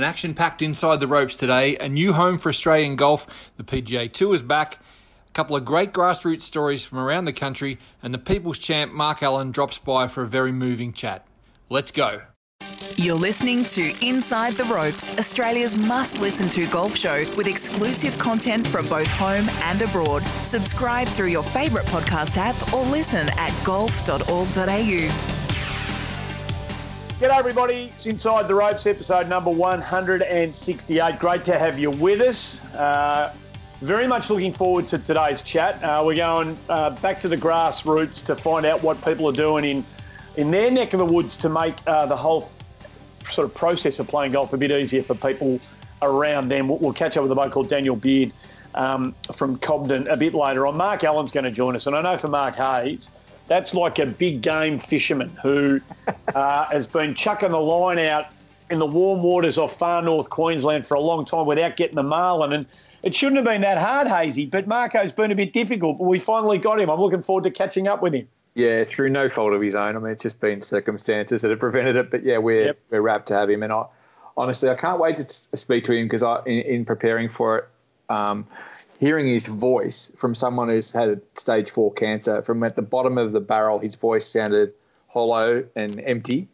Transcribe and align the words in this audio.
An 0.00 0.04
action 0.04 0.32
packed 0.32 0.62
inside 0.62 0.98
the 0.98 1.06
ropes 1.06 1.36
today, 1.36 1.76
a 1.76 1.86
new 1.86 2.14
home 2.14 2.38
for 2.38 2.48
Australian 2.48 2.96
golf. 2.96 3.50
The 3.58 3.62
PGA 3.62 4.10
Tour 4.10 4.34
is 4.34 4.40
back. 4.40 4.76
A 5.28 5.32
couple 5.32 5.56
of 5.56 5.66
great 5.66 5.92
grassroots 5.92 6.40
stories 6.40 6.86
from 6.86 6.96
around 6.96 7.26
the 7.26 7.34
country, 7.34 7.78
and 8.02 8.14
the 8.14 8.18
People's 8.18 8.58
Champ 8.58 8.94
Mark 8.94 9.22
Allen 9.22 9.50
drops 9.50 9.76
by 9.76 10.08
for 10.08 10.22
a 10.22 10.26
very 10.26 10.52
moving 10.52 10.94
chat. 10.94 11.26
Let's 11.68 11.90
go. 11.90 12.22
You're 12.96 13.14
listening 13.14 13.62
to 13.66 13.92
Inside 14.00 14.54
the 14.54 14.64
Ropes, 14.64 15.18
Australia's 15.18 15.76
must 15.76 16.18
listen 16.18 16.48
to 16.48 16.66
golf 16.68 16.96
show 16.96 17.30
with 17.36 17.46
exclusive 17.46 18.18
content 18.18 18.66
from 18.66 18.88
both 18.88 19.06
home 19.08 19.50
and 19.64 19.82
abroad. 19.82 20.22
Subscribe 20.40 21.08
through 21.08 21.28
your 21.28 21.42
favourite 21.42 21.86
podcast 21.88 22.38
app 22.38 22.72
or 22.72 22.86
listen 22.86 23.28
at 23.38 23.52
golf.org.au. 23.64 25.39
G'day, 27.20 27.38
everybody. 27.38 27.90
It's 27.92 28.06
Inside 28.06 28.48
the 28.48 28.54
Ropes, 28.54 28.86
episode 28.86 29.28
number 29.28 29.50
168. 29.50 31.18
Great 31.18 31.44
to 31.44 31.58
have 31.58 31.78
you 31.78 31.90
with 31.90 32.22
us. 32.22 32.64
Uh, 32.72 33.34
very 33.82 34.06
much 34.06 34.30
looking 34.30 34.54
forward 34.54 34.88
to 34.88 34.96
today's 34.96 35.42
chat. 35.42 35.84
Uh, 35.84 36.02
we're 36.02 36.16
going 36.16 36.56
uh, 36.70 36.88
back 37.02 37.20
to 37.20 37.28
the 37.28 37.36
grassroots 37.36 38.24
to 38.24 38.34
find 38.34 38.64
out 38.64 38.82
what 38.82 39.04
people 39.04 39.28
are 39.28 39.34
doing 39.34 39.66
in, 39.66 39.84
in 40.38 40.50
their 40.50 40.70
neck 40.70 40.94
of 40.94 40.98
the 40.98 41.04
woods 41.04 41.36
to 41.36 41.50
make 41.50 41.74
uh, 41.86 42.06
the 42.06 42.16
whole 42.16 42.48
sort 43.28 43.46
of 43.46 43.54
process 43.54 43.98
of 43.98 44.08
playing 44.08 44.32
golf 44.32 44.54
a 44.54 44.56
bit 44.56 44.70
easier 44.70 45.02
for 45.02 45.14
people 45.14 45.60
around 46.00 46.48
them. 46.48 46.68
We'll, 46.68 46.78
we'll 46.78 46.94
catch 46.94 47.18
up 47.18 47.22
with 47.22 47.32
a 47.32 47.34
bloke 47.34 47.52
called 47.52 47.68
Daniel 47.68 47.96
Beard 47.96 48.32
um, 48.74 49.14
from 49.34 49.58
Cobden 49.58 50.08
a 50.08 50.16
bit 50.16 50.32
later 50.32 50.66
on. 50.66 50.74
Mark 50.74 51.04
Allen's 51.04 51.32
going 51.32 51.44
to 51.44 51.50
join 51.50 51.76
us, 51.76 51.86
and 51.86 51.94
I 51.94 52.00
know 52.00 52.16
for 52.16 52.28
Mark 52.28 52.54
Hayes, 52.54 53.10
that's 53.50 53.74
like 53.74 53.98
a 53.98 54.06
big 54.06 54.42
game 54.42 54.78
fisherman 54.78 55.28
who 55.42 55.80
uh, 56.34 56.66
has 56.66 56.86
been 56.86 57.16
chucking 57.16 57.50
the 57.50 57.58
line 57.58 57.98
out 57.98 58.26
in 58.70 58.78
the 58.78 58.86
warm 58.86 59.24
waters 59.24 59.58
off 59.58 59.76
far 59.76 60.00
north 60.00 60.30
Queensland 60.30 60.86
for 60.86 60.94
a 60.94 61.00
long 61.00 61.24
time 61.24 61.46
without 61.46 61.76
getting 61.76 61.96
the 61.96 62.02
marlin. 62.04 62.52
And 62.52 62.66
it 63.02 63.12
shouldn't 63.12 63.38
have 63.38 63.44
been 63.44 63.60
that 63.62 63.76
hard, 63.76 64.06
Hazy, 64.06 64.46
but 64.46 64.68
Marco's 64.68 65.10
been 65.10 65.32
a 65.32 65.34
bit 65.34 65.52
difficult, 65.52 65.98
but 65.98 66.04
we 66.04 66.20
finally 66.20 66.58
got 66.58 66.78
him. 66.78 66.88
I'm 66.88 67.00
looking 67.00 67.22
forward 67.22 67.42
to 67.42 67.50
catching 67.50 67.88
up 67.88 68.02
with 68.02 68.14
him. 68.14 68.28
Yeah, 68.54 68.84
through 68.84 69.10
no 69.10 69.28
fault 69.28 69.52
of 69.52 69.60
his 69.60 69.74
own. 69.74 69.96
I 69.96 69.98
mean, 69.98 70.12
it's 70.12 70.22
just 70.22 70.40
been 70.40 70.62
circumstances 70.62 71.42
that 71.42 71.50
have 71.50 71.58
prevented 71.58 71.96
it. 71.96 72.10
But 72.12 72.22
yeah, 72.22 72.38
we're 72.38 72.66
yep. 72.66 72.78
we're 72.90 73.00
rapt 73.00 73.26
to 73.28 73.34
have 73.34 73.50
him. 73.50 73.64
And 73.64 73.72
I, 73.72 73.84
honestly, 74.36 74.68
I 74.68 74.76
can't 74.76 75.00
wait 75.00 75.16
to 75.16 75.56
speak 75.56 75.82
to 75.84 75.92
him 75.92 76.06
because 76.06 76.22
I, 76.22 76.40
in, 76.46 76.60
in 76.60 76.84
preparing 76.84 77.28
for 77.28 77.58
it, 77.58 77.68
um, 78.10 78.46
hearing 79.00 79.26
his 79.26 79.46
voice 79.46 80.12
from 80.16 80.34
someone 80.34 80.68
who's 80.68 80.92
had 80.92 81.20
stage 81.34 81.70
four 81.70 81.92
cancer, 81.94 82.42
from 82.42 82.62
at 82.62 82.76
the 82.76 82.82
bottom 82.82 83.16
of 83.16 83.32
the 83.32 83.40
barrel, 83.40 83.78
his 83.78 83.96
voice 83.96 84.26
sounded 84.26 84.74
hollow 85.08 85.64
and 85.74 86.00
empty. 86.02 86.46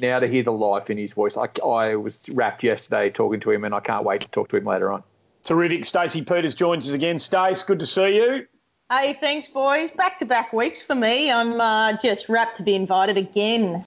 Now 0.00 0.18
to 0.18 0.26
hear 0.26 0.42
the 0.42 0.52
life 0.52 0.90
in 0.90 0.98
his 0.98 1.12
voice, 1.12 1.36
I, 1.36 1.48
I 1.64 1.94
was 1.94 2.28
rapt 2.30 2.64
yesterday 2.64 3.08
talking 3.08 3.40
to 3.40 3.50
him, 3.52 3.64
and 3.64 3.74
I 3.74 3.80
can't 3.80 4.04
wait 4.04 4.20
to 4.22 4.28
talk 4.28 4.48
to 4.48 4.56
him 4.56 4.64
later 4.64 4.90
on. 4.90 5.02
Terrific. 5.44 5.84
Stacey 5.84 6.22
Peters 6.22 6.54
joins 6.54 6.88
us 6.88 6.94
again. 6.94 7.18
Stace, 7.18 7.62
good 7.62 7.78
to 7.78 7.86
see 7.86 8.16
you. 8.16 8.46
Hey, 8.90 9.16
thanks, 9.20 9.48
boys. 9.48 9.90
Back 9.96 10.18
to 10.18 10.24
back 10.24 10.52
weeks 10.52 10.82
for 10.82 10.94
me. 10.94 11.30
I'm 11.30 11.60
uh, 11.60 11.96
just 11.98 12.28
rapt 12.28 12.56
to 12.58 12.62
be 12.62 12.74
invited 12.74 13.16
again. 13.16 13.84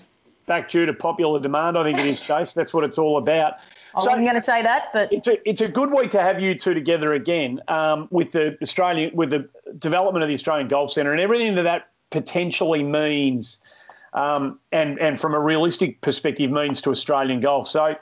Back 0.48 0.70
due 0.70 0.86
to 0.86 0.94
popular 0.94 1.40
demand, 1.40 1.78
I 1.78 1.84
think 1.84 2.00
it 2.00 2.06
is, 2.06 2.20
Stace. 2.20 2.54
That's 2.54 2.74
what 2.74 2.84
it's 2.84 2.98
all 2.98 3.18
about. 3.18 3.56
I 3.96 4.02
so, 4.02 4.10
wasn't 4.12 4.26
going 4.26 4.36
to 4.36 4.42
say 4.42 4.62
that, 4.62 4.90
but 4.94 5.12
it's 5.12 5.28
a, 5.28 5.50
it's 5.50 5.62
a 5.62 5.68
good 5.68 5.92
week 5.92 6.12
to 6.12 6.22
have 6.22 6.42
you 6.42 6.54
two 6.56 6.74
together 6.74 7.14
again 7.14 7.62
um, 7.68 8.08
with 8.12 8.32
the 8.32 8.58
Australian 8.62 9.16
with 9.16 9.30
the 9.30 9.48
development 9.80 10.24
of 10.24 10.28
the 10.28 10.34
Australian 10.34 10.68
Golf 10.68 10.92
Centre 10.92 11.12
and 11.12 11.22
everything 11.22 11.56
that 11.56 11.64
that 11.64 11.90
potentially 12.10 12.84
means, 12.84 13.60
um, 14.14 14.60
and 14.72 15.00
and 15.00 15.20
from 15.20 15.34
a 15.34 15.40
realistic 15.40 16.02
perspective 16.02 16.52
means 16.52 16.82
to 16.82 16.90
Australian 16.90 17.40
golf. 17.40 17.68
So. 17.68 17.96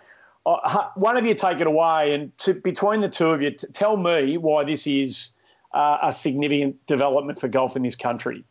Uh, 0.46 0.90
one 0.96 1.16
of 1.16 1.26
you 1.26 1.34
take 1.34 1.62
it 1.62 1.68
away, 1.68 2.14
and 2.14 2.38
to, 2.38 2.54
between 2.54 3.00
the 3.00 3.08
two 3.08 3.28
of 3.28 3.42
you, 3.42 3.50
t- 3.52 3.66
tell 3.72 3.96
me 3.96 4.38
why 4.38 4.62
this 4.62 4.86
is 4.86 5.32
uh, 5.74 6.00
a 6.04 6.12
significant 6.12 6.86
development 6.86 7.40
for 7.40 7.48
golf 7.48 7.78
in 7.78 7.82
this 7.82 7.96
country. 7.96 8.44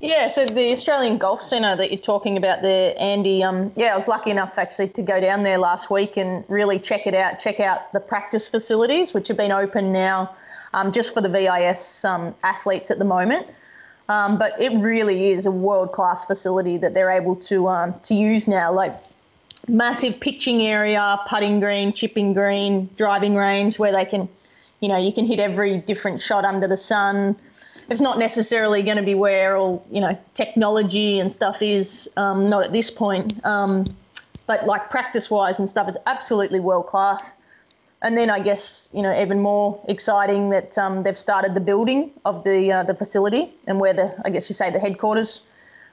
Yeah, 0.00 0.28
so 0.28 0.46
the 0.46 0.72
Australian 0.72 1.18
Golf 1.18 1.44
Centre 1.44 1.76
that 1.76 1.90
you're 1.90 2.00
talking 2.00 2.38
about 2.38 2.62
there, 2.62 2.94
Andy, 2.98 3.44
um, 3.44 3.70
yeah, 3.76 3.92
I 3.92 3.96
was 3.96 4.08
lucky 4.08 4.30
enough 4.30 4.54
actually 4.56 4.88
to 4.88 5.02
go 5.02 5.20
down 5.20 5.42
there 5.42 5.58
last 5.58 5.90
week 5.90 6.16
and 6.16 6.42
really 6.48 6.78
check 6.78 7.06
it 7.06 7.14
out, 7.14 7.38
check 7.38 7.60
out 7.60 7.92
the 7.92 8.00
practice 8.00 8.48
facilities, 8.48 9.12
which 9.12 9.28
have 9.28 9.36
been 9.36 9.52
open 9.52 9.92
now 9.92 10.34
um, 10.72 10.90
just 10.90 11.12
for 11.12 11.20
the 11.20 11.28
VIS 11.28 12.02
um, 12.06 12.34
athletes 12.42 12.90
at 12.90 12.98
the 12.98 13.04
moment. 13.04 13.46
Um, 14.08 14.38
but 14.38 14.58
it 14.58 14.70
really 14.70 15.32
is 15.32 15.44
a 15.44 15.50
world 15.50 15.92
class 15.92 16.24
facility 16.24 16.78
that 16.78 16.94
they're 16.94 17.10
able 17.10 17.36
to 17.36 17.68
um, 17.68 17.94
to 18.04 18.14
use 18.14 18.48
now. 18.48 18.72
Like 18.72 18.96
massive 19.68 20.18
pitching 20.18 20.62
area, 20.62 21.18
putting 21.28 21.60
green, 21.60 21.92
chipping 21.92 22.32
green, 22.32 22.88
driving 22.96 23.34
range, 23.34 23.78
where 23.78 23.92
they 23.92 24.06
can, 24.06 24.30
you 24.80 24.88
know, 24.88 24.96
you 24.96 25.12
can 25.12 25.26
hit 25.26 25.38
every 25.38 25.76
different 25.76 26.22
shot 26.22 26.46
under 26.46 26.66
the 26.66 26.78
sun 26.78 27.36
it's 27.90 28.00
not 28.00 28.18
necessarily 28.18 28.82
going 28.82 28.96
to 28.96 29.02
be 29.02 29.14
where 29.14 29.56
all 29.56 29.84
you 29.90 30.00
know 30.00 30.16
technology 30.34 31.18
and 31.18 31.32
stuff 31.32 31.60
is. 31.60 32.08
Um, 32.16 32.48
not 32.48 32.64
at 32.64 32.72
this 32.72 32.90
point, 32.90 33.44
um, 33.44 33.84
but 34.46 34.66
like 34.66 34.90
practice 34.90 35.28
wise 35.28 35.58
and 35.58 35.68
stuff, 35.68 35.88
it's 35.88 35.98
absolutely 36.06 36.60
world 36.60 36.86
class. 36.86 37.32
And 38.02 38.16
then 38.16 38.30
I 38.30 38.40
guess 38.40 38.88
you 38.92 39.02
know 39.02 39.20
even 39.20 39.40
more 39.40 39.78
exciting 39.88 40.50
that 40.50 40.78
um, 40.78 41.02
they've 41.02 41.18
started 41.18 41.54
the 41.54 41.60
building 41.60 42.12
of 42.24 42.44
the 42.44 42.72
uh, 42.72 42.82
the 42.84 42.94
facility 42.94 43.52
and 43.66 43.80
where 43.80 43.92
the 43.92 44.14
I 44.24 44.30
guess 44.30 44.48
you 44.48 44.54
say 44.54 44.70
the 44.70 44.80
headquarters 44.80 45.40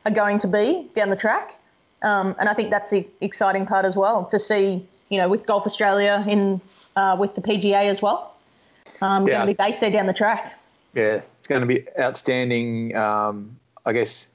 are 0.06 0.12
going 0.12 0.40
to 0.40 0.48
be 0.48 0.88
down 0.96 1.10
the 1.10 1.16
track. 1.16 1.56
Um, 2.04 2.36
and 2.40 2.48
I 2.48 2.54
think 2.54 2.70
that's 2.70 2.92
the 2.92 3.08
exciting 3.22 3.66
part 3.66 3.84
as 3.84 3.96
well 3.96 4.26
to 4.26 4.38
see 4.38 4.86
you 5.10 5.18
know 5.18 5.28
with 5.28 5.48
Golf 5.48 5.66
Australia 5.66 6.24
in 6.28 6.62
uh, 6.96 7.18
with 7.20 7.34
the 7.34 7.42
PGA 7.42 7.90
as 7.90 8.04
well. 8.04 8.36
Um, 9.02 9.28
yeah. 9.28 9.34
Going 9.34 9.48
to 9.48 9.54
be 9.54 9.58
based 9.58 9.82
there 9.82 9.92
down 9.92 10.06
the 10.06 10.14
track. 10.14 10.54
Yeah, 10.94 11.22
it's 11.48 11.50
going 11.50 11.62
to 11.62 11.68
be 11.68 11.86
outstanding. 11.98 12.94
Um, 12.96 13.58
I 13.86 13.94
guess 13.94 14.32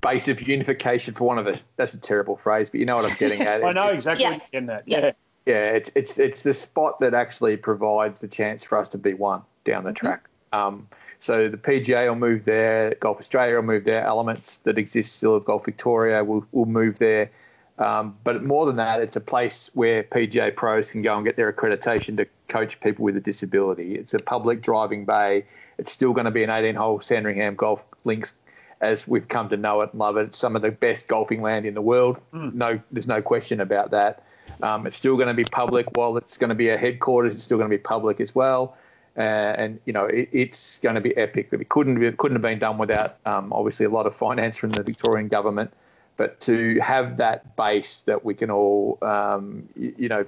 base 0.00 0.26
of 0.28 0.40
unification 0.48 1.12
for 1.12 1.24
one 1.24 1.36
of 1.38 1.46
us. 1.46 1.66
That's 1.76 1.92
a 1.92 2.00
terrible 2.00 2.36
phrase, 2.36 2.70
but 2.70 2.80
you 2.80 2.86
know 2.86 2.96
what 2.96 3.04
I'm 3.04 3.16
getting 3.18 3.42
at. 3.42 3.62
I 3.64 3.72
know 3.72 3.88
it's, 3.88 4.00
exactly 4.00 4.24
yeah. 4.24 4.58
in 4.58 4.66
that. 4.66 4.84
Yeah. 4.86 5.12
yeah. 5.44 5.54
it's 5.54 5.90
it's 5.94 6.18
it's 6.18 6.42
the 6.42 6.54
spot 6.54 6.98
that 7.00 7.12
actually 7.12 7.58
provides 7.58 8.20
the 8.20 8.28
chance 8.28 8.64
for 8.64 8.78
us 8.78 8.88
to 8.88 8.98
be 8.98 9.12
one 9.12 9.42
down 9.64 9.84
the 9.84 9.90
mm-hmm. 9.90 10.06
track. 10.06 10.28
Um, 10.54 10.88
so 11.20 11.48
the 11.48 11.58
PGA 11.58 12.08
will 12.08 12.16
move 12.16 12.46
there, 12.46 12.94
Golf 13.00 13.18
Australia 13.18 13.56
will 13.56 13.62
move 13.62 13.84
there, 13.84 14.02
elements 14.06 14.58
that 14.58 14.78
exist 14.78 15.16
still 15.16 15.36
of 15.36 15.44
Golf 15.44 15.66
Victoria 15.66 16.24
will 16.24 16.46
will 16.52 16.64
move 16.64 16.98
there. 16.98 17.30
Um, 17.78 18.16
but 18.24 18.42
more 18.42 18.64
than 18.64 18.76
that, 18.76 19.00
it's 19.00 19.16
a 19.16 19.20
place 19.20 19.70
where 19.74 20.04
PGA 20.04 20.56
pros 20.56 20.90
can 20.90 21.02
go 21.02 21.16
and 21.16 21.26
get 21.26 21.36
their 21.36 21.52
accreditation 21.52 22.16
to 22.16 22.26
coach 22.48 22.80
people 22.80 23.04
with 23.04 23.18
a 23.18 23.20
disability. 23.20 23.96
It's 23.96 24.14
a 24.14 24.18
public 24.18 24.62
driving 24.62 25.04
bay. 25.04 25.44
It's 25.78 25.92
still 25.92 26.12
going 26.12 26.24
to 26.24 26.30
be 26.30 26.42
an 26.42 26.50
18 26.50 26.74
hole 26.74 27.00
Sandringham 27.00 27.54
golf 27.54 27.84
links 28.04 28.34
as 28.80 29.08
we've 29.08 29.28
come 29.28 29.48
to 29.48 29.56
know 29.56 29.80
it 29.80 29.90
and 29.92 29.98
love 29.98 30.16
it. 30.16 30.22
It's 30.22 30.36
some 30.36 30.56
of 30.56 30.62
the 30.62 30.70
best 30.70 31.08
golfing 31.08 31.42
land 31.42 31.66
in 31.66 31.74
the 31.74 31.82
world. 31.82 32.18
Mm. 32.32 32.54
No, 32.54 32.80
there's 32.92 33.08
no 33.08 33.22
question 33.22 33.60
about 33.60 33.90
that. 33.90 34.22
Um, 34.62 34.86
it's 34.86 34.96
still 34.96 35.16
going 35.16 35.28
to 35.28 35.34
be 35.34 35.44
public. 35.44 35.96
While 35.96 36.16
it's 36.16 36.38
going 36.38 36.48
to 36.48 36.54
be 36.54 36.68
a 36.68 36.76
headquarters, 36.76 37.34
it's 37.34 37.44
still 37.44 37.58
going 37.58 37.70
to 37.70 37.76
be 37.76 37.82
public 37.82 38.20
as 38.20 38.34
well. 38.34 38.76
Uh, 39.16 39.54
and 39.56 39.80
you 39.86 39.94
know 39.94 40.04
it, 40.04 40.28
it's 40.30 40.78
going 40.80 40.94
to 40.94 41.00
be 41.00 41.16
epic. 41.16 41.48
It 41.50 41.68
couldn't 41.70 42.02
it 42.02 42.18
couldn't 42.18 42.36
have 42.36 42.42
been 42.42 42.58
done 42.58 42.76
without 42.76 43.16
um, 43.24 43.50
obviously 43.52 43.86
a 43.86 43.88
lot 43.88 44.06
of 44.06 44.14
finance 44.14 44.58
from 44.58 44.70
the 44.70 44.82
Victorian 44.82 45.28
government. 45.28 45.72
But 46.18 46.40
to 46.42 46.78
have 46.80 47.16
that 47.16 47.56
base 47.56 48.02
that 48.02 48.24
we 48.24 48.34
can 48.34 48.50
all 48.50 48.98
um, 49.02 49.68
you, 49.74 49.94
you, 49.96 50.08
know 50.08 50.26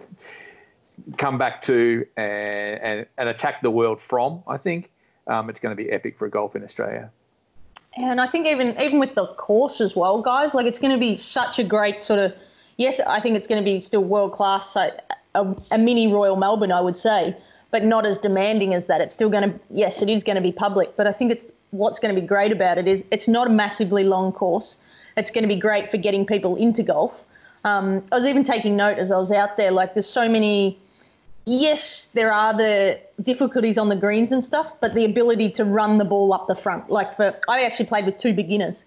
come 1.17 1.39
back 1.39 1.61
to 1.63 2.07
and, 2.17 2.81
and, 2.81 3.07
and 3.19 3.29
attack 3.29 3.63
the 3.63 3.71
world 3.71 4.01
from, 4.01 4.43
I 4.47 4.57
think 4.57 4.91
um, 5.29 5.49
it's 5.49 5.61
going 5.61 5.77
to 5.77 5.83
be 5.83 5.91
epic 5.91 6.19
for 6.19 6.29
golf 6.29 6.57
in 6.57 6.65
Australia. 6.65 7.11
And 7.97 8.21
I 8.21 8.27
think 8.27 8.47
even 8.47 8.81
even 8.81 8.99
with 8.99 9.15
the 9.15 9.27
course 9.27 9.81
as 9.81 9.97
well, 9.97 10.23
guys, 10.23 10.55
like 10.55 10.67
it's 10.67 10.79
going 10.79 10.93
to 10.93 10.99
be 10.99 11.17
such 11.17 11.59
a 11.59 11.65
great 11.65 12.03
sort 12.03 12.21
of. 12.21 12.35
Yes, 12.77 13.01
I 13.07 13.21
think 13.21 13.37
it's 13.37 13.49
going 13.49 13.61
to 13.61 13.65
be 13.65 13.81
still 13.81 14.05
world 14.05 14.33
class, 14.33 14.77
a, 14.77 14.93
a 15.73 15.79
mini 15.79 16.07
Royal 16.07 16.37
Melbourne, 16.37 16.71
I 16.71 16.81
would 16.81 16.97
say, 16.97 17.37
but 17.73 17.85
not 17.85 18.07
as 18.07 18.19
demanding 18.21 18.73
as 18.73 18.87
that. 18.87 19.01
It's 19.01 19.15
still 19.15 19.29
going 19.29 19.51
to. 19.51 19.61
Yes, 19.71 20.01
it 20.01 20.09
is 20.09 20.23
going 20.23 20.37
to 20.37 20.43
be 20.43 20.53
public, 20.53 20.97
but 20.97 21.07
I 21.07 21.13
think 21.13 21.33
it's 21.33 21.47
what's 21.71 21.99
going 21.99 22.15
to 22.15 22.21
be 22.21 22.27
great 22.27 22.53
about 22.53 22.79
it 22.79 22.87
is 22.87 23.05
it's 23.11 23.29
not 23.29 23.47
a 23.47 23.51
massively 23.51 24.05
long 24.05 24.33
course. 24.33 24.77
It's 25.17 25.31
going 25.31 25.43
to 25.43 25.49
be 25.49 25.61
great 25.61 25.91
for 25.91 25.97
getting 25.97 26.25
people 26.25 26.55
into 26.57 26.83
golf. 26.83 27.25
Um, 27.65 28.05
I 28.13 28.17
was 28.17 28.25
even 28.25 28.45
taking 28.45 28.77
note 28.77 28.99
as 28.99 29.11
I 29.11 29.19
was 29.19 29.33
out 29.33 29.57
there. 29.57 29.73
Like, 29.73 29.95
there's 29.95 30.09
so 30.09 30.29
many 30.29 30.79
yes, 31.49 32.09
there 32.13 32.33
are 32.33 32.57
the 32.57 33.01
difficulties 33.23 33.79
on 33.79 33.89
the 33.89 33.97
greens 33.97 34.33
and 34.33 34.45
stuff, 34.45 34.73
but 34.81 34.95
the 34.95 35.05
ability 35.05 35.51
to 35.53 35.65
run 35.65 35.99
the 35.99 36.05
ball 36.05 36.33
up 36.33 36.47
the 36.47 36.55
front. 36.55 36.91
Like 36.91 37.17
for, 37.17 37.35
I 37.49 37.63
actually 37.63 37.87
played 37.87 38.07
with 38.07 38.19
two 38.19 38.35
beginners 38.35 38.85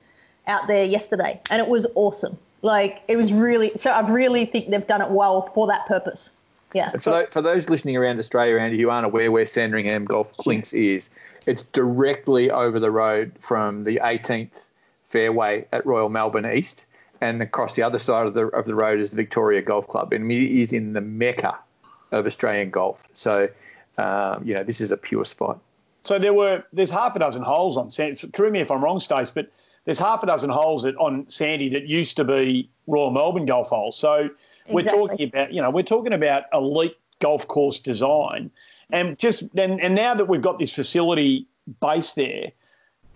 out 0.48 0.68
there 0.68 0.86
yesterday, 0.86 1.42
and 1.50 1.62
it 1.62 1.68
was 1.68 1.88
awesome. 1.96 2.38
Like 2.62 3.02
it 3.08 3.18
was 3.18 3.34
really. 3.34 3.72
So 3.76 3.90
I 3.90 4.08
really 4.08 4.46
think 4.46 4.70
they've 4.70 4.86
done 4.86 5.02
it 5.02 5.10
well 5.10 5.50
for 5.54 5.68
that 5.68 5.88
purpose. 5.88 6.30
Yeah. 6.74 6.92
For, 6.92 7.10
those, 7.10 7.34
for 7.34 7.42
those 7.42 7.70
listening 7.70 7.98
around 7.98 8.20
Australia, 8.20 8.58
Andy, 8.58 8.80
who 8.80 8.90
aren't 8.90 9.06
aware 9.06 9.30
where 9.30 9.46
Sandringham 9.46 10.06
Golf 10.06 10.46
Links 10.46 10.72
is, 10.72 11.10
it's 11.46 11.64
directly 11.64 12.50
over 12.50 12.80
the 12.80 12.92
road 12.92 13.34
from 13.38 13.84
the 13.84 14.00
18th 14.02 14.52
fairway 15.04 15.66
at 15.74 15.86
Royal 15.86 16.08
Melbourne 16.08 16.46
East, 16.46 16.86
and 17.20 17.42
across 17.42 17.76
the 17.76 17.84
other 17.84 17.98
side 17.98 18.28
of 18.28 18.36
the 18.36 18.46
of 18.48 18.66
the 18.66 18.76
road 18.76 19.00
is 19.00 19.10
the 19.10 19.18
Victoria 19.18 19.62
Golf 19.62 19.88
Club, 19.88 20.14
and 20.14 20.32
it 20.32 20.62
is 20.62 20.72
in 20.72 20.94
the 20.94 21.02
mecca 21.02 21.58
of 22.12 22.26
Australian 22.26 22.70
golf. 22.70 23.08
So, 23.14 23.48
um, 23.98 24.44
you 24.46 24.54
know, 24.54 24.64
this 24.64 24.82
is 24.82 24.92
a 24.92 24.98
pure 24.98 25.26
spot. 25.26 25.60
So 26.04 26.18
there 26.18 26.34
were 26.34 26.64
there's 26.74 26.90
half 26.90 27.16
a 27.16 27.20
dozen 27.20 27.44
holes 27.44 27.78
on 27.78 27.90
Sandy. 27.90 28.18
Correct 28.30 28.54
me 28.54 28.60
if 28.60 28.72
I'm 28.72 28.84
wrong, 28.84 29.00
Stace, 29.00 29.30
but 29.30 29.52
there's 29.86 30.00
half 30.00 30.24
a 30.24 30.26
dozen 30.26 30.50
holes 30.50 30.86
at, 30.86 30.96
on 30.98 31.28
Sandy 31.30 31.70
that 31.70 31.88
used 31.88 32.16
to 32.18 32.24
be 32.24 32.70
Royal 32.88 33.12
Melbourne 33.12 33.46
golf 33.46 33.70
holes. 33.70 33.98
So 33.98 34.30
we're 34.70 34.84
talking 34.84 35.28
about 35.28 35.54
you 35.54 35.62
know 35.62 35.70
we're 35.70 35.84
talking 35.84 36.14
about 36.14 36.44
elite 36.54 36.98
golf 37.20 37.48
course 37.48 37.80
design, 37.80 38.50
and 38.92 39.18
just 39.18 39.44
and, 39.56 39.80
and 39.80 39.96
now 39.96 40.16
that 40.16 40.28
we've 40.28 40.42
got 40.42 40.60
this 40.60 40.74
facility 40.74 41.48
based 41.82 42.16
there, 42.16 42.52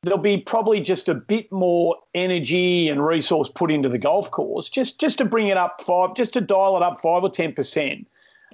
there'll 0.04 0.20
be 0.20 0.38
probably 0.38 0.80
just 0.80 1.10
a 1.10 1.16
bit 1.16 1.52
more 1.52 1.96
energy 2.14 2.90
and 2.90 3.06
resource 3.06 3.50
put 3.50 3.72
into 3.72 3.90
the 3.90 3.98
golf 3.98 4.30
course, 4.32 4.70
just 4.70 5.00
just 5.00 5.18
to 5.18 5.26
bring 5.26 5.48
it 5.48 5.58
up 5.58 5.82
five, 5.82 6.16
just 6.16 6.34
to 6.34 6.42
dial 6.42 6.78
it 6.78 6.84
up 6.84 7.00
five 7.00 7.24
or 7.24 7.30
ten 7.30 7.54
percent. 7.54 8.08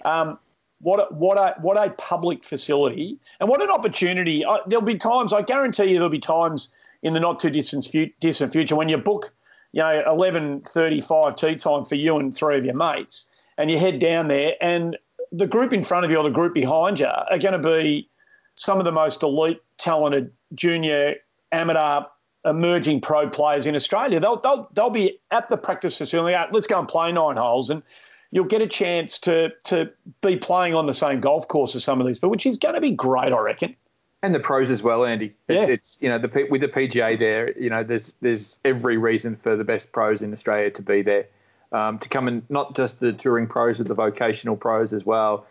Um, 0.06 0.38
what 0.80 1.00
a, 1.00 1.14
what 1.14 1.38
a 1.38 1.56
what 1.62 1.78
a 1.78 1.92
public 1.92 2.44
facility 2.44 3.20
and 3.40 3.48
what 3.48 3.62
an 3.62 3.70
opportunity. 3.70 4.44
Uh, 4.44 4.58
there'll 4.68 4.84
be 4.84 4.98
times 4.98 5.32
I 5.32 5.42
guarantee 5.42 5.86
you 5.86 5.96
there'll 5.96 6.10
be 6.10 6.20
times 6.20 6.70
in 7.04 7.14
the 7.14 7.20
not 7.20 7.40
too 7.40 7.50
distant 7.50 7.88
distant 8.20 8.52
future 8.52 8.76
when 8.76 8.90
you 8.90 8.98
book, 8.98 9.34
you 9.74 9.82
know, 9.82 10.04
eleven 10.08 10.62
thirty 10.62 11.02
five 11.02 11.36
tea 11.36 11.56
time 11.56 11.84
for 11.86 11.96
you 11.96 12.18
and 12.18 12.36
three 12.36 12.58
of 12.58 12.66
your 12.66 12.76
mates, 12.76 13.28
and 13.58 13.70
you 13.70 13.78
head 13.78 14.00
down 14.00 14.28
there, 14.28 14.56
and 14.62 14.98
the 15.32 15.48
group 15.48 15.72
in 15.72 15.84
front 15.84 16.04
of 16.04 16.12
you 16.12 16.18
or 16.18 16.24
the 16.24 16.30
group 16.30 16.54
behind 16.54 17.00
you 17.00 17.08
are 17.08 17.38
going 17.38 17.54
to 17.54 17.60
be 17.60 18.10
some 18.56 18.80
of 18.80 18.86
the 18.86 18.92
most 18.92 19.24
elite, 19.24 19.62
talented 19.78 20.32
junior, 20.56 21.16
amateur, 21.52 22.02
emerging 22.46 23.02
pro 23.02 23.30
players 23.30 23.66
in 23.66 23.76
Australia. 23.76 24.20
They'll 24.20 24.42
they'll 24.42 24.70
they'll 24.74 24.90
be 24.90 25.20
at 25.30 25.50
the 25.50 25.58
practice 25.58 25.98
facility. 25.98 26.36
Let's 26.52 26.68
go 26.68 26.80
and 26.80 26.88
play 26.88 27.12
nine 27.12 27.38
holes 27.38 27.70
and 27.70 27.84
you'll 28.32 28.46
get 28.46 28.62
a 28.62 28.68
chance 28.68 29.20
to 29.20 29.52
to 29.66 29.92
be 30.22 30.38
playing 30.38 30.74
on 30.74 30.88
the 30.88 30.94
same 30.94 31.20
golf 31.20 31.48
course 31.48 31.76
as 31.76 31.84
some 31.84 32.02
of 32.02 32.08
these 32.08 32.18
people, 32.18 32.30
which 32.30 32.46
is 32.46 32.58
going 32.58 32.76
to 32.76 32.82
be 32.82 32.92
great, 32.92 33.32
I 33.32 33.40
reckon. 33.40 33.76
And 34.24 34.36
the 34.36 34.40
pros 34.40 34.70
as 34.70 34.84
well, 34.84 35.06
Andy. 35.06 35.34
Yeah. 35.48 35.64
It's 35.64 35.98
you 36.02 36.10
know 36.10 36.18
the 36.18 36.48
with 36.50 36.62
the 36.62 36.68
PGA 36.68 37.18
there, 37.18 37.58
you 37.58 37.70
know 37.70 37.84
there's 37.84 38.16
there's 38.22 38.60
every 38.66 38.98
reason 38.98 39.36
for 39.36 39.56
the 39.56 39.64
best 39.64 39.92
pros 39.92 40.22
in 40.22 40.32
Australia 40.34 40.70
to 40.72 40.82
be 40.82 41.02
there, 41.02 41.28
um, 41.72 42.00
to 42.00 42.10
come 42.10 42.28
and 42.28 42.44
not 42.50 42.76
just 42.76 43.00
the 43.00 43.14
touring 43.14 43.48
pros, 43.48 43.78
but 43.78 43.88
the 43.88 43.94
vocational 43.94 44.56
pros 44.56 44.94
as 44.94 45.06
well. 45.06 45.46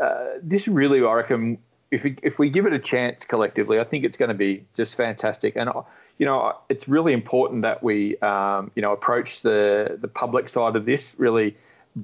Uh, 0.00 0.26
this 0.42 0.68
really, 0.68 1.04
I 1.04 1.12
reckon, 1.12 1.58
if 1.90 2.04
we 2.04 2.16
if 2.22 2.38
we 2.38 2.50
give 2.50 2.66
it 2.66 2.72
a 2.72 2.78
chance 2.78 3.24
collectively, 3.24 3.78
I 3.80 3.84
think 3.84 4.04
it's 4.04 4.16
going 4.16 4.30
to 4.30 4.34
be 4.34 4.64
just 4.74 4.96
fantastic. 4.96 5.56
And 5.56 5.70
you 6.18 6.26
know, 6.26 6.56
it's 6.68 6.88
really 6.88 7.12
important 7.12 7.62
that 7.62 7.84
we 7.84 8.18
um, 8.18 8.72
you 8.74 8.82
know 8.82 8.92
approach 8.92 9.42
the 9.42 9.96
the 10.00 10.08
public 10.08 10.48
side 10.48 10.74
of 10.74 10.86
this 10.86 11.14
really 11.18 11.56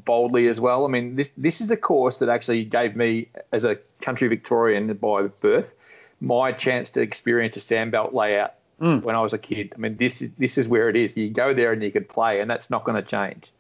boldly 0.05 0.49
as 0.49 0.61
well. 0.61 0.85
I 0.85 0.89
mean, 0.89 1.17
this 1.17 1.31
this 1.37 1.61
is 1.61 1.71
a 1.71 1.77
course 1.77 2.19
that 2.19 2.29
actually 2.29 2.65
gave 2.65 2.97
me, 2.97 3.29
as 3.53 3.65
a 3.65 3.77
country 4.01 4.29
Victorian 4.29 4.93
by 4.95 5.23
birth, 5.23 5.75
my 6.21 6.53
chance 6.53 6.91
to 6.91 7.01
experience 7.01 7.57
a 7.57 7.61
sandbelt 7.61 8.13
layout 8.13 8.55
mm. 8.81 9.03
when 9.03 9.15
I 9.15 9.21
was 9.21 9.33
a 9.33 9.39
kid. 9.39 9.73
I 9.75 9.79
mean, 9.79 9.97
this 9.97 10.23
is 10.23 10.31
this 10.39 10.59
is 10.59 10.69
where 10.69 10.89
it 10.89 10.97
is. 10.97 11.17
You 11.17 11.31
go 11.31 11.55
there 11.55 11.73
and 11.73 11.83
you 11.83 11.91
can 11.91 12.05
play, 12.05 12.41
and 12.41 12.51
that's 12.51 12.71
not 12.71 12.85
going 12.85 12.97
to 12.97 13.03
change. 13.03 13.53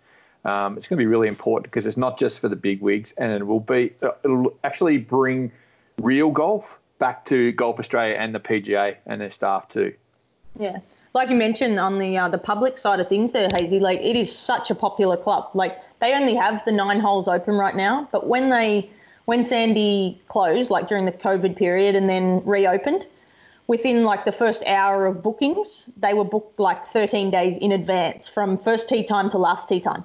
Um, 0.44 0.76
it's 0.76 0.86
going 0.86 0.98
to 0.98 1.02
be 1.02 1.06
really 1.06 1.28
important 1.28 1.70
because 1.70 1.86
it's 1.86 1.96
not 1.96 2.18
just 2.18 2.40
for 2.40 2.48
the 2.48 2.56
big 2.56 2.80
wigs, 2.80 3.12
and 3.12 3.32
it 3.32 3.46
will 3.46 3.60
be 3.60 3.92
uh, 4.02 4.10
it'll 4.24 4.54
actually 4.64 4.98
bring 4.98 5.50
real 6.00 6.30
golf 6.30 6.80
back 6.98 7.24
to 7.26 7.52
Golf 7.52 7.78
Australia 7.78 8.16
and 8.16 8.34
the 8.34 8.40
PGA 8.40 8.96
and 9.06 9.20
their 9.20 9.30
staff 9.30 9.68
too. 9.68 9.94
Yeah, 10.58 10.78
like 11.14 11.30
you 11.30 11.36
mentioned 11.36 11.80
on 11.80 11.98
the 11.98 12.18
uh, 12.18 12.28
the 12.28 12.38
public 12.38 12.76
side 12.76 13.00
of 13.00 13.08
things, 13.08 13.32
there, 13.32 13.48
Hazy. 13.54 13.80
Like 13.80 14.00
it 14.00 14.16
is 14.16 14.36
such 14.36 14.70
a 14.70 14.74
popular 14.74 15.16
club. 15.16 15.50
Like 15.54 15.78
they 16.04 16.14
only 16.14 16.34
have 16.34 16.62
the 16.64 16.72
nine 16.72 17.00
holes 17.00 17.28
open 17.28 17.54
right 17.54 17.74
now, 17.74 18.08
but 18.12 18.26
when 18.26 18.50
they 18.50 18.90
when 19.24 19.42
Sandy 19.42 20.20
closed, 20.28 20.68
like 20.68 20.86
during 20.86 21.06
the 21.06 21.12
COVID 21.12 21.56
period, 21.56 21.94
and 21.94 22.10
then 22.10 22.44
reopened, 22.44 23.06
within 23.68 24.04
like 24.04 24.26
the 24.26 24.32
first 24.32 24.62
hour 24.66 25.06
of 25.06 25.22
bookings, 25.22 25.84
they 25.96 26.12
were 26.12 26.24
booked 26.24 26.60
like 26.60 26.92
13 26.92 27.30
days 27.30 27.56
in 27.58 27.72
advance 27.72 28.28
from 28.28 28.58
first 28.58 28.86
tee 28.86 29.02
time 29.02 29.30
to 29.30 29.38
last 29.38 29.66
tee 29.66 29.80
time. 29.80 30.04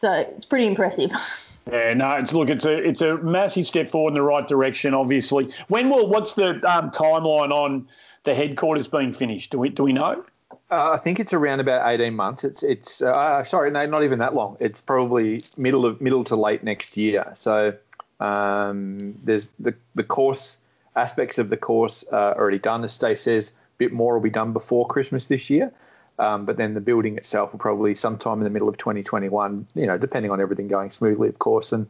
So 0.00 0.12
it's 0.12 0.46
pretty 0.46 0.66
impressive. 0.66 1.10
Yeah, 1.68 1.94
no, 1.94 2.12
it's 2.12 2.32
look, 2.32 2.48
it's 2.48 2.64
a 2.64 2.78
it's 2.78 3.00
a 3.00 3.16
massive 3.16 3.66
step 3.66 3.88
forward 3.88 4.10
in 4.10 4.14
the 4.14 4.22
right 4.22 4.46
direction. 4.46 4.94
Obviously, 4.94 5.52
when 5.66 5.90
will 5.90 6.06
what's 6.06 6.34
the 6.34 6.50
um, 6.64 6.92
timeline 6.92 7.50
on 7.50 7.88
the 8.22 8.36
headquarters 8.36 8.86
being 8.86 9.12
finished? 9.12 9.50
Do 9.50 9.58
we 9.58 9.70
do 9.70 9.82
we 9.82 9.92
know? 9.92 10.24
Uh, 10.70 10.90
I 10.92 10.96
think 10.96 11.20
it's 11.20 11.32
around 11.32 11.60
about 11.60 11.88
eighteen 11.88 12.16
months. 12.16 12.42
It's 12.42 12.62
it's 12.62 13.00
uh, 13.02 13.44
sorry, 13.44 13.70
no, 13.70 13.86
not 13.86 14.02
even 14.02 14.18
that 14.18 14.34
long. 14.34 14.56
It's 14.58 14.80
probably 14.80 15.40
middle 15.56 15.86
of 15.86 16.00
middle 16.00 16.24
to 16.24 16.36
late 16.36 16.64
next 16.64 16.96
year. 16.96 17.30
So 17.34 17.74
um, 18.18 19.14
there's 19.22 19.50
the 19.60 19.74
the 19.94 20.02
course 20.02 20.58
aspects 20.96 21.38
of 21.38 21.50
the 21.50 21.56
course 21.56 22.04
uh, 22.12 22.34
already 22.36 22.58
done. 22.58 22.82
As 22.82 22.92
Stace 22.92 23.22
says, 23.22 23.50
a 23.50 23.78
bit 23.78 23.92
more 23.92 24.14
will 24.14 24.20
be 24.20 24.30
done 24.30 24.52
before 24.52 24.86
Christmas 24.86 25.26
this 25.26 25.48
year. 25.50 25.72
Um, 26.18 26.46
but 26.46 26.56
then 26.56 26.72
the 26.74 26.80
building 26.80 27.18
itself 27.18 27.52
will 27.52 27.58
probably 27.58 27.94
sometime 27.94 28.38
in 28.38 28.44
the 28.44 28.50
middle 28.50 28.68
of 28.68 28.78
2021. 28.78 29.66
You 29.74 29.86
know, 29.86 29.98
depending 29.98 30.32
on 30.32 30.40
everything 30.40 30.66
going 30.66 30.90
smoothly, 30.90 31.28
of 31.28 31.38
course, 31.38 31.72
and 31.72 31.86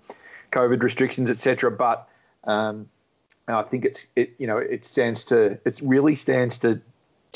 COVID 0.52 0.82
restrictions, 0.82 1.30
etc. 1.30 1.70
But 1.70 2.06
um, 2.44 2.88
I 3.48 3.62
think 3.62 3.86
it's 3.86 4.08
it 4.16 4.34
you 4.38 4.46
know 4.46 4.58
it 4.58 4.84
stands 4.84 5.24
to 5.26 5.58
it 5.64 5.80
really 5.82 6.14
stands 6.14 6.58
to 6.58 6.78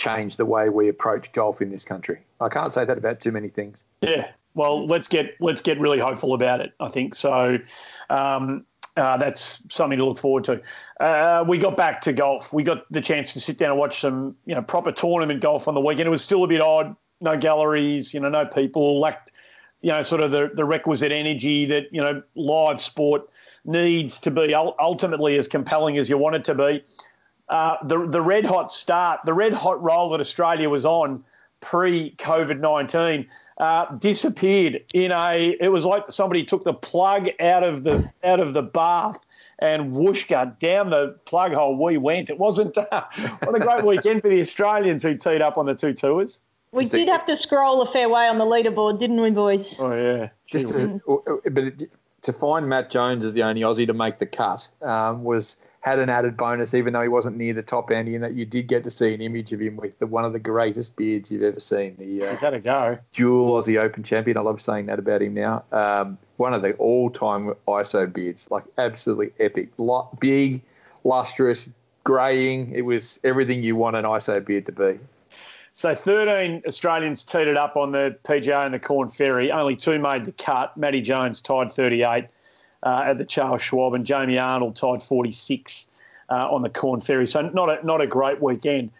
change 0.00 0.37
the 0.37 0.47
way 0.47 0.70
we 0.70 0.88
approach 0.88 1.31
golf 1.32 1.61
in 1.61 1.70
this 1.70 1.85
country. 1.85 2.20
I 2.41 2.49
can't 2.49 2.73
say 2.73 2.85
that 2.85 2.97
about 2.97 3.20
too 3.20 3.31
many 3.31 3.49
things. 3.49 3.85
Yeah. 4.00 4.31
Well, 4.55 4.87
let's 4.87 5.06
get 5.06 5.35
let's 5.38 5.61
get 5.61 5.79
really 5.79 5.99
hopeful 5.99 6.35
about 6.35 6.61
it. 6.61 6.73
I 6.81 6.88
think 6.88 7.14
so. 7.14 7.58
Um, 8.08 8.64
uh, 8.97 9.17
that's 9.17 9.62
something 9.73 9.99
to 9.99 10.05
look 10.05 10.19
forward 10.19 10.44
to. 10.44 10.61
Uh, 10.99 11.44
we 11.47 11.58
got 11.58 11.76
back 11.76 12.00
to 12.00 12.12
golf. 12.12 12.52
We 12.52 12.64
got 12.64 12.91
the 12.91 13.00
chance 13.00 13.32
to 13.35 13.41
sit 13.41 13.56
down 13.56 13.70
and 13.70 13.79
watch 13.79 14.00
some, 14.00 14.35
you 14.47 14.55
know, 14.55 14.62
proper 14.62 14.91
tournament 14.91 15.41
golf 15.41 15.69
on 15.69 15.75
the 15.75 15.81
weekend. 15.81 16.08
It 16.08 16.11
was 16.11 16.25
still 16.25 16.43
a 16.43 16.49
bit 16.49 16.61
odd. 16.61 16.96
No 17.20 17.37
galleries, 17.37 18.12
you 18.12 18.20
know, 18.20 18.29
no 18.29 18.44
people. 18.46 18.99
Lacked, 18.99 19.31
you 19.82 19.93
know, 19.93 20.03
sort 20.03 20.23
of 20.23 20.32
the, 20.32 20.50
the 20.55 20.64
requisite 20.64 21.12
energy 21.12 21.67
that 21.67 21.85
you 21.93 22.00
know 22.00 22.23
live 22.35 22.81
sport 22.81 23.29
needs 23.64 24.19
to 24.20 24.31
be 24.31 24.55
ultimately 24.55 25.37
as 25.38 25.46
compelling 25.46 25.99
as 25.99 26.08
you 26.08 26.19
want 26.19 26.35
it 26.35 26.44
to 26.44 26.55
be. 26.55 26.82
Uh, 27.50 27.76
the 27.85 28.06
the 28.06 28.23
red 28.23 28.47
hot 28.47 28.73
start, 28.73 29.20
the 29.26 29.35
red 29.35 29.52
hot 29.52 29.82
roll 29.82 30.08
that 30.11 30.20
Australia 30.20 30.70
was 30.70 30.85
on 30.85 31.23
pre 31.61 32.14
COVID 32.17 32.61
nineteen. 32.61 33.26
Uh, 33.58 33.94
disappeared 33.97 34.82
in 34.94 35.12
a. 35.12 35.55
It 35.61 35.69
was 35.69 35.85
like 35.85 36.11
somebody 36.11 36.44
took 36.44 36.64
the 36.64 36.73
plug 36.73 37.29
out 37.41 37.62
of 37.62 37.82
the 37.82 38.11
out 38.25 38.41
of 38.41 38.55
the 38.55 38.62
bath 38.62 39.26
and 39.58 39.93
whoosh! 39.93 40.29
whooshka 40.29 40.58
down 40.58 40.91
the 40.91 41.19
plug 41.27 41.53
hole 41.53 41.77
we 41.77 41.98
went. 41.98 42.31
It 42.31 42.39
wasn't. 42.39 42.77
Uh, 42.91 43.03
what 43.44 43.55
a 43.55 43.60
great 43.60 43.84
weekend 43.84 44.22
for 44.22 44.29
the 44.29 44.41
Australians 44.41 45.03
who 45.03 45.15
teed 45.15 45.43
up 45.43 45.58
on 45.58 45.67
the 45.67 45.75
two 45.75 45.93
tours. 45.93 46.41
We 46.72 46.86
did 46.86 47.08
have 47.08 47.25
to 47.27 47.36
scroll 47.36 47.82
a 47.82 47.93
fair 47.93 48.08
way 48.08 48.27
on 48.27 48.39
the 48.39 48.44
leaderboard, 48.44 48.98
didn't 48.98 49.20
we, 49.20 49.31
boys? 49.31 49.75
Oh 49.79 49.93
yeah. 49.93 50.29
Just 50.46 50.69
to, 50.69 51.01
but 51.51 51.65
it, 51.65 51.91
to 52.22 52.32
find 52.32 52.69
Matt 52.69 52.91
Jones 52.91 53.25
as 53.25 53.34
the 53.34 53.43
only 53.43 53.63
Aussie 53.63 53.86
to 53.86 53.93
make 53.93 54.19
the 54.19 54.27
cut 54.27 54.67
um, 54.82 55.25
was 55.25 55.56
had 55.81 55.99
an 55.99 56.10
added 56.10 56.37
bonus, 56.37 56.75
even 56.75 56.93
though 56.93 57.03
he 57.03 57.08
wasn't 57.08 57.37
near 57.37 57.55
the 57.55 57.63
top 57.63 57.91
end, 57.91 58.08
in 58.08 58.20
that 58.20 58.34
you 58.34 58.44
did 58.44 58.69
get 58.69 58.84
to 58.84 58.91
see 58.91 59.15
an 59.15 59.22
image 59.22 59.53
of 59.53 59.60
him 59.60 59.77
with 59.77 59.99
the, 59.99 60.06
one 60.06 60.25
of 60.25 60.32
the 60.32 60.39
greatest 60.39 60.94
beards 60.94 61.31
you've 61.31 61.43
ever 61.43 61.60
seen. 61.60 61.96
The 61.99 62.27
uh, 62.27 62.37
had 62.37 62.53
a 62.53 62.60
go. 62.60 62.99
Dual 63.13 63.60
Aussie 63.60 63.81
Open 63.81 64.03
champion. 64.03 64.37
I 64.37 64.41
love 64.43 64.60
saying 64.60 64.87
that 64.87 64.99
about 64.99 65.22
him 65.22 65.34
now. 65.34 65.65
Um, 65.72 66.19
one 66.37 66.53
of 66.53 66.60
the 66.60 66.75
all-time 66.75 67.55
ISO 67.67 68.13
beards, 68.13 68.51
like 68.51 68.65
absolutely 68.77 69.32
epic, 69.39 69.70
big, 70.19 70.60
lustrous, 71.05 71.70
greying. 72.05 72.72
It 72.75 72.82
was 72.82 73.19
everything 73.25 73.63
you 73.63 73.75
want 73.75 73.96
an 73.96 74.05
ISO 74.05 74.44
beard 74.44 74.67
to 74.67 74.72
be. 74.72 74.99
So 75.72 75.94
13 75.94 76.63
Australians 76.67 77.25
teed 77.25 77.49
it 77.49 77.56
up 77.56 77.77
on 77.77 77.91
the 77.91 78.17
PGA 78.25 78.67
and 78.67 78.75
the 78.75 78.79
Corn 78.79 79.08
Ferry. 79.08 79.51
Only 79.51 79.77
two 79.77 79.99
made 79.99 80.27
the 80.27 80.32
cut. 80.32 80.77
Matty 80.77 81.01
Jones 81.01 81.41
tied 81.41 81.72
38 81.72 82.27
uh, 82.82 83.03
at 83.06 83.19
the 83.19 83.25
Charles 83.25 83.63
Schwab, 83.63 83.94
and 83.94 84.05
Jamie 84.05 84.39
Arnold 84.39 84.77
tied 84.77 85.03
46 85.03 85.87
uh, 86.31 86.49
on 86.51 86.63
the 86.63 86.70
Corn 86.70 87.01
Ferry. 87.01 87.27
So 87.27 87.43
not 87.43 87.69
a, 87.69 87.87
not 87.87 88.01
a 88.01 88.06
great 88.06 88.41
weekend. 88.41 88.91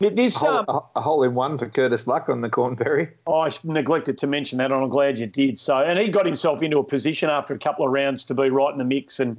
This, 0.00 0.36
a, 0.36 0.46
hole, 0.46 0.64
um, 0.66 0.80
a 0.96 1.00
hole 1.02 1.22
in 1.24 1.34
one 1.34 1.58
for 1.58 1.68
Curtis 1.68 2.06
Luck 2.06 2.30
on 2.30 2.40
the 2.40 2.48
Corn 2.48 2.74
Ferry. 2.74 3.10
I 3.28 3.50
neglected 3.64 4.16
to 4.18 4.26
mention 4.26 4.56
that, 4.58 4.72
and 4.72 4.82
I'm 4.82 4.88
glad 4.88 5.18
you 5.18 5.26
did. 5.26 5.58
So, 5.58 5.76
and 5.76 5.98
he 5.98 6.08
got 6.08 6.24
himself 6.24 6.62
into 6.62 6.78
a 6.78 6.84
position 6.84 7.28
after 7.28 7.52
a 7.52 7.58
couple 7.58 7.84
of 7.84 7.92
rounds 7.92 8.24
to 8.26 8.34
be 8.34 8.48
right 8.48 8.72
in 8.72 8.78
the 8.78 8.84
mix, 8.84 9.20
and 9.20 9.36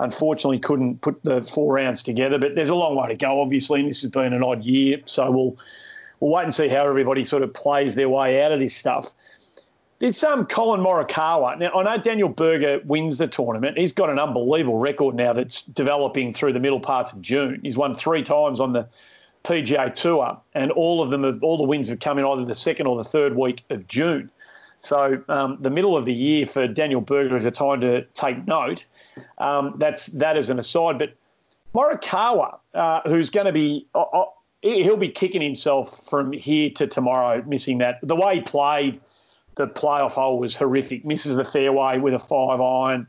unfortunately 0.00 0.58
couldn't 0.58 1.00
put 1.00 1.22
the 1.22 1.42
four 1.42 1.74
rounds 1.74 2.02
together. 2.02 2.38
But 2.38 2.56
there's 2.56 2.70
a 2.70 2.74
long 2.74 2.96
way 2.96 3.06
to 3.06 3.14
go, 3.14 3.40
obviously, 3.40 3.80
and 3.80 3.88
this 3.88 4.02
has 4.02 4.10
been 4.10 4.32
an 4.32 4.42
odd 4.42 4.64
year. 4.64 4.98
So 5.04 5.30
we'll 5.30 5.56
we'll 6.18 6.32
wait 6.32 6.42
and 6.42 6.54
see 6.54 6.66
how 6.66 6.88
everybody 6.88 7.24
sort 7.24 7.44
of 7.44 7.54
plays 7.54 7.94
their 7.94 8.08
way 8.08 8.42
out 8.42 8.50
of 8.50 8.58
this 8.58 8.74
stuff. 8.74 9.14
There's 10.00 10.24
um, 10.24 10.46
Collin 10.46 10.80
Morikawa. 10.80 11.58
Now, 11.58 11.72
I 11.74 11.82
know 11.82 12.02
Daniel 12.02 12.30
Berger 12.30 12.80
wins 12.86 13.18
the 13.18 13.26
tournament. 13.28 13.76
He's 13.76 13.92
got 13.92 14.08
an 14.08 14.18
unbelievable 14.18 14.78
record 14.78 15.14
now 15.14 15.34
that's 15.34 15.62
developing 15.62 16.32
through 16.32 16.54
the 16.54 16.58
middle 16.58 16.80
parts 16.80 17.12
of 17.12 17.20
June. 17.20 17.60
He's 17.62 17.76
won 17.76 17.94
three 17.94 18.22
times 18.22 18.60
on 18.60 18.72
the 18.72 18.88
PGA 19.44 19.92
Tour, 19.92 20.40
and 20.54 20.70
all 20.72 21.02
of 21.02 21.10
them 21.10 21.22
have, 21.24 21.42
all 21.42 21.58
the 21.58 21.64
wins 21.64 21.86
have 21.88 22.00
come 22.00 22.18
in 22.18 22.24
either 22.24 22.46
the 22.46 22.54
second 22.54 22.86
or 22.86 22.96
the 22.96 23.04
third 23.04 23.36
week 23.36 23.62
of 23.68 23.86
June. 23.88 24.30
So 24.80 25.22
um, 25.28 25.58
the 25.60 25.68
middle 25.68 25.98
of 25.98 26.06
the 26.06 26.14
year 26.14 26.46
for 26.46 26.66
Daniel 26.66 27.02
Berger 27.02 27.36
is 27.36 27.44
a 27.44 27.50
time 27.50 27.82
to 27.82 28.02
take 28.14 28.46
note. 28.46 28.86
Um, 29.36 29.74
that's 29.76 30.06
that 30.06 30.38
as 30.38 30.48
an 30.48 30.58
aside. 30.58 30.98
But 30.98 31.12
Morikawa, 31.74 32.58
uh, 32.72 33.00
who's 33.04 33.28
going 33.28 33.46
to 33.46 33.52
be, 33.52 33.86
uh, 33.94 34.00
uh, 34.00 34.24
he'll 34.62 34.96
be 34.96 35.10
kicking 35.10 35.42
himself 35.42 36.08
from 36.08 36.32
here 36.32 36.70
to 36.70 36.86
tomorrow, 36.86 37.44
missing 37.46 37.76
that. 37.78 37.98
The 38.02 38.16
way 38.16 38.36
he 38.36 38.40
played 38.40 38.98
the 39.60 39.66
playoff 39.66 40.12
hole 40.12 40.38
was 40.38 40.54
horrific. 40.54 41.04
Misses 41.04 41.36
the 41.36 41.44
fairway 41.44 41.98
with 41.98 42.14
a 42.14 42.18
five 42.18 42.60
iron. 42.60 43.06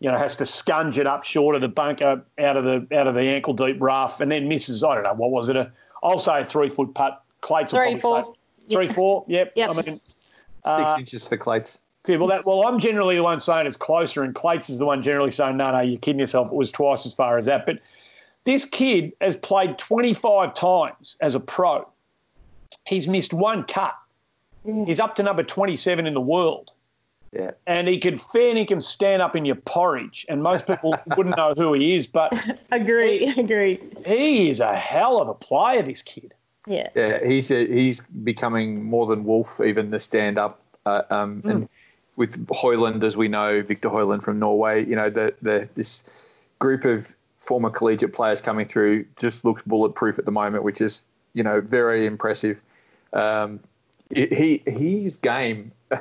You 0.00 0.10
know, 0.10 0.18
has 0.18 0.36
to 0.36 0.44
scunge 0.44 0.98
it 0.98 1.06
up 1.06 1.22
short 1.22 1.54
of 1.54 1.60
the 1.60 1.68
bunker, 1.68 2.24
out 2.38 2.56
of 2.56 2.64
the 2.64 2.86
out 2.96 3.06
of 3.06 3.14
the 3.14 3.22
ankle 3.22 3.54
deep 3.54 3.76
rough, 3.80 4.20
and 4.20 4.30
then 4.30 4.48
misses. 4.48 4.82
I 4.82 4.94
don't 4.94 5.04
know 5.04 5.14
what 5.14 5.30
was 5.30 5.48
it. 5.48 5.56
A, 5.56 5.70
I'll 6.02 6.18
say 6.18 6.40
a 6.40 6.44
three 6.44 6.68
foot 6.68 6.92
putt. 6.94 7.22
Clates 7.40 7.70
Three, 7.72 7.94
will 7.94 8.00
four. 8.00 8.22
probably 8.22 8.34
say 8.68 8.74
three, 8.74 8.86
four. 8.88 9.24
Yep. 9.28 9.52
Yep. 9.56 9.70
I 9.70 9.72
mean, 9.74 10.00
Six 10.64 10.90
Uh, 10.92 10.96
inches 10.98 11.26
for 11.28 11.36
Clates. 11.36 11.80
Okay, 12.04 12.16
well, 12.16 12.28
that, 12.28 12.44
well, 12.46 12.66
I'm 12.66 12.78
generally 12.80 13.14
the 13.16 13.22
one 13.22 13.38
saying 13.38 13.66
it's 13.66 13.76
closer, 13.76 14.22
and 14.24 14.34
Clates 14.34 14.68
is 14.70 14.78
the 14.78 14.84
one 14.86 15.02
generally 15.02 15.30
saying, 15.30 15.56
no, 15.56 15.70
no, 15.70 15.80
you're 15.80 15.98
kidding 15.98 16.18
yourself. 16.20 16.48
It 16.48 16.54
was 16.54 16.72
twice 16.72 17.06
as 17.06 17.14
far 17.14 17.38
as 17.38 17.46
that. 17.46 17.64
But 17.66 17.78
this 18.44 18.64
kid 18.64 19.12
has 19.20 19.36
played 19.36 19.78
25 19.78 20.52
times 20.54 21.16
as 21.20 21.34
a 21.36 21.40
pro. 21.40 21.88
He's 22.86 23.06
missed 23.06 23.32
one 23.32 23.62
cut. 23.64 23.94
He's 24.64 25.00
up 25.00 25.14
to 25.16 25.22
number 25.22 25.42
27 25.42 26.06
in 26.06 26.14
the 26.14 26.20
world. 26.20 26.72
Yeah. 27.32 27.52
And 27.66 27.88
he 27.88 27.98
could 27.98 28.20
fair 28.20 28.54
dinkum 28.54 28.82
stand 28.82 29.22
up 29.22 29.34
in 29.34 29.44
your 29.46 29.56
porridge, 29.56 30.26
and 30.28 30.42
most 30.42 30.66
people 30.66 30.94
wouldn't 31.16 31.36
know 31.36 31.54
who 31.56 31.72
he 31.72 31.94
is, 31.94 32.06
but 32.06 32.32
Agree, 32.72 33.26
agree. 33.38 33.80
he 34.04 34.50
is 34.50 34.60
a 34.60 34.76
hell 34.76 35.20
of 35.20 35.28
a 35.28 35.34
player, 35.34 35.82
this 35.82 36.02
kid. 36.02 36.34
Yeah. 36.66 36.88
Yeah, 36.94 37.24
he's 37.24 37.50
a, 37.50 37.66
he's 37.66 38.02
becoming 38.22 38.84
more 38.84 39.06
than 39.06 39.24
Wolff, 39.24 39.60
even 39.60 39.90
the 39.90 39.98
stand 39.98 40.38
up. 40.38 40.60
Uh, 40.84 41.02
um, 41.10 41.42
And 41.44 41.68
with 42.16 42.46
Hovland, 42.48 43.02
as 43.02 43.16
we 43.16 43.28
know, 43.28 43.62
Viktor 43.62 43.88
Hovland 43.88 44.22
from 44.22 44.38
Norway, 44.38 44.84
you 44.84 44.94
know, 44.94 45.08
the, 45.10 45.34
the 45.42 45.68
this 45.74 46.04
group 46.58 46.84
of 46.84 47.16
former 47.38 47.70
collegiate 47.70 48.12
players 48.12 48.40
coming 48.40 48.66
through 48.66 49.04
just 49.16 49.44
looks 49.44 49.62
bulletproof 49.62 50.18
at 50.18 50.24
the 50.26 50.30
moment, 50.30 50.62
which 50.64 50.80
is 50.80 51.02
you 51.34 51.42
know 51.42 51.60
very 51.60 52.06
impressive. 52.06 52.60
Um, 53.12 53.58
he 54.14 54.62
his 54.66 55.18
game. 55.18 55.72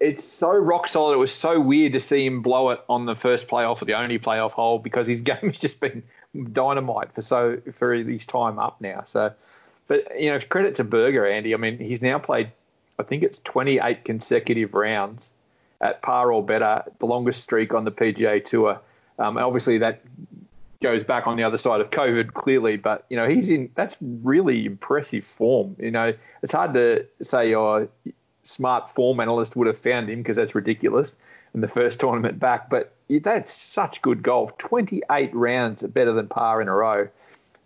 It's 0.00 0.24
so 0.24 0.50
rock 0.50 0.86
solid. 0.86 1.14
It 1.14 1.18
was 1.18 1.32
so 1.32 1.60
weird 1.60 1.92
to 1.94 2.00
see 2.00 2.24
him 2.24 2.40
blow 2.40 2.70
it 2.70 2.80
on 2.88 3.06
the 3.06 3.16
first 3.16 3.48
playoff 3.48 3.82
or 3.82 3.84
the 3.84 3.94
only 3.94 4.18
playoff 4.18 4.52
hole 4.52 4.78
because 4.78 5.08
his 5.08 5.20
game 5.32 5.36
has 5.42 5.58
just 5.58 5.80
been 5.80 6.02
dynamite 6.52 7.12
for 7.12 7.20
so 7.20 7.60
for 7.72 7.92
his 7.92 8.24
time 8.24 8.58
up 8.58 8.80
now. 8.80 9.02
So, 9.04 9.32
but 9.88 10.18
you 10.18 10.30
know, 10.30 10.38
credit 10.48 10.76
to 10.76 10.84
Berger, 10.84 11.26
Andy. 11.26 11.52
I 11.52 11.56
mean, 11.56 11.78
he's 11.78 12.00
now 12.00 12.18
played, 12.18 12.50
I 12.98 13.02
think 13.02 13.22
it's 13.22 13.40
28 13.40 14.04
consecutive 14.04 14.72
rounds 14.72 15.32
at 15.80 16.00
par 16.00 16.32
or 16.32 16.44
better, 16.44 16.84
the 16.98 17.06
longest 17.06 17.42
streak 17.42 17.74
on 17.74 17.84
the 17.84 17.92
PGA 17.92 18.42
Tour. 18.44 18.80
Um, 19.18 19.36
obviously, 19.36 19.78
that 19.78 20.00
goes 20.80 21.04
back 21.04 21.26
on 21.26 21.36
the 21.36 21.42
other 21.42 21.58
side 21.58 21.80
of 21.80 21.90
COVID, 21.90 22.34
clearly. 22.34 22.76
But 22.76 23.04
you 23.08 23.16
know, 23.16 23.28
he's 23.28 23.50
in 23.50 23.70
that's 23.74 23.96
really 24.00 24.66
impressive 24.66 25.24
form. 25.24 25.76
You 25.78 25.90
know, 25.90 26.14
it's 26.42 26.52
hard 26.52 26.74
to 26.74 27.06
say 27.22 27.50
your 27.50 27.88
smart 28.42 28.88
form 28.88 29.20
analyst 29.20 29.56
would 29.56 29.66
have 29.66 29.78
found 29.78 30.08
him 30.08 30.20
because 30.20 30.36
that's 30.36 30.54
ridiculous 30.54 31.16
in 31.54 31.60
the 31.60 31.68
first 31.68 32.00
tournament 32.00 32.38
back. 32.38 32.70
But 32.70 32.94
that's 33.08 33.52
such 33.52 34.00
good 34.02 34.22
golf. 34.22 34.56
28 34.58 35.34
rounds 35.34 35.82
better 35.82 36.12
than 36.12 36.28
par 36.28 36.62
in 36.62 36.68
a 36.68 36.74
row. 36.74 37.08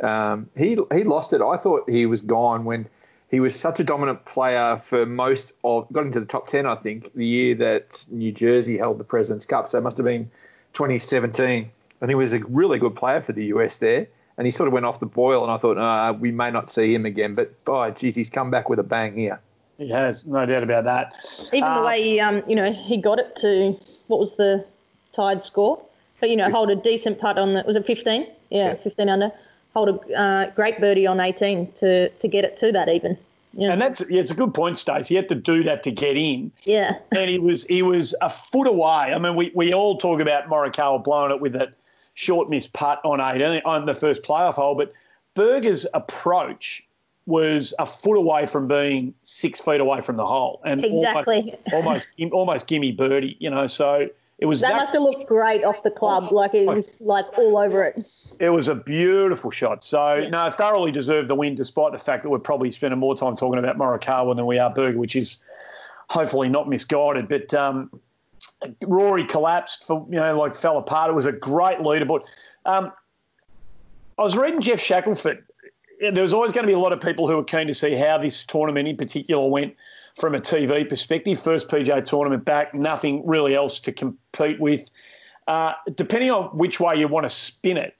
Um, 0.00 0.48
he 0.56 0.76
he 0.92 1.04
lost 1.04 1.32
it. 1.32 1.40
I 1.40 1.56
thought 1.56 1.88
he 1.88 2.06
was 2.06 2.20
gone 2.20 2.64
when 2.64 2.88
he 3.30 3.40
was 3.40 3.58
such 3.58 3.80
a 3.80 3.84
dominant 3.84 4.24
player 4.26 4.78
for 4.82 5.06
most 5.06 5.52
of 5.64 5.90
got 5.92 6.06
into 6.06 6.20
the 6.20 6.26
top 6.26 6.46
10 6.46 6.66
I 6.66 6.76
think 6.76 7.12
the 7.14 7.26
year 7.26 7.54
that 7.56 8.04
New 8.10 8.30
Jersey 8.30 8.78
held 8.78 8.98
the 8.98 9.04
President's 9.04 9.46
Cup 9.46 9.68
so 9.68 9.78
it 9.78 9.80
must 9.80 9.96
have 9.96 10.04
been 10.04 10.30
2017 10.72 11.70
and 12.00 12.10
he 12.10 12.14
was 12.14 12.34
a 12.34 12.40
really 12.46 12.78
good 12.78 12.94
player 12.94 13.20
for 13.20 13.32
the 13.32 13.46
US 13.46 13.78
there 13.78 14.06
and 14.36 14.46
he 14.46 14.50
sort 14.50 14.66
of 14.66 14.72
went 14.72 14.84
off 14.86 14.98
the 15.00 15.06
boil 15.06 15.42
and 15.42 15.52
I 15.52 15.56
thought 15.58 15.78
uh, 15.78 16.12
we 16.12 16.30
may 16.32 16.50
not 16.50 16.70
see 16.70 16.94
him 16.94 17.06
again 17.06 17.34
but 17.34 17.54
oh 17.66 17.90
geez 17.90 18.16
he's 18.16 18.30
come 18.30 18.50
back 18.50 18.68
with 18.68 18.78
a 18.78 18.82
bang 18.82 19.16
here 19.16 19.40
He 19.78 19.88
has, 19.88 20.24
no 20.26 20.46
doubt 20.46 20.62
about 20.62 20.84
that. 20.84 21.12
Even 21.52 21.64
Uh, 21.68 21.80
the 21.80 21.86
way 21.86 22.00
he, 22.02 22.20
um, 22.20 22.42
you 22.46 22.54
know, 22.54 22.72
he 22.72 22.96
got 22.96 23.18
it 23.18 23.34
to 23.36 23.76
what 24.06 24.20
was 24.20 24.34
the 24.36 24.64
tied 25.12 25.42
score? 25.42 25.80
But 26.20 26.30
you 26.30 26.36
know, 26.36 26.48
hold 26.50 26.70
a 26.70 26.76
decent 26.76 27.18
putt 27.18 27.38
on 27.38 27.54
the 27.54 27.64
was 27.66 27.76
it 27.76 27.84
15? 27.86 28.26
Yeah, 28.50 28.68
Yeah. 28.68 28.74
15 28.74 29.08
under. 29.08 29.32
Hold 29.74 29.88
a 29.88 30.14
uh, 30.16 30.50
great 30.54 30.78
birdie 30.80 31.06
on 31.08 31.18
18 31.18 31.72
to 31.80 32.08
to 32.08 32.28
get 32.28 32.44
it 32.44 32.56
to 32.58 32.70
that 32.70 32.88
even. 32.88 33.18
Yeah. 33.52 33.72
And 33.72 33.82
that's 33.82 34.00
yeah, 34.08 34.20
it's 34.20 34.30
a 34.30 34.34
good 34.34 34.54
point, 34.54 34.78
Stace. 34.78 35.08
He 35.08 35.16
had 35.16 35.28
to 35.28 35.34
do 35.34 35.64
that 35.64 35.82
to 35.84 35.90
get 35.90 36.16
in. 36.16 36.52
yeah. 36.64 36.98
and 37.10 37.28
he 37.28 37.38
was 37.40 37.64
he 37.64 37.82
was 37.82 38.14
a 38.20 38.30
foot 38.30 38.68
away. 38.68 39.12
I 39.14 39.18
mean, 39.18 39.34
we, 39.34 39.50
we 39.54 39.74
all 39.74 39.96
talk 39.98 40.20
about 40.20 40.48
Morikawa 40.48 41.02
blowing 41.02 41.32
it 41.32 41.40
with 41.40 41.52
that 41.54 41.70
short 42.14 42.48
miss 42.48 42.66
putt 42.66 43.00
on 43.04 43.20
eight 43.20 43.62
on 43.64 43.86
the 43.86 43.94
first 43.94 44.22
playoff 44.22 44.54
hole, 44.54 44.74
but 44.74 44.92
Berger's 45.34 45.86
approach 45.94 46.86
was 47.26 47.72
a 47.78 47.86
foot 47.86 48.16
away 48.16 48.46
from 48.46 48.68
being 48.68 49.14
six 49.22 49.60
feet 49.60 49.80
away 49.80 50.00
from 50.00 50.16
the 50.16 50.26
hole, 50.26 50.60
and 50.64 50.84
Exactly. 50.84 51.54
almost 51.72 52.08
almost, 52.18 52.32
almost 52.32 52.66
gimme 52.66 52.92
birdie. 52.92 53.36
You 53.40 53.50
know, 53.50 53.66
so 53.66 54.08
it 54.38 54.46
was 54.46 54.60
That 54.60 54.70
that, 54.70 54.76
must 54.76 54.92
have 54.92 55.02
looked 55.02 55.26
great 55.26 55.64
off 55.64 55.82
the 55.82 55.90
club. 55.90 56.30
Like 56.32 56.54
it 56.54 56.66
was 56.66 57.00
like 57.00 57.26
all 57.38 57.58
over 57.58 57.84
it. 57.84 58.04
it 58.38 58.50
was 58.50 58.68
a 58.68 58.74
beautiful 58.74 59.50
shot. 59.50 59.82
So 59.82 60.28
no, 60.28 60.50
thoroughly 60.50 60.92
deserved 60.92 61.28
the 61.28 61.34
win, 61.34 61.54
despite 61.54 61.92
the 61.92 61.98
fact 61.98 62.22
that 62.24 62.30
we're 62.30 62.38
probably 62.38 62.70
spending 62.70 63.00
more 63.00 63.16
time 63.16 63.34
talking 63.36 63.58
about 63.58 63.76
Morikawa 63.78 64.36
than 64.36 64.46
we 64.46 64.58
are 64.58 64.70
Berger, 64.70 64.98
which 64.98 65.16
is 65.16 65.38
hopefully 66.10 66.48
not 66.48 66.68
misguided. 66.68 67.26
But 67.28 67.54
um, 67.54 67.90
Rory 68.86 69.24
collapsed 69.24 69.86
for 69.86 70.06
you 70.10 70.16
know 70.16 70.38
like 70.38 70.54
fell 70.54 70.78
apart. 70.78 71.10
It 71.10 71.14
was 71.14 71.26
a 71.26 71.32
great 71.32 71.78
leaderboard. 71.78 72.22
Um, 72.66 72.92
I 74.18 74.22
was 74.22 74.36
reading 74.36 74.60
Geoff 74.60 74.80
Shackelford. 74.80 75.44
There 76.00 76.22
was 76.22 76.32
always 76.32 76.52
going 76.52 76.64
to 76.64 76.68
be 76.68 76.74
a 76.74 76.78
lot 76.78 76.92
of 76.92 77.00
people 77.00 77.28
who 77.28 77.36
were 77.36 77.44
keen 77.44 77.66
to 77.66 77.74
see 77.74 77.94
how 77.94 78.18
this 78.18 78.44
tournament 78.44 78.88
in 78.88 78.96
particular 78.96 79.48
went 79.48 79.74
from 80.16 80.34
a 80.34 80.40
TV 80.40 80.88
perspective. 80.88 81.40
First 81.40 81.68
PJ 81.68 82.04
tournament 82.04 82.44
back, 82.44 82.74
nothing 82.74 83.26
really 83.26 83.54
else 83.54 83.80
to 83.80 83.92
compete 83.92 84.60
with. 84.60 84.90
Uh, 85.46 85.72
depending 85.96 86.30
on 86.30 86.44
which 86.56 86.80
way 86.80 86.96
you 86.96 87.08
want 87.08 87.24
to 87.24 87.30
spin 87.30 87.76
it, 87.76 87.96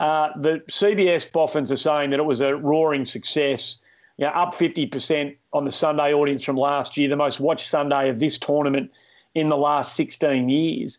uh, 0.00 0.30
the 0.38 0.62
CBS 0.68 1.30
boffins 1.30 1.70
are 1.70 1.76
saying 1.76 2.10
that 2.10 2.18
it 2.18 2.24
was 2.24 2.40
a 2.40 2.56
roaring 2.56 3.04
success. 3.04 3.78
You 4.16 4.26
know, 4.26 4.32
up 4.32 4.54
50% 4.54 5.36
on 5.52 5.64
the 5.64 5.72
Sunday 5.72 6.12
audience 6.12 6.44
from 6.44 6.56
last 6.56 6.96
year, 6.96 7.08
the 7.08 7.16
most 7.16 7.40
watched 7.40 7.68
Sunday 7.68 8.08
of 8.08 8.18
this 8.18 8.38
tournament 8.38 8.90
in 9.34 9.48
the 9.48 9.56
last 9.56 9.94
16 9.96 10.48
years. 10.48 10.98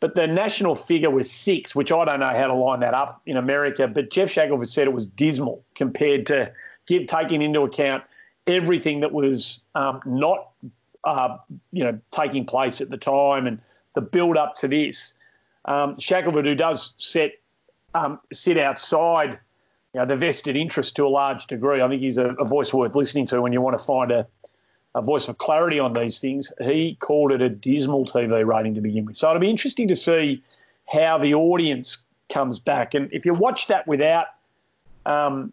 But 0.00 0.14
the 0.14 0.26
national 0.26 0.74
figure 0.74 1.10
was 1.10 1.30
six, 1.30 1.74
which 1.74 1.92
I 1.92 2.04
don't 2.04 2.20
know 2.20 2.34
how 2.34 2.46
to 2.46 2.54
line 2.54 2.80
that 2.80 2.94
up 2.94 3.20
in 3.26 3.36
America. 3.36 3.86
But 3.86 4.10
Geoff 4.10 4.30
Shackelford 4.30 4.68
said 4.68 4.86
it 4.86 4.94
was 4.94 5.06
dismal 5.06 5.62
compared 5.74 6.26
to 6.26 6.50
give, 6.86 7.06
taking 7.06 7.42
into 7.42 7.60
account 7.60 8.02
everything 8.46 9.00
that 9.00 9.12
was 9.12 9.60
um, 9.74 10.00
not, 10.06 10.52
uh, 11.04 11.36
you 11.72 11.84
know, 11.84 11.98
taking 12.10 12.46
place 12.46 12.80
at 12.80 12.88
the 12.88 12.96
time 12.96 13.46
and 13.46 13.60
the 13.94 14.00
build 14.00 14.38
up 14.38 14.54
to 14.56 14.68
this. 14.68 15.14
Um, 15.66 15.98
Shackelford, 15.98 16.46
who 16.46 16.54
does 16.54 16.94
set 16.96 17.32
um, 17.94 18.20
sit 18.32 18.56
outside 18.56 19.38
you 19.94 20.00
know, 20.00 20.06
the 20.06 20.16
vested 20.16 20.56
interest 20.56 20.96
to 20.96 21.04
a 21.04 21.08
large 21.08 21.46
degree. 21.46 21.82
I 21.82 21.88
think 21.88 22.00
he's 22.00 22.18
a, 22.18 22.28
a 22.38 22.44
voice 22.44 22.72
worth 22.72 22.94
listening 22.94 23.26
to 23.26 23.42
when 23.42 23.52
you 23.52 23.60
want 23.60 23.76
to 23.78 23.84
find 23.84 24.12
a, 24.12 24.26
a 24.94 25.02
voice 25.02 25.28
of 25.28 25.38
clarity 25.38 25.78
on 25.78 25.92
these 25.92 26.18
things. 26.18 26.52
He 26.60 26.96
called 27.00 27.32
it 27.32 27.40
a 27.40 27.48
dismal 27.48 28.04
TV 28.06 28.44
rating 28.44 28.74
to 28.74 28.80
begin 28.80 29.04
with. 29.04 29.16
So 29.16 29.28
it'll 29.30 29.40
be 29.40 29.50
interesting 29.50 29.86
to 29.88 29.96
see 29.96 30.42
how 30.92 31.18
the 31.18 31.34
audience 31.34 31.98
comes 32.28 32.58
back. 32.58 32.94
And 32.94 33.12
if 33.12 33.24
you 33.24 33.34
watch 33.34 33.68
that 33.68 33.86
without 33.86 34.26
um, 35.06 35.52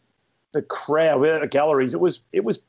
the 0.54 0.62
crowd, 0.64 1.20
without 1.22 1.42
the 1.42 1.48
galleries, 1.48 1.94
it 1.94 2.00
was 2.00 2.22
it 2.34 2.44
was. 2.44 2.60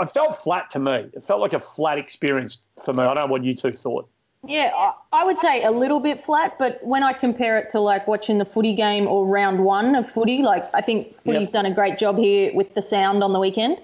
I 0.00 0.04
felt 0.04 0.36
flat 0.38 0.68
to 0.70 0.80
me. 0.80 1.08
It 1.12 1.22
felt 1.22 1.40
like 1.40 1.52
a 1.52 1.60
flat 1.60 1.96
experience 1.96 2.66
for 2.84 2.92
me. 2.92 3.04
I 3.04 3.14
don't 3.14 3.16
know 3.16 3.26
what 3.26 3.44
you 3.44 3.54
two 3.54 3.70
thought. 3.70 4.08
Yeah, 4.44 4.72
I, 4.76 4.92
I 5.12 5.24
would 5.24 5.38
say 5.38 5.62
a 5.62 5.70
little 5.70 6.00
bit 6.00 6.24
flat, 6.24 6.56
but 6.58 6.84
when 6.84 7.02
I 7.04 7.12
compare 7.12 7.56
it 7.58 7.70
to 7.72 7.80
like 7.80 8.06
watching 8.08 8.38
the 8.38 8.44
footy 8.44 8.74
game 8.74 9.06
or 9.06 9.26
round 9.26 9.64
one 9.64 9.94
of 9.94 10.10
footy, 10.10 10.38
like 10.38 10.68
I 10.74 10.80
think 10.82 11.14
footy's 11.24 11.42
Yep. 11.42 11.52
done 11.52 11.66
a 11.66 11.74
great 11.74 11.98
job 11.98 12.16
here 12.18 12.52
with 12.54 12.74
the 12.74 12.82
sound 12.82 13.22
on 13.22 13.32
the 13.32 13.38
weekend. 13.38 13.78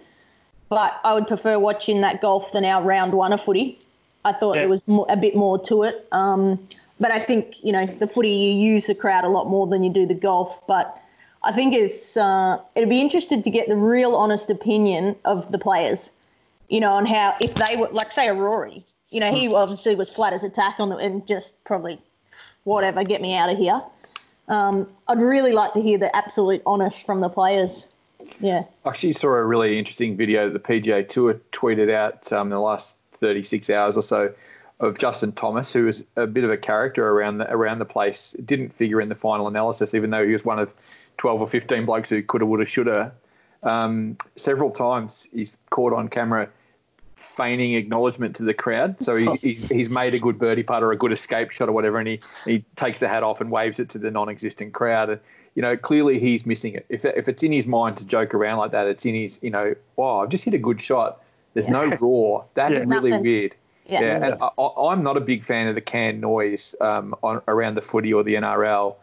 But 0.72 0.98
I 1.04 1.12
would 1.12 1.26
prefer 1.26 1.58
watching 1.58 2.00
that 2.00 2.22
golf 2.22 2.50
than 2.52 2.64
our 2.64 2.82
round 2.82 3.12
one 3.12 3.34
of 3.34 3.44
footy. 3.44 3.78
I 4.24 4.32
thought 4.32 4.54
Yeah. 4.54 4.62
there 4.62 4.70
was 4.70 4.80
a 5.10 5.18
bit 5.18 5.36
more 5.36 5.58
to 5.66 5.82
it. 5.82 6.08
Um, 6.12 6.66
but 6.98 7.10
I 7.10 7.22
think 7.22 7.62
you 7.62 7.72
know 7.72 7.84
the 7.84 8.06
footy 8.06 8.30
you 8.30 8.52
use 8.52 8.86
the 8.86 8.94
crowd 8.94 9.24
a 9.24 9.28
lot 9.28 9.50
more 9.50 9.66
than 9.66 9.82
you 9.82 9.90
do 9.90 10.06
the 10.06 10.14
golf. 10.14 10.56
But 10.66 10.96
I 11.42 11.52
think 11.52 11.74
it's 11.74 12.16
uh, 12.16 12.56
it'd 12.74 12.88
be 12.88 13.02
interested 13.02 13.44
to 13.44 13.50
get 13.50 13.68
the 13.68 13.76
real 13.76 14.14
honest 14.14 14.48
opinion 14.48 15.14
of 15.26 15.52
the 15.52 15.58
players. 15.58 16.08
You 16.70 16.80
know, 16.80 16.94
on 16.94 17.04
how 17.04 17.36
if 17.38 17.52
they 17.54 17.76
were 17.76 17.90
like 17.92 18.10
say 18.10 18.28
a 18.28 18.32
Rory. 18.32 18.82
You 19.10 19.20
know, 19.20 19.30
he 19.30 19.52
obviously 19.52 19.94
was 19.94 20.08
flat 20.08 20.32
as 20.32 20.42
a 20.42 20.48
tack 20.48 20.76
on 20.78 20.88
the 20.88 20.96
and 20.96 21.26
just 21.26 21.52
probably 21.64 22.00
whatever, 22.64 23.04
get 23.04 23.20
me 23.20 23.34
out 23.34 23.50
of 23.50 23.58
here. 23.58 23.82
Um, 24.48 24.88
I'd 25.06 25.20
really 25.20 25.52
like 25.52 25.74
to 25.74 25.82
hear 25.82 25.98
the 25.98 26.16
absolute 26.16 26.62
honest 26.64 27.04
from 27.04 27.20
the 27.20 27.28
players. 27.28 27.84
Yeah. 28.40 28.64
I 28.84 28.88
actually 28.88 29.12
saw 29.12 29.28
a 29.28 29.44
really 29.44 29.78
interesting 29.78 30.16
video 30.16 30.50
that 30.50 30.62
the 30.62 30.80
PGA 30.80 31.08
Tour 31.08 31.40
tweeted 31.52 31.92
out 31.92 32.32
um, 32.32 32.48
in 32.48 32.50
the 32.50 32.60
last 32.60 32.96
36 33.20 33.70
hours 33.70 33.96
or 33.96 34.02
so 34.02 34.32
of 34.80 34.98
Justin 34.98 35.32
Thomas, 35.32 35.72
who 35.72 35.84
was 35.84 36.04
a 36.16 36.26
bit 36.26 36.42
of 36.42 36.50
a 36.50 36.56
character 36.56 37.08
around 37.08 37.38
the 37.38 37.50
around 37.50 37.78
the 37.78 37.84
place. 37.84 38.36
Didn't 38.44 38.70
figure 38.70 39.00
in 39.00 39.08
the 39.08 39.14
final 39.14 39.46
analysis, 39.46 39.94
even 39.94 40.10
though 40.10 40.26
he 40.26 40.32
was 40.32 40.44
one 40.44 40.58
of 40.58 40.74
12 41.18 41.40
or 41.40 41.46
15 41.46 41.86
blokes 41.86 42.10
who 42.10 42.22
coulda, 42.22 42.44
woulda, 42.44 42.66
shoulda. 42.66 43.12
Um, 43.62 44.18
several 44.34 44.72
times 44.72 45.28
he's 45.32 45.56
caught 45.70 45.92
on 45.92 46.08
camera 46.08 46.48
feigning 47.14 47.74
acknowledgement 47.74 48.34
to 48.36 48.42
the 48.42 48.52
crowd. 48.52 49.00
So 49.00 49.14
he, 49.14 49.28
he's 49.40 49.62
he's 49.62 49.88
made 49.88 50.14
a 50.14 50.18
good 50.18 50.38
birdie 50.38 50.64
putt 50.64 50.82
or 50.82 50.90
a 50.90 50.96
good 50.96 51.12
escape 51.12 51.52
shot 51.52 51.68
or 51.68 51.72
whatever, 51.72 51.98
and 51.98 52.08
he, 52.08 52.20
he 52.44 52.64
takes 52.74 52.98
the 52.98 53.08
hat 53.08 53.22
off 53.22 53.40
and 53.40 53.50
waves 53.50 53.78
it 53.78 53.88
to 53.90 53.98
the 53.98 54.10
non-existent 54.10 54.72
crowd. 54.72 55.10
And 55.10 55.20
you 55.54 55.62
know, 55.62 55.76
clearly 55.76 56.18
he's 56.18 56.46
missing 56.46 56.74
it. 56.74 56.86
If 56.88 57.04
if 57.04 57.28
it's 57.28 57.42
in 57.42 57.52
his 57.52 57.66
mind 57.66 57.96
to 57.98 58.06
joke 58.06 58.34
around 58.34 58.58
like 58.58 58.70
that, 58.72 58.86
it's 58.86 59.04
in 59.06 59.14
his 59.14 59.38
you 59.42 59.50
know, 59.50 59.74
wow, 59.96 60.20
I've 60.20 60.28
just 60.30 60.44
hit 60.44 60.54
a 60.54 60.58
good 60.58 60.80
shot. 60.80 61.22
There's 61.54 61.68
no 61.68 61.90
roar. 62.00 62.44
That's 62.54 62.72
Yeah. 62.78 62.84
really 62.86 63.10
Nothing. 63.10 63.22
weird. 63.22 63.54
Yeah. 63.86 64.00
Yeah, 64.00 64.24
and 64.26 64.36
I, 64.40 64.48
I'm 64.88 65.02
not 65.02 65.16
a 65.16 65.20
big 65.20 65.42
fan 65.44 65.66
of 65.66 65.74
the 65.74 65.80
canned 65.80 66.20
noise 66.20 66.74
um, 66.80 67.14
on, 67.22 67.42
around 67.48 67.74
the 67.74 67.82
footy 67.82 68.12
or 68.14 68.22
the 68.22 68.34
NRL. 68.36 68.94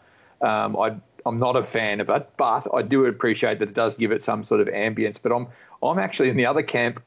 Um, 0.41 0.75
I, 0.77 0.95
I'm 1.25 1.37
not 1.37 1.55
a 1.57 1.63
fan 1.63 1.99
of 1.99 2.09
it, 2.09 2.27
but 2.37 2.65
I 2.73 2.81
do 2.81 3.05
appreciate 3.05 3.59
that 3.59 3.69
it 3.69 3.75
does 3.75 3.97
give 3.97 4.11
it 4.11 4.23
some 4.23 4.41
sort 4.41 4.61
of 4.61 4.67
ambience. 4.69 5.21
But 5.21 5.31
I'm 5.33 5.47
I'm 5.83 5.99
actually 5.99 6.29
in 6.29 6.37
the 6.37 6.45
other 6.45 6.61
camp. 6.63 7.03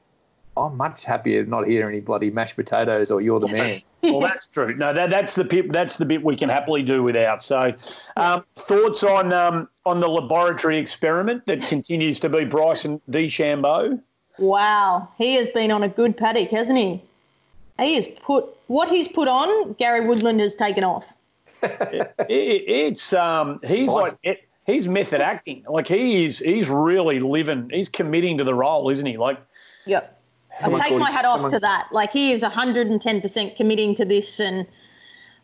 I'm 0.57 0.77
much 0.77 1.05
happier 1.05 1.45
not 1.47 1.67
hearing 1.67 1.95
any 1.95 2.01
bloody 2.01 2.31
mashed 2.31 2.57
potatoes 2.57 3.11
or 3.11 3.21
"You're 3.21 3.41
the 3.41 3.49
man." 3.49 3.83
well, 4.03 4.21
that's 4.21 4.47
true. 4.47 4.75
No, 4.75 4.93
that, 4.93 5.09
that's 5.09 5.35
the 5.35 5.45
bit. 5.45 5.73
That's 5.73 5.97
the 5.97 6.05
bit 6.05 6.23
we 6.23 6.37
can 6.37 6.49
happily 6.49 6.83
do 6.83 7.03
without. 7.03 7.43
So, 7.43 7.73
um, 8.17 8.45
thoughts 8.57 9.03
on 9.03 9.33
um, 9.33 9.69
on 9.87 10.01
the 10.01 10.09
laboratory 10.09 10.79
experiment 10.79 11.47
that 11.47 11.67
continues 11.67 12.21
to 12.21 12.29
be 12.29 12.45
Bryson 12.45 13.01
DeChambeau? 13.11 14.01
Wow, 14.39 15.09
he 15.17 15.35
has 15.35 15.49
been 15.51 15.71
on 15.71 15.83
a 15.83 15.89
good 15.89 16.17
paddock, 16.17 16.51
hasn't 16.51 16.79
he? 16.79 17.03
He 17.79 17.95
has 17.95 18.07
put 18.23 18.45
what 18.67 18.89
he's 18.89 19.09
put 19.09 19.29
on. 19.29 19.73
Gary 19.75 20.07
Woodland 20.07 20.41
has 20.41 20.55
taken 20.55 20.85
off. 20.85 21.05
It, 22.29 22.65
it's 22.67 23.13
um, 23.13 23.61
he's 23.65 23.93
like 23.93 24.15
it, 24.23 24.49
he's 24.67 24.89
method 24.89 25.21
acting. 25.21 25.65
Like 25.69 25.87
he 25.87 26.25
is, 26.25 26.41
he's 26.41 26.69
really 26.69 27.21
living. 27.21 27.71
He's 27.73 27.89
committing 27.89 28.39
to 28.39 28.45
the 28.45 28.55
role, 28.55 28.91
isn't 28.91 29.07
he? 29.07 29.17
Like 29.17 29.39
Yep. 29.87 30.22
Someone 30.61 30.81
I 30.81 30.85
take 30.85 30.91
called- 30.93 31.03
my 31.03 31.11
hat 31.11 31.25
off 31.25 31.37
someone- 31.37 31.51
to 31.53 31.61
that. 31.61 31.89
Like 31.93 32.13
he 32.13 32.33
is 32.33 32.43
110% 32.43 33.57
committing 33.57 33.95
to 33.97 34.05
this, 34.05 34.41
and 34.41 34.67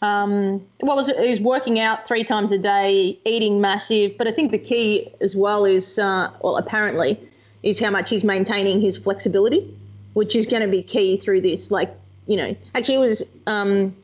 um, 0.02 0.64
what 0.80 0.96
was 0.96 1.08
it? 1.08 1.18
He 1.18 1.30
was 1.30 1.40
working 1.40 1.80
out 1.80 2.06
three 2.06 2.24
times 2.24 2.52
a 2.52 2.58
day, 2.58 3.18
eating 3.24 3.60
massive. 3.60 4.16
But 4.16 4.28
I 4.28 4.32
think 4.32 4.52
the 4.52 4.58
key 4.58 5.10
as 5.20 5.34
well 5.34 5.64
is, 5.64 5.98
uh, 5.98 6.30
well, 6.42 6.56
apparently, 6.56 7.18
is 7.62 7.80
how 7.80 7.90
much 7.90 8.10
he's 8.10 8.22
maintaining 8.22 8.80
his 8.80 8.96
flexibility, 8.96 9.74
which 10.14 10.36
is 10.36 10.46
going 10.46 10.62
to 10.62 10.68
be 10.68 10.82
key 10.82 11.16
through 11.16 11.40
this. 11.40 11.70
Like, 11.70 11.92
you 12.26 12.36
know, 12.36 12.54
actually, 12.74 12.94
it 12.94 12.98
was, 12.98 13.22
um, 13.48 13.96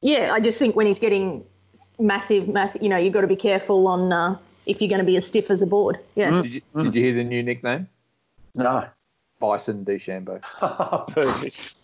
yeah. 0.00 0.32
I 0.32 0.40
just 0.40 0.58
think 0.58 0.74
when 0.74 0.86
he's 0.88 0.98
getting 0.98 1.44
massive, 2.00 2.48
massive, 2.48 2.82
you 2.82 2.88
know, 2.88 2.96
you've 2.96 3.12
got 3.12 3.20
to 3.20 3.28
be 3.28 3.36
careful 3.36 3.86
on 3.86 4.12
uh, 4.12 4.36
if 4.66 4.80
you're 4.80 4.88
going 4.88 4.98
to 4.98 5.04
be 5.06 5.16
as 5.16 5.24
stiff 5.26 5.50
as 5.50 5.62
a 5.62 5.66
board. 5.66 6.00
Yeah. 6.16 6.40
Did 6.40 6.56
you, 6.56 6.62
did 6.78 6.96
you 6.96 7.04
hear 7.04 7.14
the 7.14 7.24
new 7.24 7.42
nickname? 7.42 7.86
no, 8.56 8.86
Bison 9.42 9.84
DeChambeau. 9.84 10.40
perfect. 11.08 11.74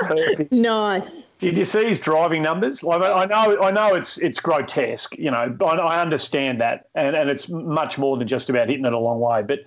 Perfect. 0.00 0.50
Nice. 0.50 1.26
Did 1.38 1.56
you 1.56 1.66
see 1.66 1.84
his 1.84 1.98
driving 1.98 2.42
numbers? 2.42 2.82
Like 2.82 3.02
I 3.02 3.26
know, 3.26 3.62
I 3.62 3.70
know 3.70 3.94
it's 3.94 4.18
it's 4.18 4.40
grotesque. 4.40 5.16
You 5.18 5.30
know, 5.30 5.56
I, 5.60 5.64
I 5.64 6.00
understand 6.00 6.60
that, 6.60 6.88
and 6.94 7.14
and 7.14 7.28
it's 7.28 7.48
much 7.48 7.98
more 7.98 8.16
than 8.16 8.26
just 8.26 8.50
about 8.50 8.68
hitting 8.68 8.86
it 8.86 8.92
a 8.94 8.98
long 8.98 9.20
way. 9.20 9.42
But 9.42 9.60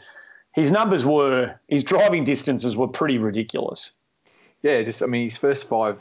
his 0.53 0.71
numbers 0.71 1.05
were 1.05 1.55
his 1.67 1.83
driving 1.83 2.23
distances 2.23 2.75
were 2.75 2.87
pretty 2.87 3.19
ridiculous. 3.19 3.91
Yeah, 4.63 4.81
just 4.81 5.03
I 5.03 5.05
mean, 5.05 5.23
his 5.23 5.37
first 5.37 5.67
five 5.67 5.99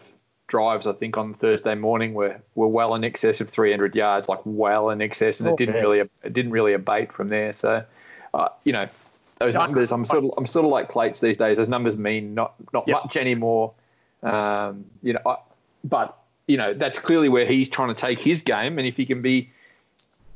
drives, 0.48 0.86
I 0.86 0.92
think, 0.94 1.16
on 1.16 1.34
Thursday 1.34 1.74
morning 1.74 2.14
were, 2.14 2.36
were 2.54 2.68
well 2.68 2.94
in 2.94 3.04
excess 3.04 3.40
of 3.40 3.50
300 3.50 3.94
yards, 3.94 4.28
like 4.28 4.40
well 4.44 4.90
in 4.90 5.00
excess, 5.02 5.40
and 5.40 5.48
it 5.48 5.56
didn't 5.56 5.76
really 5.76 6.00
it 6.00 6.32
didn't 6.32 6.52
really 6.52 6.72
abate 6.72 7.12
from 7.12 7.28
there. 7.28 7.52
So, 7.52 7.84
uh, 8.34 8.48
you 8.64 8.72
know, 8.72 8.88
those 9.38 9.54
numbers, 9.54 9.92
I'm 9.92 10.04
sort 10.04 10.24
of 10.24 10.32
I'm 10.36 10.46
sort 10.46 10.64
of 10.64 10.70
like 10.70 10.88
Clates 10.88 11.20
these 11.20 11.36
days. 11.36 11.56
Those 11.58 11.68
numbers 11.68 11.96
mean 11.96 12.34
not 12.34 12.54
not 12.72 12.86
Yep. 12.86 13.04
much 13.04 13.16
anymore. 13.16 13.72
Um, 14.22 14.84
you 15.02 15.12
know, 15.12 15.20
I, 15.26 15.36
but 15.84 16.16
you 16.46 16.56
know 16.56 16.74
that's 16.74 16.98
clearly 16.98 17.28
where 17.28 17.46
he's 17.46 17.68
trying 17.68 17.88
to 17.88 17.94
take 17.94 18.18
his 18.18 18.42
game, 18.42 18.78
and 18.78 18.86
if 18.86 18.96
he 18.96 19.06
can 19.06 19.22
be 19.22 19.50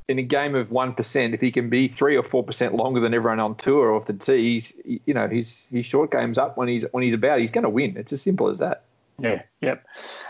in 0.08 0.18
a 0.18 0.22
game 0.22 0.54
of 0.54 0.70
one 0.70 0.92
percent, 0.94 1.34
if 1.34 1.40
he 1.40 1.50
can 1.50 1.68
be 1.68 1.88
three 1.88 2.16
or 2.16 2.22
four 2.22 2.42
percent 2.42 2.74
longer 2.74 3.00
than 3.00 3.14
everyone 3.14 3.40
on 3.40 3.54
tour 3.56 3.88
or 3.88 3.96
off 3.96 4.06
the 4.06 4.12
tee, 4.12 4.54
he's 4.54 4.74
you 5.06 5.14
know 5.14 5.28
his 5.28 5.68
his 5.68 5.86
short 5.86 6.10
game's 6.10 6.38
up 6.38 6.56
when 6.56 6.68
he's 6.68 6.84
when 6.92 7.02
he's 7.02 7.14
about. 7.14 7.40
He's 7.40 7.50
going 7.50 7.64
to 7.64 7.70
win. 7.70 7.96
It's 7.96 8.12
as 8.12 8.22
simple 8.22 8.48
as 8.48 8.58
that. 8.58 8.84
Yeah, 9.18 9.42
yep. 9.60 9.86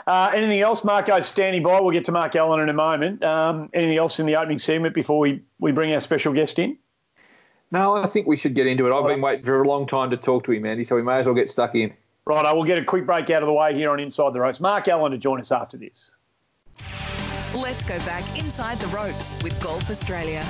Uh, 0.07 0.31
anything 0.35 0.61
else? 0.61 0.85
Marco's 0.85 1.27
standing 1.27 1.63
by. 1.63 1.81
We'll 1.81 1.93
get 1.93 2.05
to 2.05 2.13
Mark 2.13 2.37
Allen 2.37 2.61
in 2.61 2.69
a 2.69 2.75
moment. 2.75 3.23
Um, 3.25 3.71
anything 3.73 3.97
else 3.97 4.19
in 4.21 4.27
the 4.27 4.37
opening 4.37 4.59
segment 4.59 4.93
before 4.95 5.19
we, 5.19 5.41
we 5.61 5.73
bring 5.73 5.95
our 5.95 6.01
special 6.01 6.33
guest 6.33 6.59
in? 6.59 6.77
No, 7.73 7.95
I 7.97 8.05
think 8.05 8.27
we 8.27 8.37
should 8.37 8.55
get 8.55 8.67
into 8.67 8.87
it. 8.87 8.95
I've 8.95 9.07
been 9.07 9.23
waiting 9.23 9.47
for 9.47 9.63
a 9.63 9.67
long 9.67 9.87
time 9.87 10.11
to 10.11 10.17
talk 10.19 10.45
to 10.45 10.53
him, 10.53 10.67
Andy, 10.67 10.85
so 10.85 10.95
we 10.95 11.03
may 11.03 11.15
as 11.15 11.27
well 11.27 11.35
get 11.35 11.49
stuck 11.49 11.75
in. 11.75 11.91
Right, 12.27 12.45
I 12.45 12.53
will 12.53 12.65
get 12.65 12.77
a 12.77 12.85
quick 12.85 13.07
break 13.07 13.31
out 13.31 13.43
of 13.43 13.47
the 13.47 13.53
way 13.55 13.75
here 13.75 13.91
on 13.91 13.99
Inside 13.99 14.35
the 14.35 14.41
Ropes. 14.41 14.61
Mark 14.61 14.89
Allen 14.89 15.11
to 15.11 15.17
join 15.17 15.41
us 15.41 15.51
after 15.51 15.79
this. 15.79 16.19
Let's 17.55 17.83
go 17.83 17.99
back 18.01 18.39
inside 18.39 18.79
the 18.79 18.89
ropes 18.89 19.39
with 19.43 19.59
Golf 19.59 19.89
Australia. 19.89 20.45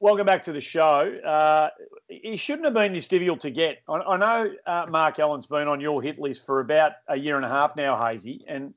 Welcome 0.00 0.24
back 0.24 0.42
to 0.44 0.52
the 0.52 0.60
show. 0.60 1.18
Uh, 1.18 1.68
he 2.08 2.36
shouldn't 2.36 2.64
have 2.64 2.74
been 2.74 2.94
this 2.94 3.08
difficult 3.08 3.40
to 3.40 3.50
get. 3.50 3.80
I, 3.88 3.96
I 3.96 4.16
know 4.16 4.52
uh, 4.66 4.86
Mark 4.88 5.18
Allen's 5.18 5.44
been 5.44 5.68
on 5.68 5.82
your 5.82 6.00
hit 6.00 6.18
list 6.18 6.46
for 6.46 6.60
about 6.60 6.92
a 7.08 7.16
year 7.16 7.36
and 7.36 7.44
a 7.44 7.48
half 7.48 7.76
now, 7.76 8.02
Hazy, 8.02 8.46
and 8.48 8.72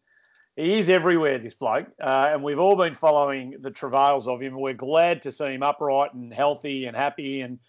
he 0.55 0.77
is 0.77 0.89
everywhere, 0.89 1.39
this 1.39 1.53
bloke. 1.53 1.87
Uh, 2.01 2.29
and 2.33 2.43
we've 2.43 2.59
all 2.59 2.75
been 2.75 2.93
following 2.93 3.55
the 3.61 3.71
travails 3.71 4.27
of 4.27 4.41
him. 4.41 4.59
We're 4.59 4.73
glad 4.73 5.21
to 5.23 5.31
see 5.31 5.53
him 5.53 5.63
upright 5.63 6.13
and 6.13 6.33
healthy 6.33 6.85
and 6.85 6.95
happy. 6.95 7.41
And 7.41 7.59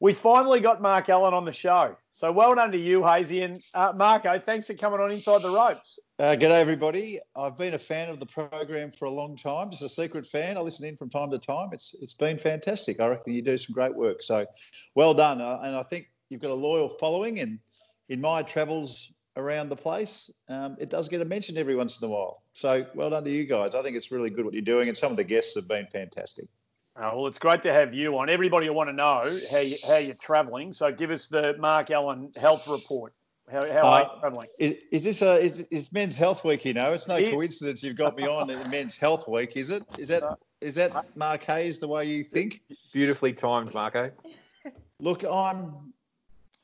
we 0.00 0.12
finally 0.12 0.60
got 0.60 0.82
Mark 0.82 1.08
Allen 1.08 1.32
on 1.32 1.46
the 1.46 1.52
show. 1.52 1.96
So 2.12 2.30
well 2.30 2.54
done 2.54 2.70
to 2.72 2.78
you, 2.78 3.02
Hazy. 3.02 3.42
And 3.42 3.62
uh, 3.74 3.92
Marco, 3.96 4.38
thanks 4.38 4.66
for 4.66 4.74
coming 4.74 5.00
on 5.00 5.10
Inside 5.10 5.42
the 5.42 5.50
Ropes. 5.50 5.98
Uh, 6.18 6.36
g'day, 6.38 6.60
everybody. 6.60 7.18
I've 7.34 7.56
been 7.56 7.74
a 7.74 7.78
fan 7.78 8.10
of 8.10 8.20
the 8.20 8.26
program 8.26 8.90
for 8.90 9.06
a 9.06 9.10
long 9.10 9.36
time. 9.36 9.70
Just 9.70 9.82
a 9.82 9.88
secret 9.88 10.26
fan. 10.26 10.58
I 10.58 10.60
listen 10.60 10.86
in 10.86 10.96
from 10.96 11.08
time 11.08 11.30
to 11.30 11.38
time. 11.38 11.70
It's 11.72 11.94
it's 12.00 12.14
been 12.14 12.38
fantastic. 12.38 13.00
I 13.00 13.06
reckon 13.06 13.32
you 13.32 13.42
do 13.42 13.56
some 13.56 13.72
great 13.72 13.94
work. 13.94 14.22
So, 14.22 14.46
well 14.94 15.14
done. 15.14 15.40
Uh, 15.40 15.60
and 15.62 15.74
I 15.74 15.82
think 15.82 16.10
you've 16.28 16.42
got 16.42 16.50
a 16.50 16.54
loyal 16.54 16.88
following. 16.88 17.40
And 17.40 17.58
in 18.08 18.20
my 18.20 18.42
travels 18.42 19.12
around 19.36 19.68
the 19.68 19.76
place, 19.76 20.30
um, 20.48 20.76
it 20.78 20.90
does 20.90 21.08
get 21.08 21.20
a 21.20 21.24
mention 21.24 21.56
every 21.56 21.76
once 21.76 22.00
in 22.00 22.08
a 22.08 22.10
while. 22.10 22.42
So, 22.52 22.86
well 22.94 23.10
done 23.10 23.24
to 23.24 23.30
you 23.30 23.44
guys. 23.44 23.74
I 23.74 23.82
think 23.82 23.96
it's 23.96 24.10
really 24.10 24.30
good 24.30 24.44
what 24.44 24.54
you're 24.54 24.62
doing, 24.62 24.88
and 24.88 24.96
some 24.96 25.10
of 25.10 25.16
the 25.16 25.24
guests 25.24 25.54
have 25.54 25.68
been 25.68 25.86
fantastic. 25.86 26.46
Uh, 26.96 27.10
well, 27.14 27.26
it's 27.26 27.38
great 27.38 27.62
to 27.62 27.72
have 27.72 27.92
you 27.92 28.16
on. 28.18 28.30
Everybody 28.30 28.68
will 28.68 28.76
want 28.76 28.88
to 28.88 28.94
know 28.94 29.28
how, 29.50 29.58
you, 29.58 29.76
how 29.86 29.96
you're 29.96 30.14
travelling. 30.14 30.72
So 30.72 30.90
give 30.90 31.10
us 31.10 31.26
the 31.26 31.54
Mark 31.58 31.90
Allen 31.90 32.32
health 32.36 32.66
report. 32.66 33.12
How, 33.52 33.60
how 33.70 33.86
are 33.86 34.00
you 34.00 34.06
Uh, 34.06 34.20
travelling? 34.20 34.48
Is, 34.58 34.76
is 34.90 35.04
this 35.04 35.22
a 35.22 35.36
is, 35.36 35.60
is 35.70 35.92
Men's 35.92 36.16
Health 36.16 36.42
Week? 36.42 36.64
You 36.64 36.72
know, 36.72 36.94
it's 36.94 37.06
no 37.06 37.16
It 37.16 37.32
coincidence 37.34 37.84
you've 37.84 37.96
got 37.96 38.16
me 38.16 38.26
on 38.26 38.48
in 38.50 38.70
Men's 38.70 38.96
Health 38.96 39.28
Week, 39.28 39.56
is 39.56 39.70
it? 39.70 39.84
Is 39.98 40.08
that 40.08 40.38
is 40.62 40.74
that 40.76 41.16
Mark 41.16 41.44
Hayes 41.44 41.78
the 41.78 41.86
way 41.86 42.06
you 42.06 42.24
think? 42.24 42.62
Beautifully 42.92 43.34
timed, 43.34 43.72
Marco. 43.74 44.10
Look, 44.98 45.22
I'm 45.22 45.92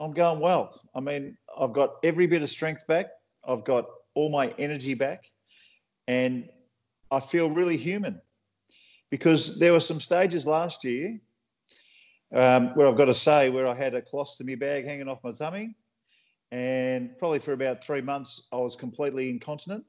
I'm 0.00 0.12
going 0.12 0.40
well. 0.40 0.80
I 0.94 1.00
mean, 1.00 1.36
I've 1.58 1.72
got 1.72 1.96
every 2.02 2.26
bit 2.26 2.42
of 2.42 2.48
strength 2.48 2.86
back. 2.86 3.06
I've 3.46 3.64
got 3.64 3.86
all 4.14 4.30
my 4.30 4.48
energy 4.58 4.94
back, 4.94 5.24
and 6.08 6.48
I 7.10 7.20
feel 7.20 7.50
really 7.50 7.76
human 7.76 8.20
because 9.10 9.58
there 9.58 9.72
were 9.72 9.80
some 9.80 10.00
stages 10.00 10.46
last 10.46 10.84
year 10.84 11.20
um, 12.34 12.68
where 12.74 12.86
I've 12.86 12.96
got 12.96 13.06
to 13.06 13.14
say 13.14 13.50
where 13.50 13.66
I 13.66 13.74
had 13.74 13.94
a 13.94 14.00
colostomy 14.00 14.58
bag 14.58 14.86
hanging 14.86 15.08
off 15.08 15.22
my 15.22 15.32
tummy, 15.32 15.74
and 16.50 17.16
probably 17.18 17.38
for 17.38 17.52
about 17.52 17.84
three 17.84 18.00
months 18.00 18.48
I 18.52 18.56
was 18.56 18.76
completely 18.76 19.28
incontinent, 19.28 19.84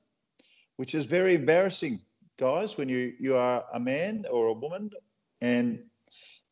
which 0.77 0.95
is 0.95 1.05
very 1.05 1.35
embarrassing, 1.35 2.01
guys, 2.37 2.77
when 2.77 2.89
you 2.89 3.13
you 3.19 3.35
are 3.35 3.63
a 3.73 3.79
man 3.79 4.25
or 4.29 4.47
a 4.47 4.53
woman, 4.53 4.89
and 5.41 5.79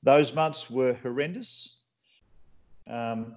those 0.03 0.33
months 0.33 0.69
were 0.69 0.93
horrendous. 0.93 1.83
Um, 2.87 3.35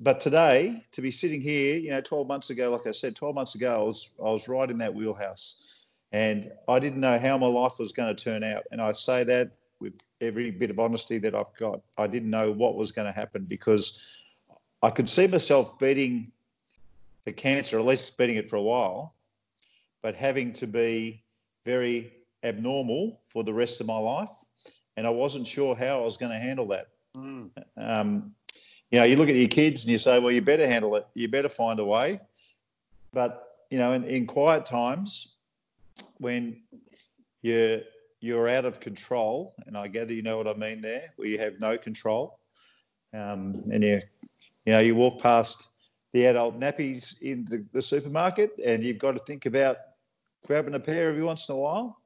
but 0.00 0.20
today, 0.20 0.84
to 0.92 1.02
be 1.02 1.10
sitting 1.10 1.40
here, 1.40 1.76
you 1.76 1.90
know, 1.90 2.00
12 2.00 2.26
months 2.26 2.50
ago, 2.50 2.70
like 2.70 2.86
I 2.86 2.92
said, 2.92 3.14
12 3.16 3.34
months 3.34 3.54
ago, 3.54 3.80
I 3.80 3.82
was 3.82 4.10
I 4.18 4.30
was 4.30 4.48
right 4.48 4.70
in 4.70 4.78
that 4.78 4.94
wheelhouse, 4.94 5.86
and 6.12 6.50
I 6.68 6.78
didn't 6.78 7.00
know 7.00 7.18
how 7.18 7.38
my 7.38 7.46
life 7.46 7.78
was 7.78 7.92
going 7.92 8.14
to 8.14 8.24
turn 8.24 8.42
out. 8.42 8.64
And 8.70 8.80
I 8.80 8.92
say 8.92 9.24
that 9.24 9.50
with 9.80 9.94
every 10.20 10.50
bit 10.50 10.70
of 10.70 10.78
honesty 10.78 11.18
that 11.18 11.34
I've 11.34 11.54
got. 11.58 11.80
I 11.98 12.06
didn't 12.06 12.30
know 12.30 12.50
what 12.50 12.76
was 12.76 12.92
going 12.92 13.06
to 13.06 13.12
happen 13.12 13.44
because 13.44 14.22
I 14.82 14.90
could 14.90 15.08
see 15.08 15.26
myself 15.26 15.78
beating 15.78 16.32
the 17.24 17.32
cancer, 17.32 17.78
at 17.78 17.84
least 17.84 18.16
beating 18.18 18.36
it 18.36 18.48
for 18.48 18.56
a 18.56 18.62
while, 18.62 19.14
but 20.02 20.14
having 20.14 20.52
to 20.54 20.66
be 20.66 21.22
very 21.64 22.12
abnormal 22.42 23.20
for 23.26 23.44
the 23.44 23.52
rest 23.52 23.80
of 23.80 23.86
my 23.86 23.98
life. 23.98 24.30
And 24.96 25.06
I 25.06 25.10
wasn't 25.10 25.46
sure 25.46 25.74
how 25.74 26.00
I 26.00 26.04
was 26.04 26.16
going 26.16 26.32
to 26.32 26.38
handle 26.38 26.66
that. 26.68 26.88
Mm. 27.16 27.50
Um, 27.76 28.34
you 28.90 28.98
know, 28.98 29.04
you 29.04 29.16
look 29.16 29.28
at 29.28 29.34
your 29.34 29.48
kids 29.48 29.82
and 29.82 29.90
you 29.90 29.98
say, 29.98 30.18
well, 30.18 30.30
you 30.30 30.42
better 30.42 30.66
handle 30.66 30.94
it. 30.96 31.06
You 31.14 31.28
better 31.28 31.48
find 31.48 31.80
a 31.80 31.84
way. 31.84 32.20
But, 33.12 33.58
you 33.70 33.78
know, 33.78 33.92
in, 33.92 34.04
in 34.04 34.26
quiet 34.26 34.66
times, 34.66 35.36
when 36.18 36.60
you're, 37.42 37.80
you're 38.20 38.48
out 38.48 38.64
of 38.64 38.80
control, 38.80 39.54
and 39.66 39.76
I 39.76 39.88
gather 39.88 40.12
you 40.12 40.22
know 40.22 40.36
what 40.36 40.48
I 40.48 40.54
mean 40.54 40.80
there, 40.80 41.12
where 41.16 41.28
you 41.28 41.38
have 41.38 41.60
no 41.60 41.76
control, 41.76 42.38
um, 43.12 43.62
and 43.72 43.82
you, 43.82 44.00
you 44.64 44.72
know, 44.72 44.80
you 44.80 44.94
walk 44.94 45.20
past 45.20 45.68
the 46.12 46.26
adult 46.26 46.58
nappies 46.58 47.20
in 47.22 47.44
the, 47.44 47.66
the 47.72 47.82
supermarket 47.82 48.52
and 48.64 48.82
you've 48.84 48.98
got 48.98 49.12
to 49.12 49.18
think 49.24 49.46
about 49.46 49.76
grabbing 50.46 50.74
a 50.74 50.80
pair 50.80 51.08
every 51.08 51.24
once 51.24 51.48
in 51.48 51.56
a 51.56 51.58
while. 51.58 52.00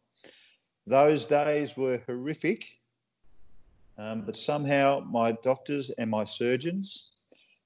Those 0.86 1.26
days 1.26 1.76
were 1.76 2.00
horrific 2.06 2.77
um, 3.98 4.22
but 4.24 4.36
somehow 4.36 5.04
my 5.10 5.32
doctors 5.32 5.90
and 5.90 6.10
my 6.10 6.24
surgeons 6.24 7.16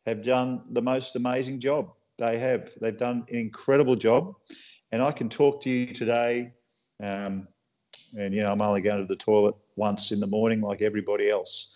have 0.06 0.22
done 0.22 0.62
the 0.70 0.82
most 0.82 1.14
amazing 1.16 1.60
job. 1.60 1.92
They 2.18 2.38
have. 2.38 2.70
They've 2.80 2.96
done 2.96 3.24
an 3.28 3.36
incredible 3.36 3.96
job. 3.96 4.34
And 4.90 5.02
I 5.02 5.12
can 5.12 5.28
talk 5.28 5.62
to 5.62 5.70
you 5.70 5.86
today. 5.86 6.52
Um, 7.02 7.46
and, 8.18 8.34
you 8.34 8.42
know, 8.42 8.52
I'm 8.52 8.62
only 8.62 8.80
going 8.80 9.00
to 9.00 9.06
the 9.06 9.16
toilet 9.16 9.54
once 9.76 10.12
in 10.12 10.20
the 10.20 10.26
morning 10.26 10.60
like 10.60 10.82
everybody 10.82 11.30
else. 11.30 11.72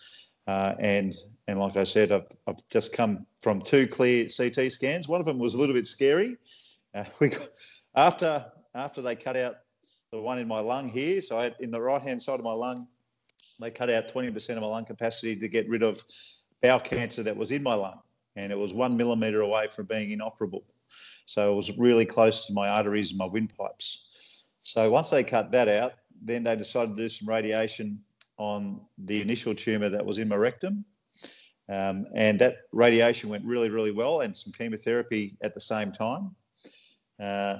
Uh, 0.47 0.73
and 0.79 1.15
and 1.47 1.59
like 1.59 1.77
I 1.77 1.83
said, 1.83 2.11
I've, 2.11 2.27
I've 2.45 2.57
just 2.69 2.91
come 2.91 3.25
from 3.41 3.61
two 3.61 3.87
clear 3.87 4.27
CT 4.27 4.71
scans. 4.71 5.07
One 5.07 5.19
of 5.19 5.25
them 5.25 5.39
was 5.39 5.55
a 5.55 5.57
little 5.57 5.75
bit 5.75 5.87
scary. 5.87 6.37
Uh, 6.93 7.05
we 7.19 7.29
got, 7.29 7.49
after 7.95 8.45
after 8.75 9.01
they 9.01 9.15
cut 9.15 9.37
out 9.37 9.55
the 10.11 10.19
one 10.19 10.39
in 10.39 10.47
my 10.47 10.59
lung 10.59 10.89
here, 10.89 11.19
so 11.21 11.37
I 11.37 11.43
had, 11.43 11.55
in 11.59 11.71
the 11.71 11.81
right 11.81 12.01
hand 12.01 12.21
side 12.21 12.39
of 12.39 12.45
my 12.45 12.53
lung, 12.53 12.87
they 13.59 13.71
cut 13.71 13.89
out 13.89 14.11
20% 14.11 14.49
of 14.51 14.61
my 14.61 14.67
lung 14.67 14.85
capacity 14.85 15.35
to 15.35 15.47
get 15.47 15.67
rid 15.69 15.83
of 15.83 16.03
bowel 16.61 16.79
cancer 16.79 17.23
that 17.23 17.35
was 17.35 17.51
in 17.51 17.63
my 17.63 17.73
lung. 17.73 17.99
And 18.35 18.51
it 18.51 18.57
was 18.57 18.73
one 18.73 18.95
millimetre 18.95 19.41
away 19.41 19.67
from 19.67 19.85
being 19.85 20.11
inoperable. 20.11 20.63
So 21.25 21.51
it 21.51 21.55
was 21.55 21.77
really 21.77 22.05
close 22.05 22.47
to 22.47 22.53
my 22.53 22.69
arteries 22.69 23.11
and 23.11 23.17
my 23.17 23.25
windpipes. 23.25 24.09
So 24.63 24.89
once 24.91 25.09
they 25.09 25.23
cut 25.23 25.51
that 25.51 25.67
out, 25.67 25.93
then 26.21 26.43
they 26.43 26.55
decided 26.55 26.95
to 26.95 27.01
do 27.01 27.09
some 27.09 27.27
radiation 27.27 27.99
on 28.37 28.81
the 28.97 29.21
initial 29.21 29.55
tumour 29.55 29.89
that 29.89 30.05
was 30.05 30.19
in 30.19 30.27
my 30.27 30.35
rectum. 30.35 30.85
Um, 31.69 32.05
and 32.15 32.39
that 32.39 32.57
radiation 32.71 33.29
went 33.29 33.43
really, 33.43 33.69
really 33.69 33.91
well, 33.91 34.21
and 34.21 34.35
some 34.35 34.53
chemotherapy 34.53 35.37
at 35.41 35.53
the 35.53 35.59
same 35.59 35.91
time. 35.91 36.35
Uh, 37.19 37.57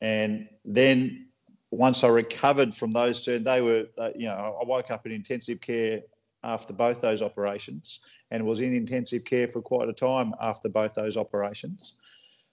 and 0.00 0.48
then 0.64 1.28
once 1.72 2.04
I 2.04 2.08
recovered 2.08 2.74
from 2.74 2.92
those 2.92 3.24
two, 3.24 3.38
they 3.38 3.62
were, 3.62 3.86
uh, 3.96 4.10
you 4.14 4.26
know, 4.26 4.58
I 4.60 4.64
woke 4.66 4.90
up 4.90 5.06
in 5.06 5.12
intensive 5.12 5.60
care 5.60 6.00
after 6.44 6.74
both 6.74 7.00
those 7.00 7.22
operations 7.22 8.00
and 8.30 8.44
was 8.44 8.60
in 8.60 8.74
intensive 8.74 9.24
care 9.24 9.48
for 9.48 9.62
quite 9.62 9.88
a 9.88 9.92
time 9.92 10.34
after 10.40 10.68
both 10.68 10.92
those 10.92 11.16
operations. 11.16 11.94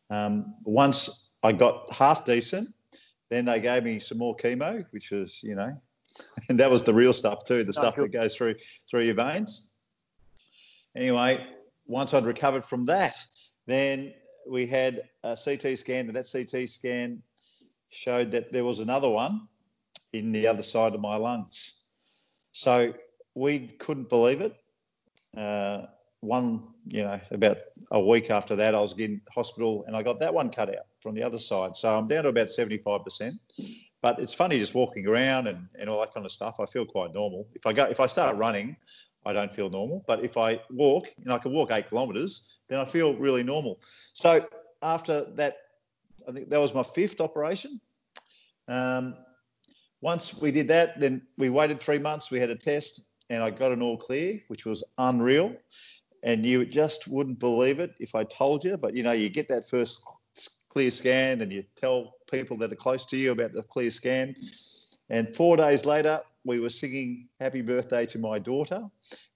Um, 0.10 0.56
once 0.64 1.34
I 1.44 1.52
got 1.52 1.92
half 1.92 2.24
decent, 2.24 2.70
then 3.30 3.44
they 3.44 3.60
gave 3.60 3.84
me 3.84 4.00
some 4.00 4.18
more 4.18 4.38
chemo, 4.38 4.86
which 4.92 5.12
was, 5.12 5.44
you 5.44 5.56
know, 5.56 5.76
and 6.50 6.58
that 6.58 6.72
was 6.72 6.84
the 6.84 6.94
real 6.94 7.14
stuff 7.14 7.44
too, 7.44 7.64
the 7.66 7.70
oh, 7.70 7.72
stuff 7.72 7.98
that 7.98 8.12
goes 8.14 8.36
through 8.36 8.56
through 8.90 9.04
your 9.04 9.16
veins. 9.16 9.70
Anyway, 10.96 11.46
once 11.88 12.14
I'd 12.14 12.26
recovered 12.26 12.64
from 12.64 12.86
that, 12.86 13.18
then 13.68 14.14
we 14.50 14.66
had 14.66 15.02
a 15.24 15.38
CT 15.38 15.78
scan, 15.78 16.08
and 16.08 16.16
that 16.16 16.28
CT 16.32 16.70
scan 16.70 17.22
showed 17.90 18.32
that 18.32 18.52
there 18.52 18.64
was 18.64 18.80
another 18.80 19.10
one 19.10 19.48
in 20.14 20.32
the 20.32 20.48
other 20.48 20.62
side 20.62 20.96
of 20.96 21.02
my 21.02 21.16
lungs. 21.16 21.88
So 22.52 22.94
we 23.36 23.68
couldn't 23.68 24.10
believe 24.10 24.42
it. 24.42 24.56
Uh, 25.38 25.86
one, 26.22 26.64
you 26.88 27.04
know, 27.04 27.20
about 27.32 27.58
a 27.92 28.00
week 28.00 28.30
after 28.30 28.56
that, 28.56 28.76
I 28.76 28.82
was 28.82 28.94
in 28.98 29.22
hospital 29.32 29.84
and 29.88 29.96
I 29.96 30.04
got 30.04 30.20
that 30.20 30.34
one 30.34 30.50
cut 30.50 30.70
out 30.70 30.86
from 31.00 31.16
the 31.16 31.24
other 31.24 31.38
side. 31.38 31.76
So 31.76 31.98
I'm 31.98 32.08
down 32.08 32.24
to 32.24 32.30
about 32.30 32.48
75%. 32.48 33.40
But 34.02 34.20
it's 34.20 34.34
funny 34.34 34.60
just 34.60 34.76
walking 34.76 35.06
around 35.08 35.48
and, 35.48 35.68
and 35.78 35.90
all 35.90 36.00
that 36.00 36.14
kind 36.14 36.26
of 36.26 36.32
stuff. 36.32 36.60
I 36.60 36.66
feel 36.66 36.86
quite 36.86 37.14
normal. 37.14 37.48
If 37.54 37.66
I 37.66 37.74
go, 37.74 37.84
if 37.86 38.00
I 38.00 38.06
start 38.06 38.38
running, 38.38 38.76
I 39.26 39.34
don't 39.34 39.52
feel 39.52 39.70
normal. 39.70 40.04
But 40.08 40.24
if 40.24 40.38
I 40.38 40.62
walk, 40.70 41.08
and 41.24 41.32
I 41.32 41.38
can 41.38 41.52
walk 41.52 41.72
eight 41.72 41.90
kilometres, 41.90 42.60
then 42.70 42.80
I 42.80 42.86
feel 42.86 43.14
really 43.16 43.44
normal. 43.44 43.80
So 44.14 44.48
after 44.82 45.26
that 45.36 45.58
I 46.30 46.32
think 46.32 46.50
that 46.50 46.60
was 46.60 46.76
my 46.76 46.84
fifth 46.84 47.20
operation. 47.22 47.82
Um, 48.68 49.16
once 50.02 50.40
we 50.40 50.52
did 50.52 50.68
that, 50.68 51.00
then 51.00 51.24
we 51.38 51.50
waited 51.50 51.80
three 51.80 51.98
months. 51.98 52.30
We 52.30 52.40
had 52.40 52.52
a 52.52 52.56
test, 52.56 53.10
and 53.30 53.44
I 53.44 53.50
got 53.50 53.72
an 53.72 53.82
all 53.82 53.98
clear, 53.98 54.40
which 54.48 54.66
was 54.66 54.84
unreal. 55.00 55.56
And 56.24 56.46
you 56.46 56.66
just 56.66 57.08
wouldn't 57.08 57.40
believe 57.40 57.80
it 57.80 57.96
if 58.00 58.14
I 58.14 58.26
told 58.26 58.64
you, 58.64 58.78
but 58.78 58.96
you 58.96 59.04
know, 59.04 59.14
you 59.14 59.30
get 59.30 59.48
that 59.48 59.68
first 59.68 60.04
clear 60.70 60.92
scan, 60.92 61.42
and 61.42 61.52
you 61.52 61.64
tell 61.76 62.14
people 62.30 62.58
that 62.58 62.72
are 62.72 62.76
close 62.76 63.06
to 63.08 63.18
you 63.18 63.32
about 63.32 63.54
the 63.54 63.64
clear 63.64 63.90
scan. 63.90 64.36
And 65.10 65.36
four 65.36 65.58
days 65.58 65.84
later, 65.84 66.22
we 66.44 66.60
were 66.60 66.70
singing 66.70 67.28
happy 67.40 67.62
birthday 67.62 68.06
to 68.06 68.20
my 68.20 68.38
daughter, 68.38 68.84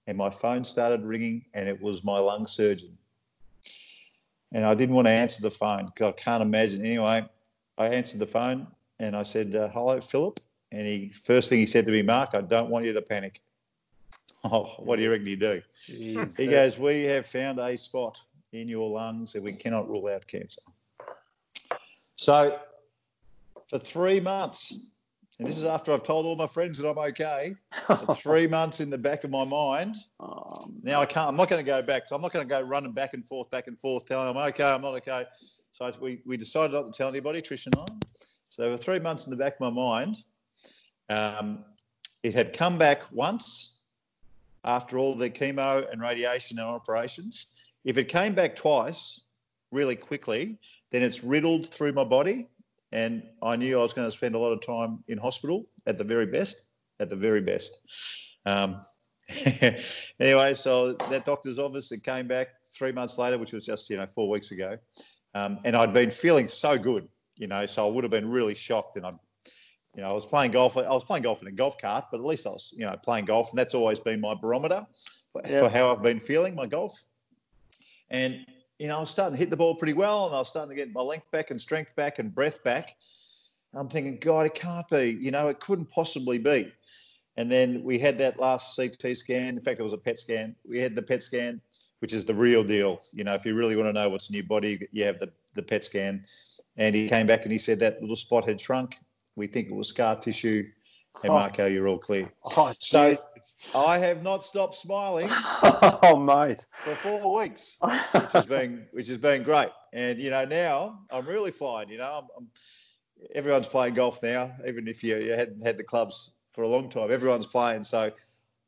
and 0.06 0.16
my 0.16 0.30
phone 0.30 0.62
started 0.62 1.02
ringing, 1.02 1.44
and 1.54 1.68
it 1.68 1.80
was 1.80 2.04
my 2.04 2.18
lung 2.18 2.46
surgeon 2.46 2.96
and 4.54 4.64
I 4.64 4.72
didn't 4.74 4.94
want 4.94 5.06
to 5.06 5.10
answer 5.10 5.42
the 5.42 5.50
phone 5.50 5.86
because 5.86 6.08
I 6.08 6.12
can't 6.12 6.42
imagine. 6.42 6.86
Anyway, 6.86 7.26
I 7.76 7.86
answered 7.88 8.20
the 8.20 8.26
phone 8.26 8.68
and 9.00 9.14
I 9.14 9.22
said, 9.22 9.54
uh, 9.54 9.68
"Hello, 9.68 10.00
Philip." 10.00 10.40
And 10.72 10.86
he 10.86 11.10
first 11.10 11.50
thing 11.50 11.58
he 11.58 11.66
said 11.66 11.84
to 11.86 11.92
me, 11.92 12.02
"Mark, 12.02 12.30
I 12.32 12.40
don't 12.40 12.70
want 12.70 12.86
you 12.86 12.94
to 12.94 13.02
panic." 13.02 13.42
Oh, 14.46 14.74
what 14.80 14.96
do 14.96 15.02
you 15.02 15.10
reckon 15.10 15.26
you 15.26 15.36
do? 15.36 15.62
Jeez, 15.74 16.36
he 16.36 16.46
goes, 16.46 16.78
"We 16.78 17.04
have 17.04 17.24
found 17.24 17.58
a 17.58 17.78
spot 17.78 18.20
in 18.52 18.68
your 18.68 18.90
lungs, 18.90 19.34
and 19.34 19.42
we 19.42 19.54
cannot 19.54 19.88
rule 19.88 20.06
out 20.06 20.26
cancer." 20.26 20.60
So, 22.16 22.58
for 23.68 23.78
three 23.78 24.20
months, 24.20 24.90
and 25.38 25.48
this 25.48 25.58
is 25.58 25.64
after 25.64 25.92
I've 25.92 26.04
told 26.04 26.26
all 26.26 26.36
my 26.36 26.46
friends 26.46 26.78
that 26.78 26.88
I'm 26.88 26.98
okay. 26.98 27.56
three 28.14 28.46
months 28.46 28.80
in 28.80 28.88
the 28.88 28.98
back 28.98 29.24
of 29.24 29.30
my 29.30 29.44
mind. 29.44 29.96
Oh, 30.20 30.66
now 30.82 31.00
I 31.00 31.06
can't. 31.06 31.28
I'm 31.28 31.36
not 31.36 31.48
going 31.48 31.64
to 31.64 31.68
go 31.68 31.82
back. 31.82 32.04
So 32.06 32.14
I'm 32.14 32.22
not 32.22 32.32
going 32.32 32.46
to 32.46 32.48
go 32.48 32.60
running 32.60 32.92
back 32.92 33.14
and 33.14 33.26
forth, 33.26 33.50
back 33.50 33.66
and 33.66 33.78
forth, 33.80 34.06
telling 34.06 34.32
them 34.32 34.36
okay, 34.36 34.62
I'm 34.62 34.82
not 34.82 34.94
okay. 34.94 35.24
So 35.72 35.90
we, 36.00 36.20
we 36.24 36.36
decided 36.36 36.72
not 36.72 36.92
to 36.92 36.96
tell 36.96 37.08
anybody, 37.08 37.42
Trish 37.42 37.66
and 37.66 37.74
I. 37.76 37.84
So 38.48 38.70
for 38.70 38.80
three 38.80 39.00
months 39.00 39.26
in 39.26 39.30
the 39.30 39.36
back 39.36 39.54
of 39.54 39.60
my 39.60 39.70
mind, 39.70 40.18
um, 41.10 41.64
it 42.22 42.32
had 42.32 42.52
come 42.52 42.78
back 42.78 43.02
once 43.10 43.82
after 44.62 44.98
all 44.98 45.16
the 45.16 45.28
chemo 45.28 45.90
and 45.90 46.00
radiation 46.00 46.60
and 46.60 46.68
operations. 46.68 47.48
If 47.84 47.98
it 47.98 48.04
came 48.04 48.34
back 48.34 48.54
twice, 48.54 49.20
really 49.72 49.96
quickly, 49.96 50.56
then 50.92 51.02
it's 51.02 51.24
riddled 51.24 51.66
through 51.66 51.92
my 51.92 52.04
body 52.04 52.46
and 52.94 53.24
I 53.42 53.56
knew 53.56 53.76
I 53.78 53.82
was 53.82 53.92
going 53.92 54.06
to 54.06 54.16
spend 54.16 54.36
a 54.36 54.38
lot 54.38 54.52
of 54.52 54.62
time 54.62 55.02
in 55.08 55.18
hospital 55.18 55.66
at 55.86 55.98
the 55.98 56.04
very 56.04 56.26
best, 56.26 56.70
at 57.00 57.10
the 57.10 57.16
very 57.16 57.40
best. 57.40 57.80
Um, 58.46 58.80
anyway, 60.20 60.54
so 60.54 60.92
that 60.92 61.24
doctor's 61.24 61.58
office, 61.58 61.90
it 61.90 62.04
came 62.04 62.28
back 62.28 62.48
three 62.72 62.92
months 62.92 63.18
later, 63.18 63.36
which 63.36 63.52
was 63.52 63.66
just, 63.66 63.90
you 63.90 63.96
know, 63.96 64.06
four 64.06 64.28
weeks 64.30 64.52
ago. 64.52 64.78
Um, 65.34 65.58
and 65.64 65.74
I'd 65.74 65.92
been 65.92 66.10
feeling 66.10 66.46
so 66.46 66.78
good, 66.78 67.08
you 67.36 67.48
know, 67.48 67.66
so 67.66 67.84
I 67.84 67.90
would 67.90 68.04
have 68.04 68.12
been 68.12 68.30
really 68.30 68.54
shocked. 68.54 68.96
And 68.96 69.04
I, 69.04 69.10
you 69.96 70.02
know, 70.02 70.10
I 70.10 70.12
was 70.12 70.24
playing 70.24 70.52
golf. 70.52 70.76
I 70.76 70.82
was 70.82 71.02
playing 71.02 71.24
golf 71.24 71.42
in 71.42 71.48
a 71.48 71.52
golf 71.52 71.76
cart, 71.78 72.04
but 72.12 72.20
at 72.20 72.24
least 72.24 72.46
I 72.46 72.50
was, 72.50 72.72
you 72.76 72.86
know, 72.86 72.96
playing 73.02 73.24
golf. 73.24 73.50
And 73.50 73.58
that's 73.58 73.74
always 73.74 73.98
been 73.98 74.20
my 74.20 74.34
barometer 74.34 74.86
for, 75.32 75.42
yeah. 75.44 75.58
for 75.58 75.68
how 75.68 75.92
I've 75.92 76.02
been 76.02 76.20
feeling, 76.20 76.54
my 76.54 76.66
golf. 76.66 77.02
And 78.10 78.46
you 78.78 78.88
know, 78.88 78.96
I 78.96 79.00
was 79.00 79.10
starting 79.10 79.34
to 79.34 79.38
hit 79.38 79.50
the 79.50 79.56
ball 79.56 79.74
pretty 79.74 79.92
well 79.92 80.26
and 80.26 80.34
I 80.34 80.38
was 80.38 80.48
starting 80.48 80.70
to 80.70 80.76
get 80.76 80.92
my 80.92 81.00
length 81.00 81.30
back 81.30 81.50
and 81.50 81.60
strength 81.60 81.94
back 81.94 82.18
and 82.18 82.34
breath 82.34 82.62
back. 82.64 82.96
I'm 83.72 83.88
thinking, 83.88 84.18
God, 84.20 84.46
it 84.46 84.54
can't 84.54 84.88
be. 84.88 85.18
You 85.20 85.30
know, 85.30 85.48
it 85.48 85.60
couldn't 85.60 85.90
possibly 85.90 86.38
be. 86.38 86.72
And 87.36 87.50
then 87.50 87.82
we 87.82 87.98
had 87.98 88.16
that 88.18 88.38
last 88.38 88.76
CT 88.76 89.16
scan. 89.16 89.56
In 89.56 89.60
fact, 89.60 89.80
it 89.80 89.82
was 89.82 89.92
a 89.92 89.98
PET 89.98 90.18
scan. 90.18 90.54
We 90.68 90.78
had 90.78 90.94
the 90.94 91.02
PET 91.02 91.22
scan, 91.22 91.60
which 91.98 92.12
is 92.12 92.24
the 92.24 92.34
real 92.34 92.62
deal. 92.62 93.00
You 93.12 93.24
know, 93.24 93.34
if 93.34 93.44
you 93.44 93.54
really 93.54 93.74
want 93.74 93.88
to 93.88 93.92
know 93.92 94.08
what's 94.08 94.28
in 94.28 94.36
your 94.36 94.44
body, 94.44 94.86
you 94.92 95.04
have 95.04 95.18
the, 95.18 95.30
the 95.54 95.62
PET 95.62 95.84
scan. 95.84 96.24
And 96.76 96.94
he 96.94 97.08
came 97.08 97.26
back 97.26 97.42
and 97.42 97.52
he 97.52 97.58
said 97.58 97.80
that 97.80 98.00
little 98.00 98.16
spot 98.16 98.48
had 98.48 98.60
shrunk. 98.60 98.98
We 99.36 99.48
think 99.48 99.68
it 99.68 99.74
was 99.74 99.88
scar 99.88 100.16
tissue. 100.16 100.64
And 101.22 101.30
oh. 101.30 101.34
Marco, 101.34 101.66
you're 101.66 101.88
all 101.88 101.98
clear. 101.98 102.30
Oh, 102.56 102.74
so 102.78 103.16
I 103.74 103.98
have 103.98 104.22
not 104.22 104.42
stopped 104.42 104.74
smiling. 104.74 105.28
oh, 105.30 106.16
mate, 106.16 106.66
for 106.70 106.94
four 106.94 107.40
weeks, 107.40 107.76
which 107.80 108.32
has 108.32 108.46
been 108.46 108.86
which 108.92 109.08
has 109.08 109.18
been 109.18 109.42
great. 109.42 109.70
And 109.92 110.18
you 110.18 110.30
know, 110.30 110.44
now 110.44 111.00
I'm 111.10 111.26
really 111.26 111.50
fine. 111.50 111.88
You 111.88 111.98
know, 111.98 112.20
I'm, 112.22 112.28
I'm, 112.36 112.48
everyone's 113.34 113.68
playing 113.68 113.94
golf 113.94 114.22
now, 114.22 114.52
even 114.66 114.88
if 114.88 115.04
you, 115.04 115.16
you 115.18 115.32
hadn't 115.32 115.62
had 115.62 115.76
the 115.76 115.84
clubs 115.84 116.32
for 116.52 116.62
a 116.62 116.68
long 116.68 116.90
time. 116.90 117.10
Everyone's 117.10 117.46
playing, 117.46 117.84
so 117.84 118.10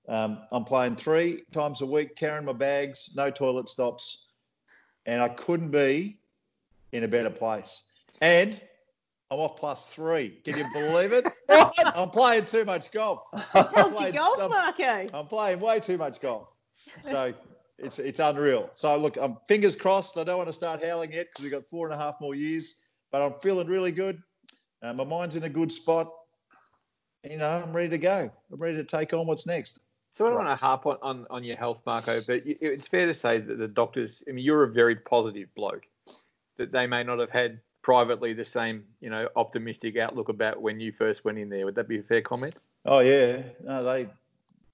um, 0.09 0.39
I'm 0.53 0.65
playing 0.65 0.97
three 0.97 1.43
times 1.53 1.81
a 1.81 1.87
week, 1.87 2.17
carrying 2.17 2.45
my 2.45 2.53
bags, 2.53 3.13
no 3.17 3.31
toilet 3.31 3.69
stops, 3.69 4.27
and 5.05 5.21
I 5.21 5.29
couldn't 5.29 5.71
be 5.71 6.19
in 6.93 7.05
a 7.05 7.09
better 7.09 7.31
place. 7.31 7.83
And 8.21 8.61
I'm 9.31 9.39
off 9.41 9.57
plus 9.57 9.87
three. 9.87 10.41
Can 10.45 10.57
you 10.57 10.65
believe 10.73 11.13
it? 11.13 11.27
I'm 11.49 12.11
playing 12.11 12.45
too 12.45 12.65
much 12.65 12.93
golf. 12.93 13.27
How's 13.33 14.01
your 14.01 14.13
golf, 14.13 14.41
I'm, 14.41 14.51
Marco? 14.51 15.09
I'm 15.13 15.27
playing 15.27 15.59
way 15.59 15.81
too 15.81 15.99
much 15.99 16.21
golf. 16.21 16.53
So 17.01 17.35
it's 17.79 17.99
it's 17.99 18.21
unreal. 18.21 18.71
So 18.73 18.97
look, 18.97 19.17
I'm 19.17 19.37
fingers 19.49 19.75
crossed. 19.75 20.17
I 20.17 20.25
don't 20.25 20.37
want 20.37 20.49
to 20.49 20.53
start 20.53 20.83
howling 20.85 21.13
yet 21.13 21.27
because 21.31 21.43
we've 21.43 21.51
got 21.51 21.67
four 21.67 21.87
and 21.87 21.95
a 21.95 21.99
half 21.99 22.21
more 22.21 22.35
years, 22.35 22.83
but 23.11 23.21
I'm 23.21 23.35
feeling 23.41 23.67
really 23.67 23.93
good. 23.93 24.23
Uh, 24.83 24.93
my 24.93 25.05
mind's 25.05 25.37
in 25.37 25.43
a 25.43 25.49
good 25.49 25.73
spot. 25.73 26.09
You 27.29 27.39
know, 27.39 27.51
I'm 27.51 27.73
ready 27.73 27.89
to 27.89 27.99
go. 27.99 28.31
I'm 28.53 28.61
ready 28.61 28.77
to 28.77 28.85
take 28.85 29.13
on 29.13 29.27
what's 29.27 29.47
next. 29.47 29.81
So 30.13 30.25
I 30.25 30.31
don't 30.31 30.45
want 30.45 30.57
to 30.57 30.65
harp 30.65 30.87
on, 30.87 30.97
on, 31.03 31.27
on 31.29 31.45
your 31.45 31.57
health, 31.57 31.83
Marco, 31.85 32.21
but 32.27 32.41
it's 32.47 32.87
fair 32.87 33.05
to 33.05 33.13
say 33.13 33.39
that 33.39 33.59
the 33.59 33.69
doctors, 33.69 34.23
I 34.27 34.33
mean, 34.33 34.45
you're 34.45 34.63
a 34.63 34.73
very 34.73 34.97
positive 34.97 35.49
bloke, 35.55 35.83
that 36.57 36.73
they 36.73 36.87
may 36.87 37.03
not 37.03 37.19
have 37.19 37.29
had 37.29 37.61
privately 37.87 38.33
the 38.33 38.45
same, 38.45 38.83
you 39.01 39.09
know, 39.09 39.29
optimistic 39.37 39.97
outlook 39.97 40.29
about 40.29 40.61
when 40.61 40.81
you 40.81 40.91
first 40.91 41.25
went 41.25 41.39
in 41.39 41.49
there. 41.49 41.65
Would 41.65 41.77
that 41.77 41.87
be 41.87 42.01
a 42.01 42.03
fair 42.03 42.21
comment? 42.21 42.57
Oh 42.85 42.99
yeah, 42.99 43.43
no, 43.63 43.85
they, 43.85 44.09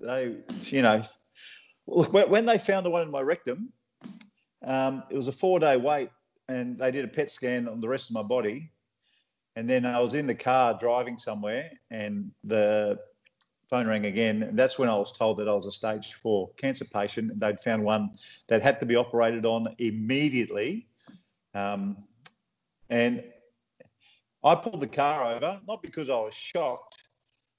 they, 0.00 0.36
you 0.74 0.80
know, 0.80 1.02
look 1.86 2.10
when 2.14 2.46
they 2.46 2.56
found 2.56 2.86
the 2.86 2.90
one 2.90 3.02
in 3.02 3.10
my 3.10 3.20
rectum, 3.20 3.70
um, 4.64 5.02
it 5.10 5.14
was 5.14 5.28
a 5.28 5.32
four-day 5.32 5.76
wait, 5.76 6.08
and 6.48 6.78
they 6.78 6.90
did 6.90 7.04
a 7.04 7.08
PET 7.08 7.30
scan 7.30 7.68
on 7.68 7.82
the 7.82 7.88
rest 7.88 8.08
of 8.08 8.14
my 8.14 8.22
body, 8.22 8.72
and 9.56 9.68
then 9.68 9.84
I 9.84 10.00
was 10.00 10.14
in 10.14 10.26
the 10.26 10.34
car 10.34 10.78
driving 10.80 11.18
somewhere, 11.18 11.70
and 11.90 12.30
the 12.44 12.98
phone 13.68 13.86
rang 13.86 14.06
again. 14.06 14.42
And 14.42 14.58
that's 14.58 14.78
when 14.78 14.88
I 14.88 14.96
was 14.96 15.12
told 15.12 15.36
that 15.36 15.50
I 15.50 15.52
was 15.52 15.66
a 15.66 15.72
stage 15.72 16.14
four 16.14 16.48
cancer 16.56 16.86
patient, 16.86 17.30
and 17.30 17.38
they'd 17.38 17.60
found 17.60 17.84
one 17.84 18.12
that 18.46 18.62
had 18.62 18.80
to 18.80 18.86
be 18.86 18.96
operated 18.96 19.44
on 19.44 19.74
immediately. 19.76 20.86
Um, 21.54 21.98
and 22.92 23.24
I 24.44 24.54
pulled 24.54 24.80
the 24.80 24.86
car 24.86 25.34
over, 25.34 25.58
not 25.66 25.82
because 25.82 26.10
I 26.10 26.16
was 26.16 26.34
shocked. 26.34 27.02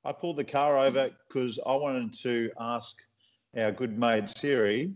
I 0.05 0.11
pulled 0.11 0.37
the 0.37 0.43
car 0.43 0.77
over 0.77 1.09
because 1.27 1.59
I 1.65 1.75
wanted 1.75 2.13
to 2.19 2.51
ask 2.59 2.95
our 3.57 3.71
good 3.71 3.97
maid 3.97 4.29
Siri 4.29 4.93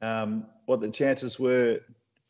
um, 0.00 0.46
what 0.66 0.80
the 0.80 0.90
chances 0.90 1.38
were 1.38 1.78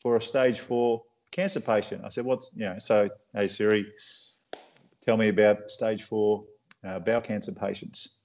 for 0.02 0.16
a 0.16 0.20
stage 0.20 0.60
four 0.60 1.02
cancer 1.30 1.60
patient. 1.60 2.02
I 2.04 2.10
said, 2.10 2.26
"What's 2.26 2.50
you 2.54 2.66
know?" 2.66 2.76
So, 2.78 3.08
hey 3.34 3.48
Siri, 3.48 3.86
tell 5.02 5.16
me 5.16 5.28
about 5.28 5.70
stage 5.70 6.02
four 6.02 6.44
uh, 6.86 6.98
bowel 6.98 7.22
cancer 7.22 7.52
patients. 7.52 8.18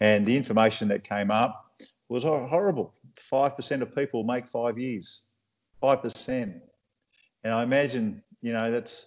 And 0.00 0.26
the 0.26 0.36
information 0.36 0.88
that 0.88 1.02
came 1.02 1.30
up 1.30 1.64
was 2.10 2.24
horrible. 2.24 2.92
Five 3.16 3.56
percent 3.56 3.80
of 3.80 3.94
people 3.94 4.22
make 4.22 4.46
five 4.46 4.78
years. 4.78 5.28
Five 5.80 6.02
percent. 6.02 6.56
And 7.42 7.54
I 7.54 7.62
imagine, 7.62 8.22
you 8.42 8.52
know, 8.52 8.70
that's 8.70 9.06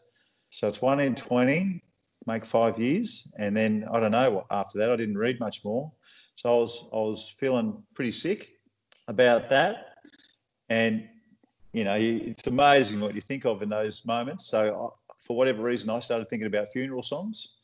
so 0.49 0.67
it's 0.67 0.81
one 0.81 0.99
in 0.99 1.15
twenty 1.15 1.83
make 2.25 2.45
five 2.45 2.79
years, 2.79 3.31
and 3.37 3.55
then 3.55 3.85
I 3.91 3.99
don't 3.99 4.11
know. 4.11 4.45
After 4.51 4.77
that, 4.79 4.91
I 4.91 4.95
didn't 4.95 5.17
read 5.17 5.39
much 5.39 5.63
more. 5.63 5.91
So 6.35 6.55
I 6.55 6.59
was 6.59 6.89
I 6.93 6.97
was 6.97 7.29
feeling 7.37 7.81
pretty 7.93 8.11
sick 8.11 8.51
about 9.07 9.49
that, 9.49 9.95
and 10.69 11.07
you 11.73 11.83
know 11.83 11.95
it's 11.95 12.47
amazing 12.47 13.01
what 13.01 13.15
you 13.15 13.21
think 13.21 13.45
of 13.45 13.61
in 13.61 13.69
those 13.69 14.05
moments. 14.05 14.45
So 14.45 14.93
I, 15.09 15.13
for 15.19 15.37
whatever 15.37 15.63
reason, 15.63 15.89
I 15.89 15.99
started 15.99 16.29
thinking 16.29 16.47
about 16.47 16.69
funeral 16.69 17.03
songs, 17.03 17.55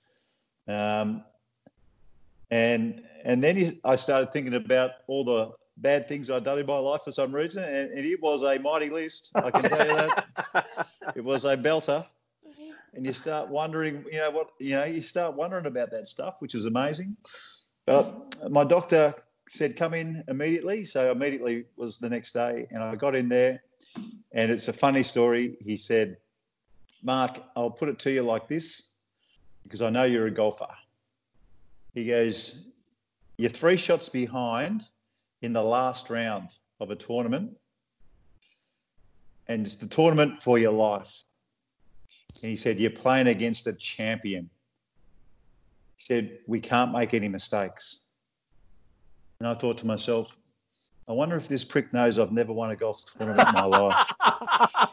um, 0.68 1.24
and 2.52 3.04
and 3.24 3.44
then 3.44 3.80
I 3.84 3.96
started 3.96 4.32
thinking 4.32 4.56
about 4.56 4.92
all 5.08 5.24
the 5.24 5.52
bad 5.82 6.08
things 6.08 6.30
I'd 6.30 6.44
done 6.44 6.60
in 6.60 6.66
my 6.66 6.78
life 6.78 7.02
for 7.04 7.12
some 7.12 7.34
reason, 7.34 7.64
and, 7.64 7.92
and 7.92 8.06
it 8.06 8.22
was 8.22 8.44
a 8.44 8.60
mighty 8.60 8.90
list. 8.90 9.32
I 9.36 9.52
can 9.52 9.70
tell 9.70 9.88
you 9.88 9.96
that 9.96 10.68
it 11.16 11.24
was 11.24 11.46
a 11.46 11.56
belter 11.56 12.06
and 12.94 13.06
you 13.06 13.14
start 13.14 13.50
wondering, 13.50 14.04
you 14.12 14.18
know 14.18 14.32
what, 14.32 14.52
you 14.60 14.72
know, 14.72 14.84
you 14.84 15.02
start 15.02 15.36
wondering 15.36 15.68
about 15.68 15.92
that 15.92 16.08
stuff, 16.08 16.36
which 16.40 16.56
is 16.56 16.66
amazing. 16.66 17.16
But 17.86 18.52
my 18.52 18.64
doctor 18.64 19.14
said, 19.50 19.76
come 19.76 19.94
in 19.94 20.24
immediately. 20.28 20.84
So 20.84 21.12
immediately 21.12 21.66
was 21.76 21.98
the 21.98 22.10
next 22.10 22.34
day. 22.34 22.68
And 22.72 22.84
I 22.84 22.96
got 22.96 23.16
in 23.16 23.30
there. 23.30 23.64
And 24.32 24.52
it's 24.52 24.68
a 24.68 24.74
funny 24.74 25.04
story. 25.04 25.58
He 25.62 25.76
said, 25.76 26.18
Mark, 27.04 27.40
I'll 27.56 27.72
put 27.72 27.90
it 27.90 28.00
to 28.00 28.12
you 28.12 28.22
like 28.24 28.48
this 28.48 28.92
because 29.64 29.82
I 29.82 29.90
know 29.90 30.04
you're 30.04 30.28
a 30.28 30.32
golfer. 30.32 30.68
He 31.94 32.06
goes, 32.06 32.66
You're 33.38 33.50
three 33.50 33.78
shots 33.78 34.10
behind 34.10 34.88
in 35.42 35.54
the 35.54 35.62
last 35.62 36.10
round 36.10 36.58
of 36.80 36.92
a 36.92 36.96
tournament. 36.96 37.52
And 39.48 39.66
it's 39.66 39.76
the 39.76 39.88
tournament 39.88 40.42
for 40.42 40.60
your 40.60 40.72
life. 40.72 41.24
And 42.42 42.50
he 42.50 42.56
said, 42.56 42.80
You're 42.80 42.92
playing 42.92 43.28
against 43.28 43.68
a 43.68 43.74
champion. 43.74 44.50
He 45.98 46.04
said, 46.04 46.40
We 46.48 46.60
can't 46.60 46.92
make 46.92 47.14
any 47.14 47.28
mistakes. 47.28 48.06
And 49.40 49.48
I 49.48 49.54
thought 49.54 49.78
to 49.80 49.88
myself, 49.88 50.38
I 51.08 51.14
wonder 51.14 51.36
if 51.36 51.48
this 51.48 51.66
prick 51.66 51.92
knows 51.94 52.20
I've 52.20 52.32
never 52.32 52.54
won 52.54 52.72
a 52.72 52.76
golf 52.76 53.04
tournament 53.18 53.48
in 53.48 53.54
my 53.54 53.66
life. 53.66 54.14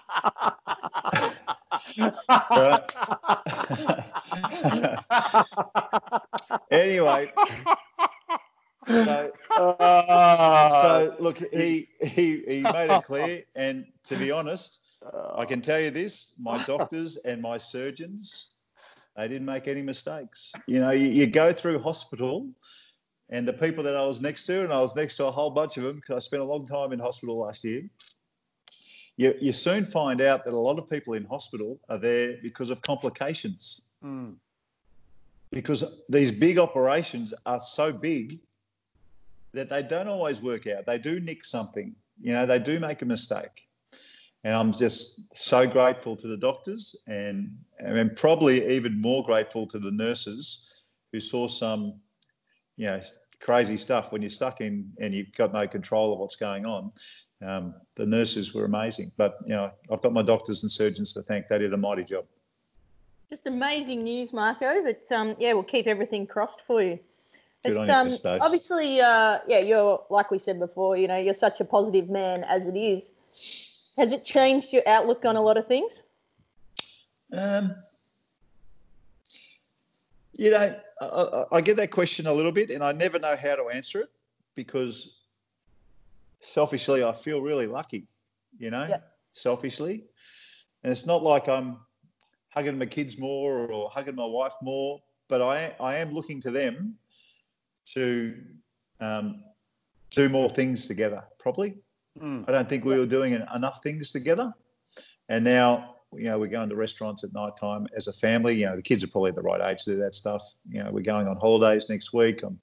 anyway, 6.71 7.33
so, 8.87 9.33
so 9.57 11.17
look, 11.19 11.39
he, 11.53 11.89
he 12.01 12.43
he 12.47 12.61
made 12.63 12.91
it 12.91 13.03
clear, 13.05 13.43
and 13.57 13.87
to 14.05 14.17
be 14.17 14.31
honest, 14.31 15.03
I 15.35 15.45
can 15.45 15.61
tell 15.61 15.81
you 15.81 15.91
this: 15.91 16.35
my 16.41 16.63
doctors 16.67 17.17
and 17.17 17.41
my 17.43 17.59
surgeons 17.59 18.57
they 19.17 19.29
didn't 19.29 19.47
make 19.47 19.67
any 19.67 19.83
mistakes. 19.83 20.53
You 20.67 20.81
know, 20.81 20.91
you, 20.91 21.09
you, 21.09 21.27
go 21.27 21.53
through 21.53 21.79
hospital, 21.79 22.49
and 23.31 23.49
the 23.49 23.53
people 23.53 23.83
that 23.85 23.97
I 23.97 24.05
was 24.05 24.21
next 24.21 24.45
to, 24.47 24.63
and 24.63 24.73
I 24.73 24.81
was 24.81 24.95
next 24.95 25.17
to 25.17 25.27
a 25.27 25.31
whole 25.31 25.51
bunch 25.51 25.79
of 25.79 25.85
them 25.85 25.97
because 25.97 26.17
I 26.17 26.19
spent 26.19 26.43
a 26.43 26.45
long 26.45 26.67
time 26.67 26.93
in 26.93 26.99
hospital 26.99 27.39
last 27.39 27.65
year. 27.65 27.83
You, 29.17 29.35
you 29.41 29.53
soon 29.55 29.87
find 29.87 30.21
out 30.21 30.45
that 30.45 30.53
a 30.53 30.59
lot 30.59 30.79
of 30.79 30.91
people 30.91 31.15
in 31.15 31.25
hospital 31.25 31.81
are 31.89 31.97
there 31.97 32.37
because 32.43 32.69
of 32.69 32.83
complications. 32.83 33.85
Mm. 34.05 34.35
Because 35.51 35.85
these 36.11 36.31
big 36.31 36.59
operations 36.59 37.33
are 37.47 37.61
so 37.61 37.93
big 37.93 38.41
that 39.57 39.71
they 39.71 39.83
don't 39.83 40.07
always 40.07 40.41
work 40.41 40.67
out. 40.67 40.87
They 40.87 40.99
do 40.99 41.19
nick 41.19 41.45
something, 41.45 41.95
you 42.21 42.33
know, 42.33 42.47
they 42.47 42.59
do 42.59 42.79
make 42.79 43.03
a 43.03 43.07
mistake. 43.07 43.69
And 44.45 44.55
I'm 44.55 44.71
just 44.71 45.35
so 45.35 45.67
grateful 45.67 46.15
to 46.17 46.29
the 46.29 46.37
doctors 46.37 46.95
and, 47.09 47.51
and 47.79 48.15
probably 48.15 48.65
even 48.77 49.01
more 49.01 49.25
grateful 49.25 49.67
to 49.67 49.79
the 49.79 49.91
nurses 49.91 50.67
who 51.11 51.21
saw 51.21 51.49
some, 51.49 51.99
you 52.77 52.87
know, 52.87 53.01
crazy 53.41 53.77
stuff 53.77 54.13
when 54.13 54.23
you're 54.23 54.29
stuck 54.29 54.61
in 54.61 54.93
and 55.01 55.13
you've 55.13 55.33
got 55.33 55.53
no 55.53 55.67
control 55.67 56.13
of 56.13 56.19
what's 56.21 56.37
going 56.37 56.65
on. 56.65 56.93
Um, 57.45 57.75
the 57.97 58.07
nurses 58.07 58.55
were 58.55 58.67
amazing. 58.67 59.11
But, 59.17 59.39
you 59.47 59.55
know, 59.55 59.71
I've 59.91 60.03
got 60.03 60.13
my 60.13 60.23
doctors 60.23 60.63
and 60.63 60.71
surgeons 60.71 61.13
to 61.15 61.23
thank. 61.23 61.49
They 61.49 61.59
did 61.59 61.73
a 61.73 61.77
mighty 61.77 62.05
job. 62.05 62.27
Just 63.29 63.47
amazing 63.47 64.05
news, 64.05 64.33
Marco. 64.33 64.83
But 64.85 65.15
um, 65.15 65.35
yeah, 65.39 65.55
we'll 65.55 65.65
keep 65.65 65.87
everything 65.87 66.27
crossed 66.27 66.61
for 66.67 66.83
you. 66.83 66.99
Good 67.67 67.89
it's, 67.89 68.25
um, 68.25 68.35
you, 68.35 68.39
obviously, 68.41 69.01
uh, 69.01 69.39
yeah, 69.47 69.59
you're 69.59 70.05
like 70.11 70.31
we 70.31 70.39
said 70.39 70.59
before. 70.59 70.97
You 70.97 71.09
know, 71.09 71.17
you're 71.17 71.35
such 71.35 71.61
a 71.61 71.65
positive 71.65 72.09
man 72.09 72.45
as 72.45 72.67
it 72.67 72.77
is. 72.77 73.11
Has 73.97 74.13
it 74.13 74.25
changed 74.25 74.73
your 74.73 74.87
outlook 74.87 75.25
on 75.25 75.37
a 75.37 75.43
lot 75.43 75.57
of 75.57 75.67
things? 75.67 76.03
Um, 77.33 77.75
you 80.33 80.51
know, 80.51 80.77
I, 81.01 81.45
I, 81.51 81.61
get 81.61 81.77
that 81.79 81.91
question 81.91 82.27
a 82.27 82.33
little 82.33 82.53
bit, 82.53 82.71
and 82.71 82.85
I 82.85 82.93
never 82.93 83.19
know 83.19 83.37
how 83.37 83.57
to 83.57 83.69
answer 83.69 84.01
it 84.01 84.09
because 84.55 85.17
selfishly, 86.41 87.03
I 87.03 87.13
feel 87.13 87.41
really 87.41 87.67
lucky. 87.67 88.07
You 88.59 88.71
know, 88.71 88.87
yeah. 88.89 88.99
selfishly, 89.33 90.05
and 90.83 90.91
it's 90.91 91.07
not 91.07 91.23
like 91.23 91.49
I'm 91.49 91.79
hugging 92.51 92.79
my 92.79 92.87
kids 92.87 93.19
more 93.19 93.71
or 93.71 93.91
hugging 93.91 94.15
my 94.15 94.25
wife 94.25 94.55
more, 94.63 95.01
but 95.29 95.43
I 95.43 95.75
I 95.81 95.97
am 95.97 96.13
looking 96.13 96.41
to 96.43 96.51
them 96.51 96.97
to 97.95 98.37
um, 99.01 99.43
do 100.11 100.29
more 100.29 100.49
things 100.49 100.87
together. 100.87 101.23
Probably, 101.39 101.77
mm. 102.21 102.45
I 102.49 102.53
don't 102.53 102.69
think 102.69 102.85
we 102.85 102.99
were 102.99 103.07
doing 103.07 103.33
enough 103.55 103.83
things 103.83 104.13
together, 104.13 104.53
and 105.29 105.45
now 105.45 105.97
you 106.13 106.25
know 106.25 106.39
we're 106.39 106.47
going 106.49 106.69
to 106.69 106.77
restaurants 106.77 107.25
at 107.25 107.33
night 107.33 107.57
time 107.57 107.87
as 107.97 108.09
a 108.09 108.13
family. 108.13 108.57
You 108.57 108.67
know 108.67 108.77
the 108.77 108.83
kids 108.83 109.05
are 109.05 109.09
probably 109.09 109.33
the 109.33 109.43
right 109.43 109.61
age 109.71 109.85
to 109.85 109.95
do 109.95 109.97
that 110.01 110.15
stuff. 110.15 110.43
You 110.69 110.83
know 110.83 110.91
we're 110.91 111.03
going 111.03 111.29
on 111.29 111.37
holidays 111.37 111.89
next 111.89 112.13
week. 112.13 112.43
I'm, 112.43 112.59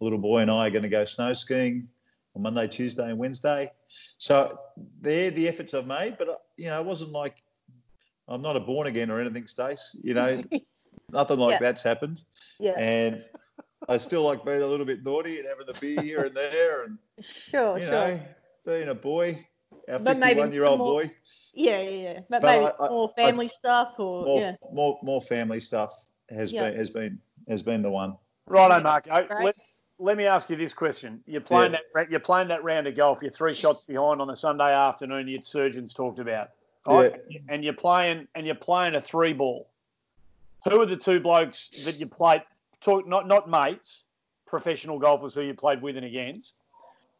a 0.00 0.04
little 0.04 0.18
boy 0.18 0.38
and 0.38 0.50
I 0.50 0.66
are 0.66 0.70
going 0.70 0.82
to 0.82 0.88
go 0.88 1.04
snow 1.04 1.32
skiing 1.32 1.86
on 2.34 2.42
Monday, 2.42 2.66
Tuesday, 2.66 3.08
and 3.08 3.18
Wednesday. 3.18 3.70
So 4.18 4.58
they're 5.00 5.30
the 5.30 5.46
efforts 5.46 5.74
I've 5.74 5.86
made, 5.86 6.16
but 6.18 6.28
uh, 6.28 6.36
you 6.56 6.66
know 6.66 6.80
it 6.80 6.86
wasn't 6.86 7.12
like 7.12 7.42
I'm 8.28 8.42
not 8.42 8.56
a 8.56 8.60
born 8.60 8.86
again 8.86 9.10
or 9.10 9.20
anything, 9.20 9.46
Stace. 9.46 9.96
You 10.02 10.14
know, 10.14 10.42
nothing 11.10 11.38
like 11.38 11.52
yeah. 11.52 11.58
that's 11.60 11.82
happened. 11.82 12.22
Yeah. 12.58 12.72
And 12.78 13.24
I 13.88 13.98
still 13.98 14.22
like 14.22 14.44
being 14.44 14.62
a 14.62 14.66
little 14.66 14.86
bit 14.86 15.04
naughty 15.04 15.38
and 15.38 15.48
having 15.48 15.66
the 15.66 15.74
beer 15.80 16.00
here 16.00 16.24
and 16.24 16.34
there, 16.34 16.84
and 16.84 16.98
sure, 17.20 17.78
you 17.78 17.84
sure. 17.84 17.92
know, 17.92 18.20
being 18.64 18.88
a 18.88 18.94
boy, 18.94 19.44
our 19.88 19.98
fifty-one-year-old 19.98 20.78
boy. 20.78 21.10
Yeah, 21.54 21.80
yeah, 21.82 21.90
yeah. 21.90 22.20
But, 22.30 22.42
but 22.42 22.60
maybe 22.60 22.72
I, 22.80 22.88
more 22.88 23.12
family 23.16 23.46
I, 23.46 23.58
stuff, 23.58 23.94
or 23.98 24.24
more, 24.24 24.40
yeah. 24.40 24.54
more, 24.72 24.98
more 25.02 25.20
family 25.20 25.60
stuff 25.60 26.06
has 26.30 26.52
yeah. 26.52 26.70
been 26.70 26.78
has 26.78 26.90
been 26.90 27.18
has 27.48 27.62
been 27.62 27.82
the 27.82 27.90
one. 27.90 28.16
Righto, 28.46 28.80
Marco. 28.80 29.26
Let's 29.42 29.76
let 29.98 30.16
me 30.16 30.26
ask 30.26 30.48
you 30.50 30.56
this 30.56 30.74
question: 30.74 31.22
You're 31.26 31.40
playing 31.40 31.72
Yeah. 31.72 31.78
that 31.94 32.10
you're 32.10 32.20
playing 32.20 32.48
that 32.48 32.62
round 32.62 32.86
of 32.86 32.96
golf. 32.96 33.18
You're 33.22 33.32
three 33.32 33.54
shots 33.54 33.82
behind 33.82 34.20
on 34.20 34.30
a 34.30 34.36
Sunday 34.36 34.72
afternoon. 34.72 35.28
Your 35.28 35.42
surgeons 35.42 35.92
talked 35.92 36.18
about, 36.18 36.50
right? 36.86 37.20
And 37.48 37.64
you're 37.64 37.72
playing 37.72 38.28
and 38.34 38.46
you're 38.46 38.54
playing 38.54 38.94
a 38.94 39.00
three 39.00 39.32
ball. 39.32 39.68
Who 40.68 40.80
are 40.80 40.86
the 40.86 40.96
two 40.96 41.18
blokes 41.18 41.68
that 41.84 41.98
you 41.98 42.06
played? 42.06 42.42
Talk 42.82 43.06
not 43.06 43.28
not 43.28 43.48
mates, 43.48 44.06
professional 44.46 44.98
golfers 44.98 45.34
who 45.34 45.42
you 45.42 45.54
played 45.54 45.82
with 45.82 45.96
and 45.96 46.06
against. 46.06 46.56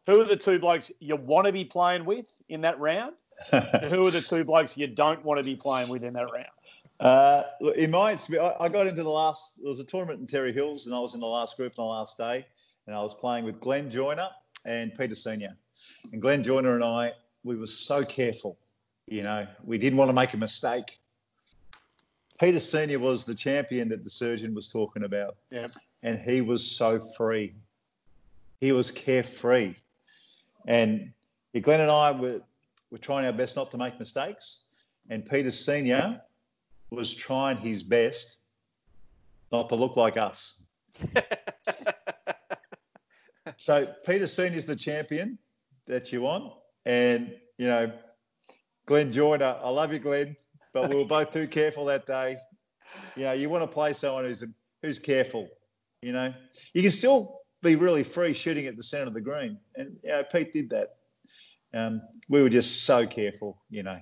Who 0.05 0.21
are 0.21 0.25
the 0.25 0.35
two 0.35 0.59
blokes 0.59 0.91
you 0.99 1.15
want 1.15 1.47
to 1.47 1.53
be 1.53 1.63
playing 1.63 2.05
with 2.05 2.31
in 2.49 2.61
that 2.61 2.79
round? 2.79 3.13
Who 3.89 4.05
are 4.05 4.11
the 4.11 4.21
two 4.21 4.43
blokes 4.43 4.77
you 4.77 4.87
don't 4.87 5.23
want 5.23 5.39
to 5.39 5.43
be 5.43 5.55
playing 5.55 5.89
with 5.89 6.03
in 6.03 6.13
that 6.13 6.31
round? 6.31 6.47
Uh, 6.99 7.43
in 7.75 7.89
my 7.89 8.11
experience, 8.11 8.55
I 8.59 8.65
I 8.65 8.69
got 8.69 8.87
into 8.87 9.03
the 9.03 9.09
last. 9.09 9.57
There 9.57 9.69
was 9.69 9.79
a 9.79 9.85
tournament 9.85 10.19
in 10.19 10.27
Terrey 10.27 10.53
Hills, 10.53 10.85
and 10.85 10.93
I 10.93 10.99
was 10.99 11.15
in 11.15 11.21
the 11.21 11.27
last 11.27 11.57
group 11.57 11.79
on 11.79 11.85
the 11.85 11.89
last 11.89 12.17
day, 12.17 12.45
and 12.87 12.95
I 12.95 13.01
was 13.01 13.13
playing 13.13 13.45
with 13.45 13.59
Glenn 13.59 13.89
Joyner 13.89 14.29
and 14.65 14.93
Peter 14.93 15.15
Senior. 15.15 15.55
And 16.11 16.21
Glenn 16.21 16.43
Joyner 16.43 16.75
and 16.75 16.83
I, 16.83 17.13
we 17.43 17.55
were 17.55 17.67
so 17.67 18.03
careful. 18.03 18.57
You 19.07 19.23
know, 19.23 19.47
we 19.63 19.77
didn't 19.77 19.97
want 19.97 20.09
to 20.09 20.13
make 20.13 20.33
a 20.33 20.37
mistake. 20.37 20.99
Peter 22.39 22.59
Senior 22.59 22.99
was 22.99 23.25
the 23.25 23.35
champion 23.35 23.87
that 23.89 24.03
the 24.03 24.09
surgeon 24.09 24.53
was 24.53 24.69
talking 24.71 25.03
about, 25.03 25.35
Yeah. 25.51 25.67
and 26.01 26.19
he 26.19 26.41
was 26.41 26.65
so 26.69 26.99
free. 26.99 27.53
He 28.59 28.71
was 28.71 28.89
carefree, 28.91 29.75
and 30.67 31.11
yeah, 31.53 31.61
Glenn 31.61 31.81
and 31.81 31.91
I 31.91 32.11
were 32.11 32.41
were 32.91 32.97
trying 32.97 33.25
our 33.25 33.33
best 33.33 33.55
not 33.55 33.71
to 33.71 33.77
make 33.77 33.97
mistakes. 33.99 34.65
And 35.09 35.25
Peter 35.25 35.51
Senior 35.51 36.21
was 36.91 37.13
trying 37.13 37.57
his 37.57 37.81
best 37.83 38.39
not 39.51 39.67
to 39.69 39.75
look 39.75 39.95
like 39.97 40.15
us. 40.15 40.67
so 43.57 43.87
Peter 44.05 44.27
Senior's 44.27 44.65
the 44.65 44.75
champion 44.75 45.37
that 45.85 46.11
you 46.13 46.21
want, 46.21 46.53
and 46.85 47.35
you 47.57 47.67
know, 47.67 47.91
Glenn 48.85 49.11
Joyner. 49.11 49.57
I 49.61 49.69
love 49.69 49.91
you, 49.93 49.99
Glenn, 49.99 50.35
but 50.73 50.89
we 50.89 50.95
were 50.95 51.05
both 51.05 51.31
too 51.31 51.47
careful 51.47 51.85
that 51.85 52.05
day. 52.05 52.37
You 53.15 53.23
know, 53.23 53.33
you 53.33 53.49
want 53.49 53.63
to 53.63 53.67
play 53.67 53.93
someone 53.93 54.25
who's 54.25 54.43
who's 54.81 54.99
careful. 54.99 55.47
You 56.01 56.11
know, 56.11 56.33
you 56.73 56.81
can 56.81 56.91
still 56.91 57.41
be 57.61 57.75
really 57.75 58.03
free 58.03 58.33
shooting 58.33 58.65
at 58.65 58.75
the 58.75 58.83
centre 58.83 59.07
of 59.07 59.13
the 59.13 59.21
green, 59.21 59.57
and 59.75 59.97
you 60.03 60.09
know, 60.09 60.23
Pete 60.23 60.51
did 60.51 60.69
that. 60.71 60.89
Um, 61.73 62.01
we 62.29 62.41
were 62.41 62.49
just 62.49 62.83
so 62.83 63.07
careful, 63.07 63.61
you 63.69 63.83
know 63.83 63.99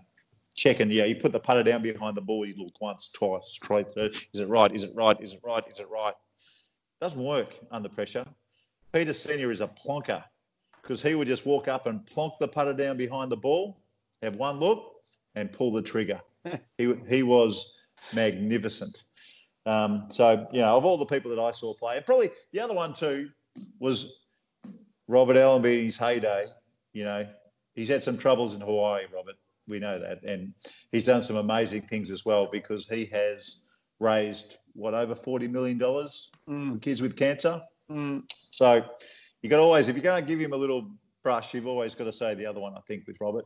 checking. 0.53 0.91
Yeah, 0.91 1.05
you 1.05 1.15
put 1.15 1.31
the 1.31 1.39
putter 1.39 1.63
down 1.63 1.81
behind 1.81 2.15
the 2.15 2.21
ball. 2.21 2.45
You 2.45 2.55
look 2.57 2.79
once, 2.81 3.09
twice, 3.13 3.57
twice. 3.61 3.85
Is 3.95 4.41
it 4.41 4.47
right? 4.47 4.73
Is 4.73 4.83
it 4.83 4.91
right? 4.95 5.19
Is 5.21 5.33
it 5.33 5.41
right? 5.43 5.65
Is 5.67 5.79
it 5.79 5.89
right? 5.89 6.13
Doesn't 6.99 7.23
work 7.23 7.59
under 7.71 7.89
pressure. 7.89 8.25
Peter 8.93 9.13
Senior 9.13 9.51
is 9.51 9.61
a 9.61 9.67
plonker 9.67 10.23
because 10.81 11.01
he 11.01 11.15
would 11.15 11.27
just 11.27 11.45
walk 11.45 11.67
up 11.67 11.87
and 11.87 12.05
plonk 12.05 12.33
the 12.39 12.47
putter 12.47 12.73
down 12.73 12.97
behind 12.97 13.31
the 13.31 13.37
ball, 13.37 13.77
have 14.21 14.35
one 14.35 14.59
look, 14.59 14.95
and 15.35 15.51
pull 15.51 15.71
the 15.71 15.81
trigger. 15.81 16.19
he 16.77 16.93
he 17.07 17.23
was 17.23 17.75
magnificent. 18.13 19.03
Um, 19.65 20.05
so 20.09 20.47
you 20.51 20.61
know, 20.61 20.77
of 20.77 20.85
all 20.85 20.97
the 20.97 21.05
people 21.05 21.33
that 21.35 21.41
I 21.41 21.51
saw 21.51 21.73
play, 21.73 21.97
and 21.97 22.05
probably 22.05 22.31
the 22.51 22.59
other 22.59 22.73
one 22.73 22.93
too 22.93 23.29
was 23.79 24.25
Robert 25.07 25.37
Allenby 25.37 25.79
in 25.79 25.85
his 25.85 25.97
heyday. 25.97 26.47
You 26.93 27.03
know, 27.03 27.27
he's 27.75 27.89
had 27.89 28.03
some 28.03 28.17
troubles 28.17 28.55
in 28.55 28.61
Hawaii, 28.61 29.05
Robert 29.13 29.35
we 29.71 29.79
know 29.79 29.99
that. 29.99 30.21
And 30.23 30.53
he's 30.91 31.03
done 31.03 31.23
some 31.23 31.37
amazing 31.37 31.83
things 31.83 32.11
as 32.11 32.25
well 32.25 32.47
because 32.51 32.87
he 32.87 33.05
has 33.05 33.63
raised 33.99 34.57
what 34.73 34.93
over 34.93 35.15
forty 35.15 35.47
million 35.47 35.77
dollars 35.77 36.31
for 36.45 36.77
kids 36.79 37.01
with 37.01 37.15
cancer. 37.15 37.61
Mm. 37.89 38.23
So 38.51 38.83
you 39.41 39.49
got 39.49 39.57
to 39.57 39.63
always, 39.63 39.87
if 39.87 39.95
you're 39.95 40.03
going 40.03 40.23
to 40.23 40.27
give 40.27 40.39
him 40.39 40.53
a 40.53 40.57
little 40.57 40.91
brush, 41.23 41.53
you've 41.53 41.67
always 41.67 41.95
got 41.95 42.05
to 42.05 42.13
say 42.13 42.33
the 42.35 42.45
other 42.45 42.59
one. 42.59 42.73
I 42.75 42.81
think 42.81 43.07
with 43.07 43.19
Robert, 43.19 43.45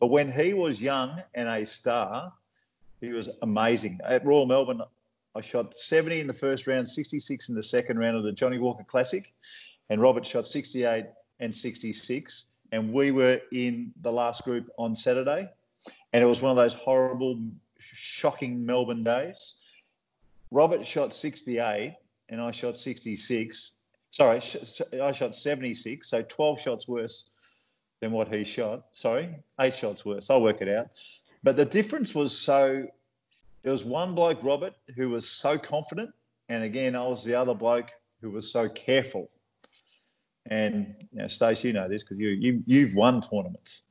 but 0.00 0.08
when 0.08 0.30
he 0.30 0.54
was 0.54 0.80
young 0.80 1.22
and 1.34 1.48
a 1.48 1.64
star, 1.64 2.32
he 3.00 3.08
was 3.08 3.28
amazing 3.42 4.00
at 4.04 4.24
Royal 4.24 4.46
Melbourne. 4.46 4.82
I 5.36 5.40
shot 5.40 5.76
70 5.76 6.20
in 6.20 6.26
the 6.26 6.32
first 6.32 6.66
round, 6.66 6.88
66 6.88 7.48
in 7.48 7.54
the 7.54 7.62
second 7.62 7.98
round 7.98 8.16
of 8.16 8.22
the 8.22 8.32
Johnnie 8.32 8.58
Walker 8.58 8.84
Classic, 8.84 9.32
and 9.90 10.00
Robert 10.00 10.24
shot 10.24 10.46
68 10.46 11.06
and 11.40 11.54
66 11.54 12.48
and 12.74 12.92
we 12.92 13.12
were 13.12 13.40
in 13.52 13.92
the 14.02 14.10
last 14.10 14.42
group 14.42 14.68
on 14.78 14.96
Saturday, 14.96 15.48
and 16.12 16.24
it 16.24 16.26
was 16.26 16.42
one 16.42 16.50
of 16.50 16.56
those 16.56 16.74
horrible, 16.74 17.38
shocking 17.78 18.66
Melbourne 18.66 19.04
days. 19.04 19.60
Robert 20.50 20.84
shot 20.84 21.14
68, 21.14 21.94
and 22.30 22.40
I 22.40 22.50
shot 22.50 22.76
66. 22.76 23.74
Sorry, 24.14 24.40
I 25.02 25.10
shot 25.10 25.34
76, 25.34 26.08
so 26.08 26.22
12 26.22 26.60
shots 26.60 26.86
worse 26.86 27.30
than 28.00 28.12
what 28.12 28.32
he 28.32 28.44
shot. 28.44 28.84
Sorry, 28.92 29.34
eight 29.60 29.74
shots 29.74 30.04
worse. 30.04 30.30
I'll 30.30 30.40
work 30.40 30.62
it 30.62 30.68
out. 30.68 30.86
But 31.42 31.56
the 31.56 31.64
difference 31.64 32.14
was 32.14 32.30
so. 32.30 32.86
There 33.64 33.72
was 33.72 33.84
one 33.84 34.14
bloke, 34.14 34.38
Robert, 34.44 34.74
who 34.94 35.10
was 35.10 35.28
so 35.28 35.58
confident, 35.58 36.10
and 36.48 36.62
again, 36.62 36.94
I 36.94 37.04
was 37.08 37.24
the 37.24 37.34
other 37.34 37.54
bloke 37.54 37.90
who 38.20 38.30
was 38.30 38.52
so 38.52 38.68
careful. 38.68 39.28
And 40.46 40.94
you 41.10 41.22
know, 41.22 41.26
Stacey, 41.26 41.66
you 41.68 41.74
know 41.74 41.88
this 41.88 42.04
because 42.04 42.18
you, 42.20 42.28
you 42.28 42.62
you've 42.66 42.94
won 42.94 43.20
tournaments. 43.20 43.82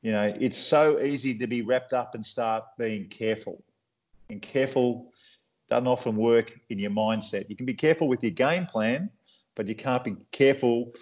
You 0.00 0.10
know, 0.10 0.34
it's 0.40 0.58
so 0.58 0.98
easy 0.98 1.38
to 1.38 1.46
be 1.46 1.62
wrapped 1.62 1.92
up 1.92 2.16
and 2.16 2.26
start 2.26 2.64
being 2.78 3.06
careful. 3.06 3.62
And 4.28 4.42
careful 4.42 5.12
doesn't 5.70 5.86
often 5.86 6.16
work 6.16 6.58
in 6.68 6.80
your 6.80 6.90
mindset. 6.90 7.48
You 7.48 7.54
can 7.54 7.64
be 7.64 7.74
careful 7.74 8.08
with 8.08 8.24
your 8.24 8.32
game 8.32 8.66
plan, 8.66 9.08
but 9.54 9.68
you 9.68 9.74
can't 9.74 10.04
be 10.04 10.16
careful 10.30 10.92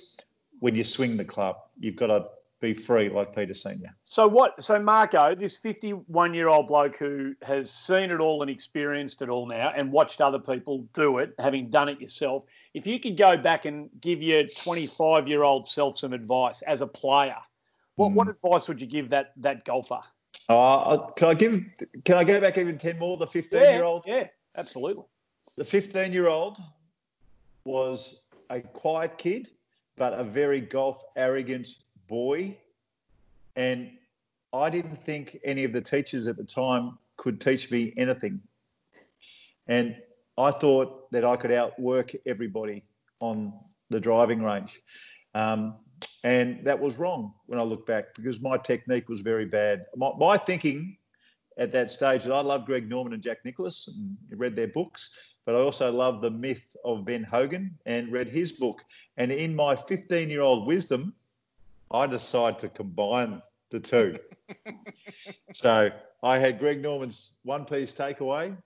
when 0.60 0.74
you 0.74 0.84
swing 0.84 1.16
the 1.16 1.24
club. 1.24 1.56
You've 1.78 1.96
got 1.96 2.08
to 2.08 2.26
be 2.60 2.74
free 2.74 3.08
like 3.08 3.34
Peter 3.34 3.54
Senior. 3.54 3.94
So 4.04 4.28
what? 4.28 4.62
So 4.62 4.78
Marco, 4.78 5.34
this 5.34 5.56
fifty-one-year-old 5.56 6.68
bloke 6.68 6.96
who 6.96 7.34
has 7.40 7.70
seen 7.70 8.10
it 8.10 8.20
all 8.20 8.42
and 8.42 8.50
experienced 8.50 9.22
it 9.22 9.30
all 9.30 9.46
now, 9.46 9.72
and 9.74 9.90
watched 9.90 10.20
other 10.20 10.38
people 10.38 10.86
do 10.92 11.18
it, 11.18 11.34
having 11.38 11.70
done 11.70 11.88
it 11.88 12.00
yourself. 12.00 12.44
If 12.74 12.86
you 12.86 13.00
could 13.00 13.16
go 13.16 13.36
back 13.38 13.64
and 13.64 13.88
give 14.02 14.22
your 14.22 14.44
twenty-five-year-old 14.46 15.66
self 15.66 15.96
some 15.96 16.12
advice 16.12 16.60
as 16.62 16.82
a 16.82 16.86
player, 16.86 17.38
what, 17.96 18.12
what 18.12 18.28
advice 18.28 18.68
would 18.68 18.80
you 18.80 18.86
give 18.86 19.08
that 19.08 19.32
that 19.38 19.64
golfer? 19.64 20.00
Uh, 20.50 20.98
can 21.12 21.28
I 21.28 21.34
give? 21.34 21.64
Can 22.04 22.16
I 22.16 22.24
go 22.24 22.40
back 22.42 22.58
even 22.58 22.76
ten 22.76 22.98
more? 22.98 23.16
The 23.16 23.26
fifteen-year-old. 23.26 24.04
Yeah, 24.06 24.16
yeah, 24.16 24.26
absolutely. 24.56 25.04
The 25.56 25.64
fifteen-year-old 25.64 26.58
was 27.64 28.24
a 28.50 28.60
quiet 28.60 29.16
kid, 29.16 29.50
but 29.96 30.12
a 30.12 30.24
very 30.24 30.60
golf 30.60 31.02
arrogant 31.16 31.68
boy. 32.08 32.58
And 33.56 33.90
I 34.52 34.68
didn't 34.68 35.02
think 35.04 35.38
any 35.44 35.64
of 35.64 35.72
the 35.72 35.80
teachers 35.80 36.26
at 36.26 36.36
the 36.36 36.44
time 36.44 36.98
could 37.16 37.40
teach 37.40 37.70
me 37.70 37.94
anything. 37.96 38.40
And 39.68 39.96
I 40.36 40.50
thought 40.50 41.10
that 41.12 41.24
I 41.24 41.36
could 41.36 41.52
outwork 41.52 42.12
everybody 42.26 42.84
on 43.20 43.52
the 43.90 44.00
driving 44.00 44.42
range. 44.42 44.82
Um, 45.34 45.76
and 46.24 46.64
that 46.64 46.78
was 46.78 46.96
wrong 46.96 47.34
when 47.46 47.58
I 47.60 47.62
look 47.62 47.86
back 47.86 48.14
because 48.14 48.40
my 48.40 48.56
technique 48.56 49.08
was 49.08 49.20
very 49.20 49.44
bad. 49.46 49.86
My, 49.96 50.10
my 50.18 50.36
thinking 50.36 50.96
at 51.58 51.72
that 51.72 51.90
stage, 51.90 52.24
that 52.24 52.32
I 52.32 52.40
loved 52.40 52.66
Greg 52.66 52.88
Norman 52.88 53.12
and 53.12 53.22
Jack 53.22 53.44
Nicklaus 53.44 53.88
and 53.88 54.16
read 54.38 54.56
their 54.56 54.68
books, 54.68 55.34
but 55.44 55.54
I 55.54 55.58
also 55.58 55.90
loved 55.90 56.22
the 56.22 56.30
myth 56.30 56.76
of 56.84 57.04
Ben 57.04 57.22
Hogan 57.22 57.76
and 57.86 58.12
read 58.12 58.28
his 58.28 58.52
book. 58.52 58.84
And 59.16 59.30
in 59.30 59.54
my 59.54 59.76
15 59.76 60.30
year 60.30 60.42
old 60.42 60.66
wisdom, 60.66 61.14
I 61.90 62.06
decided 62.06 62.58
to 62.60 62.68
combine 62.68 63.42
the 63.70 63.80
two. 63.80 64.18
so 65.52 65.90
I 66.22 66.38
had 66.38 66.58
Greg 66.58 66.82
Norman's 66.82 67.32
one 67.42 67.64
piece 67.64 67.92
takeaway. 67.92 68.56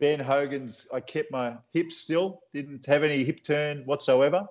Ben 0.00 0.20
Hogan's, 0.20 0.86
I 0.92 1.00
kept 1.00 1.30
my 1.32 1.56
hips 1.72 1.96
still, 1.96 2.42
didn't 2.52 2.86
have 2.86 3.02
any 3.02 3.24
hip 3.24 3.42
turn 3.42 3.82
whatsoever. 3.84 4.46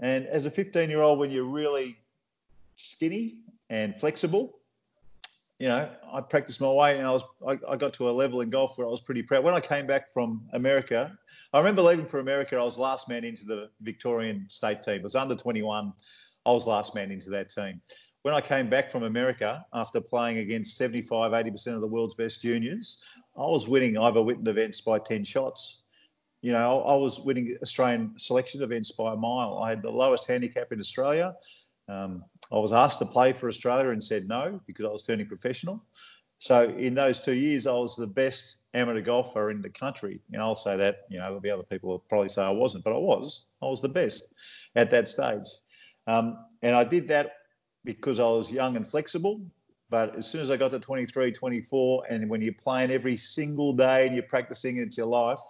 And 0.00 0.26
as 0.26 0.46
a 0.46 0.50
15 0.50 0.88
year 0.88 1.02
old, 1.02 1.18
when 1.18 1.30
you're 1.30 1.44
really 1.44 1.98
skinny 2.74 3.38
and 3.70 3.98
flexible, 3.98 4.57
you 5.58 5.66
know, 5.66 5.90
I 6.12 6.20
practiced 6.20 6.60
my 6.60 6.70
way 6.70 6.98
and 6.98 7.06
I 7.06 7.10
was 7.10 7.24
I, 7.46 7.58
I, 7.68 7.76
got 7.76 7.92
to 7.94 8.08
a 8.08 8.12
level 8.12 8.42
in 8.42 8.50
golf 8.50 8.78
where 8.78 8.86
I 8.86 8.90
was 8.90 9.00
pretty 9.00 9.22
proud. 9.22 9.42
When 9.42 9.54
I 9.54 9.60
came 9.60 9.86
back 9.86 10.08
from 10.08 10.48
America, 10.52 11.18
I 11.52 11.58
remember 11.58 11.82
leaving 11.82 12.06
for 12.06 12.20
America, 12.20 12.56
I 12.56 12.62
was 12.62 12.78
last 12.78 13.08
man 13.08 13.24
into 13.24 13.44
the 13.44 13.68
Victorian 13.80 14.46
state 14.48 14.82
team. 14.82 14.96
It 14.96 15.02
was 15.02 15.16
under 15.16 15.34
21. 15.34 15.92
I 16.46 16.52
was 16.52 16.66
last 16.66 16.94
man 16.94 17.10
into 17.10 17.28
that 17.30 17.50
team. 17.50 17.80
When 18.22 18.34
I 18.34 18.40
came 18.40 18.70
back 18.70 18.88
from 18.88 19.02
America 19.02 19.64
after 19.72 20.00
playing 20.00 20.38
against 20.38 20.76
75, 20.76 21.32
80% 21.32 21.74
of 21.74 21.80
the 21.80 21.86
world's 21.86 22.14
best 22.14 22.40
juniors, 22.40 23.02
I 23.36 23.42
was 23.42 23.66
winning 23.66 23.98
Ivo 23.98 24.22
Whitton 24.22 24.46
events 24.46 24.80
by 24.80 25.00
10 25.00 25.24
shots. 25.24 25.82
You 26.40 26.52
know, 26.52 26.82
I 26.82 26.94
was 26.94 27.18
winning 27.18 27.56
Australian 27.62 28.12
selection 28.16 28.62
events 28.62 28.92
by 28.92 29.12
a 29.12 29.16
mile. 29.16 29.60
I 29.62 29.70
had 29.70 29.82
the 29.82 29.90
lowest 29.90 30.28
handicap 30.28 30.70
in 30.70 30.78
Australia. 30.78 31.34
Um, 31.88 32.24
I 32.52 32.58
was 32.58 32.72
asked 32.72 32.98
to 33.00 33.06
play 33.06 33.32
for 33.32 33.48
Australia 33.48 33.90
and 33.90 34.02
said 34.02 34.28
no 34.28 34.60
because 34.66 34.84
I 34.84 34.88
was 34.88 35.04
turning 35.04 35.26
professional. 35.26 35.82
So 36.40 36.70
in 36.70 36.94
those 36.94 37.18
two 37.18 37.32
years, 37.32 37.66
I 37.66 37.72
was 37.72 37.96
the 37.96 38.06
best 38.06 38.58
amateur 38.74 39.00
golfer 39.00 39.50
in 39.50 39.60
the 39.60 39.70
country. 39.70 40.20
And 40.32 40.40
I'll 40.40 40.54
say 40.54 40.76
that, 40.76 41.00
you 41.10 41.18
know, 41.18 41.24
there'll 41.24 41.40
be 41.40 41.50
other 41.50 41.64
people 41.64 41.90
who 41.90 42.02
probably 42.08 42.28
say 42.28 42.42
I 42.42 42.50
wasn't, 42.50 42.84
but 42.84 42.92
I 42.92 42.98
was. 42.98 43.46
I 43.60 43.66
was 43.66 43.82
the 43.82 43.88
best 43.88 44.28
at 44.76 44.90
that 44.90 45.08
stage. 45.08 45.46
Um, 46.06 46.38
and 46.62 46.76
I 46.76 46.84
did 46.84 47.08
that 47.08 47.32
because 47.84 48.20
I 48.20 48.28
was 48.28 48.52
young 48.52 48.76
and 48.76 48.86
flexible. 48.86 49.40
But 49.90 50.14
as 50.16 50.30
soon 50.30 50.42
as 50.42 50.50
I 50.50 50.56
got 50.56 50.70
to 50.72 50.78
23, 50.78 51.32
24, 51.32 52.04
and 52.08 52.28
when 52.28 52.40
you're 52.40 52.52
playing 52.52 52.90
every 52.90 53.16
single 53.16 53.72
day 53.72 54.06
and 54.06 54.14
you're 54.14 54.24
practicing, 54.24 54.76
it's 54.76 54.96
your 54.96 55.06
life, 55.06 55.40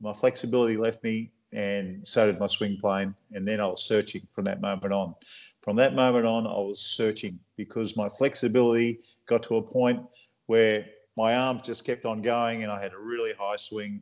my 0.00 0.12
flexibility 0.12 0.76
left 0.76 1.02
me 1.02 1.32
and 1.52 2.06
so 2.06 2.26
did 2.26 2.38
my 2.38 2.46
swing 2.46 2.76
plane. 2.76 3.14
And 3.32 3.46
then 3.46 3.60
I 3.60 3.66
was 3.66 3.82
searching 3.82 4.22
from 4.32 4.44
that 4.44 4.60
moment 4.60 4.92
on. 4.92 5.14
From 5.62 5.76
that 5.76 5.94
moment 5.94 6.26
on, 6.26 6.46
I 6.46 6.50
was 6.50 6.80
searching 6.80 7.38
because 7.56 7.96
my 7.96 8.08
flexibility 8.08 9.00
got 9.26 9.42
to 9.44 9.56
a 9.56 9.62
point 9.62 10.00
where 10.46 10.86
my 11.16 11.34
arms 11.34 11.62
just 11.62 11.84
kept 11.84 12.04
on 12.04 12.22
going 12.22 12.62
and 12.62 12.70
I 12.70 12.80
had 12.80 12.92
a 12.92 12.98
really 12.98 13.32
high 13.38 13.56
swing 13.56 14.00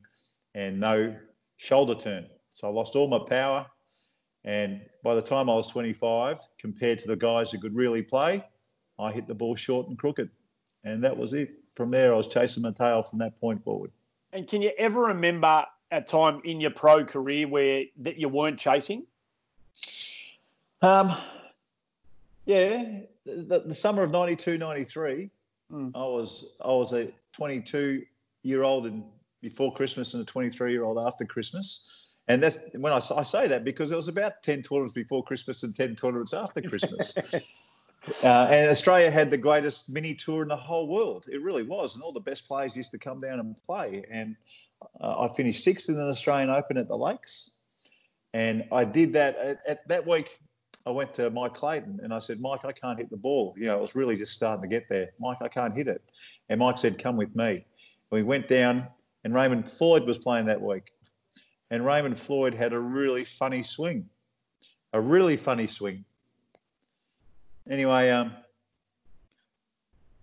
and 0.54 0.78
no 0.78 1.14
shoulder 1.56 1.94
turn. 1.94 2.26
So 2.52 2.68
I 2.68 2.70
lost 2.70 2.96
all 2.96 3.08
my 3.08 3.18
power. 3.18 3.66
And 4.44 4.80
by 5.02 5.14
the 5.14 5.22
time 5.22 5.48
I 5.48 5.54
was 5.54 5.66
25, 5.68 6.38
compared 6.58 6.98
to 7.00 7.08
the 7.08 7.16
guys 7.16 7.50
who 7.50 7.58
could 7.58 7.74
really 7.74 8.02
play, 8.02 8.44
I 8.98 9.12
hit 9.12 9.26
the 9.26 9.34
ball 9.34 9.54
short 9.54 9.88
and 9.88 9.98
crooked. 9.98 10.30
And 10.84 11.02
that 11.02 11.16
was 11.16 11.34
it. 11.34 11.50
From 11.74 11.88
there, 11.88 12.12
I 12.12 12.16
was 12.16 12.28
chasing 12.28 12.62
my 12.62 12.72
tail 12.72 13.02
from 13.02 13.18
that 13.20 13.38
point 13.40 13.62
forward. 13.62 13.90
And 14.32 14.46
can 14.46 14.62
you 14.62 14.72
ever 14.78 15.02
remember 15.02 15.64
a 15.90 16.00
time 16.00 16.40
in 16.44 16.60
your 16.60 16.70
pro 16.70 17.04
career 17.04 17.48
where 17.48 17.84
that 17.98 18.18
you 18.18 18.28
weren't 18.28 18.58
chasing? 18.58 19.04
Um, 20.82 21.14
yeah, 22.44 23.00
the, 23.24 23.64
the 23.66 23.74
summer 23.74 24.02
of 24.02 24.10
92, 24.10 24.58
93, 24.58 25.30
mm. 25.72 25.90
I 25.94 25.98
was 25.98 26.46
I 26.64 26.68
was 26.68 26.92
a 26.92 27.12
22 27.32 28.02
year 28.42 28.62
old 28.62 28.86
and 28.86 29.04
before 29.40 29.72
Christmas 29.72 30.14
and 30.14 30.22
a 30.22 30.26
23 30.26 30.72
year 30.72 30.84
old 30.84 30.98
after 30.98 31.24
Christmas. 31.24 31.86
And 32.28 32.42
that's 32.42 32.58
when 32.74 32.92
I, 32.92 32.96
I 32.96 33.22
say 33.22 33.48
that 33.48 33.64
because 33.64 33.90
it 33.90 33.96
was 33.96 34.08
about 34.08 34.42
10 34.42 34.62
tournaments 34.62 34.92
before 34.92 35.22
Christmas 35.22 35.62
and 35.62 35.74
10 35.74 35.96
tournaments 35.96 36.34
after 36.34 36.60
Christmas. 36.60 37.16
Uh, 38.22 38.48
and 38.50 38.70
Australia 38.70 39.10
had 39.10 39.30
the 39.30 39.36
greatest 39.36 39.92
mini 39.92 40.14
tour 40.14 40.42
in 40.42 40.48
the 40.48 40.56
whole 40.56 40.88
world. 40.88 41.26
It 41.30 41.42
really 41.42 41.62
was, 41.62 41.94
and 41.94 42.02
all 42.02 42.12
the 42.12 42.20
best 42.20 42.46
players 42.46 42.76
used 42.76 42.90
to 42.92 42.98
come 42.98 43.20
down 43.20 43.40
and 43.40 43.54
play. 43.66 44.04
And 44.10 44.36
uh, 45.00 45.20
I 45.20 45.28
finished 45.34 45.62
sixth 45.62 45.88
in 45.88 45.96
an 45.96 46.08
Australian 46.08 46.50
Open 46.50 46.76
at 46.76 46.88
the 46.88 46.96
Lakes, 46.96 47.58
and 48.34 48.64
I 48.72 48.84
did 48.84 49.12
that 49.14 49.36
at, 49.36 49.60
at, 49.66 49.88
that 49.88 50.06
week. 50.06 50.38
I 50.86 50.90
went 50.90 51.12
to 51.14 51.28
Mike 51.30 51.54
Clayton 51.54 52.00
and 52.02 52.14
I 52.14 52.18
said, 52.18 52.40
Mike, 52.40 52.64
I 52.64 52.72
can't 52.72 52.98
hit 52.98 53.10
the 53.10 53.16
ball. 53.16 53.54
You 53.58 53.66
know, 53.66 53.76
it 53.76 53.80
was 53.80 53.94
really 53.94 54.16
just 54.16 54.32
starting 54.32 54.62
to 54.62 54.68
get 54.68 54.88
there. 54.88 55.10
Mike, 55.20 55.36
I 55.42 55.48
can't 55.48 55.76
hit 55.76 55.86
it. 55.86 56.00
And 56.48 56.60
Mike 56.60 56.78
said, 56.78 56.98
Come 56.98 57.16
with 57.16 57.34
me. 57.36 57.66
We 58.10 58.22
went 58.22 58.48
down, 58.48 58.86
and 59.24 59.34
Raymond 59.34 59.70
Floyd 59.70 60.06
was 60.06 60.18
playing 60.18 60.46
that 60.46 60.60
week. 60.60 60.92
And 61.70 61.84
Raymond 61.84 62.18
Floyd 62.18 62.54
had 62.54 62.72
a 62.72 62.80
really 62.80 63.24
funny 63.24 63.62
swing, 63.62 64.08
a 64.94 65.00
really 65.00 65.36
funny 65.36 65.66
swing 65.66 66.04
anyway, 67.70 68.10
um, 68.10 68.32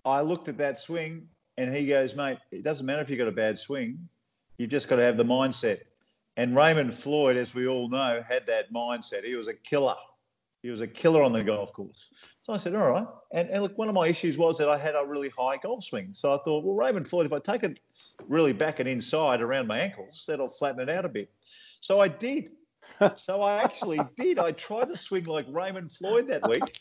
I 0.05 0.21
looked 0.21 0.47
at 0.47 0.57
that 0.57 0.77
swing 0.77 1.27
and 1.57 1.73
he 1.73 1.87
goes, 1.87 2.15
mate, 2.15 2.37
it 2.51 2.63
doesn't 2.63 2.85
matter 2.85 3.01
if 3.01 3.09
you've 3.09 3.19
got 3.19 3.27
a 3.27 3.31
bad 3.31 3.57
swing. 3.57 3.97
You've 4.57 4.69
just 4.69 4.87
got 4.87 4.97
to 4.97 5.01
have 5.01 5.17
the 5.17 5.25
mindset. 5.25 5.79
And 6.37 6.55
Raymond 6.55 6.93
Floyd, 6.93 7.37
as 7.37 7.55
we 7.55 7.67
all 7.67 7.89
know, 7.89 8.23
had 8.27 8.45
that 8.47 8.71
mindset. 8.71 9.23
He 9.23 9.35
was 9.35 9.47
a 9.47 9.53
killer. 9.53 9.95
He 10.61 10.69
was 10.69 10.81
a 10.81 10.87
killer 10.87 11.21
on 11.23 11.31
the 11.31 11.43
golf 11.43 11.71
course. 11.73 12.09
So 12.41 12.51
I 12.51 12.57
said, 12.57 12.75
all 12.75 12.91
right. 12.91 13.07
And, 13.33 13.49
and 13.49 13.63
look, 13.63 13.77
one 13.77 13.87
of 13.87 13.95
my 13.95 14.07
issues 14.07 14.37
was 14.37 14.57
that 14.57 14.67
I 14.67 14.77
had 14.77 14.95
a 14.95 15.05
really 15.05 15.29
high 15.29 15.57
golf 15.57 15.83
swing. 15.83 16.09
So 16.11 16.33
I 16.33 16.37
thought, 16.43 16.63
well, 16.63 16.75
Raymond 16.75 17.07
Floyd, 17.07 17.25
if 17.25 17.33
I 17.33 17.39
take 17.39 17.63
it 17.63 17.79
really 18.27 18.53
back 18.53 18.79
and 18.79 18.89
inside 18.89 19.41
around 19.41 19.67
my 19.67 19.79
ankles, 19.79 20.25
that'll 20.27 20.49
flatten 20.49 20.81
it 20.81 20.89
out 20.89 21.05
a 21.05 21.09
bit. 21.09 21.31
So 21.81 22.01
I 22.01 22.07
did. 22.07 22.51
so 23.15 23.41
I 23.41 23.61
actually 23.63 23.99
did. 24.17 24.39
I 24.39 24.51
tried 24.53 24.89
to 24.89 24.97
swing 24.97 25.25
like 25.25 25.45
Raymond 25.49 25.91
Floyd 25.91 26.27
that 26.27 26.47
week 26.47 26.79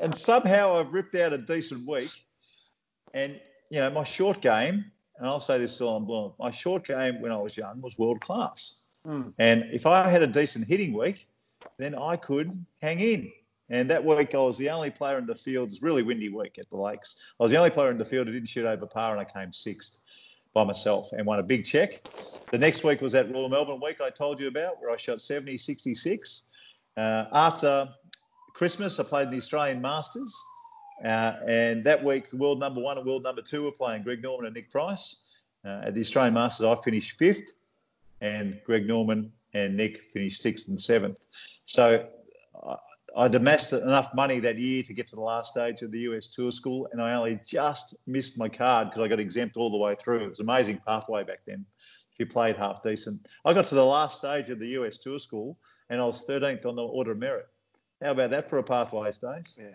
and 0.00 0.16
somehow 0.16 0.78
I've 0.78 0.92
ripped 0.92 1.14
out 1.14 1.32
a 1.32 1.38
decent 1.38 1.86
week. 1.86 2.10
And 3.14 3.40
you 3.70 3.80
know, 3.80 3.90
my 3.90 4.04
short 4.04 4.40
game, 4.40 4.84
and 5.18 5.26
I'll 5.26 5.40
say 5.40 5.58
this 5.58 5.76
till 5.76 5.94
I'm 5.94 6.04
blown. 6.04 6.32
My 6.38 6.50
short 6.50 6.86
game 6.86 7.20
when 7.20 7.32
I 7.32 7.36
was 7.36 7.56
young 7.56 7.80
was 7.80 7.98
world 7.98 8.20
class. 8.20 8.96
Mm. 9.06 9.32
And 9.38 9.64
if 9.72 9.86
I 9.86 10.08
had 10.08 10.22
a 10.22 10.26
decent 10.26 10.66
hitting 10.66 10.92
week, 10.92 11.28
then 11.78 11.94
I 11.94 12.16
could 12.16 12.64
hang 12.80 13.00
in. 13.00 13.30
And 13.70 13.90
that 13.90 14.02
week, 14.02 14.34
I 14.34 14.38
was 14.38 14.56
the 14.56 14.70
only 14.70 14.90
player 14.90 15.18
in 15.18 15.26
the 15.26 15.34
field. 15.34 15.68
It's 15.68 15.82
really 15.82 16.02
windy 16.02 16.30
week 16.30 16.58
at 16.58 16.70
the 16.70 16.76
Lakes. 16.76 17.16
I 17.38 17.42
was 17.42 17.50
the 17.50 17.58
only 17.58 17.70
player 17.70 17.90
in 17.90 17.98
the 17.98 18.04
field 18.04 18.26
who 18.26 18.32
didn't 18.32 18.48
shoot 18.48 18.64
over 18.64 18.86
par, 18.86 19.12
and 19.12 19.20
I 19.20 19.24
came 19.24 19.52
sixth 19.52 20.04
by 20.54 20.64
myself 20.64 21.12
and 21.12 21.26
won 21.26 21.38
a 21.38 21.42
big 21.42 21.64
check. 21.64 22.02
The 22.50 22.58
next 22.58 22.82
week 22.82 23.02
was 23.02 23.12
that 23.12 23.30
Royal 23.30 23.50
Melbourne 23.50 23.80
week 23.82 24.00
I 24.00 24.08
told 24.08 24.40
you 24.40 24.48
about, 24.48 24.80
where 24.80 24.90
I 24.90 24.96
shot 24.96 25.20
70, 25.20 25.58
66. 25.58 26.44
Uh, 26.96 27.24
after 27.32 27.88
Christmas, 28.58 28.98
I 28.98 29.04
played 29.04 29.26
in 29.26 29.30
the 29.30 29.36
Australian 29.36 29.80
Masters. 29.80 30.36
Uh, 31.04 31.34
and 31.46 31.84
that 31.84 32.02
week, 32.02 32.28
the 32.28 32.36
world 32.36 32.58
number 32.58 32.80
one 32.80 32.98
and 32.98 33.06
world 33.06 33.22
number 33.22 33.40
two 33.40 33.62
were 33.62 33.70
playing 33.70 34.02
Greg 34.02 34.20
Norman 34.20 34.46
and 34.46 34.54
Nick 34.56 34.68
Price. 34.68 35.44
Uh, 35.64 35.82
at 35.84 35.94
the 35.94 36.00
Australian 36.00 36.34
Masters, 36.34 36.66
I 36.66 36.74
finished 36.82 37.16
fifth, 37.16 37.52
and 38.20 38.60
Greg 38.66 38.88
Norman 38.88 39.30
and 39.54 39.76
Nick 39.76 40.02
finished 40.02 40.42
sixth 40.42 40.66
and 40.66 40.80
seventh. 40.80 41.18
So 41.66 42.08
uh, 42.60 42.74
I'd 43.16 43.36
amassed 43.36 43.74
enough 43.74 44.12
money 44.12 44.40
that 44.40 44.58
year 44.58 44.82
to 44.82 44.92
get 44.92 45.06
to 45.06 45.14
the 45.14 45.22
last 45.22 45.52
stage 45.52 45.82
of 45.82 45.92
the 45.92 46.00
US 46.00 46.26
Tour 46.26 46.50
School, 46.50 46.88
and 46.90 47.00
I 47.00 47.14
only 47.14 47.38
just 47.46 47.96
missed 48.08 48.40
my 48.40 48.48
card 48.48 48.90
because 48.90 49.04
I 49.04 49.06
got 49.06 49.20
exempt 49.20 49.56
all 49.56 49.70
the 49.70 49.76
way 49.76 49.94
through. 49.94 50.24
It 50.24 50.30
was 50.30 50.40
an 50.40 50.46
amazing 50.46 50.80
pathway 50.84 51.22
back 51.22 51.42
then. 51.46 51.64
If 52.12 52.18
you 52.18 52.26
played 52.26 52.56
half 52.56 52.82
decent, 52.82 53.24
I 53.44 53.52
got 53.52 53.66
to 53.66 53.76
the 53.76 53.84
last 53.84 54.18
stage 54.18 54.50
of 54.50 54.58
the 54.58 54.66
US 54.80 54.98
Tour 54.98 55.20
School, 55.20 55.56
and 55.90 56.00
I 56.00 56.04
was 56.04 56.26
13th 56.26 56.66
on 56.66 56.74
the 56.74 56.82
order 56.82 57.12
of 57.12 57.18
merit. 57.18 57.46
How 58.02 58.12
about 58.12 58.30
that 58.30 58.48
for 58.48 58.58
a 58.58 58.62
pathway, 58.62 59.12
Stace? 59.12 59.58
Yeah. 59.60 59.70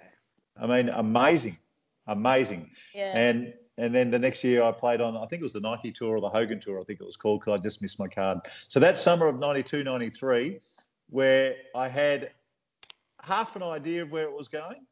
I 0.62 0.68
mean, 0.68 0.90
amazing, 0.90 1.58
amazing. 2.08 2.70
Yeah. 2.94 3.18
And 3.18 3.54
and 3.78 3.94
then 3.94 4.12
the 4.12 4.20
next 4.20 4.44
year 4.44 4.62
I 4.62 4.72
played 4.72 5.02
on, 5.02 5.18
I 5.18 5.26
think 5.26 5.42
it 5.42 5.44
was 5.44 5.54
the 5.54 5.60
Nike 5.60 5.92
Tour 5.92 6.18
or 6.18 6.22
the 6.22 6.30
Hogan 6.30 6.60
Tour, 6.60 6.80
I 6.80 6.84
think 6.84 7.02
it 7.02 7.06
was 7.06 7.18
called, 7.18 7.40
because 7.40 7.60
I 7.60 7.64
just 7.64 7.82
missed 7.82 8.00
my 8.00 8.08
card. 8.08 8.40
So 8.68 8.80
that 8.80 9.00
summer 9.00 9.26
of 9.26 9.40
92, 9.40 9.84
93, 9.84 10.60
where 11.10 11.56
I 11.74 11.88
had 11.88 12.32
half 13.22 13.56
an 13.56 13.64
idea 13.64 14.04
of 14.04 14.12
where 14.12 14.26
it 14.26 14.36
was 14.36 14.48
going, 14.48 14.86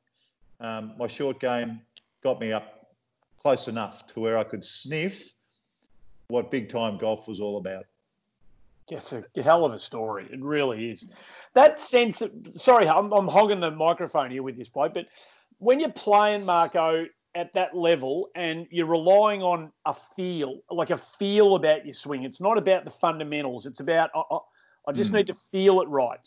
um, 0.61 0.93
my 0.97 1.05
short 1.05 1.39
game 1.39 1.81
got 2.23 2.39
me 2.39 2.51
up 2.51 2.95
close 3.39 3.67
enough 3.67 4.07
to 4.07 4.19
where 4.19 4.37
I 4.37 4.43
could 4.43 4.63
sniff 4.63 5.33
what 6.27 6.49
big 6.49 6.69
time 6.69 6.97
golf 6.97 7.27
was 7.27 7.39
all 7.39 7.57
about. 7.57 7.85
It's 8.89 9.13
a 9.13 9.23
hell 9.41 9.63
of 9.63 9.73
a 9.73 9.79
story. 9.79 10.27
It 10.31 10.41
really 10.41 10.89
is 10.89 11.13
that 11.53 11.81
sense. 11.81 12.21
Of, 12.21 12.31
sorry, 12.53 12.87
I'm, 12.87 13.11
I'm 13.11 13.27
hogging 13.27 13.59
the 13.59 13.71
microphone 13.71 14.31
here 14.31 14.43
with 14.43 14.57
this 14.57 14.69
bloke, 14.69 14.93
but 14.93 15.07
when 15.59 15.79
you're 15.79 15.91
playing 15.91 16.45
Marco 16.45 17.05
at 17.35 17.53
that 17.53 17.75
level 17.75 18.29
and 18.35 18.67
you're 18.71 18.87
relying 18.87 19.41
on 19.41 19.71
a 19.85 19.93
feel, 19.93 20.61
like 20.69 20.89
a 20.89 20.97
feel 20.97 21.55
about 21.55 21.85
your 21.85 21.93
swing, 21.93 22.23
it's 22.23 22.41
not 22.41 22.57
about 22.57 22.83
the 22.83 22.91
fundamentals. 22.91 23.65
It's 23.65 23.79
about 23.79 24.09
I, 24.15 24.37
I 24.87 24.91
just 24.91 25.11
mm. 25.11 25.15
need 25.15 25.27
to 25.27 25.35
feel 25.35 25.81
it 25.81 25.87
right. 25.87 26.19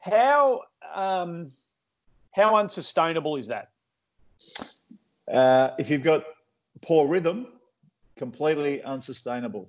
How 0.00 0.62
um, 0.94 1.50
how 2.32 2.56
unsustainable 2.56 3.36
is 3.36 3.46
that? 3.46 3.70
Uh, 5.32 5.70
if 5.78 5.88
you've 5.88 6.02
got 6.02 6.24
poor 6.82 7.06
rhythm, 7.06 7.46
completely 8.16 8.82
unsustainable. 8.82 9.68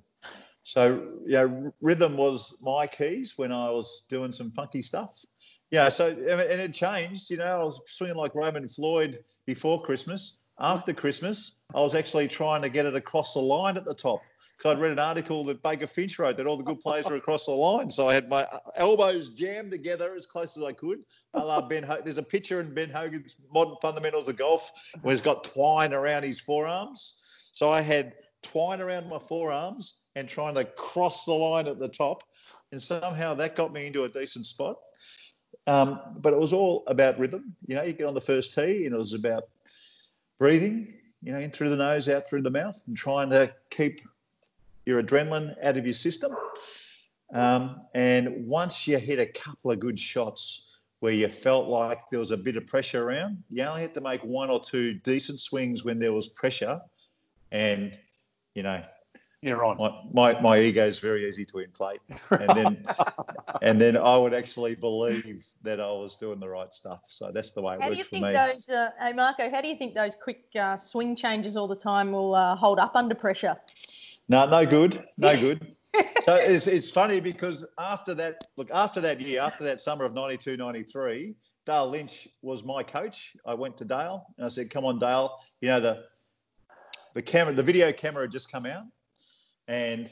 So, 0.67 1.09
yeah, 1.27 1.45
rhythm 1.79 2.17
was 2.17 2.57
my 2.59 2.87
keys 2.87 3.37
when 3.37 3.51
I 3.51 3.69
was 3.69 4.05
doing 4.09 4.31
some 4.31 4.49
funky 4.49 4.81
stuff. 4.81 5.21
Yeah, 5.69 5.89
so, 5.89 6.07
and 6.07 6.59
it 6.59 6.73
changed. 6.73 7.29
You 7.29 7.37
know, 7.37 7.61
I 7.61 7.63
was 7.63 7.79
swinging 7.85 8.17
like 8.17 8.33
Raymond 8.33 8.71
Floyd 8.71 9.19
before 9.45 9.79
Christmas. 9.83 10.39
After 10.59 10.91
Christmas, 10.91 11.57
I 11.75 11.81
was 11.81 11.93
actually 11.93 12.27
trying 12.27 12.63
to 12.63 12.69
get 12.69 12.87
it 12.87 12.95
across 12.95 13.35
the 13.35 13.41
line 13.41 13.77
at 13.77 13.85
the 13.85 13.93
top 13.93 14.21
because 14.57 14.71
I'd 14.75 14.81
read 14.81 14.91
an 14.93 14.97
article 14.99 15.43
that 15.45 15.61
Baker 15.61 15.85
Finch 15.85 16.17
wrote 16.17 16.35
that 16.37 16.47
all 16.47 16.57
the 16.57 16.63
good 16.63 16.79
players 16.79 17.07
were 17.07 17.17
across 17.17 17.45
the 17.45 17.51
line. 17.51 17.89
So 17.91 18.09
I 18.09 18.15
had 18.15 18.27
my 18.27 18.43
uh, 18.45 18.57
elbows 18.77 19.29
jammed 19.31 19.69
together 19.69 20.15
as 20.15 20.25
close 20.25 20.57
as 20.57 20.63
I 20.63 20.71
could. 20.71 20.99
I 21.35 21.43
love 21.43 21.69
Ben. 21.69 21.83
Ho- 21.83 21.99
There's 22.03 22.17
a 22.17 22.23
picture 22.23 22.59
in 22.59 22.73
Ben 22.73 22.89
Hogan's 22.89 23.35
Modern 23.53 23.75
Fundamentals 23.83 24.29
of 24.29 24.37
Golf 24.37 24.71
where 25.03 25.13
he's 25.13 25.21
got 25.21 25.43
twine 25.43 25.93
around 25.93 26.23
his 26.23 26.39
forearms. 26.39 27.19
So 27.51 27.69
I 27.71 27.81
had 27.81 28.13
twine 28.41 28.81
around 28.81 29.09
my 29.09 29.19
forearms 29.19 30.04
and 30.15 30.27
trying 30.27 30.55
to 30.55 30.65
cross 30.65 31.25
the 31.25 31.33
line 31.33 31.67
at 31.67 31.79
the 31.79 31.87
top. 31.87 32.23
And 32.71 32.81
somehow 32.81 33.33
that 33.35 33.55
got 33.55 33.73
me 33.73 33.87
into 33.87 34.03
a 34.03 34.09
decent 34.09 34.45
spot. 34.45 34.77
Um, 35.67 35.99
but 36.17 36.33
it 36.33 36.39
was 36.39 36.53
all 36.53 36.83
about 36.87 37.19
rhythm. 37.19 37.55
You 37.67 37.75
know, 37.75 37.83
you 37.83 37.93
get 37.93 38.05
on 38.05 38.13
the 38.13 38.21
first 38.21 38.53
tee 38.53 38.85
and 38.85 38.93
it 38.93 38.97
was 38.97 39.13
about 39.13 39.45
breathing, 40.37 40.93
you 41.23 41.31
know, 41.31 41.39
in 41.39 41.51
through 41.51 41.69
the 41.69 41.75
nose, 41.75 42.07
out 42.07 42.29
through 42.29 42.43
the 42.43 42.51
mouth, 42.51 42.81
and 42.87 42.95
trying 42.95 43.29
to 43.31 43.53
keep 43.69 44.01
your 44.85 45.01
adrenaline 45.01 45.55
out 45.63 45.77
of 45.77 45.85
your 45.85 45.93
system. 45.93 46.31
Um, 47.33 47.81
and 47.95 48.45
once 48.45 48.87
you 48.87 48.99
hit 48.99 49.19
a 49.19 49.25
couple 49.25 49.71
of 49.71 49.79
good 49.79 49.99
shots 49.99 50.81
where 50.99 51.13
you 51.13 51.27
felt 51.27 51.67
like 51.67 51.99
there 52.09 52.19
was 52.19 52.31
a 52.31 52.37
bit 52.37 52.55
of 52.57 52.67
pressure 52.67 53.03
around, 53.03 53.43
you 53.49 53.63
only 53.63 53.81
had 53.81 53.93
to 53.95 54.01
make 54.01 54.23
one 54.23 54.49
or 54.49 54.59
two 54.59 54.93
decent 54.93 55.39
swings 55.39 55.83
when 55.83 55.97
there 55.97 56.13
was 56.13 56.27
pressure 56.27 56.79
and 57.51 57.97
you 58.55 58.63
know, 58.63 58.81
You're 59.45 59.63
on. 59.63 59.77
my 59.77 60.33
my, 60.33 60.41
my 60.41 60.57
ego 60.59 60.87
is 60.87 60.97
very 60.97 61.29
easy 61.29 61.45
to 61.45 61.59
inflate, 61.59 61.99
and 62.31 62.49
then 62.57 62.85
and 63.61 63.79
then 63.79 63.95
I 63.95 64.17
would 64.17 64.33
actually 64.33 64.73
believe 64.73 65.45
that 65.61 65.79
I 65.79 65.91
was 65.91 66.15
doing 66.15 66.39
the 66.39 66.49
right 66.49 66.73
stuff. 66.73 67.01
So 67.05 67.31
that's 67.31 67.51
the 67.51 67.61
way 67.61 67.75
it 67.75 67.81
How 67.81 67.89
do 67.89 67.91
works 67.91 67.97
you 67.99 68.03
for 68.05 68.09
think 68.09 68.25
me. 68.25 68.33
those, 68.33 68.67
uh, 68.69 68.89
hey 68.99 69.13
Marco, 69.13 69.47
how 69.51 69.61
do 69.61 69.67
you 69.67 69.77
think 69.77 69.93
those 69.93 70.13
quick 70.19 70.45
uh, 70.59 70.77
swing 70.79 71.15
changes 71.15 71.55
all 71.55 71.67
the 71.67 71.75
time 71.75 72.11
will 72.11 72.33
uh, 72.33 72.55
hold 72.55 72.79
up 72.79 72.95
under 72.95 73.13
pressure? 73.13 73.55
No, 74.29 74.47
no 74.47 74.65
good, 74.65 75.05
no 75.19 75.39
good. 75.39 75.75
so 76.21 76.33
it's, 76.33 76.65
it's 76.65 76.89
funny 76.89 77.19
because 77.19 77.67
after 77.77 78.15
that, 78.15 78.47
look, 78.57 78.71
after 78.71 78.99
that 79.01 79.21
year, 79.21 79.41
after 79.41 79.63
that 79.63 79.79
summer 79.79 80.05
of 80.05 80.15
92, 80.15 80.57
93, 80.57 81.35
Dale 81.67 81.87
Lynch 81.87 82.27
was 82.41 82.63
my 82.63 82.81
coach. 82.81 83.37
I 83.45 83.53
went 83.53 83.77
to 83.77 83.85
Dale 83.85 84.25
and 84.37 84.45
I 84.45 84.49
said, 84.49 84.71
come 84.71 84.85
on, 84.85 84.97
Dale, 84.97 85.35
you 85.61 85.69
know, 85.69 85.79
the, 85.79 86.05
the 87.13 87.21
camera, 87.21 87.53
the 87.53 87.61
video 87.61 87.91
camera 87.93 88.23
had 88.23 88.31
just 88.31 88.51
come 88.51 88.65
out 88.65 88.85
and 89.67 90.09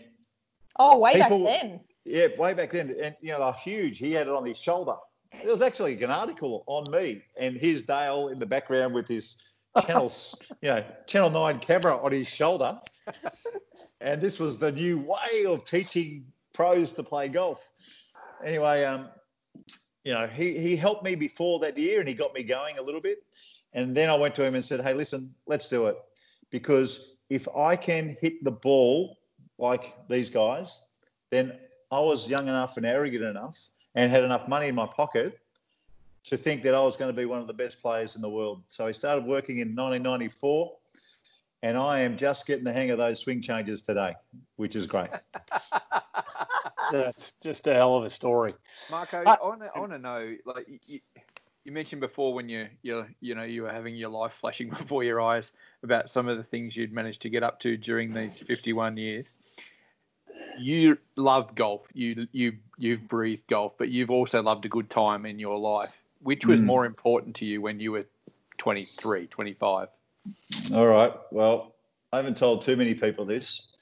Oh, 0.79 0.97
way 0.97 1.13
People- 1.13 1.45
back 1.45 1.61
then. 1.61 1.79
yeah, 2.05 2.27
way 2.37 2.53
back 2.53 2.71
then, 2.71 2.95
and 2.99 3.15
you 3.21 3.31
know, 3.31 3.39
they're 3.39 3.53
huge. 3.53 3.99
He 3.99 4.11
had 4.13 4.27
it 4.27 4.33
on 4.33 4.45
his 4.45 4.57
shoulder. 4.57 4.95
There 5.31 5.51
was 5.51 5.61
actually 5.61 6.01
an 6.03 6.09
article 6.11 6.63
on 6.67 6.83
me 6.91 7.21
and 7.37 7.55
his 7.55 7.83
Dale 7.83 8.29
in 8.29 8.39
the 8.39 8.45
background 8.45 8.93
with 8.93 9.07
his 9.07 9.37
channel, 9.85 10.11
you 10.61 10.69
know, 10.69 10.83
Channel 11.07 11.29
Nine 11.29 11.59
camera 11.59 11.95
on 11.97 12.11
his 12.11 12.27
shoulder. 12.27 12.79
And 14.01 14.21
this 14.21 14.39
was 14.39 14.57
the 14.57 14.71
new 14.71 14.99
way 14.99 15.45
of 15.45 15.63
teaching 15.63 16.25
pros 16.53 16.93
to 16.93 17.03
play 17.03 17.29
golf. 17.29 17.67
Anyway, 18.43 18.83
um, 18.83 19.09
you 20.03 20.13
know, 20.13 20.27
he 20.27 20.57
he 20.57 20.75
helped 20.75 21.03
me 21.03 21.15
before 21.15 21.59
that 21.59 21.77
year, 21.77 21.99
and 21.99 22.07
he 22.09 22.13
got 22.15 22.33
me 22.33 22.43
going 22.43 22.77
a 22.77 22.81
little 22.81 23.01
bit. 23.01 23.19
And 23.73 23.95
then 23.95 24.09
I 24.09 24.15
went 24.15 24.35
to 24.35 24.43
him 24.43 24.55
and 24.55 24.63
said, 24.63 24.81
"Hey, 24.81 24.93
listen, 24.93 25.33
let's 25.47 25.67
do 25.67 25.87
it, 25.87 25.97
because 26.51 27.17
if 27.29 27.47
I 27.55 27.75
can 27.75 28.17
hit 28.21 28.43
the 28.43 28.51
ball 28.51 29.17
like 29.63 29.95
these 30.09 30.29
guys, 30.29 30.89
then 31.31 31.53
I 31.89 31.99
was 31.99 32.29
young 32.29 32.47
enough 32.47 32.75
and 32.77 32.85
arrogant 32.85 33.23
enough 33.23 33.69
and 33.95 34.11
had 34.11 34.23
enough 34.23 34.47
money 34.47 34.67
in 34.67 34.75
my 34.75 34.85
pocket 34.85 35.39
to 36.25 36.37
think 36.37 36.63
that 36.63 36.75
I 36.75 36.81
was 36.81 36.97
going 36.97 37.13
to 37.13 37.15
be 37.19 37.25
one 37.25 37.39
of 37.39 37.47
the 37.47 37.53
best 37.53 37.81
players 37.81 38.15
in 38.15 38.21
the 38.21 38.29
world. 38.29 38.61
So 38.67 38.85
I 38.85 38.91
started 38.91 39.25
working 39.25 39.59
in 39.59 39.69
1994 39.69 40.73
and 41.63 41.77
I 41.77 41.99
am 41.99 42.17
just 42.17 42.45
getting 42.45 42.65
the 42.65 42.73
hang 42.73 42.91
of 42.91 42.97
those 42.97 43.19
swing 43.19 43.41
changes 43.41 43.81
today, 43.81 44.13
which 44.57 44.75
is 44.75 44.85
great. 44.85 45.09
That's 46.91 47.33
just 47.41 47.65
a 47.67 47.73
hell 47.73 47.95
of 47.95 48.03
a 48.03 48.09
story. 48.09 48.53
Marco, 48.91 49.23
Uh, 49.23 49.37
I 49.41 49.45
want 49.45 49.61
to 49.61 49.69
I 49.73 49.79
want 49.79 49.93
to 49.93 49.97
know, 49.97 50.35
like 50.45 50.67
you, 50.87 50.99
you 51.63 51.71
mentioned 51.71 52.01
before 52.01 52.33
when 52.33 52.49
you 52.49 52.67
you 52.81 53.05
you 53.21 53.33
know 53.33 53.43
you 53.43 53.63
were 53.63 53.71
having 53.71 53.95
your 53.95 54.09
life 54.09 54.33
flashing 54.33 54.69
before 54.81 55.03
your 55.05 55.21
eyes 55.21 55.53
about 55.83 56.11
some 56.11 56.27
of 56.27 56.37
the 56.37 56.43
things 56.43 56.75
you'd 56.75 56.91
managed 56.91 57.21
to 57.21 57.29
get 57.29 57.43
up 57.43 57.59
to 57.61 57.77
during 57.77 58.13
these 58.13 58.41
51 58.41 58.97
years. 58.97 59.31
You 60.59 60.97
love 61.15 61.55
golf. 61.55 61.81
You 61.93 62.27
you 62.31 62.53
you've 62.77 63.07
breathed 63.07 63.47
golf, 63.47 63.73
but 63.77 63.89
you've 63.89 64.11
also 64.11 64.41
loved 64.41 64.65
a 64.65 64.69
good 64.69 64.89
time 64.89 65.25
in 65.25 65.39
your 65.39 65.57
life. 65.57 65.91
Which 66.21 66.45
was 66.45 66.61
Mm. 66.61 66.65
more 66.65 66.85
important 66.85 67.35
to 67.37 67.45
you 67.45 67.61
when 67.61 67.79
you 67.79 67.91
were 67.91 68.05
23, 68.57 69.27
25? 69.27 69.89
All 70.73 70.87
right. 70.87 71.13
Well, 71.31 71.75
I 72.13 72.17
haven't 72.17 72.37
told 72.37 72.61
too 72.61 72.77
many 72.77 72.93
people 72.93 73.25
this, 73.25 73.73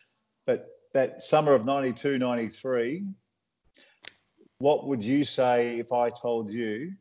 but 0.45 0.79
that 0.93 1.21
summer 1.21 1.53
of 1.53 1.65
92, 1.65 2.17
93, 2.17 3.05
what 4.57 4.87
would 4.87 5.03
you 5.03 5.23
say 5.23 5.77
if 5.77 5.91
I 5.91 6.09
told 6.09 6.51
you 6.51 6.93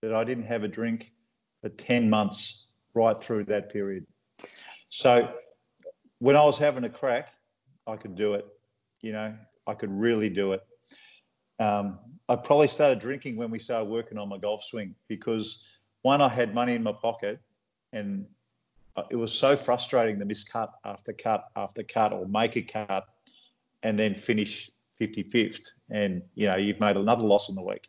that 0.00 0.14
I 0.14 0.24
didn't 0.24 0.44
have 0.44 0.64
a 0.64 0.68
drink 0.68 1.12
for 1.60 1.68
10 1.68 2.08
months 2.08 2.72
right 2.94 3.20
through 3.20 3.44
that 3.44 3.70
period? 3.70 4.06
So 4.88 5.34
when 6.20 6.36
I 6.36 6.44
was 6.44 6.58
having 6.58 6.84
a 6.84 6.90
crack, 6.90 7.30
I 7.86 7.96
could 7.96 8.14
do 8.14 8.34
it. 8.34 8.46
You 9.00 9.12
know, 9.12 9.34
I 9.66 9.74
could 9.74 9.90
really 9.90 10.28
do 10.28 10.52
it. 10.52 10.62
Um, 11.60 11.98
I 12.28 12.36
probably 12.36 12.68
started 12.68 12.98
drinking 12.98 13.36
when 13.36 13.50
we 13.50 13.58
started 13.58 13.88
working 13.88 14.18
on 14.18 14.28
my 14.28 14.38
golf 14.38 14.62
swing 14.64 14.94
because 15.08 15.66
one, 16.02 16.20
I 16.20 16.28
had 16.28 16.54
money 16.54 16.74
in 16.74 16.82
my 16.82 16.92
pocket 16.92 17.40
and 17.92 18.26
uh, 18.96 19.02
it 19.10 19.16
was 19.16 19.32
so 19.32 19.56
frustrating 19.56 20.18
the 20.18 20.24
miss 20.24 20.44
cut 20.44 20.72
after 20.84 21.12
cut 21.12 21.44
after 21.56 21.82
cut 21.82 22.12
or 22.12 22.26
make 22.26 22.56
a 22.56 22.62
cut 22.62 23.04
and 23.82 23.98
then 23.98 24.14
finish 24.14 24.70
55th 25.00 25.70
and 25.90 26.22
you 26.34 26.46
know 26.46 26.56
you've 26.56 26.80
made 26.80 26.96
another 26.96 27.24
loss 27.24 27.48
in 27.48 27.54
the 27.54 27.62
week 27.62 27.88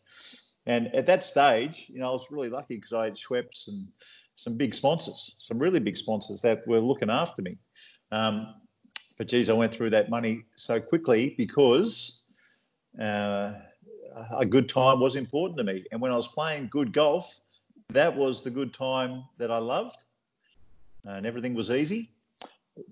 and 0.67 0.93
at 0.93 1.07
that 1.07 1.23
stage 1.23 1.89
you 1.89 1.99
know 1.99 2.09
i 2.09 2.11
was 2.11 2.29
really 2.29 2.49
lucky 2.49 2.75
because 2.75 2.93
i 2.93 3.05
had 3.05 3.15
schweppes 3.15 3.67
and 3.67 3.87
some 4.35 4.55
big 4.55 4.75
sponsors 4.75 5.35
some 5.39 5.57
really 5.57 5.79
big 5.79 5.97
sponsors 5.97 6.41
that 6.41 6.65
were 6.67 6.79
looking 6.79 7.09
after 7.09 7.41
me 7.41 7.57
um, 8.11 8.53
but 9.19 9.27
geez 9.27 9.49
i 9.49 9.53
went 9.53 9.73
through 9.73 9.91
that 9.91 10.09
money 10.09 10.43
so 10.55 10.79
quickly 10.79 11.35
because 11.37 12.29
uh, 12.99 13.53
a 14.35 14.45
good 14.45 14.67
time 14.67 14.99
was 14.99 15.15
important 15.15 15.55
to 15.55 15.63
me 15.63 15.85
and 15.91 16.01
when 16.01 16.11
i 16.11 16.15
was 16.15 16.27
playing 16.27 16.67
good 16.71 16.91
golf 16.91 17.39
that 17.89 18.15
was 18.15 18.41
the 18.41 18.49
good 18.49 18.73
time 18.73 19.23
that 19.37 19.51
i 19.51 19.57
loved 19.59 20.05
and 21.05 21.25
everything 21.25 21.53
was 21.53 21.71
easy. 21.71 22.11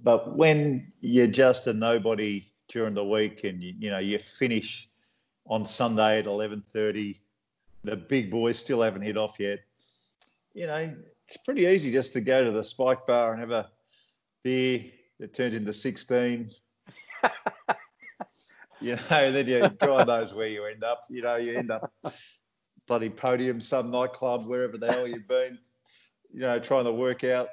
But 0.04 0.36
when 0.36 0.92
you're 1.02 1.28
just 1.28 1.68
a 1.68 1.74
nobody 1.74 2.46
during 2.68 2.94
the 2.94 3.04
week 3.04 3.44
and 3.44 3.62
you, 3.62 3.74
you 3.80 3.90
know 3.90 4.00
you 4.00 4.20
finish 4.20 4.90
on 5.46 5.66
Sunday 5.66 6.20
at 6.20 6.26
11:30, 6.26 7.20
the 7.84 7.96
big 7.96 8.30
boys 8.30 8.60
still 8.60 8.82
haven't 8.82 9.04
hit 9.04 9.18
off 9.18 9.40
yet. 9.40 9.60
You 10.54 10.68
know, 10.68 10.96
it's 11.26 11.38
pretty 11.38 11.66
easy 11.66 11.92
just 11.92 12.14
to 12.14 12.22
go 12.22 12.44
to 12.44 12.52
the 12.52 12.64
spike 12.64 13.06
bar 13.08 13.32
and 13.32 13.40
have 13.40 13.52
a 13.52 13.70
beer 14.44 14.84
that 15.20 15.34
turns 15.34 15.56
into 15.56 15.74
16. 15.74 16.52
you 18.82 18.98
know, 19.10 19.32
then 19.32 19.48
you 19.48 19.70
God 19.80 20.08
knows 20.08 20.34
where 20.34 20.48
you 20.48 20.66
end 20.66 20.84
up. 20.84 21.04
You 21.10 21.22
know, 21.22 21.36
you 21.36 21.56
end 21.58 21.72
up 21.72 21.92
bloody 22.88 23.10
podium, 23.10 23.60
some 23.60 23.92
nightclub, 23.92 24.48
wherever 24.48 24.78
the 24.78 24.92
hell 24.92 25.08
you've 25.08 25.28
been. 25.28 25.58
You 26.34 26.42
know, 26.42 26.60
trying 26.60 26.86
to 26.86 26.92
work 26.92 27.24
out 27.24 27.50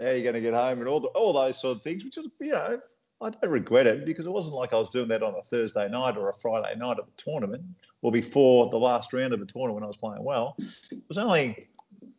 how 0.00 0.10
you're 0.10 0.22
going 0.22 0.34
to 0.34 0.40
get 0.40 0.54
home 0.54 0.80
and 0.80 0.88
all 0.88 1.00
the, 1.00 1.08
all 1.08 1.32
those 1.32 1.60
sort 1.60 1.76
of 1.76 1.82
things, 1.82 2.04
which 2.04 2.18
is, 2.18 2.26
you 2.40 2.52
know, 2.52 2.78
I 3.22 3.30
don't 3.30 3.50
regret 3.50 3.86
it 3.86 4.04
because 4.04 4.26
it 4.26 4.32
wasn't 4.32 4.56
like 4.56 4.74
I 4.74 4.76
was 4.76 4.90
doing 4.90 5.08
that 5.08 5.22
on 5.22 5.34
a 5.34 5.42
Thursday 5.42 5.88
night 5.88 6.18
or 6.18 6.28
a 6.28 6.34
Friday 6.34 6.76
night 6.76 6.98
of 6.98 7.06
a 7.06 7.22
tournament 7.22 7.62
or 8.02 8.12
before 8.12 8.68
the 8.68 8.78
last 8.78 9.14
round 9.14 9.32
of 9.32 9.40
a 9.40 9.46
tournament 9.46 9.76
when 9.76 9.84
I 9.84 9.86
was 9.86 9.96
playing 9.96 10.22
well. 10.22 10.54
It 10.58 11.02
was 11.08 11.16
only, 11.16 11.68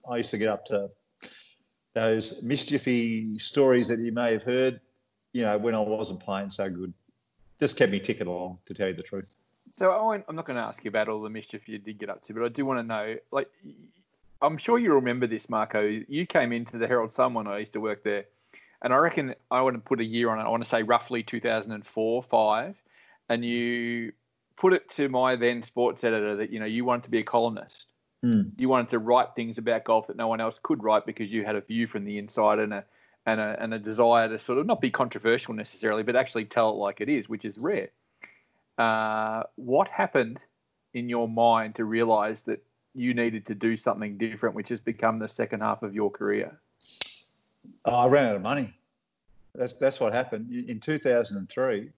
I 0.10 0.18
used 0.18 0.32
to 0.32 0.40
get 0.40 0.48
up 0.48 0.66
to 0.66 0.90
those 1.98 2.44
mischiefy 2.44 3.40
stories 3.40 3.88
that 3.88 4.00
you 4.00 4.12
may 4.12 4.32
have 4.32 4.44
heard, 4.44 4.80
you 5.34 5.42
know, 5.42 5.58
when 5.58 5.74
I 5.74 5.80
wasn't 5.80 6.20
playing 6.20 6.52
so 6.52 6.70
good. 6.70 6.94
Just 7.60 7.76
kept 7.76 7.92
me 7.92 8.00
ticking 8.00 8.28
along, 8.28 8.60
to 8.68 8.74
tell 8.76 8.88
you 8.88 8.94
the 8.94 9.02
truth. 9.02 9.36
So 9.76 9.92
I'm 9.92 10.36
not 10.36 10.46
going 10.46 10.58
to 10.58 10.64
ask 10.64 10.84
you 10.84 10.90
about 10.90 11.10
all 11.10 11.22
the 11.22 11.30
mischief 11.30 11.68
you 11.68 11.80
did 11.80 11.98
get 11.98 12.10
up 12.10 12.22
to, 12.24 12.34
but 12.34 12.44
I 12.44 12.50
do 12.50 12.66
want 12.66 12.80
to 12.80 12.84
know, 12.84 13.16
like, 13.32 13.50
I'm 14.44 14.58
sure 14.58 14.78
you 14.78 14.94
remember 14.94 15.26
this, 15.26 15.50
Marco. 15.50 15.82
You 15.82 16.28
came 16.28 16.52
into 16.52 16.78
the 16.78 16.88
Herald 16.88 17.12
Sun 17.12 17.34
when 17.34 17.48
I 17.48 17.58
used 17.58 17.74
to 17.74 17.80
work 17.80 18.04
there, 18.04 18.26
and 18.84 18.94
I 18.94 18.98
reckon 18.98 19.34
I 19.50 19.62
want 19.62 19.76
to 19.76 19.82
put 19.82 20.00
a 20.00 20.06
year 20.06 20.30
on 20.30 20.40
it. 20.40 20.44
I 20.44 20.50
want 20.50 20.64
to 20.64 20.70
say 20.70 20.84
roughly 20.84 21.24
2004, 21.24 22.24
five, 22.24 22.76
and 23.30 23.44
you 23.44 24.14
put 24.56 24.74
it 24.74 24.88
to 24.92 25.10
my 25.10 25.36
then 25.36 25.64
sports 25.64 26.04
editor 26.04 26.36
that 26.36 26.52
you 26.52 26.60
know 26.60 26.68
you 26.68 26.86
wanted 26.86 27.06
to 27.06 27.10
be 27.10 27.20
a 27.20 27.24
columnist. 27.24 27.87
Mm. 28.24 28.52
You 28.58 28.70
wanted 28.70 28.90
to 28.90 29.00
write 29.00 29.30
things 29.36 29.58
about 29.58 29.84
golf 29.84 30.08
that 30.08 30.18
no 30.18 30.28
one 30.28 30.42
else 30.42 30.60
could 30.62 30.84
write 30.84 31.06
because 31.06 31.32
you 31.32 31.46
had 31.46 31.56
a 31.56 31.62
view 31.62 31.88
from 31.88 32.04
the 32.04 32.18
inside 32.18 32.60
and 32.60 32.74
a 32.74 32.84
and 33.26 33.40
a 33.40 33.56
and 33.60 33.74
a 33.74 33.80
desire 33.80 34.28
to 34.30 34.40
sort 34.40 34.58
of 34.58 34.66
not 34.66 34.82
be 34.82 34.90
controversial 34.90 35.54
necessarily, 35.54 36.04
but 36.04 36.16
actually 36.16 36.46
tell 36.46 36.72
it 36.72 36.78
like 36.78 37.02
it 37.02 37.10
is, 37.10 37.30
which 37.30 37.46
is 37.46 37.58
rare. 37.58 37.90
Uh, 38.78 39.44
what 39.56 39.90
happened 39.90 40.40
in 40.94 41.10
your 41.10 41.28
mind 41.28 41.76
to 41.76 41.86
realize 41.86 42.42
that 42.44 42.64
you 42.96 43.14
needed 43.14 43.46
to 43.46 43.56
do 43.56 43.78
something 43.78 44.18
different, 44.18 44.56
which 44.56 44.70
has 44.70 44.80
become 44.80 45.20
the 45.20 45.28
second 45.28 45.62
half 45.62 45.84
of 45.84 45.94
your 45.94 46.10
career? 46.10 46.60
Oh, 47.86 47.94
I 47.94 48.08
ran 48.08 48.30
out 48.30 48.36
of 48.36 48.42
money. 48.42 48.74
That's 49.54 49.74
that's 49.74 50.00
what 50.00 50.14
happened 50.14 50.52
in 50.52 50.80
2003. 50.80 51.90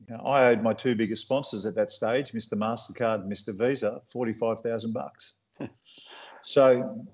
You 0.00 0.16
know, 0.16 0.22
I 0.22 0.46
owed 0.46 0.62
my 0.62 0.74
two 0.74 0.94
biggest 0.94 1.22
sponsors 1.22 1.64
at 1.66 1.74
that 1.76 1.90
stage, 1.90 2.32
Mr. 2.32 2.54
Mastercard 2.54 3.22
and 3.22 3.32
Mr. 3.32 3.56
Visa, 3.56 4.00
forty-five 4.08 4.60
thousand 4.60 4.92
bucks. 4.92 5.36
so 6.42 7.06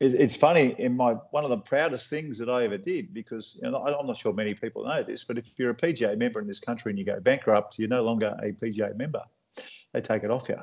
it, 0.00 0.14
it's 0.14 0.36
funny. 0.36 0.74
In 0.78 0.96
my 0.96 1.12
one 1.30 1.44
of 1.44 1.50
the 1.50 1.58
proudest 1.58 2.10
things 2.10 2.38
that 2.38 2.48
I 2.48 2.64
ever 2.64 2.78
did, 2.78 3.12
because 3.12 3.58
you 3.62 3.70
know, 3.70 3.84
I'm 3.84 4.06
not 4.06 4.16
sure 4.16 4.32
many 4.32 4.54
people 4.54 4.84
know 4.84 5.02
this, 5.02 5.24
but 5.24 5.38
if 5.38 5.58
you're 5.58 5.70
a 5.70 5.74
PGA 5.74 6.16
member 6.16 6.40
in 6.40 6.46
this 6.46 6.60
country 6.60 6.90
and 6.90 6.98
you 6.98 7.04
go 7.04 7.20
bankrupt, 7.20 7.78
you're 7.78 7.88
no 7.88 8.02
longer 8.02 8.36
a 8.42 8.52
PGA 8.52 8.96
member. 8.96 9.22
They 9.92 10.00
take 10.00 10.24
it 10.24 10.30
off 10.30 10.48
you. 10.48 10.58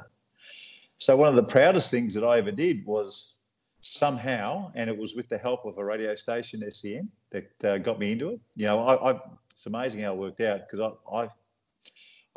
So 0.98 1.16
one 1.16 1.30
of 1.30 1.36
the 1.36 1.44
proudest 1.44 1.92
things 1.92 2.14
that 2.16 2.26
I 2.26 2.40
ever 2.40 2.52
did 2.52 2.86
was 2.86 3.36
somehow, 3.82 4.72
and 4.76 4.90
it 4.90 4.98
was 4.98 5.16
with 5.16 5.30
the 5.30 5.38
help 5.38 5.66
of 5.66 5.78
a 5.78 5.86
radio 5.86 6.16
station, 6.16 6.64
SEN, 6.70 7.10
that 7.32 7.64
uh, 7.64 7.78
got 7.78 8.00
me 8.00 8.12
into 8.12 8.30
it. 8.32 8.40
You 8.56 8.66
know, 8.66 8.86
I, 8.86 9.12
I, 9.12 9.20
it's 9.52 9.66
amazing 9.66 10.02
how 10.02 10.14
it 10.14 10.18
worked 10.18 10.42
out 10.42 10.62
because 10.68 10.80
I, 10.80 11.16
I, 11.16 11.30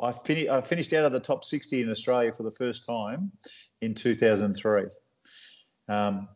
I, 0.01 0.11
fin- 0.11 0.49
I 0.49 0.61
finished 0.61 0.93
out 0.93 1.05
of 1.05 1.11
the 1.11 1.19
top 1.19 1.43
60 1.43 1.81
in 1.81 1.89
Australia 1.89 2.31
for 2.31 2.43
the 2.43 2.51
first 2.51 2.85
time 2.85 3.31
in 3.81 3.93
2003. 3.95 4.85
Um, 5.89 6.27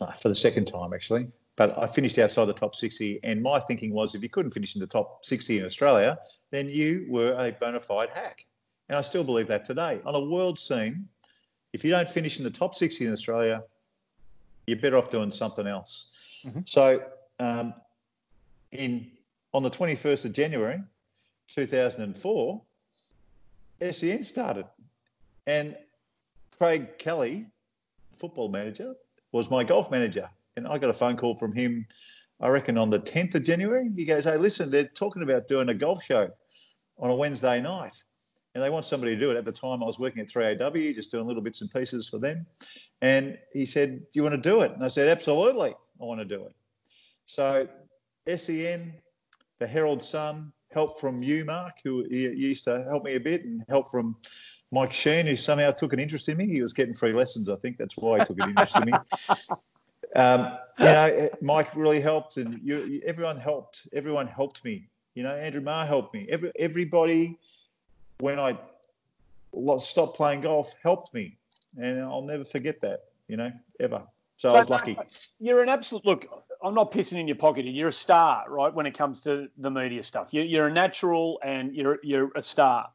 uh, 0.00 0.12
for 0.12 0.28
the 0.28 0.34
second 0.34 0.66
time, 0.66 0.92
actually. 0.92 1.28
but 1.56 1.78
I 1.78 1.86
finished 1.86 2.18
outside 2.18 2.46
the 2.46 2.52
top 2.52 2.74
60. 2.74 3.20
And 3.22 3.42
my 3.42 3.60
thinking 3.60 3.92
was 3.92 4.14
if 4.14 4.22
you 4.22 4.28
couldn't 4.28 4.50
finish 4.50 4.74
in 4.74 4.80
the 4.80 4.86
top 4.86 5.24
60 5.24 5.58
in 5.58 5.64
Australia, 5.64 6.18
then 6.50 6.68
you 6.68 7.06
were 7.08 7.32
a 7.38 7.52
bona 7.52 7.80
fide 7.80 8.10
hack. 8.10 8.44
And 8.88 8.98
I 8.98 9.02
still 9.02 9.24
believe 9.24 9.46
that 9.48 9.64
today. 9.64 10.00
On 10.04 10.14
a 10.14 10.20
world 10.20 10.58
scene, 10.58 11.08
if 11.72 11.84
you 11.84 11.90
don't 11.90 12.08
finish 12.08 12.38
in 12.38 12.44
the 12.44 12.50
top 12.50 12.74
60 12.74 13.06
in 13.06 13.12
Australia, 13.12 13.62
you're 14.66 14.78
better 14.78 14.96
off 14.96 15.10
doing 15.10 15.30
something 15.30 15.66
else. 15.66 16.16
Mm-hmm. 16.44 16.60
So, 16.66 17.02
um, 17.38 17.74
in 18.72 19.10
on 19.52 19.62
the 19.62 19.70
21st 19.70 20.24
of 20.24 20.32
January 20.32 20.80
2004, 21.48 22.62
SEN 23.90 24.22
started. 24.22 24.66
And 25.46 25.76
Craig 26.58 26.98
Kelly, 26.98 27.46
football 28.16 28.48
manager, 28.48 28.94
was 29.32 29.50
my 29.50 29.64
golf 29.64 29.90
manager. 29.90 30.28
And 30.56 30.66
I 30.66 30.78
got 30.78 30.90
a 30.90 30.94
phone 30.94 31.16
call 31.16 31.34
from 31.34 31.52
him, 31.52 31.86
I 32.40 32.48
reckon 32.48 32.76
on 32.78 32.90
the 32.90 33.00
10th 33.00 33.34
of 33.36 33.42
January. 33.42 33.90
He 33.96 34.04
goes, 34.04 34.24
Hey, 34.24 34.36
listen, 34.36 34.70
they're 34.70 34.88
talking 34.88 35.22
about 35.22 35.48
doing 35.48 35.68
a 35.68 35.74
golf 35.74 36.02
show 36.02 36.30
on 36.98 37.10
a 37.10 37.14
Wednesday 37.14 37.60
night. 37.60 38.02
And 38.54 38.62
they 38.62 38.70
want 38.70 38.84
somebody 38.84 39.14
to 39.14 39.20
do 39.20 39.32
it. 39.32 39.36
At 39.36 39.44
the 39.44 39.52
time, 39.52 39.82
I 39.82 39.86
was 39.86 39.98
working 39.98 40.22
at 40.22 40.28
3AW, 40.28 40.94
just 40.94 41.10
doing 41.10 41.26
little 41.26 41.42
bits 41.42 41.60
and 41.60 41.72
pieces 41.72 42.08
for 42.08 42.18
them. 42.18 42.46
And 43.02 43.36
he 43.52 43.66
said, 43.66 43.98
Do 43.98 44.06
you 44.12 44.22
want 44.22 44.34
to 44.34 44.48
do 44.48 44.60
it? 44.60 44.72
And 44.72 44.84
I 44.84 44.88
said, 44.88 45.08
Absolutely, 45.08 45.70
I 45.70 46.04
want 46.04 46.20
to 46.20 46.24
do 46.24 46.44
it. 46.46 46.54
So 47.26 47.66
SEN, 48.32 48.94
the 49.58 49.66
Herald 49.66 50.02
Sun, 50.02 50.52
help 50.74 51.00
from 51.00 51.22
you, 51.22 51.44
Mark, 51.44 51.76
who 51.82 52.04
used 52.10 52.64
to 52.64 52.84
help 52.84 53.04
me 53.04 53.14
a 53.14 53.20
bit, 53.20 53.44
and 53.44 53.64
help 53.68 53.90
from 53.90 54.16
Mike 54.72 54.92
Sheen, 54.92 55.26
who 55.26 55.36
somehow 55.36 55.70
took 55.70 55.92
an 55.92 56.00
interest 56.00 56.28
in 56.28 56.36
me. 56.36 56.46
He 56.46 56.60
was 56.60 56.72
getting 56.72 56.94
free 56.94 57.12
lessons, 57.12 57.48
I 57.48 57.56
think. 57.56 57.78
That's 57.78 57.96
why 57.96 58.18
he 58.18 58.24
took 58.24 58.42
an 58.42 58.50
interest 58.50 58.76
in 58.76 58.86
me. 58.86 58.92
Um, 60.16 60.58
you 60.78 60.84
know, 60.84 61.28
Mike 61.40 61.74
really 61.74 62.00
helped, 62.00 62.36
and 62.36 62.60
you, 62.62 63.02
everyone 63.04 63.36
helped. 63.36 63.88
Everyone 63.92 64.28
helped 64.28 64.64
me. 64.64 64.86
You 65.14 65.24
know, 65.24 65.34
Andrew 65.34 65.60
Maher 65.60 65.86
helped 65.86 66.14
me. 66.14 66.28
Every 66.30 66.52
everybody, 66.56 67.36
when 68.20 68.38
I 68.38 68.56
stopped 69.80 70.16
playing 70.16 70.42
golf, 70.42 70.72
helped 70.80 71.12
me, 71.14 71.36
and 71.80 72.00
I'll 72.00 72.22
never 72.22 72.44
forget 72.44 72.80
that. 72.82 73.06
You 73.26 73.38
know, 73.38 73.50
ever. 73.80 74.02
So, 74.36 74.50
so 74.50 74.54
I 74.54 74.58
was 74.60 74.68
lucky. 74.68 74.96
You're 75.40 75.62
an 75.62 75.68
absolute 75.68 76.04
look. 76.04 76.26
I'm 76.64 76.74
not 76.74 76.90
pissing 76.90 77.18
in 77.18 77.28
your 77.28 77.36
pocket. 77.36 77.66
You're 77.66 77.88
a 77.88 77.92
star, 77.92 78.44
right? 78.48 78.72
When 78.72 78.86
it 78.86 78.96
comes 78.96 79.20
to 79.22 79.48
the 79.58 79.70
media 79.70 80.02
stuff, 80.02 80.30
you're, 80.32 80.44
you're 80.44 80.68
a 80.68 80.72
natural 80.72 81.38
and 81.44 81.74
you're 81.74 81.98
you're 82.02 82.30
a 82.34 82.42
star. 82.42 82.88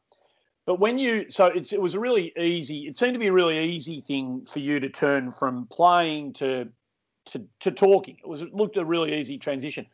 But 0.66 0.80
when 0.80 0.98
you 0.98 1.30
so 1.30 1.46
it's 1.46 1.72
it 1.72 1.80
was 1.80 1.94
a 1.94 2.00
really 2.00 2.32
easy. 2.36 2.88
It 2.88 2.98
seemed 2.98 3.12
to 3.14 3.20
be 3.20 3.28
a 3.28 3.32
really 3.32 3.58
easy 3.58 4.00
thing 4.00 4.46
for 4.50 4.58
you 4.58 4.80
to 4.80 4.88
turn 4.88 5.30
from 5.30 5.66
playing 5.66 6.32
to 6.34 6.68
to, 7.26 7.46
to 7.60 7.70
talking. 7.70 8.16
It 8.18 8.28
was 8.28 8.42
it 8.42 8.52
looked 8.52 8.76
a 8.76 8.84
really 8.84 9.18
easy 9.18 9.38
transition. 9.38 9.86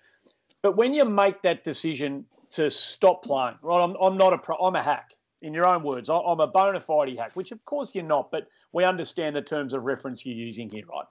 But 0.62 0.76
when 0.76 0.94
you 0.94 1.04
make 1.04 1.42
that 1.42 1.62
decision 1.62 2.24
to 2.50 2.70
stop 2.70 3.22
playing, 3.22 3.56
right? 3.62 3.84
I'm, 3.84 3.94
I'm 4.00 4.16
not 4.16 4.32
a 4.32 4.38
pro, 4.38 4.56
I'm 4.56 4.74
a 4.74 4.82
hack. 4.82 5.12
In 5.42 5.52
your 5.52 5.68
own 5.68 5.82
words, 5.82 6.08
I'm 6.08 6.40
a 6.40 6.46
bona 6.46 6.80
fide 6.80 7.16
hack, 7.18 7.36
which 7.36 7.52
of 7.52 7.62
course 7.66 7.94
you're 7.94 8.02
not, 8.02 8.30
but 8.30 8.48
we 8.72 8.84
understand 8.84 9.36
the 9.36 9.42
terms 9.42 9.74
of 9.74 9.84
reference 9.84 10.24
you're 10.24 10.34
using 10.34 10.70
here, 10.70 10.84
right? 10.90 11.04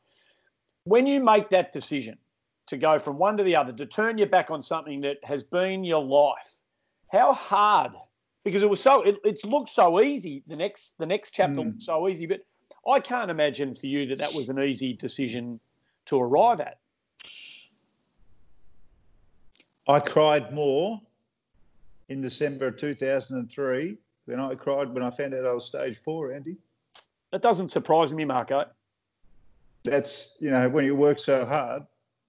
When 0.84 1.06
you 1.06 1.24
make 1.24 1.50
that 1.52 1.72
decision 1.72 2.18
to 2.68 2.78
go 2.78 2.98
from 2.98 3.18
one 3.18 3.38
to 3.38 3.44
the 3.44 3.56
other, 3.56 3.72
to 3.74 3.86
turn 3.86 4.18
your 4.18 4.28
back 4.28 4.50
on 4.50 4.62
something 4.62 5.02
that 5.02 5.18
has 5.24 5.44
been 5.44 5.84
your 5.84 6.04
life, 6.04 6.56
how 7.12 7.34
hard? 7.34 7.92
Because 8.44 8.64
it 8.64 8.70
was 8.70 8.82
so, 8.82 9.02
it, 9.02 9.18
it 9.24 9.44
looked 9.44 9.70
so 9.70 10.02
easy. 10.02 10.44
The 10.48 10.56
next, 10.56 10.94
the 10.98 11.06
next 11.06 11.32
chapter 11.32 11.62
mm. 11.62 11.82
so 11.82 12.08
easy, 12.08 12.26
but 12.26 12.42
I 12.88 13.00
can't 13.00 13.32
imagine 13.32 13.76
for 13.76 13.88
you 13.88 14.06
that 14.08 14.18
that 14.20 14.34
was 14.36 14.50
an 14.50 14.60
easy 14.60 14.94
decision 14.94 15.60
to 16.06 16.20
arrive 16.20 16.60
at. 16.60 16.80
I 19.88 20.00
cried 20.00 20.52
more 20.52 21.02
in 22.10 22.22
December 22.22 22.72
2003 22.72 23.98
than 24.28 24.40
I 24.40 24.56
cried 24.56 24.94
when 24.94 25.04
I 25.04 25.10
found 25.12 25.34
out 25.34 25.46
I 25.46 25.54
was 25.54 25.66
stage 25.66 25.98
four, 25.98 26.34
Andy. 26.34 26.58
That 27.32 27.42
doesn't 27.42 27.70
surprise 27.70 28.14
me, 28.14 28.26
Marco. 28.26 28.66
That's, 29.84 30.36
you 30.40 30.50
know, 30.50 30.68
when 30.70 30.86
you 30.86 30.96
work 30.96 31.20
so 31.20 31.46
hard, 31.46 31.84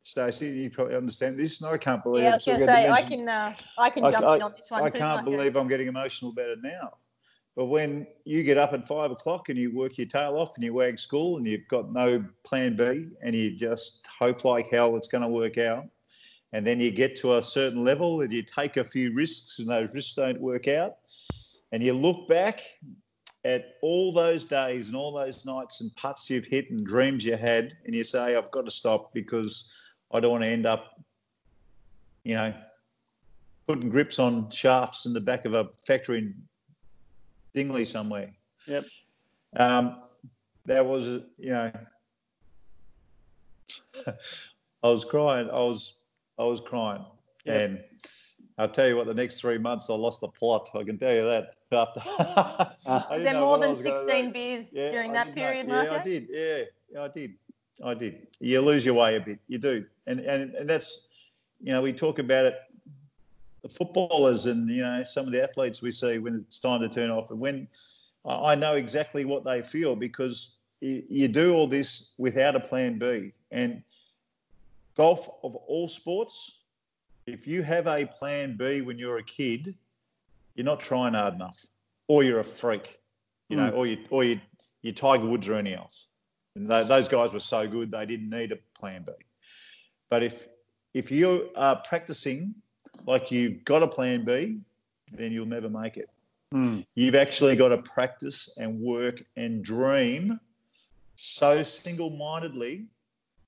Stacey, 0.06 0.46
you 0.46 0.70
probably 0.70 0.94
understand 0.94 1.36
this, 1.36 1.60
and 1.60 1.68
I 1.68 1.76
can't 1.76 2.00
believe. 2.00 2.22
Yeah, 2.22 2.30
I 2.30 2.34
was 2.34 2.44
going 2.44 2.60
to 2.60 2.66
say 2.66 2.88
I 2.88 3.02
can, 3.02 3.28
uh, 3.28 3.52
I 3.76 3.90
can 3.90 4.04
jump 4.04 4.24
I, 4.24 4.36
in 4.36 4.42
on 4.42 4.52
this 4.56 4.70
one. 4.70 4.84
I 4.84 4.88
too, 4.88 4.98
can't 4.98 5.24
believe 5.24 5.56
I'm 5.56 5.66
getting 5.66 5.88
emotional 5.88 6.30
about 6.30 6.46
it 6.50 6.58
now. 6.62 6.92
But 7.56 7.64
when 7.64 8.06
you 8.24 8.44
get 8.44 8.56
up 8.56 8.72
at 8.72 8.86
five 8.86 9.10
o'clock 9.10 9.48
and 9.48 9.58
you 9.58 9.74
work 9.74 9.98
your 9.98 10.06
tail 10.06 10.36
off 10.36 10.52
and 10.54 10.62
you 10.62 10.72
wag 10.72 11.00
school 11.00 11.38
and 11.38 11.46
you've 11.46 11.66
got 11.66 11.92
no 11.92 12.24
plan 12.44 12.76
B 12.76 13.08
and 13.20 13.34
you 13.34 13.56
just 13.56 14.06
hope 14.06 14.44
like 14.44 14.68
hell 14.70 14.94
it's 14.94 15.08
going 15.08 15.22
to 15.22 15.28
work 15.28 15.58
out, 15.58 15.86
and 16.52 16.64
then 16.64 16.78
you 16.78 16.92
get 16.92 17.16
to 17.16 17.38
a 17.38 17.42
certain 17.42 17.82
level 17.82 18.20
and 18.20 18.30
you 18.30 18.42
take 18.44 18.76
a 18.76 18.84
few 18.84 19.12
risks 19.12 19.58
and 19.58 19.68
those 19.68 19.92
risks 19.92 20.14
don't 20.14 20.40
work 20.40 20.68
out, 20.68 20.98
and 21.72 21.82
you 21.82 21.92
look 21.92 22.28
back 22.28 22.62
at 23.44 23.74
all 23.82 24.12
those 24.12 24.44
days 24.44 24.86
and 24.86 24.96
all 24.96 25.12
those 25.12 25.44
nights 25.44 25.80
and 25.80 25.92
putts 25.96 26.30
you've 26.30 26.46
hit 26.46 26.70
and 26.70 26.86
dreams 26.86 27.24
you 27.24 27.36
had, 27.36 27.76
and 27.86 27.92
you 27.92 28.04
say, 28.04 28.36
I've 28.36 28.52
got 28.52 28.66
to 28.66 28.70
stop 28.70 29.12
because 29.12 29.72
I 30.12 30.20
don't 30.20 30.30
want 30.30 30.44
to 30.44 30.48
end 30.48 30.66
up, 30.66 31.00
you 32.24 32.34
know, 32.34 32.54
putting 33.66 33.88
grips 33.88 34.18
on 34.18 34.50
shafts 34.50 35.06
in 35.06 35.12
the 35.12 35.20
back 35.20 35.44
of 35.44 35.54
a 35.54 35.68
factory 35.86 36.18
in 36.18 36.34
Dingley 37.54 37.84
somewhere. 37.84 38.32
Yep. 38.66 38.84
Um, 39.56 40.02
that 40.66 40.84
was, 40.84 41.06
you 41.06 41.24
know, 41.38 41.72
I 44.06 44.88
was 44.88 45.04
crying. 45.04 45.48
I 45.50 45.60
was, 45.60 45.94
I 46.38 46.44
was 46.44 46.60
crying, 46.60 47.04
yep. 47.44 47.56
and 47.56 47.84
I'll 48.58 48.68
tell 48.68 48.88
you 48.88 48.96
what. 48.96 49.06
The 49.06 49.14
next 49.14 49.40
three 49.40 49.58
months, 49.58 49.90
I 49.90 49.94
lost 49.94 50.20
the 50.20 50.28
plot. 50.28 50.70
I 50.74 50.82
can 50.84 50.98
tell 50.98 51.14
you 51.14 51.24
that. 51.24 51.54
Was 52.86 53.22
there 53.22 53.40
more 53.40 53.58
than 53.58 53.76
sixteen 53.76 54.32
beers 54.32 54.66
yeah, 54.70 54.92
during 54.92 55.12
that 55.14 55.34
period, 55.34 55.66
Marco? 55.66 55.92
Yeah, 55.92 55.98
I 55.98 56.04
did. 56.04 56.28
Yeah, 56.30 56.58
yeah, 56.92 57.02
I 57.02 57.08
did. 57.08 57.34
I 57.84 57.94
did. 57.94 58.26
You 58.40 58.60
lose 58.60 58.84
your 58.84 58.94
way 58.94 59.16
a 59.16 59.20
bit. 59.20 59.38
You 59.48 59.58
do, 59.58 59.84
and 60.06 60.20
and 60.20 60.54
and 60.54 60.68
that's, 60.68 61.08
you 61.60 61.72
know, 61.72 61.82
we 61.82 61.92
talk 61.92 62.18
about 62.18 62.46
it 62.46 62.56
the 63.66 63.74
footballers 63.74 64.46
and 64.46 64.68
you 64.68 64.82
know 64.82 65.02
some 65.02 65.26
of 65.26 65.32
the 65.32 65.42
athletes 65.42 65.82
we 65.82 65.90
see 65.90 66.18
when 66.18 66.36
it's 66.36 66.58
time 66.60 66.80
to 66.80 66.88
turn 66.88 67.10
off 67.10 67.30
and 67.30 67.40
when 67.40 67.66
I 68.24 68.54
know 68.54 68.76
exactly 68.76 69.24
what 69.24 69.44
they 69.44 69.62
feel 69.62 69.96
because 69.96 70.58
you 70.80 71.26
do 71.26 71.54
all 71.54 71.66
this 71.66 72.14
without 72.18 72.54
a 72.54 72.60
plan 72.60 72.98
B 72.98 73.32
and 73.50 73.82
golf 74.96 75.28
of 75.42 75.56
all 75.56 75.88
sports 75.88 76.62
if 77.26 77.46
you 77.46 77.62
have 77.62 77.88
a 77.88 78.06
plan 78.06 78.56
B 78.56 78.82
when 78.82 78.98
you're 78.98 79.18
a 79.18 79.24
kid 79.24 79.74
you're 80.54 80.64
not 80.64 80.78
trying 80.78 81.14
hard 81.14 81.34
enough 81.34 81.66
or 82.06 82.22
you're 82.22 82.40
a 82.40 82.44
freak 82.44 83.00
you 83.48 83.56
know 83.56 83.70
mm. 83.70 83.76
or 83.76 83.86
you 83.86 83.98
or 84.10 84.22
you 84.22 84.40
you 84.82 84.92
Tiger 84.92 85.26
Woods 85.26 85.48
or 85.48 85.54
anything 85.54 85.78
else 85.78 86.06
and 86.56 86.68
those 86.68 87.08
guys 87.08 87.32
were 87.32 87.38
so 87.38 87.68
good 87.68 87.90
they 87.90 88.04
didn't 88.04 88.30
need 88.30 88.50
a 88.50 88.58
plan 88.78 89.04
B 89.06 89.12
but 90.10 90.22
if 90.22 90.48
if 90.94 91.10
you 91.10 91.50
are 91.56 91.76
practicing 91.76 92.54
like 93.06 93.30
you've 93.30 93.64
got 93.64 93.82
a 93.82 93.86
plan 93.86 94.24
B, 94.24 94.58
then 95.12 95.32
you'll 95.32 95.46
never 95.46 95.68
make 95.68 95.96
it. 95.96 96.08
Mm. 96.54 96.86
You've 96.94 97.14
actually 97.14 97.56
got 97.56 97.68
to 97.68 97.78
practice 97.78 98.56
and 98.58 98.80
work 98.80 99.22
and 99.36 99.62
dream 99.62 100.40
so 101.16 101.62
single 101.62 102.10
mindedly 102.10 102.86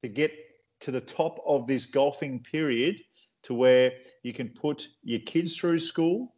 to 0.02 0.08
get 0.08 0.32
to 0.80 0.90
the 0.90 1.00
top 1.00 1.40
of 1.46 1.66
this 1.66 1.86
golfing 1.86 2.40
period 2.40 3.00
to 3.42 3.54
where 3.54 3.92
you 4.22 4.32
can 4.32 4.48
put 4.48 4.88
your 5.02 5.20
kids 5.20 5.56
through 5.56 5.78
school, 5.78 6.34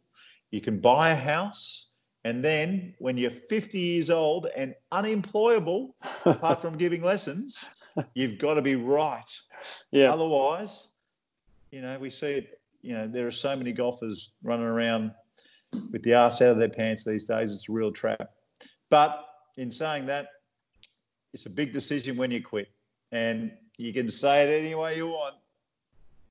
you 0.51 0.61
can 0.61 0.79
buy 0.79 1.11
a 1.11 1.15
house, 1.15 1.90
and 2.23 2.43
then 2.43 2.93
when 2.99 3.17
you're 3.17 3.31
50 3.31 3.79
years 3.79 4.09
old 4.09 4.47
and 4.55 4.75
unemployable, 4.91 5.95
apart 6.25 6.61
from 6.61 6.77
giving 6.77 7.01
lessons, 7.01 7.67
you've 8.13 8.37
got 8.37 8.55
to 8.55 8.61
be 8.61 8.75
right. 8.75 9.29
Yeah. 9.91 10.13
Otherwise, 10.13 10.89
you 11.71 11.81
know, 11.81 11.97
we 11.99 12.09
see 12.09 12.33
it 12.33 12.61
you 12.81 12.93
know, 12.93 13.07
there 13.07 13.27
are 13.27 13.31
so 13.31 13.55
many 13.55 13.71
golfers 13.71 14.31
running 14.43 14.65
around 14.65 15.11
with 15.91 16.03
the 16.03 16.13
ass 16.13 16.41
out 16.41 16.51
of 16.51 16.57
their 16.57 16.69
pants 16.69 17.03
these 17.03 17.25
days. 17.25 17.53
It's 17.53 17.69
a 17.69 17.71
real 17.71 17.91
trap. 17.91 18.31
But 18.89 19.25
in 19.57 19.71
saying 19.71 20.05
that, 20.07 20.27
it's 21.33 21.45
a 21.45 21.49
big 21.49 21.71
decision 21.71 22.17
when 22.17 22.31
you 22.31 22.43
quit. 22.43 22.69
And 23.11 23.51
you 23.77 23.93
can 23.93 24.09
say 24.09 24.43
it 24.43 24.49
any 24.49 24.75
way 24.75 24.97
you 24.97 25.07
want. 25.07 25.35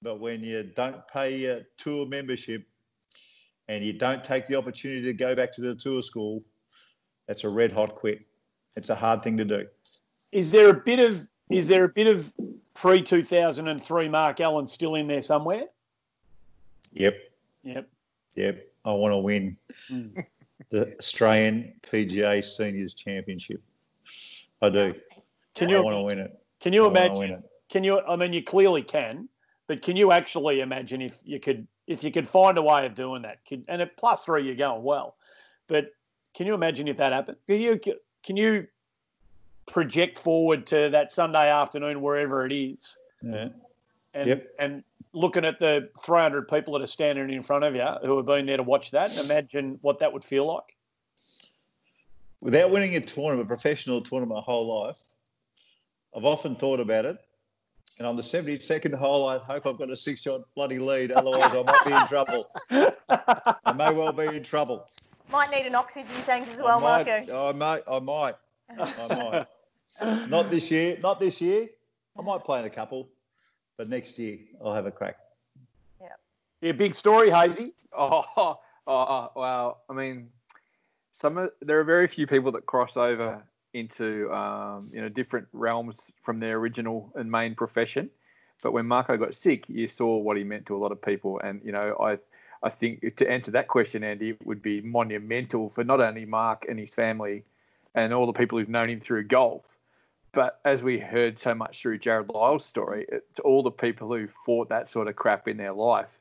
But 0.02 0.20
when 0.20 0.42
you 0.42 0.62
don't 0.62 1.06
pay 1.08 1.36
your 1.36 1.60
tour 1.76 2.06
membership 2.06 2.66
and 3.70 3.84
you 3.84 3.92
don't 3.92 4.24
take 4.24 4.48
the 4.48 4.56
opportunity 4.56 5.02
to 5.02 5.12
go 5.12 5.32
back 5.32 5.52
to 5.52 5.60
the 5.60 5.76
tour 5.76 6.02
school, 6.02 6.42
that's 7.28 7.44
a 7.44 7.48
red 7.48 7.70
hot 7.70 7.94
quit. 7.94 8.20
It's 8.74 8.90
a 8.90 8.96
hard 8.96 9.22
thing 9.22 9.36
to 9.36 9.44
do. 9.44 9.64
Is 10.32 10.50
there 10.50 10.70
a 10.70 10.74
bit 10.74 10.98
of 10.98 11.26
is 11.50 11.68
there 11.68 11.84
a 11.84 11.88
bit 11.88 12.08
of 12.08 12.32
pre 12.74 13.00
two 13.00 13.22
thousand 13.22 13.68
and 13.68 13.80
three 13.80 14.08
Mark 14.08 14.40
Allen 14.40 14.66
still 14.66 14.96
in 14.96 15.06
there 15.06 15.22
somewhere? 15.22 15.66
Yep. 16.92 17.16
Yep. 17.62 17.88
Yep. 18.34 18.68
I 18.84 18.92
want 18.92 19.12
to 19.12 19.18
win 19.18 19.56
mm. 19.88 20.24
the 20.70 20.96
Australian 20.98 21.72
PGA 21.82 22.44
Seniors 22.44 22.94
Championship. 22.94 23.62
I 24.60 24.68
do. 24.68 24.94
Can 25.54 25.68
you 25.68 25.78
I 25.78 25.80
want 25.80 25.96
to 25.96 26.02
win 26.02 26.18
it? 26.18 26.40
Can 26.58 26.72
you 26.72 26.86
imagine? 26.86 27.44
can 27.68 27.84
you? 27.84 28.00
I 28.00 28.16
mean, 28.16 28.32
you 28.32 28.42
clearly 28.42 28.82
can, 28.82 29.28
but 29.68 29.80
can 29.80 29.96
you 29.96 30.10
actually 30.10 30.60
imagine 30.60 31.00
if 31.00 31.18
you 31.24 31.38
could 31.38 31.68
if 31.90 32.04
you 32.04 32.12
could 32.12 32.28
find 32.28 32.56
a 32.56 32.62
way 32.62 32.86
of 32.86 32.94
doing 32.94 33.22
that? 33.22 33.38
And 33.68 33.82
at 33.82 33.96
plus 33.96 34.24
three, 34.24 34.46
you're 34.46 34.54
going 34.54 34.82
well, 34.82 35.16
but 35.66 35.92
can 36.34 36.46
you 36.46 36.54
imagine 36.54 36.86
if 36.86 36.96
that 36.98 37.12
happened? 37.12 37.36
Can 37.48 37.60
you 37.60 37.78
can 38.22 38.36
you 38.36 38.66
project 39.66 40.18
forward 40.18 40.66
to 40.68 40.88
that 40.90 41.10
Sunday 41.10 41.50
afternoon 41.50 42.00
wherever 42.00 42.46
it 42.46 42.52
is? 42.52 42.96
Yeah. 43.22 43.48
And, 44.14 44.28
Yep. 44.28 44.54
and 44.58 44.84
looking 45.12 45.44
at 45.44 45.60
the 45.60 45.88
300 46.04 46.48
people 46.48 46.72
that 46.74 46.82
are 46.82 46.86
standing 46.86 47.30
in 47.30 47.42
front 47.42 47.64
of 47.64 47.74
you 47.74 47.86
who 48.02 48.16
have 48.16 48.26
been 48.26 48.46
there 48.46 48.56
to 48.56 48.62
watch 48.62 48.90
that, 48.92 49.10
and 49.10 49.24
imagine 49.30 49.78
what 49.82 49.98
that 50.00 50.12
would 50.12 50.24
feel 50.24 50.46
like. 50.46 50.76
Without 52.40 52.70
winning 52.70 52.96
a 52.96 53.00
tournament, 53.00 53.46
a 53.46 53.48
professional 53.48 54.00
tournament 54.00 54.36
my 54.36 54.42
whole 54.42 54.84
life, 54.84 54.96
I've 56.16 56.24
often 56.24 56.56
thought 56.56 56.80
about 56.80 57.04
it. 57.04 57.18
And 58.00 58.06
on 58.06 58.16
the 58.16 58.22
72nd 58.22 58.94
hole, 58.94 59.28
I 59.28 59.36
hope 59.36 59.66
I've 59.66 59.76
got 59.76 59.90
a 59.90 59.94
six 59.94 60.22
shot 60.22 60.40
bloody 60.56 60.78
lead. 60.78 61.12
Otherwise, 61.12 61.52
I 61.54 61.62
might 61.62 61.84
be 61.84 61.92
in 61.92 62.06
trouble. 62.06 62.50
I 63.10 63.74
may 63.76 63.92
well 63.92 64.10
be 64.10 64.24
in 64.24 64.42
trouble. 64.42 64.88
Might 65.30 65.50
need 65.50 65.66
an 65.66 65.74
oxygen 65.74 66.08
tank 66.24 66.48
as 66.48 66.58
I 66.58 66.62
well, 66.62 66.80
might, 66.80 67.06
Marco. 67.06 67.48
I 67.48 67.52
might. 67.52 67.82
I 67.86 67.98
might. 67.98 68.34
I 68.78 69.46
might. 70.00 70.28
Not 70.30 70.50
this 70.50 70.70
year. 70.70 70.96
Not 71.02 71.20
this 71.20 71.42
year. 71.42 71.68
I 72.18 72.22
might 72.22 72.42
play 72.42 72.60
in 72.60 72.64
a 72.64 72.70
couple, 72.70 73.06
but 73.76 73.90
next 73.90 74.18
year 74.18 74.38
I'll 74.64 74.72
have 74.72 74.86
a 74.86 74.90
crack. 74.90 75.18
Yeah, 76.62 76.72
big 76.72 76.94
story, 76.94 77.30
Hazy. 77.30 77.74
Oh, 77.92 78.24
oh, 78.36 78.56
oh, 78.86 79.30
wow. 79.34 79.78
I 79.88 79.92
mean, 79.92 80.28
some 81.10 81.38
of, 81.38 81.50
there 81.60 81.80
are 81.80 81.84
very 81.84 82.06
few 82.06 82.24
people 82.24 82.52
that 82.52 82.66
cross 82.66 82.96
over 82.96 83.42
into 83.74 84.32
um, 84.32 84.90
you 84.92 85.00
know 85.00 85.08
different 85.08 85.48
realms 85.52 86.10
from 86.22 86.40
their 86.40 86.56
original 86.58 87.12
and 87.14 87.30
main 87.30 87.54
profession. 87.54 88.10
But 88.62 88.72
when 88.72 88.86
Marco 88.86 89.16
got 89.16 89.34
sick, 89.34 89.64
you 89.68 89.88
saw 89.88 90.18
what 90.18 90.36
he 90.36 90.44
meant 90.44 90.66
to 90.66 90.76
a 90.76 90.78
lot 90.78 90.92
of 90.92 91.00
people, 91.00 91.40
and 91.42 91.60
you 91.64 91.72
know 91.72 91.96
I 92.00 92.18
I 92.62 92.70
think 92.70 93.16
to 93.16 93.30
answer 93.30 93.50
that 93.52 93.68
question, 93.68 94.04
Andy, 94.04 94.30
it 94.30 94.46
would 94.46 94.62
be 94.62 94.80
monumental 94.80 95.70
for 95.70 95.84
not 95.84 96.00
only 96.00 96.26
Mark 96.26 96.66
and 96.68 96.78
his 96.78 96.94
family, 96.94 97.44
and 97.94 98.12
all 98.12 98.26
the 98.26 98.32
people 98.32 98.58
who've 98.58 98.68
known 98.68 98.90
him 98.90 99.00
through 99.00 99.24
golf, 99.24 99.78
but 100.32 100.60
as 100.64 100.82
we 100.82 100.98
heard 100.98 101.38
so 101.38 101.54
much 101.54 101.80
through 101.82 101.98
Jarrod 101.98 102.32
Lyle's 102.32 102.66
story, 102.66 103.06
it, 103.08 103.24
to 103.36 103.42
all 103.42 103.62
the 103.62 103.70
people 103.70 104.08
who 104.08 104.28
fought 104.44 104.68
that 104.68 104.88
sort 104.88 105.08
of 105.08 105.16
crap 105.16 105.48
in 105.48 105.56
their 105.56 105.72
life 105.72 106.20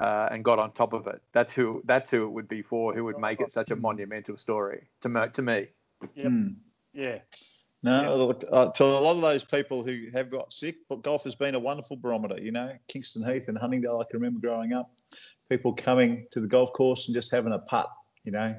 uh, 0.00 0.28
and 0.30 0.42
got 0.42 0.58
on 0.58 0.72
top 0.72 0.92
of 0.92 1.06
it. 1.06 1.20
That's 1.32 1.54
who 1.54 1.82
that's 1.84 2.10
who 2.10 2.24
it 2.24 2.30
would 2.30 2.48
be 2.48 2.62
for. 2.62 2.94
Who 2.94 3.04
would 3.04 3.18
make 3.18 3.40
it 3.40 3.52
such 3.52 3.70
a 3.70 3.76
monumental 3.76 4.38
story 4.38 4.84
to 5.02 5.08
me, 5.08 5.20
to 5.32 5.42
me. 5.42 5.66
Yep. 6.14 6.26
Hmm. 6.26 6.48
Yeah. 6.92 7.18
No, 7.82 8.14
look, 8.16 8.44
uh, 8.52 8.70
to 8.72 8.84
a 8.84 9.00
lot 9.00 9.16
of 9.16 9.22
those 9.22 9.42
people 9.42 9.82
who 9.82 10.08
have 10.12 10.28
got 10.28 10.52
sick, 10.52 10.76
but 10.88 11.02
golf 11.02 11.24
has 11.24 11.34
been 11.34 11.54
a 11.54 11.58
wonderful 11.58 11.96
barometer. 11.96 12.38
You 12.38 12.52
know, 12.52 12.72
Kingston 12.88 13.24
Heath 13.24 13.48
and 13.48 13.56
Huntingdale, 13.56 13.98
I 13.98 14.10
can 14.10 14.20
remember 14.20 14.38
growing 14.38 14.74
up, 14.74 14.90
people 15.48 15.72
coming 15.72 16.26
to 16.30 16.40
the 16.40 16.46
golf 16.46 16.72
course 16.74 17.08
and 17.08 17.14
just 17.14 17.30
having 17.30 17.54
a 17.54 17.58
putt. 17.58 17.90
You 18.24 18.32
know, 18.32 18.54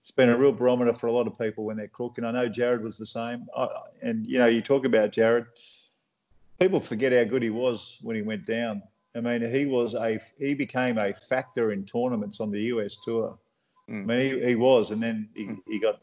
it's 0.00 0.10
been 0.10 0.28
a 0.28 0.36
real 0.36 0.50
barometer 0.50 0.92
for 0.92 1.06
a 1.06 1.12
lot 1.12 1.28
of 1.28 1.38
people 1.38 1.64
when 1.64 1.76
they're 1.76 1.86
crook. 1.86 2.18
And 2.18 2.26
I 2.26 2.32
know 2.32 2.48
Jarrod 2.48 2.82
was 2.82 2.98
the 2.98 3.06
same. 3.06 3.46
I, 3.56 3.68
and 4.02 4.26
you 4.26 4.38
know, 4.38 4.46
you 4.46 4.60
talk 4.60 4.84
about 4.84 5.12
Jarrod, 5.12 5.46
people 6.58 6.80
forget 6.80 7.12
how 7.12 7.22
good 7.22 7.42
he 7.42 7.50
was 7.50 7.98
when 8.02 8.16
he 8.16 8.22
went 8.22 8.44
down. 8.44 8.82
I 9.14 9.20
mean, 9.20 9.48
he 9.48 9.66
was 9.66 9.94
a 9.94 10.18
he 10.38 10.54
became 10.54 10.98
a 10.98 11.14
factor 11.14 11.70
in 11.70 11.84
tournaments 11.84 12.40
on 12.40 12.50
the 12.50 12.60
US 12.62 12.96
tour. 13.04 13.38
Mm. 13.88 14.02
I 14.02 14.06
mean, 14.06 14.20
he, 14.20 14.46
he 14.48 14.54
was, 14.56 14.90
and 14.90 15.00
then 15.00 15.28
he, 15.34 15.50
he 15.68 15.78
got 15.78 16.00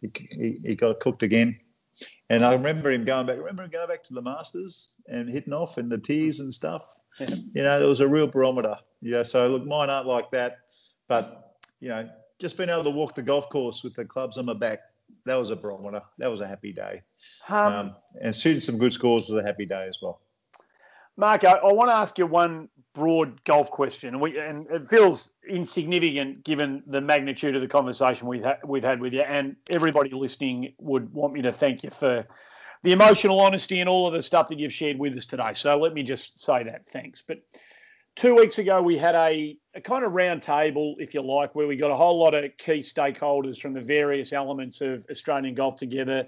he, 0.00 0.58
he, 0.64 0.74
got 0.74 1.00
cooked 1.00 1.22
again. 1.22 1.58
And 2.30 2.42
I 2.42 2.52
remember 2.52 2.90
him 2.90 3.04
going 3.04 3.26
back. 3.26 3.36
Remember 3.36 3.64
him 3.64 3.70
going 3.70 3.88
back 3.88 4.02
to 4.04 4.14
the 4.14 4.22
Masters 4.22 5.00
and 5.08 5.28
hitting 5.28 5.52
off 5.52 5.78
and 5.78 5.90
the 5.90 5.98
tears 5.98 6.40
and 6.40 6.52
stuff. 6.52 6.96
You 7.18 7.62
know, 7.62 7.78
there 7.78 7.88
was 7.88 8.00
a 8.00 8.08
real 8.08 8.26
barometer. 8.26 8.76
Yeah. 9.02 9.22
So 9.22 9.48
look, 9.48 9.66
mine 9.66 9.90
aren't 9.90 10.06
like 10.06 10.30
that, 10.30 10.58
but 11.08 11.56
you 11.80 11.88
know, 11.88 12.08
just 12.38 12.56
being 12.56 12.70
able 12.70 12.84
to 12.84 12.90
walk 12.90 13.14
the 13.14 13.22
golf 13.22 13.48
course 13.50 13.82
with 13.82 13.94
the 13.94 14.04
clubs 14.04 14.38
on 14.38 14.46
my 14.46 14.54
back, 14.54 14.80
that 15.26 15.34
was 15.34 15.50
a 15.50 15.56
barometer. 15.56 16.02
That 16.18 16.30
was 16.30 16.40
a 16.40 16.46
happy 16.46 16.72
day. 16.72 17.02
Um, 17.48 17.72
Um, 17.72 17.96
and 18.22 18.34
shooting 18.34 18.60
some 18.60 18.78
good 18.78 18.92
scores 18.92 19.28
was 19.28 19.42
a 19.42 19.46
happy 19.46 19.66
day 19.66 19.86
as 19.88 19.98
well. 20.00 20.20
Marco, 21.16 21.48
I 21.48 21.72
want 21.72 21.90
to 21.90 21.94
ask 21.94 22.18
you 22.18 22.26
one 22.26 22.68
broad 22.94 23.42
golf 23.44 23.70
question, 23.70 24.10
and, 24.10 24.20
we, 24.20 24.38
and 24.38 24.66
it 24.70 24.88
feels 24.88 25.30
insignificant 25.48 26.44
given 26.44 26.82
the 26.86 27.00
magnitude 27.00 27.54
of 27.54 27.60
the 27.60 27.68
conversation 27.68 28.26
we've, 28.26 28.44
ha- 28.44 28.58
we've 28.64 28.84
had 28.84 29.00
with 29.00 29.12
you. 29.12 29.22
And 29.22 29.56
everybody 29.68 30.10
listening 30.10 30.74
would 30.78 31.12
want 31.12 31.32
me 31.32 31.42
to 31.42 31.52
thank 31.52 31.82
you 31.82 31.90
for 31.90 32.26
the 32.82 32.92
emotional 32.92 33.40
honesty 33.40 33.80
and 33.80 33.88
all 33.88 34.06
of 34.06 34.14
the 34.14 34.22
stuff 34.22 34.48
that 34.48 34.58
you've 34.58 34.72
shared 34.72 34.98
with 34.98 35.16
us 35.16 35.26
today. 35.26 35.52
So 35.52 35.76
let 35.76 35.92
me 35.92 36.02
just 36.02 36.42
say 36.42 36.62
that 36.64 36.88
thanks. 36.88 37.22
But 37.22 37.38
two 38.16 38.34
weeks 38.34 38.58
ago, 38.58 38.82
we 38.82 38.96
had 38.96 39.14
a, 39.14 39.56
a 39.74 39.80
kind 39.80 40.04
of 40.04 40.12
round 40.12 40.42
table, 40.42 40.96
if 40.98 41.14
you 41.14 41.22
like, 41.22 41.54
where 41.54 41.66
we 41.66 41.76
got 41.76 41.90
a 41.90 41.96
whole 41.96 42.18
lot 42.18 42.34
of 42.34 42.50
key 42.56 42.78
stakeholders 42.78 43.60
from 43.60 43.74
the 43.74 43.80
various 43.80 44.32
elements 44.32 44.80
of 44.80 45.06
Australian 45.10 45.54
golf 45.54 45.76
together 45.76 46.26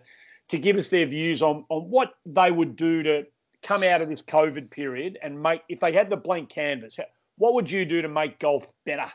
to 0.49 0.59
give 0.59 0.77
us 0.77 0.91
their 0.91 1.07
views 1.07 1.43
on, 1.43 1.65
on 1.71 1.83
what 1.91 2.13
they 2.27 2.51
would 2.51 2.77
do 2.77 3.03
to 3.03 3.25
come 3.63 3.83
out 3.83 4.03
of 4.03 4.09
this 4.09 4.23
COVID 4.23 4.71
period 4.71 5.19
and 5.23 5.41
make, 5.41 5.63
if 5.69 5.81
they 5.81 5.93
had 5.93 6.11
the 6.11 6.17
blank 6.17 6.49
canvas, 6.49 6.99
what 7.39 7.55
would 7.55 7.71
you 7.71 7.85
do 7.85 8.03
to 8.03 8.09
make 8.09 8.39
golf 8.39 8.67
better 8.85 9.11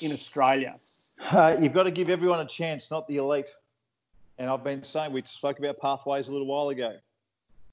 in 0.00 0.12
Australia? 0.12 0.76
Uh, 1.30 1.56
you've 1.60 1.72
got 1.72 1.84
to 1.84 1.90
give 1.90 2.08
everyone 2.08 2.40
a 2.40 2.46
chance, 2.46 2.90
not 2.90 3.06
the 3.06 3.16
elite. 3.16 3.54
And 4.38 4.48
I've 4.48 4.64
been 4.64 4.82
saying, 4.82 5.12
we 5.12 5.22
spoke 5.24 5.58
about 5.58 5.78
pathways 5.78 6.28
a 6.28 6.32
little 6.32 6.46
while 6.46 6.70
ago. 6.70 6.96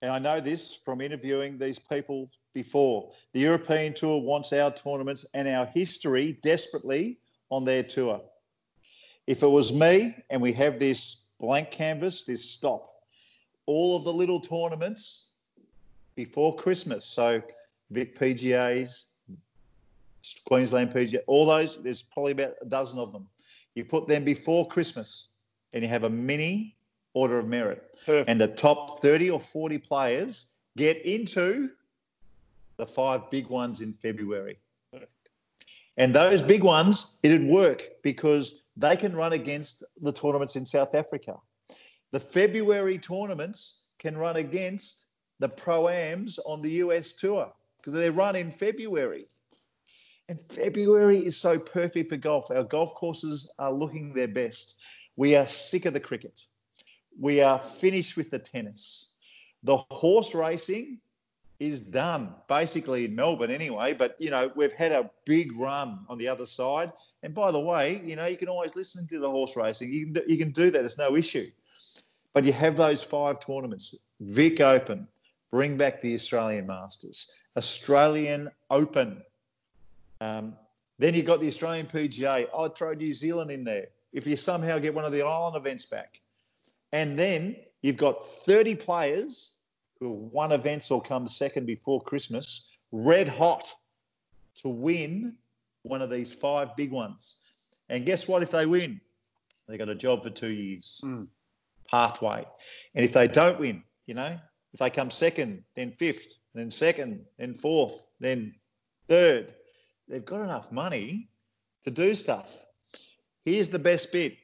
And 0.02 0.12
I 0.12 0.20
know 0.20 0.40
this 0.40 0.76
from 0.76 1.02
interviewing 1.02 1.58
these 1.58 1.80
people 1.80 2.30
before. 2.54 3.12
The 3.34 3.40
European 3.40 3.94
Tour 3.94 4.22
wants 4.22 4.54
our 4.54 4.72
tournaments 4.72 5.26
and 5.34 5.48
our 5.48 5.66
history 5.66 6.40
desperately 6.44 7.18
on 7.50 7.66
their 7.66 7.84
tour. 7.84 8.22
If 9.26 9.44
it 9.44 9.48
was 9.48 9.74
me 9.74 10.16
and 10.30 10.42
we 10.42 10.54
have 10.54 10.80
this 10.80 11.28
blank 11.40 11.72
canvas, 11.72 12.24
this 12.24 12.44
stop, 12.44 12.94
all 13.66 13.98
of 13.98 14.04
the 14.04 14.14
little 14.14 14.40
tournaments 14.40 15.27
before 16.18 16.54
Christmas. 16.56 17.06
So 17.06 17.42
Vic 17.92 18.20
PGAs, 18.20 19.12
Queensland 20.46 20.92
PGA, 20.92 21.20
all 21.28 21.46
those, 21.46 21.82
there's 21.82 22.02
probably 22.02 22.34
about 22.34 22.56
a 22.62 22.66
dozen 22.66 23.00
of 23.00 23.14
them. 23.14 23.26
You 23.76 23.86
put 23.86 24.10
them 24.10 24.26
before 24.26 24.68
Christmas 24.68 25.30
and 25.72 25.84
you 25.84 25.88
have 25.88 26.04
a 26.04 26.10
mini 26.10 26.76
order 27.14 27.40
of 27.40 27.48
merit. 27.48 27.96
Perfect. 28.06 28.28
And 28.28 28.42
the 28.42 28.50
top 28.50 29.02
30 29.02 29.30
or 29.30 29.40
40 29.40 29.78
players 29.78 30.54
get 30.76 30.98
into 31.06 31.70
the 32.76 32.86
five 32.86 33.30
big 33.32 33.48
ones 33.48 33.80
in 33.82 33.94
February. 33.94 34.58
And 36.00 36.14
those 36.14 36.44
big 36.44 36.64
ones, 36.64 37.18
it'd 37.24 37.48
work 37.48 37.88
because 38.04 38.64
they 38.76 38.96
can 38.96 39.16
run 39.16 39.34
against 39.34 39.84
the 40.02 40.12
tournaments 40.12 40.56
in 40.56 40.64
South 40.64 40.94
Africa. 40.94 41.36
The 42.12 42.20
February 42.20 43.00
tournaments 43.00 43.88
can 43.98 44.16
run 44.16 44.36
against 44.36 45.07
the 45.40 45.50
pro-ams 45.50 46.40
on 46.46 46.62
the 46.62 46.72
US 46.84 47.14
tour 47.14 47.52
because 47.78 47.94
they 47.94 48.10
run 48.10 48.36
in 48.36 48.52
February. 48.52 49.26
And 50.30 50.40
February 50.40 51.26
is 51.26 51.38
so 51.38 51.58
perfect 51.58 52.10
for 52.10 52.18
golf. 52.18 52.52
Our 52.52 52.64
golf 52.64 52.94
courses 52.96 53.50
are 53.60 53.72
looking 53.72 54.14
their 54.14 54.28
best. 54.28 54.82
We 55.16 55.36
are 55.36 55.48
sick 55.48 55.86
of 55.86 55.94
the 55.94 56.00
cricket. 56.00 56.42
We 57.20 57.42
are 57.42 57.60
finished 57.60 58.18
with 58.18 58.30
the 58.30 58.40
tennis. 58.40 59.16
The 59.64 59.78
horse 59.90 60.36
racing 60.36 61.00
is 61.60 61.82
done, 61.82 62.36
basically 62.48 63.06
in 63.06 63.16
Melbourne 63.16 63.50
anyway. 63.50 63.94
But 63.94 64.16
you 64.20 64.30
know, 64.30 64.52
we've 64.56 64.74
had 64.74 64.92
a 64.92 65.10
big 65.26 65.58
run 65.58 66.00
on 66.10 66.18
the 66.18 66.28
other 66.28 66.46
side. 66.46 66.92
And 67.24 67.34
by 67.34 67.52
the 67.52 67.60
way, 67.60 68.02
you 68.04 68.16
know, 68.16 68.26
you 68.26 68.38
can 68.38 68.50
always 68.50 68.76
listen 68.76 69.08
to 69.08 69.20
the 69.20 69.30
horse 69.30 69.56
racing. 69.56 69.92
You 69.92 70.06
can 70.06 70.14
do, 70.14 70.24
you 70.28 70.38
can 70.38 70.52
do 70.52 70.70
that. 70.72 70.86
It's 70.86 70.98
no 70.98 71.16
issue. 71.16 71.50
But 72.34 72.44
you 72.44 72.54
have 72.54 72.78
those 72.78 73.04
five 73.04 73.40
tournaments: 73.40 73.96
Vic 74.20 74.62
Open, 74.62 75.08
bring 75.52 75.78
back 75.78 76.02
the 76.02 76.14
Australian 76.14 76.68
Masters, 76.68 77.32
Australian 77.56 78.50
Open. 78.70 79.22
Um, 80.22 80.56
then 81.00 81.14
you've 81.14 81.26
got 81.26 81.40
the 81.40 81.48
Australian 81.48 81.86
PGA. 81.86 82.48
I'd 82.58 82.76
throw 82.76 82.94
New 82.94 83.14
Zealand 83.14 83.52
in 83.52 83.64
there 83.64 83.88
if 84.14 84.26
you 84.26 84.36
somehow 84.36 84.80
get 84.80 84.94
one 84.94 85.06
of 85.06 85.12
the 85.12 85.22
island 85.22 85.56
events 85.56 85.86
back. 85.86 86.22
And 86.92 87.18
then 87.18 87.56
you've 87.82 87.98
got 87.98 88.26
30 88.26 88.76
players 88.76 89.58
who 90.00 90.10
have 90.10 90.34
won 90.34 90.52
events 90.52 90.92
or 90.92 91.02
come 91.02 91.28
second 91.28 91.66
before 91.66 92.02
Christmas, 92.02 92.78
red 92.92 93.28
hot 93.28 93.74
to 94.62 94.70
win 94.70 95.36
one 95.84 96.02
of 96.02 96.10
these 96.10 96.34
five 96.34 96.76
big 96.76 96.92
ones. 96.92 97.38
And 97.90 98.06
guess 98.06 98.28
what? 98.28 98.44
If 98.44 98.52
they 98.52 98.66
win, 98.66 99.00
they 99.68 99.78
got 99.78 99.90
a 99.90 99.96
job 99.96 100.24
for 100.24 100.30
two 100.30 100.50
years. 100.50 101.02
Mm. 101.04 101.28
Pathway. 101.90 102.46
And 102.96 103.06
if 103.06 103.14
they 103.14 103.28
don't 103.28 103.60
win, 103.60 103.84
you 104.08 104.14
know, 104.14 104.38
if 104.74 104.80
they 104.80 104.90
come 104.90 105.10
second, 105.10 105.64
then 105.76 105.92
fifth, 105.92 106.36
then 106.54 106.72
second, 106.72 107.26
then 107.38 107.54
fourth, 107.54 108.08
then 108.20 108.54
third, 109.08 109.54
they've 110.08 110.26
got 110.26 110.42
enough 110.42 110.72
money 110.72 111.30
to 111.84 111.92
do 111.92 112.14
stuff. 112.14 112.66
Here's 113.46 113.70
the 113.70 113.80
best 113.80 114.12
bit 114.12 114.38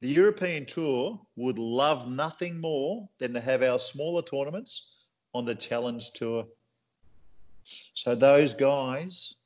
the 0.00 0.08
European 0.08 0.64
Tour 0.64 1.20
would 1.36 1.58
love 1.58 2.08
nothing 2.08 2.60
more 2.60 3.08
than 3.18 3.32
to 3.32 3.40
have 3.40 3.62
our 3.62 3.78
smaller 3.78 4.22
tournaments 4.22 5.06
on 5.34 5.44
the 5.44 5.54
Challenge 5.54 6.10
Tour. 6.12 6.46
So 7.94 8.14
those 8.14 8.54
guys 8.54 9.36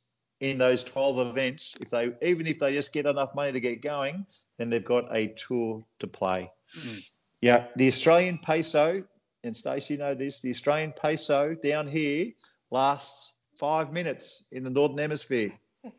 in 0.40 0.58
those 0.58 0.84
12 0.84 1.28
events, 1.28 1.76
if 1.80 1.90
they 1.90 2.12
even 2.20 2.46
if 2.46 2.58
they 2.58 2.74
just 2.74 2.92
get 2.92 3.06
enough 3.06 3.34
money 3.34 3.52
to 3.52 3.60
get 3.60 3.80
going, 3.80 4.26
then 4.58 4.68
they've 4.68 4.84
got 4.84 5.04
a 5.16 5.28
tour 5.28 5.82
to 6.00 6.06
play. 6.06 6.50
Mm. 6.76 7.10
Yeah, 7.40 7.66
the 7.76 7.88
Australian 7.88 8.38
peso, 8.38 9.02
and 9.44 9.56
Stacey, 9.56 9.94
you 9.94 9.98
know 9.98 10.14
this, 10.14 10.40
the 10.40 10.50
Australian 10.50 10.92
peso 10.92 11.54
down 11.54 11.86
here 11.86 12.32
lasts 12.70 13.34
five 13.54 13.92
minutes 13.92 14.46
in 14.52 14.64
the 14.64 14.70
Northern 14.70 14.98
Hemisphere. 14.98 15.52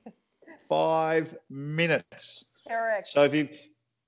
five 0.70 1.36
minutes. 1.50 2.52
Correct. 2.68 3.08
So 3.08 3.24
if 3.24 3.34
you 3.34 3.50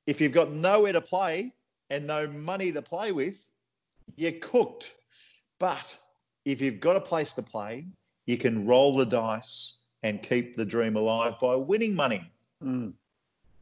if 0.07 0.21
you've 0.21 0.31
got 0.31 0.51
nowhere 0.51 0.93
to 0.93 1.01
play 1.01 1.53
and 1.89 2.07
no 2.07 2.27
money 2.27 2.71
to 2.71 2.81
play 2.81 3.11
with, 3.11 3.49
you're 4.15 4.33
cooked. 4.33 4.93
But 5.59 5.97
if 6.45 6.61
you've 6.61 6.79
got 6.79 6.95
a 6.95 7.01
place 7.01 7.33
to 7.33 7.41
play, 7.41 7.86
you 8.25 8.38
can 8.38 8.65
roll 8.65 8.95
the 8.95 9.05
dice 9.05 9.77
and 10.03 10.21
keep 10.21 10.55
the 10.55 10.65
dream 10.65 10.95
alive 10.95 11.33
by 11.41 11.55
winning 11.55 11.95
money. 11.95 12.31
Mm. 12.63 12.93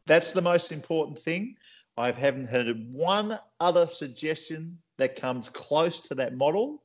That's 0.06 0.32
the 0.32 0.42
most 0.42 0.72
important 0.72 1.18
thing. 1.18 1.56
I 1.96 2.10
haven't 2.10 2.46
heard 2.46 2.92
one 2.92 3.38
other 3.60 3.86
suggestion 3.86 4.78
that 4.98 5.16
comes 5.16 5.48
close 5.48 6.00
to 6.00 6.14
that 6.14 6.36
model 6.36 6.82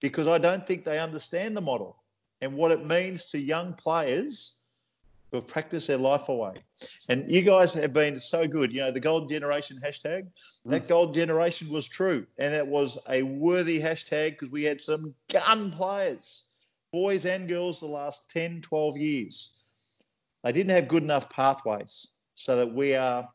because 0.00 0.28
I 0.28 0.38
don't 0.38 0.66
think 0.66 0.84
they 0.84 0.98
understand 0.98 1.56
the 1.56 1.60
model 1.60 1.96
and 2.40 2.54
what 2.54 2.72
it 2.72 2.86
means 2.86 3.26
to 3.26 3.38
young 3.38 3.72
players 3.74 4.60
who 5.30 5.38
have 5.38 5.48
practiced 5.48 5.88
their 5.88 5.96
life 5.96 6.28
away. 6.28 6.54
And 7.08 7.28
you 7.30 7.42
guys 7.42 7.74
have 7.74 7.92
been 7.92 8.20
so 8.20 8.46
good. 8.46 8.72
You 8.72 8.82
know, 8.82 8.90
the 8.92 9.00
golden 9.00 9.28
generation 9.28 9.80
hashtag, 9.84 10.26
that 10.66 10.84
mm. 10.84 10.88
golden 10.88 11.14
generation 11.14 11.70
was 11.70 11.88
true. 11.88 12.26
And 12.38 12.54
that 12.54 12.66
was 12.66 12.98
a 13.08 13.22
worthy 13.22 13.80
hashtag 13.80 14.32
because 14.32 14.50
we 14.50 14.62
had 14.62 14.80
some 14.80 15.14
gun 15.32 15.72
players, 15.72 16.44
boys 16.92 17.26
and 17.26 17.48
girls, 17.48 17.80
the 17.80 17.86
last 17.86 18.30
10, 18.30 18.62
12 18.62 18.96
years. 18.96 19.60
They 20.44 20.52
didn't 20.52 20.70
have 20.70 20.86
good 20.86 21.02
enough 21.02 21.30
pathways 21.30 22.08
so 22.34 22.56
that 22.56 22.72
we 22.72 22.94
are 22.94 23.28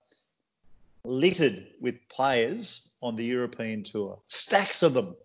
littered 1.03 1.67
with 1.79 1.95
players 2.09 2.95
on 3.01 3.15
the 3.15 3.23
European 3.23 3.83
tour, 3.83 4.19
stacks 4.27 4.83
of 4.83 4.93
them. 4.93 5.15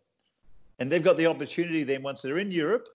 And 0.78 0.90
they've 0.90 1.04
got 1.04 1.16
the 1.16 1.26
opportunity 1.26 1.84
then, 1.84 2.02
once 2.02 2.22
they're 2.22 2.38
in 2.38 2.50
Europe, 2.50 2.88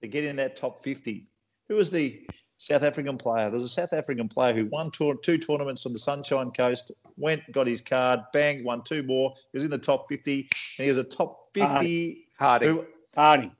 to 0.00 0.08
get 0.08 0.24
in 0.24 0.36
that 0.36 0.56
top 0.56 0.82
50. 0.82 1.26
Who 1.68 1.76
was 1.76 1.90
the 1.90 2.26
South 2.62 2.84
African 2.84 3.18
player. 3.18 3.50
There's 3.50 3.64
a 3.64 3.68
South 3.68 3.92
African 3.92 4.28
player 4.28 4.54
who 4.54 4.66
won 4.66 4.92
tour, 4.92 5.16
two 5.16 5.36
tournaments 5.36 5.84
on 5.84 5.92
the 5.92 5.98
Sunshine 5.98 6.52
Coast, 6.52 6.92
went, 7.16 7.42
got 7.50 7.66
his 7.66 7.80
card, 7.80 8.20
bang, 8.32 8.62
won 8.62 8.82
two 8.84 9.02
more. 9.02 9.34
He 9.50 9.58
was 9.58 9.64
in 9.64 9.70
the 9.70 9.78
top 9.78 10.08
50, 10.08 10.48
and 10.78 10.84
he 10.84 10.88
was 10.88 10.98
a 10.98 11.02
top 11.02 11.52
50. 11.54 12.28
Hardy. 12.38 12.66
Who, 12.66 12.86
Hardy. 13.16 13.50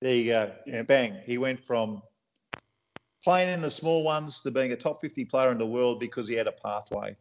There 0.00 0.14
you 0.14 0.24
go. 0.24 0.52
Yeah. 0.66 0.82
Bang. 0.82 1.20
He 1.24 1.38
went 1.38 1.64
from 1.64 2.02
playing 3.22 3.50
in 3.50 3.60
the 3.60 3.70
small 3.70 4.02
ones 4.02 4.40
to 4.40 4.50
being 4.50 4.72
a 4.72 4.76
top 4.76 5.00
50 5.00 5.24
player 5.24 5.52
in 5.52 5.58
the 5.58 5.66
world 5.66 6.00
because 6.00 6.26
he 6.26 6.34
had 6.34 6.48
a 6.48 6.52
pathway. 6.52 7.14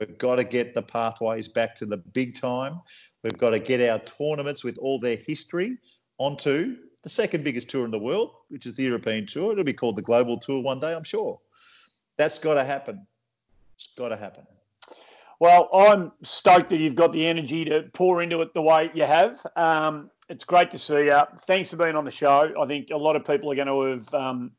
We've 0.00 0.16
got 0.16 0.36
to 0.36 0.44
get 0.44 0.74
the 0.74 0.82
pathways 0.82 1.46
back 1.46 1.74
to 1.76 1.86
the 1.86 1.98
big 1.98 2.34
time. 2.34 2.80
We've 3.22 3.36
got 3.36 3.50
to 3.50 3.58
get 3.58 3.86
our 3.86 3.98
tournaments 4.00 4.64
with 4.64 4.78
all 4.78 4.98
their 4.98 5.16
history 5.16 5.76
onto 6.18 6.76
the 7.02 7.08
second 7.08 7.44
biggest 7.44 7.68
tour 7.68 7.84
in 7.84 7.90
the 7.90 7.98
world, 7.98 8.32
which 8.48 8.66
is 8.66 8.74
the 8.74 8.82
European 8.82 9.26
Tour. 9.26 9.52
It'll 9.52 9.64
be 9.64 9.72
called 9.72 9.96
the 9.96 10.02
Global 10.02 10.38
Tour 10.38 10.62
one 10.62 10.80
day, 10.80 10.94
I'm 10.94 11.04
sure. 11.04 11.38
That's 12.16 12.38
got 12.38 12.54
to 12.54 12.64
happen. 12.64 13.06
It's 13.76 13.88
got 13.96 14.08
to 14.08 14.16
happen. 14.16 14.46
Well, 15.38 15.70
I'm 15.72 16.12
stoked 16.22 16.68
that 16.70 16.78
you've 16.78 16.94
got 16.94 17.12
the 17.12 17.26
energy 17.26 17.64
to 17.64 17.84
pour 17.94 18.22
into 18.22 18.42
it 18.42 18.52
the 18.52 18.60
way 18.60 18.90
you 18.94 19.04
have. 19.04 19.40
Um, 19.56 20.10
it's 20.28 20.44
great 20.44 20.70
to 20.72 20.78
see 20.78 21.06
you. 21.06 21.20
Thanks 21.46 21.70
for 21.70 21.76
being 21.76 21.96
on 21.96 22.04
the 22.04 22.10
show. 22.10 22.52
I 22.60 22.66
think 22.66 22.90
a 22.90 22.96
lot 22.96 23.16
of 23.16 23.24
people 23.24 23.50
are 23.50 23.54
going 23.54 23.66
to 23.66 23.82
have 23.82 24.14
um, 24.14 24.50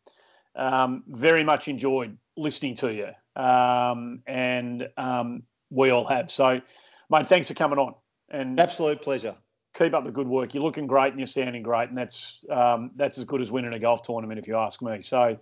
um, 0.56 1.04
very 1.08 1.44
much 1.44 1.68
enjoyed 1.68 2.18
listening 2.36 2.74
to 2.76 2.92
you, 2.92 3.10
um, 3.36 4.22
and 4.28 4.88
um, 4.98 5.44
we 5.70 5.90
all 5.90 6.06
have. 6.06 6.32
So, 6.32 6.62
mate, 7.10 7.28
thanks 7.28 7.48
for 7.48 7.54
coming 7.54 7.80
on. 7.80 7.96
And 8.30 8.60
absolute 8.60 9.02
pleasure 9.02 9.36
keep 9.74 9.94
up 9.94 10.04
the 10.04 10.12
good 10.12 10.28
work. 10.28 10.54
You're 10.54 10.64
looking 10.64 10.88
great 10.88 11.12
and 11.12 11.20
you're 11.20 11.28
sounding 11.28 11.64
great, 11.64 11.90
and 11.90 11.98
that's 11.98 12.44
um, 12.50 12.92
that's 12.96 13.18
as 13.18 13.24
good 13.24 13.42
as 13.42 13.52
winning 13.52 13.74
a 13.74 13.80
golf 13.80 14.04
tournament, 14.04 14.40
if 14.40 14.48
you 14.48 14.56
ask 14.56 14.82
me. 14.82 15.02
So, 15.02 15.38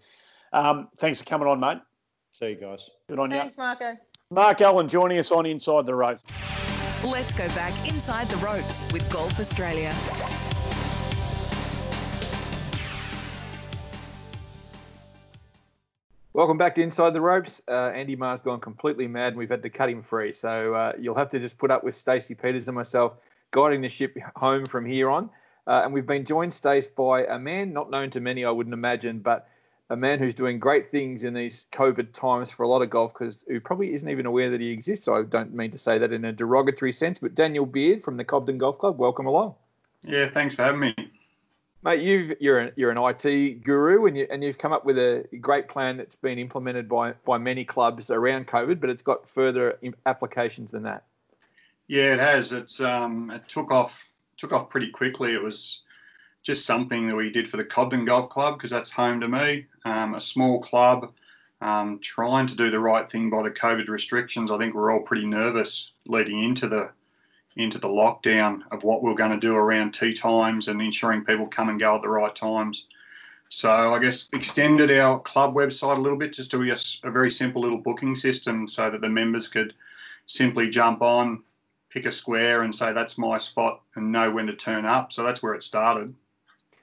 um, 0.53 0.89
thanks 0.97 1.19
for 1.19 1.25
coming 1.25 1.47
on, 1.47 1.59
mate. 1.59 1.79
See 2.31 2.49
you 2.49 2.55
guys. 2.55 2.89
Good 3.07 3.19
on 3.19 3.29
thanks, 3.29 3.55
you. 3.57 3.63
Thanks, 3.63 3.79
Marco. 3.81 3.99
Mark 4.31 4.61
Allen 4.61 4.87
joining 4.87 5.17
us 5.17 5.31
on 5.31 5.45
Inside 5.45 5.85
the 5.85 5.95
Ropes. 5.95 6.23
Let's 7.03 7.33
go 7.33 7.47
back 7.49 7.89
inside 7.89 8.29
the 8.29 8.37
ropes 8.37 8.85
with 8.91 9.09
Golf 9.09 9.39
Australia. 9.39 9.93
Welcome 16.39 16.57
back 16.57 16.73
to 16.75 16.81
Inside 16.81 17.09
the 17.09 17.19
Ropes. 17.19 17.61
Uh, 17.67 17.91
Andy 17.93 18.15
Maher's 18.15 18.39
gone 18.39 18.61
completely 18.61 19.09
mad 19.09 19.33
and 19.33 19.35
we've 19.35 19.49
had 19.49 19.61
to 19.61 19.69
cut 19.69 19.89
him 19.89 20.01
free. 20.01 20.31
So 20.31 20.73
uh, 20.73 20.93
you'll 20.97 21.17
have 21.17 21.29
to 21.31 21.39
just 21.39 21.57
put 21.57 21.69
up 21.69 21.83
with 21.83 21.95
Stacey 21.95 22.33
Peters 22.33 22.69
and 22.69 22.75
myself 22.75 23.17
guiding 23.51 23.81
the 23.81 23.89
ship 23.89 24.17
home 24.37 24.65
from 24.65 24.85
here 24.85 25.09
on. 25.09 25.29
Uh, 25.67 25.81
and 25.83 25.91
we've 25.91 26.05
been 26.07 26.23
joined, 26.23 26.53
Stace, 26.53 26.87
by 26.87 27.25
a 27.25 27.37
man 27.37 27.73
not 27.73 27.91
known 27.91 28.09
to 28.11 28.21
many, 28.21 28.45
I 28.45 28.51
wouldn't 28.51 28.73
imagine, 28.73 29.19
but 29.19 29.49
a 29.89 29.97
man 29.97 30.17
who's 30.17 30.33
doing 30.33 30.59
great 30.59 30.89
things 30.89 31.25
in 31.25 31.33
these 31.33 31.67
COVID 31.73 32.13
times 32.13 32.49
for 32.49 32.63
a 32.63 32.69
lot 32.69 32.81
of 32.81 32.89
golf 32.89 33.13
because 33.13 33.43
who 33.49 33.59
probably 33.59 33.93
isn't 33.93 34.07
even 34.07 34.25
aware 34.25 34.49
that 34.49 34.61
he 34.61 34.69
exists. 34.69 35.09
I 35.09 35.23
don't 35.23 35.53
mean 35.53 35.71
to 35.71 35.77
say 35.77 35.97
that 35.97 36.13
in 36.13 36.23
a 36.23 36.31
derogatory 36.31 36.93
sense, 36.93 37.19
but 37.19 37.35
Daniel 37.35 37.65
Beard 37.65 38.01
from 38.01 38.15
the 38.15 38.23
Cobden 38.23 38.57
Golf 38.57 38.77
Club, 38.79 38.97
welcome 38.97 39.25
along. 39.25 39.55
Yeah, 40.03 40.29
thanks 40.29 40.55
for 40.55 40.63
having 40.63 40.79
me. 40.79 40.95
Mate, 41.81 42.01
you 42.01 42.35
you're 42.41 42.59
an, 42.59 42.71
you're 42.75 42.91
an 42.91 42.97
IT 42.97 43.63
guru 43.63 44.05
and 44.05 44.17
you 44.17 44.27
and 44.29 44.43
you've 44.43 44.57
come 44.57 44.73
up 44.73 44.83
with 44.83 44.97
a 44.97 45.25
great 45.39 45.69
plan 45.69 45.95
that's 45.95 46.15
been 46.15 46.37
implemented 46.37 46.89
by 46.89 47.13
by 47.25 47.37
many 47.37 47.63
clubs 47.63 48.11
around 48.11 48.47
COVID, 48.47 48.81
but 48.81 48.89
it's 48.89 49.03
got 49.03 49.29
further 49.29 49.79
applications 50.05 50.71
than 50.71 50.83
that. 50.83 51.05
Yeah, 51.87 52.13
it 52.13 52.19
has. 52.19 52.51
It's 52.51 52.81
um, 52.81 53.31
it 53.31 53.47
took 53.47 53.71
off 53.71 54.09
took 54.35 54.51
off 54.51 54.69
pretty 54.69 54.89
quickly. 54.89 55.33
It 55.33 55.41
was 55.41 55.81
just 56.43 56.65
something 56.65 57.07
that 57.07 57.15
we 57.15 57.29
did 57.29 57.49
for 57.49 57.57
the 57.57 57.65
Cobden 57.65 58.05
Golf 58.05 58.29
Club 58.29 58.57
because 58.57 58.71
that's 58.71 58.89
home 58.89 59.21
to 59.21 59.27
me. 59.27 59.65
Um, 59.85 60.15
a 60.15 60.21
small 60.21 60.59
club, 60.59 61.13
um, 61.61 61.99
trying 61.99 62.47
to 62.47 62.55
do 62.55 62.69
the 62.69 62.79
right 62.79 63.09
thing 63.09 63.29
by 63.29 63.43
the 63.43 63.51
COVID 63.51 63.87
restrictions. 63.87 64.51
I 64.51 64.57
think 64.57 64.73
we're 64.75 64.91
all 64.91 65.01
pretty 65.01 65.25
nervous 65.25 65.93
leading 66.05 66.43
into 66.43 66.67
the 66.67 66.89
into 67.55 67.77
the 67.77 67.87
lockdown 67.87 68.61
of 68.71 68.83
what 68.83 69.01
we 69.01 69.09
we're 69.09 69.15
going 69.15 69.31
to 69.31 69.39
do 69.39 69.55
around 69.55 69.93
tee 69.93 70.13
times 70.13 70.67
and 70.67 70.81
ensuring 70.81 71.25
people 71.25 71.47
come 71.47 71.69
and 71.69 71.79
go 71.79 71.95
at 71.95 72.01
the 72.01 72.09
right 72.09 72.35
times. 72.35 72.87
So 73.49 73.95
I 73.95 73.99
guess 73.99 74.27
extended 74.33 74.91
our 74.91 75.19
club 75.19 75.55
website 75.55 75.97
a 75.97 76.01
little 76.01 76.17
bit 76.17 76.33
just 76.33 76.51
to 76.51 76.71
a, 76.71 77.07
a 77.07 77.11
very 77.11 77.31
simple 77.31 77.61
little 77.61 77.79
booking 77.79 78.15
system 78.15 78.67
so 78.67 78.91
that 78.91 79.01
the 79.01 79.09
members 79.09 79.47
could 79.47 79.73
simply 80.27 80.69
jump 80.69 81.01
on, 81.01 81.43
pick 81.89 82.05
a 82.05 82.11
square 82.11 82.61
and 82.61 82.73
say 82.73 82.93
that's 82.93 83.17
my 83.17 83.39
spot 83.39 83.81
and 83.95 84.11
know 84.11 84.29
when 84.29 84.45
to 84.45 84.55
turn 84.55 84.85
up. 84.85 85.11
So 85.11 85.23
that's 85.23 85.41
where 85.41 85.55
it 85.55 85.63
started. 85.63 86.13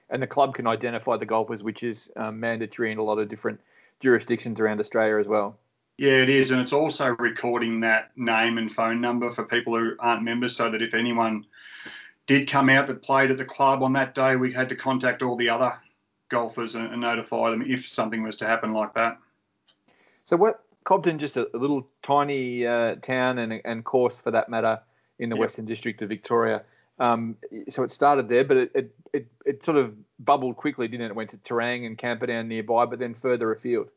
And 0.09 0.21
the 0.21 0.27
club 0.27 0.53
can 0.53 0.67
identify 0.67 1.17
the 1.17 1.25
golfers, 1.25 1.63
which 1.63 1.83
is 1.83 2.11
um, 2.17 2.39
mandatory 2.39 2.91
in 2.91 2.97
a 2.97 3.03
lot 3.03 3.17
of 3.17 3.29
different 3.29 3.59
jurisdictions 3.99 4.59
around 4.59 4.79
Australia 4.79 5.17
as 5.17 5.27
well. 5.27 5.57
Yeah, 5.97 6.21
it 6.21 6.29
is, 6.29 6.51
and 6.51 6.61
it's 6.61 6.73
also 6.73 7.15
recording 7.17 7.79
that 7.79 8.11
name 8.15 8.59
and 8.59 8.71
phone 8.71 9.01
number 9.01 9.31
for 9.31 9.43
people 9.43 9.75
who 9.77 9.93
aren't 9.99 10.23
members, 10.23 10.55
so 10.55 10.69
that 10.69 10.81
if 10.81 10.93
anyone 10.93 11.45
did 12.27 12.49
come 12.49 12.69
out 12.69 12.87
that 12.87 13.01
played 13.01 13.31
at 13.31 13.37
the 13.37 13.45
club 13.45 13.81
on 13.81 13.93
that 13.93 14.13
day, 14.13 14.35
we 14.35 14.53
had 14.53 14.69
to 14.69 14.75
contact 14.75 15.23
all 15.23 15.35
the 15.35 15.49
other 15.49 15.73
golfers 16.29 16.75
and, 16.75 16.91
and 16.91 17.01
notify 17.01 17.49
them 17.49 17.63
if 17.63 17.87
something 17.87 18.21
was 18.21 18.35
to 18.35 18.45
happen 18.45 18.73
like 18.73 18.93
that. 18.93 19.17
So, 20.23 20.37
what 20.37 20.63
Cobden, 20.83 21.17
just 21.17 21.35
a, 21.35 21.49
a 21.55 21.57
little 21.57 21.87
tiny 22.03 22.65
uh, 22.67 22.95
town 22.95 23.39
and, 23.39 23.61
and 23.65 23.83
course 23.83 24.19
for 24.19 24.31
that 24.31 24.49
matter, 24.49 24.79
in 25.19 25.29
the 25.29 25.35
yep. 25.35 25.41
Western 25.41 25.65
District 25.65 26.01
of 26.01 26.09
Victoria. 26.09 26.63
Um, 26.99 27.37
so 27.69 27.83
it 27.83 27.91
started 27.91 28.27
there, 28.27 28.43
but 28.43 28.57
it, 28.57 28.71
it, 28.73 28.95
it, 29.13 29.27
it, 29.45 29.63
sort 29.63 29.77
of 29.77 29.95
bubbled 30.19 30.57
quickly, 30.57 30.87
didn't 30.87 31.05
it? 31.05 31.09
It 31.09 31.15
went 31.15 31.29
to 31.31 31.37
Terang 31.37 31.85
and 31.85 31.97
Camperdown 31.97 32.47
nearby, 32.47 32.85
but 32.85 32.99
then 32.99 33.13
further 33.13 33.51
afield. 33.51 33.89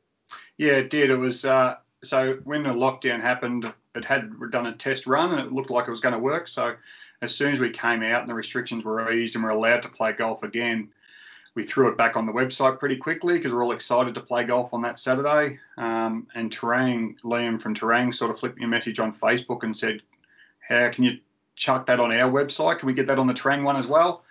Yeah, 0.59 0.72
it 0.72 0.90
did. 0.90 1.11
It 1.11 1.16
was 1.16 1.44
uh, 1.44 1.76
so 2.05 2.38
when 2.44 2.62
the 2.62 2.70
lockdown 2.70 3.20
happened, 3.20 3.72
it 3.94 4.05
had 4.05 4.30
done 4.51 4.66
a 4.66 4.72
test 4.72 5.07
run 5.07 5.32
and 5.32 5.40
it 5.40 5.53
looked 5.53 5.70
like 5.70 5.86
it 5.86 5.90
was 5.90 6.01
going 6.01 6.14
to 6.14 6.18
work. 6.18 6.48
So 6.48 6.74
as 7.22 7.34
soon 7.34 7.53
as 7.53 7.61
we 7.61 7.70
came 7.70 8.03
out 8.03 8.20
and 8.20 8.28
the 8.28 8.34
restrictions 8.34 8.84
were 8.84 9.12
eased 9.12 9.34
and 9.34 9.44
we're 9.44 9.51
allowed 9.51 9.82
to 9.82 9.88
play 9.88 10.12
golf 10.12 10.42
again, 10.42 10.88
we 11.55 11.64
threw 11.64 11.88
it 11.88 11.98
back 11.98 12.16
on 12.16 12.26
the 12.26 12.32
website 12.32 12.78
pretty 12.78 12.96
quickly 12.96 13.36
because 13.36 13.53
we're 13.53 13.64
all 13.64 13.72
excited 13.72 14.14
to 14.14 14.20
play 14.20 14.44
golf 14.44 14.72
on 14.72 14.82
that 14.82 14.98
Saturday. 14.98 15.59
Um, 15.76 16.26
and 16.34 16.51
Terang, 16.51 17.18
Liam 17.20 17.61
from 17.61 17.74
Terang, 17.74 18.14
sort 18.14 18.30
of 18.30 18.38
flipped 18.38 18.57
me 18.57 18.64
a 18.64 18.68
message 18.68 18.98
on 18.98 19.12
Facebook 19.12 19.64
and 19.64 19.76
said, 19.76 20.01
how 20.61 20.88
can 20.90 21.05
you 21.05 21.18
chuck 21.57 21.86
that 21.86 22.01
on 22.01 22.12
our 22.12 22.30
website? 22.30 22.78
Can 22.78 22.86
we 22.86 22.94
get 22.94 23.09
that 23.09 23.18
on 23.18 23.26
the 23.26 23.34
Terang 23.34 23.64
one 23.64 23.76
as 23.76 23.88
well? 23.88 24.22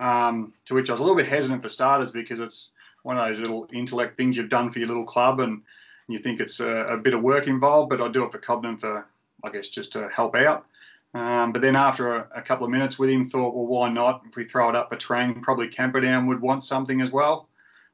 Um, 0.00 0.54
to 0.66 0.74
which 0.74 0.88
I 0.88 0.92
was 0.92 1.00
a 1.00 1.02
little 1.02 1.16
bit 1.16 1.26
hesitant 1.26 1.60
for 1.60 1.68
starters 1.68 2.12
because 2.12 2.38
it's 2.38 2.70
one 3.02 3.18
of 3.18 3.26
those 3.26 3.40
little 3.40 3.66
intellect 3.72 4.16
things 4.16 4.36
you've 4.36 4.48
done 4.48 4.70
for 4.70 4.78
your 4.78 4.88
little 4.88 5.04
club 5.04 5.40
and 5.40 5.62
you 6.08 6.18
think 6.18 6.40
it's 6.40 6.60
a, 6.60 6.70
a 6.70 6.96
bit 6.96 7.14
of 7.14 7.22
work 7.22 7.46
involved, 7.46 7.90
but 7.90 8.00
I 8.00 8.08
do 8.08 8.24
it 8.24 8.32
for 8.32 8.38
Cobden 8.38 8.78
for, 8.78 9.06
I 9.44 9.50
guess, 9.50 9.68
just 9.68 9.92
to 9.92 10.08
help 10.08 10.34
out. 10.34 10.66
Um, 11.14 11.52
but 11.52 11.62
then 11.62 11.76
after 11.76 12.16
a, 12.16 12.28
a, 12.36 12.42
couple 12.42 12.66
of 12.66 12.70
minutes 12.70 12.98
with 12.98 13.10
him, 13.10 13.24
thought, 13.24 13.54
well, 13.54 13.66
why 13.66 13.90
not? 13.90 14.22
If 14.28 14.36
we 14.36 14.44
throw 14.44 14.68
it 14.68 14.76
up 14.76 14.90
Patrang, 14.90 15.42
probably 15.42 15.68
Camperdown 15.68 16.26
would 16.26 16.40
want 16.40 16.64
something 16.64 17.00
as 17.00 17.10
well. 17.10 17.48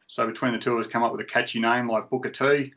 So 0.09 0.27
between 0.27 0.53
the 0.53 0.59
two 0.59 0.75
of 0.75 0.81
us, 0.81 0.87
come 0.87 1.03
up 1.03 1.12
with 1.12 1.21
a 1.21 1.25
catchy 1.25 1.61
name 1.61 1.89
like 1.89 2.11
Booker 2.11 2.31
T, 2.31 2.73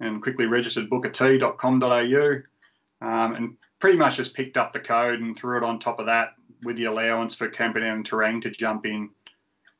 and 0.00 0.22
quickly 0.22 0.46
registered 0.46 0.88
bookerT.com.au, 0.88 3.06
um, 3.06 3.34
and 3.34 3.56
pretty 3.78 3.98
much 3.98 4.16
just 4.16 4.34
picked 4.34 4.56
up 4.56 4.72
the 4.72 4.80
code 4.80 5.20
and 5.20 5.36
threw 5.36 5.58
it 5.58 5.64
on 5.64 5.78
top 5.78 6.00
of 6.00 6.06
that 6.06 6.34
with 6.62 6.76
the 6.76 6.84
allowance 6.84 7.34
for 7.34 7.48
Camperdown 7.48 7.96
and 7.96 8.08
Terang 8.08 8.40
to 8.42 8.50
jump 8.50 8.86
in 8.86 9.10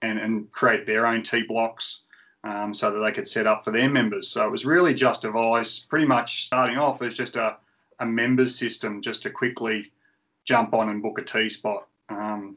and, 0.02 0.18
and 0.18 0.50
create 0.52 0.86
their 0.86 1.06
own 1.06 1.22
T 1.22 1.42
blocks. 1.42 2.02
Um, 2.46 2.72
so 2.72 2.92
that 2.92 3.00
they 3.00 3.10
could 3.10 3.26
set 3.28 3.48
up 3.48 3.64
for 3.64 3.72
their 3.72 3.90
members. 3.90 4.28
So 4.28 4.46
it 4.46 4.52
was 4.52 4.64
really 4.64 4.94
just 4.94 5.22
devised 5.22 5.88
pretty 5.88 6.06
much 6.06 6.46
starting 6.46 6.78
off 6.78 7.02
as 7.02 7.12
just 7.12 7.34
a, 7.34 7.56
a 7.98 8.06
members 8.06 8.56
system 8.56 9.02
just 9.02 9.24
to 9.24 9.30
quickly 9.30 9.90
jump 10.44 10.72
on 10.72 10.88
and 10.90 11.02
book 11.02 11.18
a 11.18 11.24
T 11.24 11.50
spot. 11.50 11.88
Um, 12.08 12.56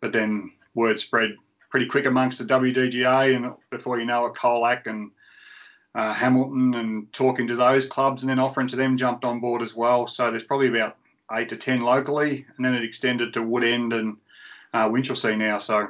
but 0.00 0.12
then 0.12 0.52
word 0.74 1.00
spread 1.00 1.36
pretty 1.70 1.86
quick 1.86 2.04
amongst 2.04 2.38
the 2.38 2.44
WDGA, 2.44 3.34
and 3.34 3.54
before 3.70 3.98
you 3.98 4.04
know 4.04 4.26
it, 4.26 4.34
Colac 4.34 4.86
and 4.86 5.10
uh, 5.94 6.12
Hamilton 6.12 6.74
and 6.74 7.12
talking 7.12 7.46
to 7.46 7.56
those 7.56 7.86
clubs 7.86 8.22
and 8.22 8.28
then 8.28 8.38
offering 8.38 8.66
to 8.68 8.76
them 8.76 8.96
jumped 8.96 9.24
on 9.24 9.40
board 9.40 9.62
as 9.62 9.74
well. 9.74 10.06
So 10.06 10.30
there's 10.30 10.44
probably 10.44 10.68
about 10.68 10.96
eight 11.32 11.48
to 11.48 11.56
ten 11.56 11.80
locally, 11.80 12.44
and 12.56 12.64
then 12.64 12.74
it 12.74 12.84
extended 12.84 13.32
to 13.32 13.40
Woodend 13.40 13.98
and 13.98 14.16
uh, 14.74 14.88
Winchelsea 14.88 15.38
now. 15.38 15.58
So 15.58 15.88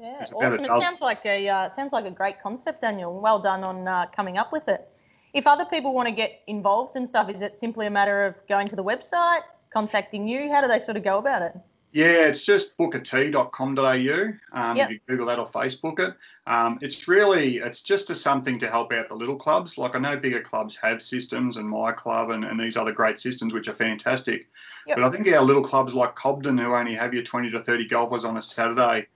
yeah, 0.00 0.24
awesome. 0.32 0.64
It 0.64 0.82
sounds 0.82 1.00
like 1.00 1.24
a 1.24 1.48
uh, 1.48 1.70
sounds 1.74 1.92
like 1.92 2.04
a 2.04 2.10
great 2.10 2.42
concept, 2.42 2.80
Daniel. 2.80 3.20
Well 3.20 3.38
done 3.40 3.62
on 3.62 3.86
uh, 3.86 4.06
coming 4.14 4.38
up 4.38 4.52
with 4.52 4.68
it. 4.68 4.88
If 5.32 5.46
other 5.46 5.64
people 5.64 5.94
want 5.94 6.08
to 6.08 6.14
get 6.14 6.42
involved 6.46 6.96
and 6.96 7.08
stuff, 7.08 7.28
is 7.28 7.40
it 7.40 7.58
simply 7.60 7.86
a 7.86 7.90
matter 7.90 8.26
of 8.26 8.34
going 8.48 8.68
to 8.68 8.76
the 8.76 8.84
website, 8.84 9.40
contacting 9.72 10.28
you? 10.28 10.50
How 10.50 10.60
do 10.60 10.68
they 10.68 10.78
sort 10.78 10.96
of 10.96 11.04
go 11.04 11.18
about 11.18 11.42
it? 11.42 11.56
Yeah, 11.94 12.26
it's 12.26 12.42
just 12.42 12.76
bookerT.com.au. 12.76 14.32
Um, 14.52 14.76
yep. 14.76 14.90
You 14.90 14.98
Google 15.06 15.26
that 15.26 15.38
or 15.38 15.46
Facebook 15.46 16.00
it, 16.00 16.16
um, 16.48 16.76
it's 16.82 17.06
really 17.06 17.58
it's 17.58 17.82
just 17.82 18.10
a 18.10 18.16
something 18.16 18.58
to 18.58 18.68
help 18.68 18.92
out 18.92 19.08
the 19.08 19.14
little 19.14 19.36
clubs. 19.36 19.78
Like 19.78 19.94
I 19.94 20.00
know 20.00 20.16
bigger 20.16 20.40
clubs 20.40 20.74
have 20.82 21.00
systems, 21.00 21.56
and 21.56 21.68
my 21.68 21.92
club 21.92 22.30
and, 22.30 22.44
and 22.44 22.58
these 22.58 22.76
other 22.76 22.90
great 22.90 23.20
systems 23.20 23.54
which 23.54 23.68
are 23.68 23.74
fantastic. 23.74 24.48
Yep. 24.88 24.96
But 24.96 25.04
I 25.04 25.10
think 25.10 25.28
our 25.28 25.42
little 25.42 25.62
clubs 25.62 25.94
like 25.94 26.16
Cobden, 26.16 26.58
who 26.58 26.74
only 26.74 26.96
have 26.96 27.14
your 27.14 27.22
twenty 27.22 27.48
to 27.52 27.60
thirty 27.60 27.86
golfers 27.86 28.24
on 28.24 28.36
a 28.36 28.42
Saturday, 28.42 29.06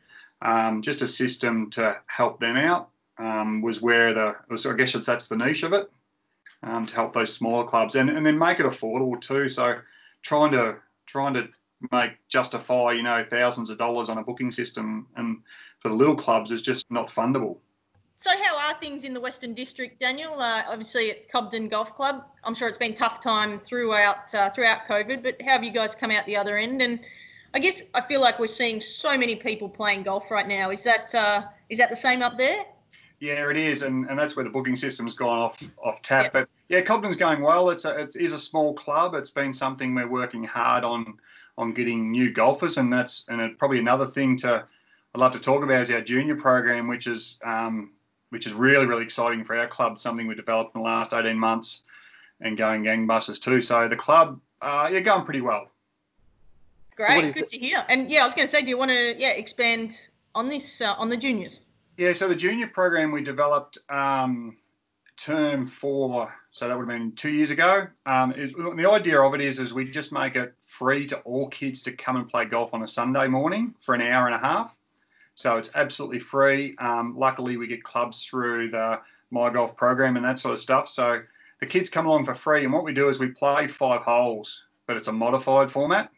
um, 0.43 0.83
just 0.83 1.03
a 1.03 1.09
system 1.09 1.71
to 1.71 1.97
help 2.07 2.41
them 2.41 2.57
out 2.57 2.91
um, 3.19 3.63
was 3.63 3.83
where 3.83 4.15
the 4.15 4.37
was, 4.49 4.65
I 4.67 4.75
guess 4.75 4.93
that's 4.93 5.29
the 5.29 5.37
niche 5.37 5.63
of 5.63 5.73
it 5.73 5.91
um, 6.63 6.87
to 6.87 6.95
help 6.95 7.15
those 7.15 7.33
smaller 7.33 7.65
clubs 7.65 7.95
and, 7.95 8.11
and 8.11 8.25
then 8.25 8.39
make 8.39 8.61
it 8.61 8.67
affordable 8.67 9.21
too. 9.21 9.49
So 9.49 9.79
trying 10.23 10.53
to 10.53 10.77
trying 11.07 11.35
to 11.35 11.49
make 11.93 12.13
justify 12.29 12.93
you 12.93 13.03
know 13.03 13.25
thousands 13.31 13.71
of 13.71 13.79
dollars 13.79 14.09
on 14.09 14.19
a 14.19 14.25
booking 14.25 14.51
system 14.51 15.07
and 15.17 15.39
for 15.81 15.89
the 15.89 15.95
little 15.95 16.17
clubs 16.17 16.51
is 16.51 16.63
just 16.63 16.91
not 16.91 17.09
fundable. 17.09 17.59
So 18.17 18.31
how 18.43 18.57
are 18.57 18.75
things 18.81 19.05
in 19.05 19.15
the 19.15 19.21
Western 19.21 19.55
District, 19.55 20.01
Daniel? 20.01 20.41
Uh, 20.41 20.63
obviously 20.69 21.13
at 21.13 21.31
Cobden 21.31 21.69
Golf 21.69 21.95
Club, 21.95 22.25
I'm 22.43 22.53
sure 22.53 22.67
it's 22.67 22.77
been 22.77 22.95
tough 22.95 23.21
time 23.21 23.61
throughout 23.61 24.35
uh, 24.35 24.51
throughout 24.51 24.89
COVID, 24.89 25.23
but 25.23 25.41
how 25.43 25.53
have 25.53 25.65
you 25.65 25.71
guys 25.71 25.95
come 25.95 26.11
out 26.11 26.27
the 26.27 26.37
other 26.37 26.57
end? 26.59 26.83
And 26.83 27.01
I 27.55 27.59
guess 27.59 27.83
I 27.95 28.01
feel 28.01 28.21
like 28.21 28.39
we're 28.39 28.47
seeing 28.47 28.81
so 28.81 29.17
many 29.17 29.35
people 29.35 29.69
playing 29.69 30.03
golf 30.03 30.31
right 30.31 30.47
now. 30.47 30.71
Is 30.71 30.83
that 30.85 31.15
uh, 31.15 31.45
is 31.71 31.79
that 31.79 31.91
the 31.91 31.97
same 31.97 32.23
up 32.23 32.37
there? 32.37 32.65
Yeah, 33.21 33.51
it 33.51 33.57
is, 33.57 33.83
and, 33.83 34.09
and 34.09 34.17
that's 34.17 34.37
where 34.37 34.45
the 34.45 34.51
booking 34.51 34.77
system's 34.77 35.15
gone 35.15 35.39
off 35.39 35.61
off 35.83 36.03
tap. 36.03 36.25
Yep. 36.25 36.33
But 36.33 36.49
yeah, 36.69 36.83
Cobden's 36.83 37.17
going 37.17 37.41
well. 37.41 37.71
It's 37.71 37.85
a, 37.85 37.99
it 37.99 38.17
is 38.17 38.33
a 38.33 38.39
small 38.39 38.75
club. 38.75 39.15
It's 39.15 39.31
been 39.31 39.53
something 39.53 39.95
we're 39.95 40.09
working 40.09 40.45
hard 40.45 40.85
on 40.85 41.19
on 41.57 41.73
getting 41.73 42.13
new 42.13 42.33
golfers, 42.33 42.77
and 42.77 42.93
that's 42.93 43.27
and 43.29 43.41
it, 43.41 43.59
probably 43.59 43.79
another 43.79 44.07
thing 44.07 44.37
to 44.39 44.65
I'd 45.15 45.21
love 45.21 45.33
to 45.33 45.41
talk 45.41 45.65
about 45.65 45.83
is 45.83 45.91
our 45.91 46.01
junior 46.01 46.37
program, 46.37 46.87
which 46.87 47.07
is 47.07 47.41
um, 47.45 47.93
which 48.31 48.47
is 48.47 48.53
really 48.53 48.87
really 48.87 49.03
exciting 49.05 49.43
for 49.43 49.57
our 49.57 49.67
club. 49.67 49.99
Something 49.99 50.29
we 50.29 50.35
developed 50.35 50.77
in 50.77 50.83
the 50.83 50.87
last 50.87 51.13
eighteen 51.13 51.39
months, 51.39 51.85
and 52.41 52.57
going 52.57 52.85
gangbusters 52.85 53.43
too. 53.43 53.63
So 53.63 53.89
the 53.89 53.97
club, 53.97 54.41
uh, 54.61 54.91
yeah, 54.93 55.01
going 55.01 55.25
pretty 55.25 55.41
well. 55.41 55.73
Great, 56.99 57.33
so 57.33 57.41
good 57.41 57.49
to 57.49 57.59
hear. 57.59 57.85
And 57.89 58.11
yeah, 58.11 58.23
I 58.23 58.25
was 58.25 58.35
going 58.35 58.47
to 58.47 58.51
say, 58.51 58.61
do 58.61 58.71
you 58.71 58.77
want 58.77 58.91
to 58.91 59.15
yeah 59.19 59.31
expand 59.31 59.97
on 60.35 60.49
this 60.49 60.81
uh, 60.81 60.95
on 60.99 61.09
the 61.09 61.17
juniors? 61.17 61.61
Yeah, 61.97 62.13
so 62.13 62.27
the 62.27 62.35
junior 62.35 62.67
program 62.67 63.13
we 63.13 63.23
developed 63.23 63.79
um, 63.89 64.57
term 65.17 65.65
four, 65.65 66.35
so 66.51 66.67
that 66.67 66.77
would 66.77 66.89
have 66.91 66.99
been 66.99 67.13
two 67.13 67.31
years 67.31 67.53
ago. 67.53 67.87
Um, 68.07 68.33
is, 68.33 68.53
the 68.53 68.91
idea 68.91 69.21
of 69.21 69.35
it 69.35 69.41
is, 69.41 69.61
is 69.61 69.73
we 69.73 69.89
just 69.89 70.13
make 70.13 70.35
it 70.35 70.55
free 70.65 71.07
to 71.07 71.19
all 71.21 71.49
kids 71.49 71.83
to 71.85 71.93
come 71.93 72.17
and 72.17 72.29
play 72.29 72.47
golf 72.47 72.75
on 72.75 72.83
a 72.83 72.87
Sunday 72.89 73.29
morning 73.29 73.75
for 73.81 73.95
an 73.95 74.01
hour 74.01 74.27
and 74.27 74.35
a 74.35 74.39
half. 74.39 74.77
So 75.37 75.57
it's 75.57 75.71
absolutely 75.77 76.19
free. 76.19 76.75
Um, 76.79 77.17
luckily, 77.17 77.57
we 77.57 77.69
get 77.69 77.85
clubs 77.85 78.25
through 78.25 78.73
the 78.73 79.01
My 79.31 79.51
Golf 79.51 79.77
program 79.77 80.17
and 80.17 80.25
that 80.25 80.41
sort 80.41 80.55
of 80.55 80.61
stuff. 80.61 80.89
So 80.89 81.23
the 81.61 81.67
kids 81.67 81.89
come 81.89 82.07
along 82.07 82.25
for 82.25 82.35
free, 82.35 82.65
and 82.65 82.73
what 82.73 82.83
we 82.83 82.93
do 82.93 83.09
is 83.09 83.21
we 83.21 83.29
play 83.29 83.69
five 83.69 84.03
holes, 84.03 84.67
but 84.89 84.97
it's 84.97 85.07
a 85.07 85.13
modified 85.13 85.71
format. 85.71 86.11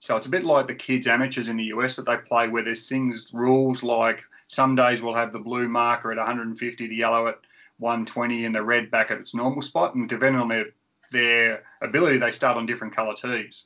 So 0.00 0.16
it's 0.16 0.26
a 0.26 0.30
bit 0.30 0.44
like 0.44 0.66
the 0.66 0.74
kids 0.74 1.06
amateurs 1.06 1.48
in 1.48 1.56
the 1.56 1.64
US 1.64 1.96
that 1.96 2.06
they 2.06 2.16
play, 2.16 2.48
where 2.48 2.62
there's 2.62 2.88
things 2.88 3.30
rules 3.32 3.82
like 3.82 4.22
some 4.46 4.76
days 4.76 5.02
we'll 5.02 5.14
have 5.14 5.32
the 5.32 5.38
blue 5.38 5.68
marker 5.68 6.12
at 6.12 6.18
150, 6.18 6.86
the 6.86 6.94
yellow 6.94 7.28
at 7.28 7.40
120, 7.78 8.44
and 8.44 8.54
the 8.54 8.62
red 8.62 8.90
back 8.90 9.10
at 9.10 9.18
its 9.18 9.34
normal 9.34 9.62
spot. 9.62 9.94
And 9.94 10.08
depending 10.08 10.40
on 10.40 10.48
their 10.48 10.66
their 11.12 11.62
ability, 11.82 12.18
they 12.18 12.32
start 12.32 12.56
on 12.56 12.66
different 12.66 12.94
colour 12.94 13.14
tees. 13.14 13.64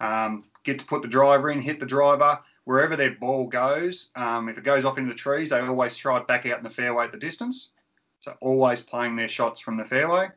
Um, 0.00 0.44
get 0.62 0.78
to 0.78 0.84
put 0.84 1.02
the 1.02 1.08
driver 1.08 1.50
in, 1.50 1.60
hit 1.60 1.80
the 1.80 1.86
driver 1.86 2.38
wherever 2.64 2.96
their 2.96 3.12
ball 3.12 3.46
goes. 3.46 4.10
Um, 4.16 4.48
if 4.48 4.58
it 4.58 4.64
goes 4.64 4.84
off 4.84 4.98
into 4.98 5.10
the 5.10 5.16
trees, 5.16 5.50
they 5.50 5.60
always 5.60 5.96
throw 5.96 6.16
it 6.16 6.26
back 6.26 6.46
out 6.46 6.58
in 6.58 6.64
the 6.64 6.70
fairway 6.70 7.04
at 7.04 7.12
the 7.12 7.18
distance. 7.18 7.70
So 8.20 8.34
always 8.40 8.80
playing 8.80 9.16
their 9.16 9.28
shots 9.28 9.60
from 9.60 9.76
the 9.76 9.84
fairway. 9.84 10.28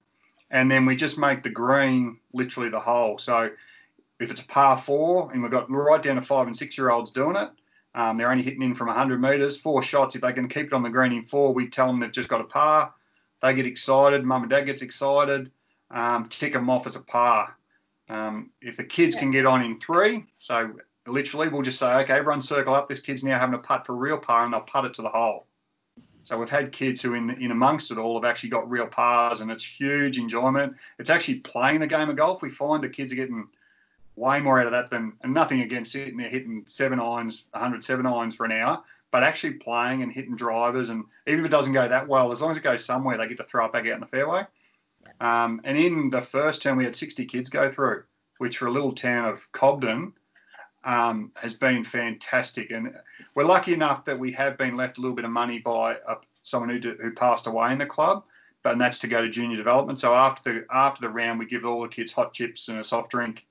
And 0.51 0.69
then 0.69 0.85
we 0.85 0.95
just 0.95 1.17
make 1.17 1.43
the 1.43 1.49
green 1.49 2.19
literally 2.33 2.69
the 2.69 2.79
hole. 2.79 3.17
So 3.17 3.49
if 4.19 4.31
it's 4.31 4.41
a 4.41 4.45
par 4.45 4.77
four, 4.77 5.31
and 5.31 5.41
we've 5.41 5.51
got 5.51 5.69
right 5.71 6.01
down 6.01 6.15
to 6.15 6.21
five 6.21 6.47
and 6.47 6.55
six 6.55 6.77
year 6.77 6.89
olds 6.89 7.11
doing 7.11 7.35
it, 7.35 7.49
um, 7.95 8.15
they're 8.15 8.31
only 8.31 8.43
hitting 8.43 8.61
in 8.61 8.75
from 8.75 8.87
100 8.87 9.21
metres, 9.21 9.57
four 9.57 9.81
shots. 9.81 10.15
If 10.15 10.21
they 10.21 10.33
can 10.33 10.47
keep 10.47 10.67
it 10.67 10.73
on 10.73 10.83
the 10.83 10.89
green 10.89 11.11
in 11.11 11.25
four, 11.25 11.53
we 11.53 11.67
tell 11.67 11.87
them 11.87 11.99
they've 11.99 12.11
just 12.11 12.29
got 12.29 12.41
a 12.41 12.45
par. 12.45 12.93
They 13.41 13.53
get 13.53 13.65
excited. 13.65 14.23
Mum 14.23 14.43
and 14.43 14.49
dad 14.49 14.65
gets 14.65 14.81
excited. 14.81 15.51
Um, 15.91 16.27
tick 16.29 16.53
them 16.53 16.69
off 16.69 16.85
as 16.85 16.95
a 16.95 17.01
par. 17.01 17.55
Um, 18.09 18.51
if 18.61 18.77
the 18.77 18.83
kids 18.83 19.15
yeah. 19.15 19.21
can 19.21 19.31
get 19.31 19.45
on 19.45 19.63
in 19.63 19.79
three, 19.79 20.25
so 20.37 20.71
literally 21.07 21.47
we'll 21.47 21.61
just 21.61 21.79
say, 21.79 21.91
okay, 22.01 22.13
everyone 22.13 22.41
circle 22.41 22.73
up. 22.73 22.89
This 22.89 23.01
kid's 23.01 23.23
now 23.23 23.39
having 23.39 23.55
a 23.55 23.59
putt 23.59 23.85
for 23.85 23.93
a 23.93 23.97
real 23.97 24.17
par, 24.17 24.45
and 24.45 24.53
they'll 24.53 24.61
putt 24.61 24.85
it 24.85 24.93
to 24.95 25.01
the 25.01 25.09
hole. 25.09 25.47
So 26.23 26.37
we've 26.37 26.49
had 26.49 26.71
kids 26.71 27.01
who, 27.01 27.15
in 27.15 27.31
in 27.41 27.51
amongst 27.51 27.91
it 27.91 27.97
all, 27.97 28.21
have 28.21 28.29
actually 28.29 28.49
got 28.49 28.69
real 28.69 28.85
pars, 28.85 29.41
and 29.41 29.49
it's 29.49 29.65
huge 29.65 30.17
enjoyment. 30.17 30.75
It's 30.99 31.09
actually 31.09 31.39
playing 31.39 31.79
the 31.79 31.87
game 31.87 32.09
of 32.09 32.17
golf. 32.17 32.41
We 32.41 32.49
find 32.49 32.83
the 32.83 32.89
kids 32.89 33.11
are 33.13 33.15
getting 33.15 33.47
way 34.19 34.39
more 34.39 34.59
out 34.59 34.65
of 34.65 34.73
that 34.73 34.89
than, 34.89 35.13
and 35.21 35.33
nothing 35.33 35.61
against 35.61 35.93
sitting 35.93 36.17
there 36.17 36.29
hitting 36.29 36.65
seven 36.67 36.99
irons, 36.99 37.45
107 37.51 38.05
irons 38.05 38.35
for 38.35 38.45
an 38.45 38.51
hour, 38.51 38.83
but 39.11 39.23
actually 39.23 39.53
playing 39.53 40.03
and 40.03 40.11
hitting 40.11 40.35
drivers. 40.35 40.89
And 40.89 41.05
even 41.25 41.39
if 41.39 41.45
it 41.45 41.51
doesn't 41.51 41.73
go 41.73 41.87
that 41.87 42.07
well, 42.07 42.31
as 42.31 42.41
long 42.41 42.51
as 42.51 42.57
it 42.57 42.63
goes 42.63 42.83
somewhere, 42.83 43.17
they 43.17 43.27
get 43.27 43.37
to 43.37 43.43
throw 43.45 43.65
it 43.65 43.73
back 43.73 43.85
out 43.87 43.93
in 43.93 43.99
the 44.01 44.05
fairway. 44.05 44.45
Um, 45.21 45.61
and 45.63 45.77
in 45.77 46.09
the 46.09 46.21
first 46.21 46.61
term, 46.61 46.77
we 46.77 46.83
had 46.83 46.95
60 46.95 47.25
kids 47.25 47.49
go 47.49 47.71
through, 47.71 48.03
which 48.37 48.57
for 48.57 48.67
a 48.67 48.71
little 48.71 48.93
town 48.93 49.25
of 49.25 49.49
Cobden 49.53 50.13
um, 50.83 51.31
has 51.35 51.53
been 51.53 51.83
fantastic. 51.83 52.71
And 52.71 52.93
we're 53.35 53.45
lucky 53.45 53.73
enough 53.73 54.05
that 54.05 54.19
we 54.19 54.31
have 54.33 54.57
been 54.57 54.75
left 54.75 54.97
a 54.97 55.01
little 55.01 55.15
bit 55.15 55.25
of 55.25 55.31
money 55.31 55.59
by 55.59 55.95
uh, 56.07 56.15
someone 56.43 56.69
who, 56.69 56.95
who 57.01 57.11
passed 57.13 57.47
away 57.47 57.71
in 57.71 57.77
the 57.77 57.85
club. 57.85 58.23
But 58.61 58.73
and 58.73 58.81
that's 58.81 58.99
to 58.99 59.07
go 59.07 59.21
to 59.21 59.29
junior 59.29 59.55
development. 59.55 60.01
So 60.01 60.13
after 60.13 60.53
the 60.53 60.65
after 60.69 60.99
the 61.01 61.09
round, 61.09 61.39
we 61.39 61.45
give 61.45 61.65
all 61.65 61.81
the 61.81 61.87
kids 61.87 62.11
hot 62.11 62.33
chips 62.33 62.67
and 62.67 62.77
a 62.77 62.83
soft 62.83 63.09
drink 63.09 63.47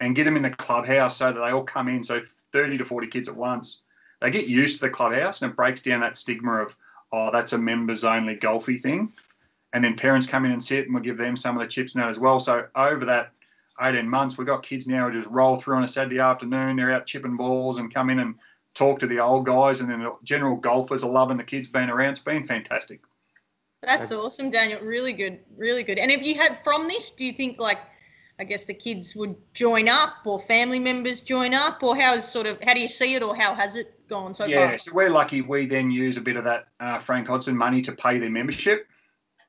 and 0.00 0.14
get 0.14 0.24
them 0.24 0.36
in 0.36 0.42
the 0.42 0.50
clubhouse 0.50 1.16
so 1.16 1.32
that 1.32 1.40
they 1.40 1.50
all 1.50 1.64
come 1.64 1.88
in. 1.88 2.02
So 2.04 2.22
30 2.52 2.78
to 2.78 2.84
40 2.84 3.06
kids 3.08 3.28
at 3.28 3.36
once. 3.36 3.82
They 4.20 4.30
get 4.30 4.46
used 4.46 4.80
to 4.80 4.86
the 4.86 4.90
clubhouse 4.90 5.42
and 5.42 5.50
it 5.50 5.56
breaks 5.56 5.82
down 5.82 6.00
that 6.00 6.16
stigma 6.16 6.62
of, 6.62 6.76
oh, 7.12 7.30
that's 7.30 7.52
a 7.52 7.58
members 7.58 8.04
only 8.04 8.36
golfy 8.36 8.82
thing. 8.82 9.12
And 9.72 9.84
then 9.84 9.96
parents 9.96 10.26
come 10.26 10.44
in 10.44 10.52
and 10.52 10.62
sit 10.62 10.86
and 10.86 10.94
we'll 10.94 11.02
give 11.02 11.18
them 11.18 11.36
some 11.36 11.56
of 11.56 11.62
the 11.62 11.68
chips 11.68 11.94
and 11.94 12.02
that 12.02 12.08
as 12.08 12.18
well. 12.18 12.40
So 12.40 12.66
over 12.76 13.04
that 13.04 13.32
18 13.80 14.08
months, 14.08 14.38
we've 14.38 14.46
got 14.46 14.62
kids 14.62 14.86
now 14.86 15.08
who 15.08 15.18
just 15.18 15.30
roll 15.30 15.56
through 15.56 15.76
on 15.76 15.84
a 15.84 15.88
Saturday 15.88 16.18
afternoon. 16.18 16.76
They're 16.76 16.92
out 16.92 17.06
chipping 17.06 17.36
balls 17.36 17.78
and 17.78 17.92
come 17.92 18.08
in 18.08 18.20
and 18.20 18.36
talk 18.74 18.98
to 19.00 19.06
the 19.06 19.20
old 19.20 19.44
guys. 19.44 19.80
And 19.80 19.90
then 19.90 20.02
the 20.02 20.14
general 20.24 20.56
golfers 20.56 21.04
are 21.04 21.10
loving 21.10 21.36
the 21.36 21.44
kids 21.44 21.68
being 21.68 21.90
around. 21.90 22.10
It's 22.10 22.20
been 22.20 22.46
fantastic. 22.46 23.00
That's 23.82 24.12
awesome, 24.12 24.48
Daniel. 24.48 24.80
Really 24.80 25.12
good. 25.12 25.40
Really 25.56 25.82
good. 25.82 25.98
And 25.98 26.10
if 26.10 26.22
you 26.22 26.34
had 26.36 26.58
from 26.64 26.88
this, 26.88 27.10
do 27.10 27.24
you 27.24 27.32
think 27.32 27.60
like– 27.60 27.78
I 28.38 28.44
guess 28.44 28.66
the 28.66 28.74
kids 28.74 29.16
would 29.16 29.34
join 29.54 29.88
up 29.88 30.26
or 30.26 30.38
family 30.38 30.78
members 30.78 31.20
join 31.20 31.54
up 31.54 31.82
or 31.82 31.96
how 31.96 32.14
is 32.14 32.24
sort 32.24 32.46
of 32.46 32.58
how 32.62 32.74
do 32.74 32.80
you 32.80 32.88
see 32.88 33.14
it 33.14 33.22
or 33.22 33.34
how 33.34 33.54
has 33.54 33.76
it 33.76 34.06
gone 34.08 34.34
so 34.34 34.44
yeah, 34.44 34.56
far? 34.56 34.70
Yeah, 34.72 34.76
so 34.76 34.92
we're 34.92 35.10
lucky 35.10 35.40
we 35.40 35.66
then 35.66 35.90
use 35.90 36.16
a 36.16 36.20
bit 36.20 36.36
of 36.36 36.44
that 36.44 36.66
uh, 36.80 36.98
Frank 36.98 37.28
Hodson 37.28 37.56
money 37.56 37.80
to 37.82 37.92
pay 37.92 38.18
their 38.18 38.30
membership. 38.30 38.86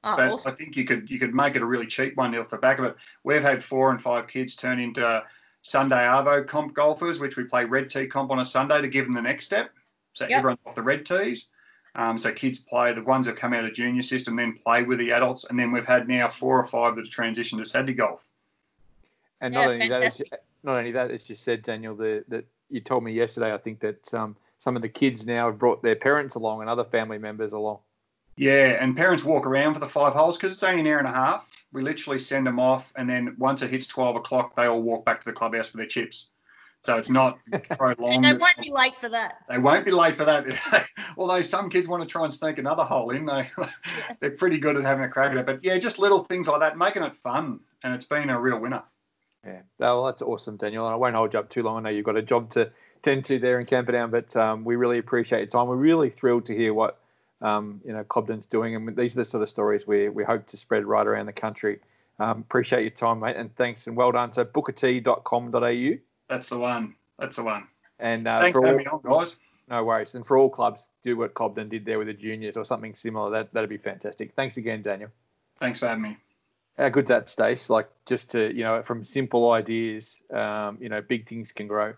Oh, 0.03 0.15
but 0.15 0.31
awesome. 0.31 0.51
I 0.51 0.55
think 0.55 0.77
you 0.77 0.85
could 0.85 1.09
you 1.09 1.19
could 1.19 1.35
make 1.35 1.55
it 1.55 1.61
a 1.61 1.65
really 1.65 1.87
cheap 1.87 2.15
one 2.15 2.33
off 2.35 2.49
the 2.49 2.57
back 2.57 2.79
of 2.79 2.85
it. 2.85 2.95
We've 3.23 3.41
had 3.41 3.61
four 3.61 3.91
and 3.91 4.01
five 4.01 4.27
kids 4.27 4.55
turn 4.55 4.79
into 4.79 5.23
Sunday 5.63 5.97
Arvo 5.97 6.47
comp 6.47 6.73
golfers, 6.73 7.19
which 7.19 7.35
we 7.35 7.43
play 7.43 7.65
red 7.65 7.89
tee 7.89 8.07
comp 8.07 8.31
on 8.31 8.39
a 8.39 8.45
Sunday 8.45 8.81
to 8.81 8.87
give 8.87 9.05
them 9.05 9.13
the 9.13 9.21
next 9.21 9.47
step. 9.47 9.71
So 10.13 10.25
Yep. 10.27 10.37
everyone's 10.37 10.59
off 10.65 10.75
the 10.75 10.81
red 10.81 11.05
tees. 11.05 11.49
Um, 11.95 12.17
so 12.17 12.31
kids 12.31 12.59
play 12.59 12.93
the 12.93 13.01
ones 13.01 13.25
that 13.25 13.35
come 13.35 13.53
out 13.53 13.61
of 13.61 13.65
the 13.65 13.71
junior 13.71 14.03
system, 14.03 14.35
then 14.35 14.59
play 14.63 14.83
with 14.83 14.99
the 14.99 15.11
adults, 15.11 15.45
and 15.49 15.57
then 15.57 15.71
we've 15.71 15.85
had 15.85 16.07
now 16.07 16.27
four 16.27 16.59
or 16.59 16.65
five 16.65 16.95
that 16.95 17.05
have 17.05 17.13
transitioned 17.13 17.57
to 17.57 17.65
Saturday 17.65 17.93
golf. 17.93 18.26
And 19.41 19.53
Yeah, 19.53 19.65
not 19.65 19.73
only 19.73 19.89
that, 19.89 20.03
as, 20.03 20.17
fantastic. 20.17 20.39
not 20.63 20.77
only 20.77 20.91
that, 20.91 21.11
as 21.11 21.29
you 21.29 21.35
said, 21.35 21.61
Daniel, 21.61 21.95
the, 21.95 22.23
that 22.27 22.45
you 22.69 22.81
told 22.81 23.03
me 23.03 23.11
yesterday. 23.11 23.53
I 23.53 23.57
think 23.57 23.79
that 23.81 24.13
um, 24.13 24.35
some 24.57 24.75
of 24.75 24.81
the 24.81 24.89
kids 24.89 25.25
now 25.25 25.47
have 25.47 25.59
brought 25.59 25.83
their 25.83 25.95
parents 25.95 26.35
along 26.35 26.61
and 26.61 26.69
other 26.69 26.83
family 26.83 27.17
members 27.17 27.53
along. 27.53 27.79
Yeah, 28.35 28.77
and 28.79 28.95
parents 28.95 29.23
walk 29.23 29.47
around 29.47 29.73
for 29.73 29.79
the 29.79 29.87
five 29.87 30.13
holes 30.13 30.37
because 30.37 30.53
it's 30.53 30.63
only 30.63 30.81
an 30.81 30.87
hour 30.87 30.99
and 30.99 31.07
a 31.07 31.11
half. 31.11 31.49
We 31.73 31.81
literally 31.81 32.19
send 32.19 32.45
them 32.45 32.59
off, 32.59 32.93
and 32.95 33.09
then 33.09 33.35
once 33.37 33.61
it 33.61 33.69
hits 33.69 33.87
twelve 33.87 34.15
o'clock, 34.15 34.55
they 34.55 34.65
all 34.65 34.81
walk 34.81 35.05
back 35.05 35.19
to 35.21 35.25
the 35.25 35.33
clubhouse 35.33 35.69
for 35.69 35.77
their 35.77 35.87
chips. 35.87 36.29
So 36.83 36.97
it's 36.97 37.09
not 37.09 37.39
prolonged. 37.77 38.15
And 38.15 38.23
they 38.23 38.33
won't 38.33 38.57
be 38.61 38.71
late 38.71 38.93
for 39.01 39.09
that. 39.09 39.39
They 39.49 39.57
won't 39.57 39.85
be 39.85 39.91
late 39.91 40.15
for 40.15 40.23
that. 40.23 40.87
Although 41.17 41.41
some 41.41 41.69
kids 41.69 41.87
want 41.87 42.01
to 42.03 42.07
try 42.07 42.23
and 42.23 42.33
sneak 42.33 42.59
another 42.59 42.83
hole 42.83 43.09
in, 43.09 43.25
they 43.25 43.49
they're 44.19 44.31
pretty 44.31 44.59
good 44.59 44.77
at 44.77 44.83
having 44.83 45.03
a 45.03 45.09
crack 45.09 45.31
at 45.31 45.37
it. 45.37 45.45
But 45.45 45.63
yeah, 45.63 45.77
just 45.79 45.99
little 45.99 46.23
things 46.23 46.47
like 46.47 46.59
that, 46.59 46.77
making 46.77 47.03
it 47.03 47.15
fun, 47.15 47.59
and 47.83 47.93
it's 47.93 48.05
been 48.05 48.29
a 48.29 48.39
real 48.39 48.59
winner. 48.59 48.83
Yeah, 49.45 49.61
well, 49.79 50.05
that's 50.05 50.21
awesome, 50.21 50.57
Daniel. 50.57 50.85
And 50.85 50.93
I 50.93 50.97
won't 50.97 51.15
hold 51.15 51.33
you 51.33 51.39
up 51.39 51.49
too 51.49 51.63
long. 51.63 51.77
I 51.77 51.79
know 51.81 51.89
you've 51.95 52.05
got 52.05 52.17
a 52.17 52.21
job 52.21 52.49
to 52.51 52.69
tend 53.01 53.25
to 53.25 53.39
there 53.39 53.59
in 53.59 53.65
Camperdown, 53.65 54.11
but 54.11 54.35
um, 54.35 54.65
we 54.65 54.75
really 54.75 54.97
appreciate 54.97 55.39
your 55.39 55.47
time. 55.47 55.67
We're 55.67 55.75
really 55.75 56.09
thrilled 56.09 56.45
to 56.47 56.55
hear 56.55 56.73
what 56.73 56.99
um, 57.41 57.79
you 57.85 57.93
know 57.93 58.03
Cobden's 58.03 58.45
doing, 58.45 58.75
and 58.75 58.95
these 58.95 59.15
are 59.15 59.19
the 59.19 59.25
sort 59.25 59.43
of 59.43 59.49
stories 59.49 59.87
we 59.87 60.09
we 60.09 60.23
hope 60.23 60.47
to 60.47 60.57
spread 60.57 60.85
right 60.85 61.05
around 61.05 61.27
the 61.27 61.33
country. 61.33 61.79
Um, 62.19 62.39
appreciate 62.39 62.81
your 62.81 62.89
time, 62.91 63.19
mate, 63.19 63.35
and 63.35 63.55
thanks 63.55 63.87
and 63.87 63.95
well 63.95 64.11
done. 64.11 64.31
So 64.31 64.43
bookert.com.au 64.43 65.97
That's 66.27 66.49
the 66.49 66.57
one. 66.57 66.95
That's 67.19 67.35
the 67.37 67.43
one. 67.43 67.67
and 67.99 68.27
uh, 68.27 68.39
Thanks 68.39 68.57
for 68.57 68.61
for 68.61 68.67
all, 68.67 68.73
having 68.73 68.85
me 68.85 68.91
on, 68.91 69.19
guys. 69.19 69.37
no 69.69 69.83
worries, 69.83 70.15
and 70.15 70.25
for 70.25 70.37
all 70.37 70.49
clubs, 70.49 70.89
do 71.03 71.15
what 71.15 71.35
Cobden 71.35 71.69
did 71.69 71.85
there 71.85 71.99
with 71.99 72.07
the 72.07 72.13
juniors 72.13 72.57
or 72.57 72.65
something 72.65 72.95
similar. 72.95 73.29
That 73.29 73.53
that'd 73.53 73.69
be 73.69 73.77
fantastic. 73.77 74.33
Thanks 74.35 74.57
again, 74.57 74.81
Daniel. 74.81 75.11
Thanks 75.59 75.79
for 75.79 75.87
having 75.87 76.03
me. 76.03 76.17
How 76.77 76.89
good's 76.89 77.09
that, 77.09 77.27
Stace? 77.27 77.69
Like 77.69 77.89
just 78.05 78.29
to 78.31 78.53
you 78.55 78.63
know, 78.63 78.81
from 78.83 79.03
simple 79.03 79.51
ideas, 79.51 80.21
um, 80.33 80.77
you 80.79 80.89
know, 80.89 81.01
big 81.01 81.27
things 81.27 81.51
can 81.51 81.67
grow. 81.67 81.93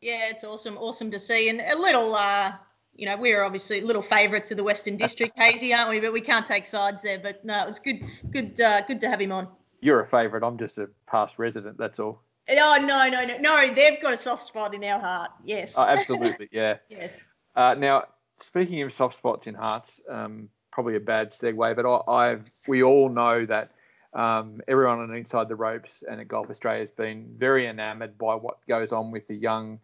Yeah, 0.00 0.30
it's 0.30 0.42
awesome, 0.42 0.76
awesome 0.78 1.10
to 1.10 1.18
see, 1.18 1.48
and 1.48 1.60
a 1.60 1.78
little, 1.78 2.14
uh, 2.14 2.52
you 2.96 3.06
know, 3.06 3.16
we're 3.16 3.44
obviously 3.44 3.80
little 3.80 4.02
favourites 4.02 4.50
of 4.50 4.56
the 4.56 4.64
Western 4.64 4.96
District, 4.96 5.32
Hazy, 5.38 5.72
aren't 5.72 5.90
we? 5.90 6.00
But 6.00 6.12
we 6.12 6.20
can't 6.20 6.46
take 6.46 6.66
sides 6.66 7.02
there. 7.02 7.18
But 7.18 7.44
no, 7.44 7.62
it 7.62 7.66
was 7.66 7.78
good, 7.78 8.04
good, 8.30 8.60
uh, 8.60 8.82
good 8.82 9.00
to 9.02 9.08
have 9.08 9.20
him 9.20 9.32
on. 9.32 9.48
You're 9.80 10.00
a 10.00 10.06
favourite. 10.06 10.46
I'm 10.46 10.58
just 10.58 10.78
a 10.78 10.88
past 11.06 11.38
resident. 11.38 11.76
That's 11.76 11.98
all. 11.98 12.22
Oh 12.48 12.78
no, 12.80 13.08
no, 13.08 13.24
no, 13.24 13.38
no! 13.38 13.72
They've 13.72 14.00
got 14.02 14.12
a 14.12 14.16
soft 14.16 14.44
spot 14.44 14.74
in 14.74 14.82
our 14.84 14.98
heart. 14.98 15.30
Yes. 15.44 15.74
Oh, 15.76 15.82
absolutely, 15.82 16.48
yeah. 16.50 16.78
yes. 16.88 17.28
Uh, 17.54 17.74
now, 17.78 18.04
speaking 18.38 18.82
of 18.82 18.92
soft 18.92 19.14
spots 19.14 19.46
in 19.46 19.54
hearts, 19.54 20.00
um, 20.08 20.48
probably 20.72 20.96
a 20.96 21.00
bad 21.00 21.30
segue, 21.30 21.76
but 21.76 21.86
I, 21.86 22.30
I've 22.30 22.50
we 22.66 22.82
all 22.82 23.08
know 23.08 23.46
that 23.46 23.70
um, 24.14 24.60
everyone 24.68 24.98
on 24.98 25.14
Inside 25.14 25.48
the 25.48 25.56
Ropes 25.56 26.02
and 26.08 26.20
at 26.20 26.28
Golf 26.28 26.50
Australia 26.50 26.80
has 26.80 26.90
been 26.90 27.34
very 27.38 27.66
enamoured 27.66 28.18
by 28.18 28.34
what 28.34 28.58
goes 28.68 28.92
on 28.92 29.10
with 29.10 29.26
the 29.26 29.34
young, 29.34 29.78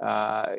uh, 0.00 0.56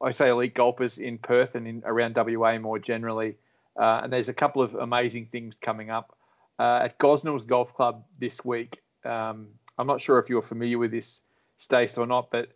I 0.00 0.10
say 0.12 0.28
elite 0.28 0.54
golfers 0.54 0.98
in 0.98 1.18
Perth 1.18 1.54
and 1.56 1.66
in 1.66 1.82
around 1.84 2.16
WA 2.16 2.58
more 2.58 2.78
generally. 2.78 3.36
Uh, 3.76 4.00
and 4.04 4.12
there's 4.12 4.28
a 4.28 4.34
couple 4.34 4.62
of 4.62 4.74
amazing 4.74 5.26
things 5.26 5.56
coming 5.60 5.90
up 5.90 6.16
uh, 6.58 6.80
at 6.84 6.98
Gosnells 6.98 7.46
Golf 7.46 7.74
Club 7.74 8.04
this 8.18 8.44
week. 8.44 8.80
Um, 9.04 9.48
I'm 9.78 9.86
not 9.86 10.00
sure 10.00 10.18
if 10.18 10.28
you're 10.28 10.42
familiar 10.42 10.78
with 10.78 10.90
this, 10.90 11.22
Stace, 11.56 11.98
or 11.98 12.06
not, 12.06 12.30
but 12.30 12.50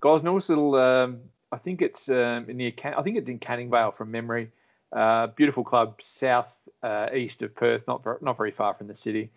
Gosnells 0.00 0.54
will. 0.54 0.74
Um, 0.76 1.20
I 1.52 1.58
think 1.58 1.82
it's 1.82 2.08
um, 2.08 2.48
in 2.48 2.56
the 2.56 2.74
I 2.96 3.02
think 3.02 3.16
it's 3.16 3.28
in 3.28 3.38
Canning 3.38 3.70
Vale 3.70 3.92
from 3.92 4.10
memory. 4.10 4.50
Uh, 4.92 5.28
beautiful 5.28 5.62
club 5.62 6.00
south 6.00 6.52
uh, 6.82 7.08
east 7.14 7.42
of 7.42 7.54
Perth, 7.54 7.82
not 7.86 8.04
not 8.22 8.36
very 8.36 8.50
far 8.50 8.74
from 8.74 8.88
the 8.88 8.94
city. 8.94 9.30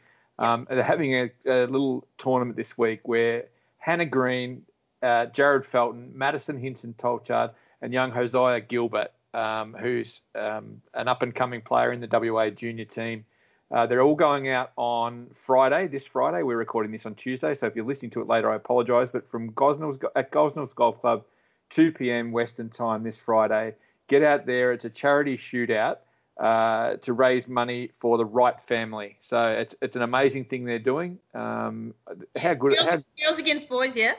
Um, 0.43 0.67
they're 0.69 0.83
having 0.83 1.13
a, 1.15 1.31
a 1.45 1.67
little 1.67 2.05
tournament 2.17 2.57
this 2.57 2.77
week 2.77 2.99
where 3.03 3.45
Hannah 3.77 4.05
Green, 4.05 4.63
uh, 5.01 5.27
Jarryd 5.27 5.63
Felton, 5.63 6.11
Maddison 6.13 6.59
Hinson 6.59 6.93
Tolchard, 6.97 7.51
and 7.81 7.93
young 7.93 8.13
Josiah 8.13 8.59
Gilbert, 8.59 9.13
um, 9.33 9.73
who's 9.73 10.21
um, 10.35 10.81
an 10.95 11.07
up 11.07 11.21
and 11.21 11.33
coming 11.33 11.61
player 11.61 11.93
in 11.93 12.01
the 12.01 12.09
WA 12.11 12.49
junior 12.49 12.83
team. 12.83 13.23
Uh, 13.71 13.87
they're 13.87 14.01
all 14.01 14.15
going 14.15 14.49
out 14.49 14.71
on 14.75 15.27
Friday, 15.33 15.87
this 15.87 16.05
Friday. 16.05 16.43
We're 16.43 16.57
recording 16.57 16.91
this 16.91 17.05
on 17.05 17.15
Tuesday, 17.15 17.53
so 17.53 17.65
if 17.65 17.75
you're 17.75 17.85
listening 17.85 18.11
to 18.11 18.21
it 18.21 18.27
later, 18.27 18.51
I 18.51 18.55
apologise. 18.55 19.11
But 19.11 19.27
from 19.27 19.49
Gosnells 19.53 20.03
at 20.17 20.29
Gosnells 20.31 20.75
Golf 20.75 20.99
Club, 20.99 21.23
2 21.69 21.93
p.m. 21.93 22.33
Western 22.33 22.69
time 22.69 23.01
this 23.03 23.19
Friday. 23.19 23.75
Get 24.09 24.23
out 24.23 24.45
there. 24.45 24.73
It's 24.73 24.83
a 24.83 24.89
charity 24.89 25.37
shootout 25.37 25.99
uh, 26.39 26.95
to 26.97 27.13
raise 27.13 27.47
money 27.47 27.89
for 27.93 28.17
the 28.17 28.25
Wright 28.25 28.61
family. 28.61 29.17
So 29.21 29.47
it's, 29.49 29.75
it's 29.81 29.95
an 29.95 30.01
amazing 30.01 30.45
thing 30.45 30.65
they're 30.65 30.79
doing. 30.79 31.19
Um, 31.34 31.93
how 32.36 32.53
good? 32.53 32.75
Girls, 32.75 32.89
How, 32.89 33.03
girls 33.23 33.39
against 33.39 33.69
boys, 33.69 33.95
yeah. 33.95 34.13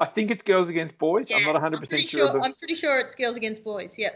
I 0.00 0.06
think 0.06 0.30
it's 0.30 0.42
girls 0.42 0.68
against 0.68 0.98
boys. 0.98 1.30
Yeah, 1.30 1.38
I'm 1.38 1.44
not 1.44 1.54
100 1.54 1.78
pretty 1.78 1.96
percent 1.96 2.08
sure. 2.08 2.26
sure. 2.28 2.42
I'm 2.42 2.54
pretty 2.54 2.74
sure 2.74 2.98
it's 2.98 3.14
girls 3.14 3.36
against 3.36 3.64
boys. 3.64 3.96
Yeah. 3.98 4.10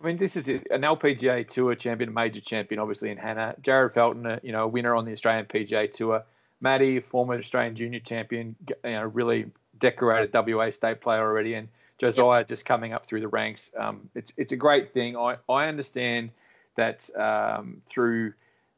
I 0.00 0.06
mean, 0.06 0.18
this 0.18 0.36
is 0.36 0.48
an 0.48 0.82
LPGA 0.82 1.48
Tour 1.48 1.74
champion, 1.74 2.10
a 2.10 2.12
major 2.12 2.40
champion, 2.40 2.80
obviously 2.80 3.10
in 3.10 3.16
Hannah. 3.16 3.54
Jarryd 3.62 3.92
Felton, 3.92 4.26
a, 4.26 4.40
you 4.42 4.52
know, 4.52 4.64
a 4.64 4.68
winner 4.68 4.94
on 4.94 5.04
the 5.04 5.12
Australian 5.12 5.46
PGA 5.46 5.90
Tour. 5.90 6.22
Maddie, 6.60 7.00
former 7.00 7.34
Australian 7.34 7.74
junior 7.74 8.00
champion, 8.00 8.56
you 8.84 8.90
know, 8.90 9.04
really 9.04 9.46
decorated 9.78 10.32
WA 10.34 10.70
state 10.70 11.00
player 11.00 11.20
already, 11.20 11.54
and 11.54 11.68
Josiah 11.98 12.44
just 12.44 12.64
coming 12.64 12.92
up 12.92 13.06
through 13.06 13.20
the 13.20 13.28
ranks. 13.28 13.72
Um, 13.78 14.08
it's 14.14 14.32
it's 14.36 14.52
a 14.52 14.56
great 14.56 14.90
thing. 14.90 15.16
I 15.16 15.36
I 15.48 15.66
understand 15.66 16.30
that 16.76 17.08
um, 17.16 17.82
through, 17.88 18.32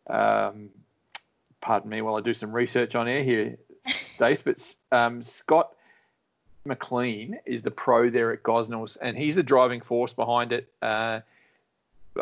um, 0.09 0.71
pardon 1.61 1.91
me, 1.91 2.03
while 2.03 2.17
I 2.17 2.21
do 2.21 2.35
some 2.35 2.53
research 2.53 2.95
on 2.95 3.09
air 3.09 3.23
here, 3.23 3.57
Stace, 4.09 4.43
but 4.43 4.75
um, 4.93 5.23
Scott 5.23 5.75
McLean 6.65 7.39
is 7.47 7.63
the 7.63 7.71
pro 7.71 8.11
there 8.11 8.33
at 8.33 8.43
Gosnells, 8.43 8.97
and 9.01 9.17
he's 9.17 9.35
the 9.35 9.43
driving 9.43 9.81
force 9.81 10.13
behind 10.13 10.53
it. 10.53 10.69
Uh, 10.83 11.21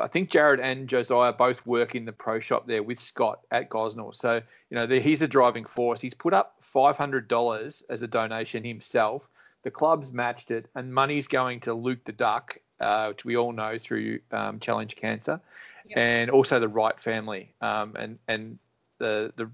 I 0.00 0.08
think 0.08 0.30
Jarryd 0.30 0.60
and 0.60 0.88
Josiah 0.88 1.32
both 1.32 1.64
work 1.66 1.94
in 1.94 2.04
the 2.04 2.12
pro 2.12 2.38
shop 2.38 2.66
there 2.66 2.82
with 2.82 3.00
Scott 3.00 3.40
at 3.50 3.70
Gosnells. 3.70 4.16
So, 4.16 4.40
you 4.70 4.74
know, 4.74 4.86
the, 4.86 5.00
he's 5.00 5.22
a 5.22 5.28
driving 5.28 5.64
force. 5.64 6.00
He's 6.00 6.14
put 6.14 6.34
up 6.34 6.56
$500 6.74 7.82
as 7.88 8.02
a 8.02 8.06
donation 8.06 8.64
himself. 8.64 9.22
The 9.62 9.70
club's 9.70 10.12
matched 10.12 10.50
it, 10.50 10.68
and 10.74 10.92
money's 10.92 11.26
going 11.26 11.60
to 11.60 11.74
Luke 11.74 12.04
the 12.04 12.12
Duck, 12.12 12.58
uh, 12.80 13.06
which 13.08 13.24
we 13.24 13.36
all 13.36 13.52
know 13.52 13.78
through 13.78 14.20
um, 14.32 14.58
Challenge 14.60 14.94
Cancer, 14.96 15.40
Yep. 15.88 15.98
and 15.98 16.30
also 16.30 16.58
the 16.58 16.68
Wright 16.68 16.98
family. 17.00 17.52
Um, 17.60 17.94
and 17.96 18.18
and 18.28 18.58
the 18.98 19.32
the 19.36 19.50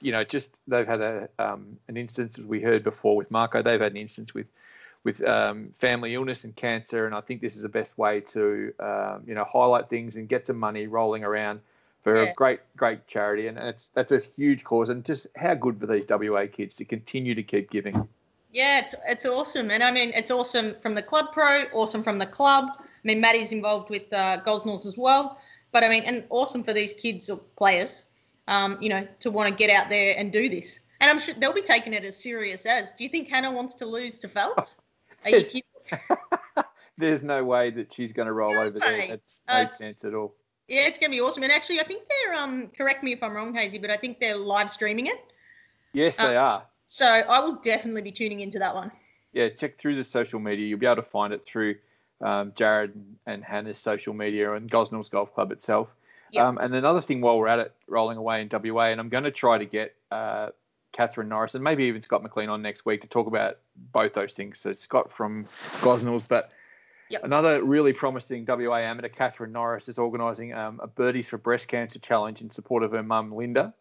you 0.00 0.12
know 0.12 0.24
just 0.24 0.60
they've 0.66 0.86
had 0.86 1.00
a 1.00 1.28
um, 1.38 1.78
an 1.88 1.96
instance 1.96 2.38
as 2.38 2.46
we 2.46 2.60
heard 2.60 2.82
before 2.84 3.16
with 3.16 3.30
Marco. 3.30 3.62
They've 3.62 3.80
had 3.80 3.92
an 3.92 3.98
instance 3.98 4.34
with 4.34 4.46
with 5.04 5.22
um, 5.26 5.74
family 5.78 6.14
illness 6.14 6.44
and 6.44 6.56
cancer, 6.56 7.06
and 7.06 7.14
I 7.14 7.20
think 7.20 7.42
this 7.42 7.56
is 7.56 7.62
the 7.62 7.68
best 7.68 7.98
way 7.98 8.20
to 8.20 8.72
um, 8.80 9.22
you 9.26 9.34
know 9.34 9.44
highlight 9.44 9.88
things 9.90 10.16
and 10.16 10.28
get 10.28 10.46
some 10.46 10.58
money 10.58 10.86
rolling 10.86 11.24
around 11.24 11.60
for 12.02 12.16
Yeah. 12.16 12.30
a 12.30 12.34
great 12.34 12.60
great 12.76 13.06
charity, 13.06 13.46
and 13.46 13.58
it's 13.58 13.88
that's 13.88 14.12
a 14.12 14.18
huge 14.18 14.64
cause, 14.64 14.88
and 14.90 15.04
just 15.04 15.26
how 15.36 15.54
good 15.54 15.78
for 15.78 15.86
these 15.86 16.04
WA 16.08 16.46
kids 16.50 16.74
to 16.76 16.84
continue 16.84 17.34
to 17.34 17.42
keep 17.42 17.70
giving. 17.70 18.08
Yeah, 18.54 18.78
it's 18.78 18.94
it's 19.06 19.26
awesome, 19.26 19.72
and 19.72 19.82
I 19.82 19.90
mean 19.90 20.12
it's 20.14 20.30
awesome 20.30 20.76
from 20.80 20.94
the 20.94 21.02
club 21.02 21.32
pro, 21.32 21.64
awesome 21.72 22.04
from 22.04 22.18
the 22.20 22.26
club. 22.26 22.66
I 22.78 22.82
mean 23.02 23.20
Maddie's 23.20 23.50
involved 23.50 23.90
with 23.90 24.10
uh, 24.12 24.40
Gosnells 24.46 24.86
as 24.86 24.96
well, 24.96 25.38
but 25.72 25.82
I 25.82 25.88
mean 25.88 26.04
and 26.04 26.22
awesome 26.30 26.62
for 26.62 26.72
these 26.72 26.92
kids 26.92 27.28
or 27.28 27.38
players, 27.58 28.04
um, 28.46 28.78
you 28.80 28.88
know, 28.88 29.06
to 29.18 29.30
want 29.32 29.48
to 29.50 29.54
get 29.54 29.70
out 29.70 29.88
there 29.88 30.14
and 30.16 30.32
do 30.32 30.48
this. 30.48 30.78
And 31.00 31.10
I'm 31.10 31.18
sure 31.18 31.34
they'll 31.36 31.52
be 31.52 31.62
taking 31.62 31.92
it 31.92 32.04
as 32.04 32.16
serious 32.16 32.64
as. 32.64 32.92
Do 32.92 33.02
you 33.02 33.10
think 33.10 33.28
Hannah 33.28 33.50
wants 33.50 33.74
to 33.74 33.86
lose 33.86 34.20
to 34.20 34.28
Phelps? 34.28 34.76
Are 35.24 35.30
you 35.30 35.40
kidding? 35.42 35.62
There's 36.96 37.24
no 37.24 37.42
way 37.44 37.70
that 37.72 37.92
she's 37.92 38.12
going 38.12 38.26
to 38.26 38.32
roll 38.32 38.56
over 38.56 38.78
there. 38.78 39.08
That's 39.08 39.42
no 39.48 39.54
That's- 39.54 39.80
chance 39.80 40.04
at 40.04 40.14
all. 40.14 40.32
Yeah, 40.68 40.86
it's 40.86 40.96
gonna 40.96 41.10
be 41.10 41.20
awesome. 41.20 41.42
And 41.42 41.52
actually, 41.52 41.80
I 41.80 41.82
think 41.84 42.04
they're 42.08 42.34
um 42.34 42.68
correct 42.68 43.02
me 43.02 43.12
if 43.12 43.22
I'm 43.22 43.34
wrong, 43.34 43.52
Hazy, 43.52 43.78
but 43.78 43.90
I 43.90 43.96
think 43.96 44.20
they're 44.20 44.36
live 44.36 44.70
streaming 44.70 45.08
it. 45.08 45.18
Yes, 45.92 46.18
Uh, 46.20 46.28
they 46.28 46.36
are. 46.36 46.64
So 46.86 47.06
I 47.06 47.40
will 47.40 47.56
definitely 47.56 48.02
be 48.02 48.12
tuning 48.12 48.40
into 48.40 48.58
that 48.58 48.74
one. 48.74 48.90
yeah, 49.32 49.48
check 49.48 49.78
through 49.78 49.96
the 49.96 50.04
social 50.04 50.38
media. 50.38 50.66
You'll 50.66 50.78
be 50.78 50.86
able 50.86 50.96
to 50.96 51.02
find 51.02 51.32
it 51.32 51.44
through 51.46 51.76
um, 52.20 52.52
Jarryd 52.52 52.92
and 53.26 53.42
Hannah's 53.42 53.78
social 53.78 54.14
media 54.14 54.52
and 54.54 54.70
Gosnells 54.70 55.10
Golf 55.10 55.34
Club 55.34 55.50
itself. 55.50 55.94
Yep. 56.30 56.44
Um, 56.44 56.58
and 56.58 56.74
another 56.74 57.00
thing 57.00 57.20
while 57.20 57.38
we're 57.38 57.48
at 57.48 57.58
it, 57.58 57.72
rolling 57.88 58.16
away 58.16 58.40
in 58.42 58.48
WA, 58.50 58.86
and 58.86 59.00
I'm 59.00 59.08
going 59.08 59.24
to 59.24 59.30
try 59.30 59.58
to 59.58 59.64
get 59.64 59.94
uh, 60.10 60.48
Catherine 60.92 61.28
Norris 61.28 61.54
and 61.54 61.62
maybe 61.62 61.84
even 61.84 62.02
Scott 62.02 62.22
McLean 62.22 62.48
on 62.48 62.62
next 62.62 62.86
week 62.86 63.02
to 63.02 63.08
talk 63.08 63.26
about 63.26 63.58
both 63.92 64.14
those 64.14 64.32
things. 64.34 64.58
So 64.58 64.72
Scott 64.72 65.10
from 65.10 65.44
Gosnells, 65.80 66.26
but 66.28 66.52
Yep. 67.10 67.24
another 67.24 67.62
really 67.62 67.92
promising 67.92 68.46
WA 68.48 68.78
amateur, 68.78 69.08
Catherine 69.08 69.52
Norris, 69.52 69.88
is 69.90 69.98
organising 69.98 70.54
um, 70.54 70.80
a 70.82 70.86
Birdies 70.86 71.28
for 71.28 71.36
Breast 71.36 71.68
Cancer 71.68 71.98
challenge 71.98 72.40
in 72.40 72.48
support 72.50 72.82
of 72.82 72.92
her 72.92 73.02
mum, 73.02 73.30
Linda. 73.30 73.74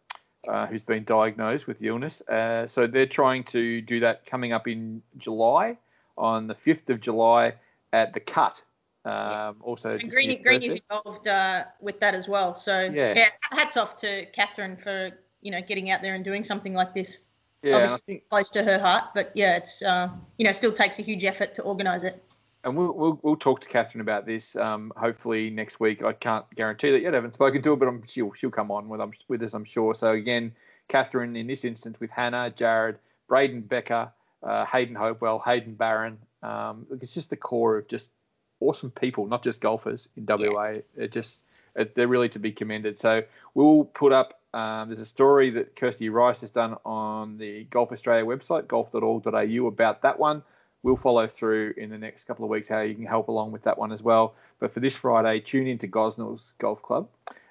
Uh, 0.47 0.67
who's 0.67 0.83
been 0.83 1.03
diagnosed 1.03 1.67
with 1.67 1.81
illness. 1.81 2.21
Uh, 2.27 2.67
so 2.67 2.87
they're 2.87 3.05
trying 3.05 3.43
to 3.45 3.81
do 3.81 3.99
that 3.99 4.25
coming 4.25 4.53
up 4.53 4.67
in 4.67 5.01
July, 5.17 5.77
on 6.17 6.47
the 6.47 6.53
5th 6.55 6.89
of 6.89 6.99
July 6.99 7.53
at 7.91 8.13
the 8.13 8.19
Cut. 8.19 8.61
Um, 9.05 9.57
also, 9.61 9.91
And 9.91 10.01
just 10.03 10.15
Green, 10.15 10.41
near 10.43 10.51
is 10.53 10.79
involved 10.89 11.27
uh, 11.27 11.65
with 11.81 11.99
that 11.99 12.13
as 12.15 12.27
well. 12.27 12.55
So 12.55 12.83
Yeah. 12.93 13.13
yeah. 13.15 13.29
hats 13.51 13.75
off 13.77 13.95
to 13.97 14.25
Catherine 14.27 14.77
for 14.77 15.11
you 15.41 15.51
know 15.51 15.61
getting 15.61 15.89
out 15.91 16.01
there 16.01 16.15
and 16.15 16.23
doing 16.23 16.43
something 16.43 16.73
like 16.73 16.93
this. 16.93 17.19
yeah, 17.63 17.75
and 17.75 17.75
I 17.75 17.83
Obviously 17.83 18.13
think, 18.15 18.29
close 18.29 18.49
to 18.51 18.63
her 18.63 18.79
heart, 18.79 19.05
but 19.13 19.31
yeah, 19.35 19.57
it's 19.57 19.81
uh, 19.81 20.09
you 20.37 20.45
know 20.45 20.51
still 20.53 20.71
takes 20.71 20.99
a 20.99 21.01
huge 21.01 21.25
effort 21.25 21.53
to 21.55 21.61
organise 21.63 22.03
it. 22.03 22.23
And 22.63 22.77
we'll, 22.77 22.93
we'll 22.93 23.19
we'll 23.23 23.35
talk 23.35 23.59
to 23.61 23.67
Catherine 23.67 24.01
about 24.01 24.25
this. 24.25 24.55
Um, 24.55 24.93
hopefully 24.95 25.49
next 25.49 25.79
week. 25.79 26.03
I 26.03 26.13
can't 26.13 26.45
guarantee 26.55 26.91
that 26.91 27.01
yet. 27.01 27.13
I 27.13 27.17
haven't 27.17 27.33
spoken 27.33 27.61
to 27.61 27.71
her, 27.71 27.75
but 27.75 27.87
I'm 27.87 28.05
she'll 28.05 28.31
she'll 28.33 28.51
come 28.51 28.71
on 28.71 28.87
with 28.87 29.01
um, 29.01 29.11
with 29.27 29.43
us. 29.43 29.53
I'm 29.53 29.65
sure. 29.65 29.93
So 29.93 30.11
again, 30.11 30.53
Catherine 30.87 31.35
in 31.35 31.47
this 31.47 31.65
instance 31.65 31.99
with 31.99 32.09
Hannah, 32.09 32.53
Jarryd, 32.55 32.95
Braden 33.27 33.61
Becker, 33.61 34.11
uh, 34.43 34.65
Hayden 34.65 34.95
Hopewell, 34.95 35.39
Haydn 35.39 35.73
Barron. 35.73 36.17
Um, 36.41 36.85
look, 36.89 37.03
it's 37.03 37.13
just 37.13 37.29
the 37.29 37.37
core 37.37 37.77
of 37.77 37.87
just 37.87 38.11
awesome 38.59 38.91
people, 38.91 39.27
not 39.27 39.43
just 39.43 39.61
golfers 39.61 40.09
in 40.15 40.25
WA. 40.25 40.75
It 40.95 41.11
just 41.11 41.41
it, 41.75 41.95
they're 41.95 42.07
really 42.07 42.29
to 42.29 42.39
be 42.39 42.51
commended. 42.51 42.99
So 42.99 43.23
we'll 43.53 43.85
put 43.85 44.11
up. 44.11 44.39
Um, 44.53 44.89
there's 44.89 45.01
a 45.01 45.05
story 45.05 45.49
that 45.51 45.75
Kirsty 45.75 46.09
Rice 46.09 46.41
has 46.41 46.51
done 46.51 46.77
on 46.85 47.37
the 47.37 47.63
Golf 47.65 47.91
Australia 47.91 48.23
website, 48.23 48.67
golf.org.au, 48.67 49.67
about 49.67 50.01
that 50.03 50.19
one. 50.19 50.43
We'll 50.83 50.97
follow 50.97 51.27
through 51.27 51.73
in 51.77 51.89
the 51.89 51.97
next 51.97 52.25
couple 52.25 52.43
of 52.43 52.51
weeks 52.51 52.67
how 52.67 52.81
you 52.81 52.93
can 52.93 53.05
help 53.05 53.29
along 53.29 53.51
with 53.51 53.63
that 53.63 53.77
one 53.77 53.91
as 53.91 54.03
well. 54.03 54.35
But 54.59 54.73
for 54.73 54.81
this 54.81 54.95
Friday, 54.95 55.39
tune 55.39 55.65
into 55.65 55.87
Gosnell's 55.87 56.53
Golf 56.59 56.81
Club. 56.83 57.07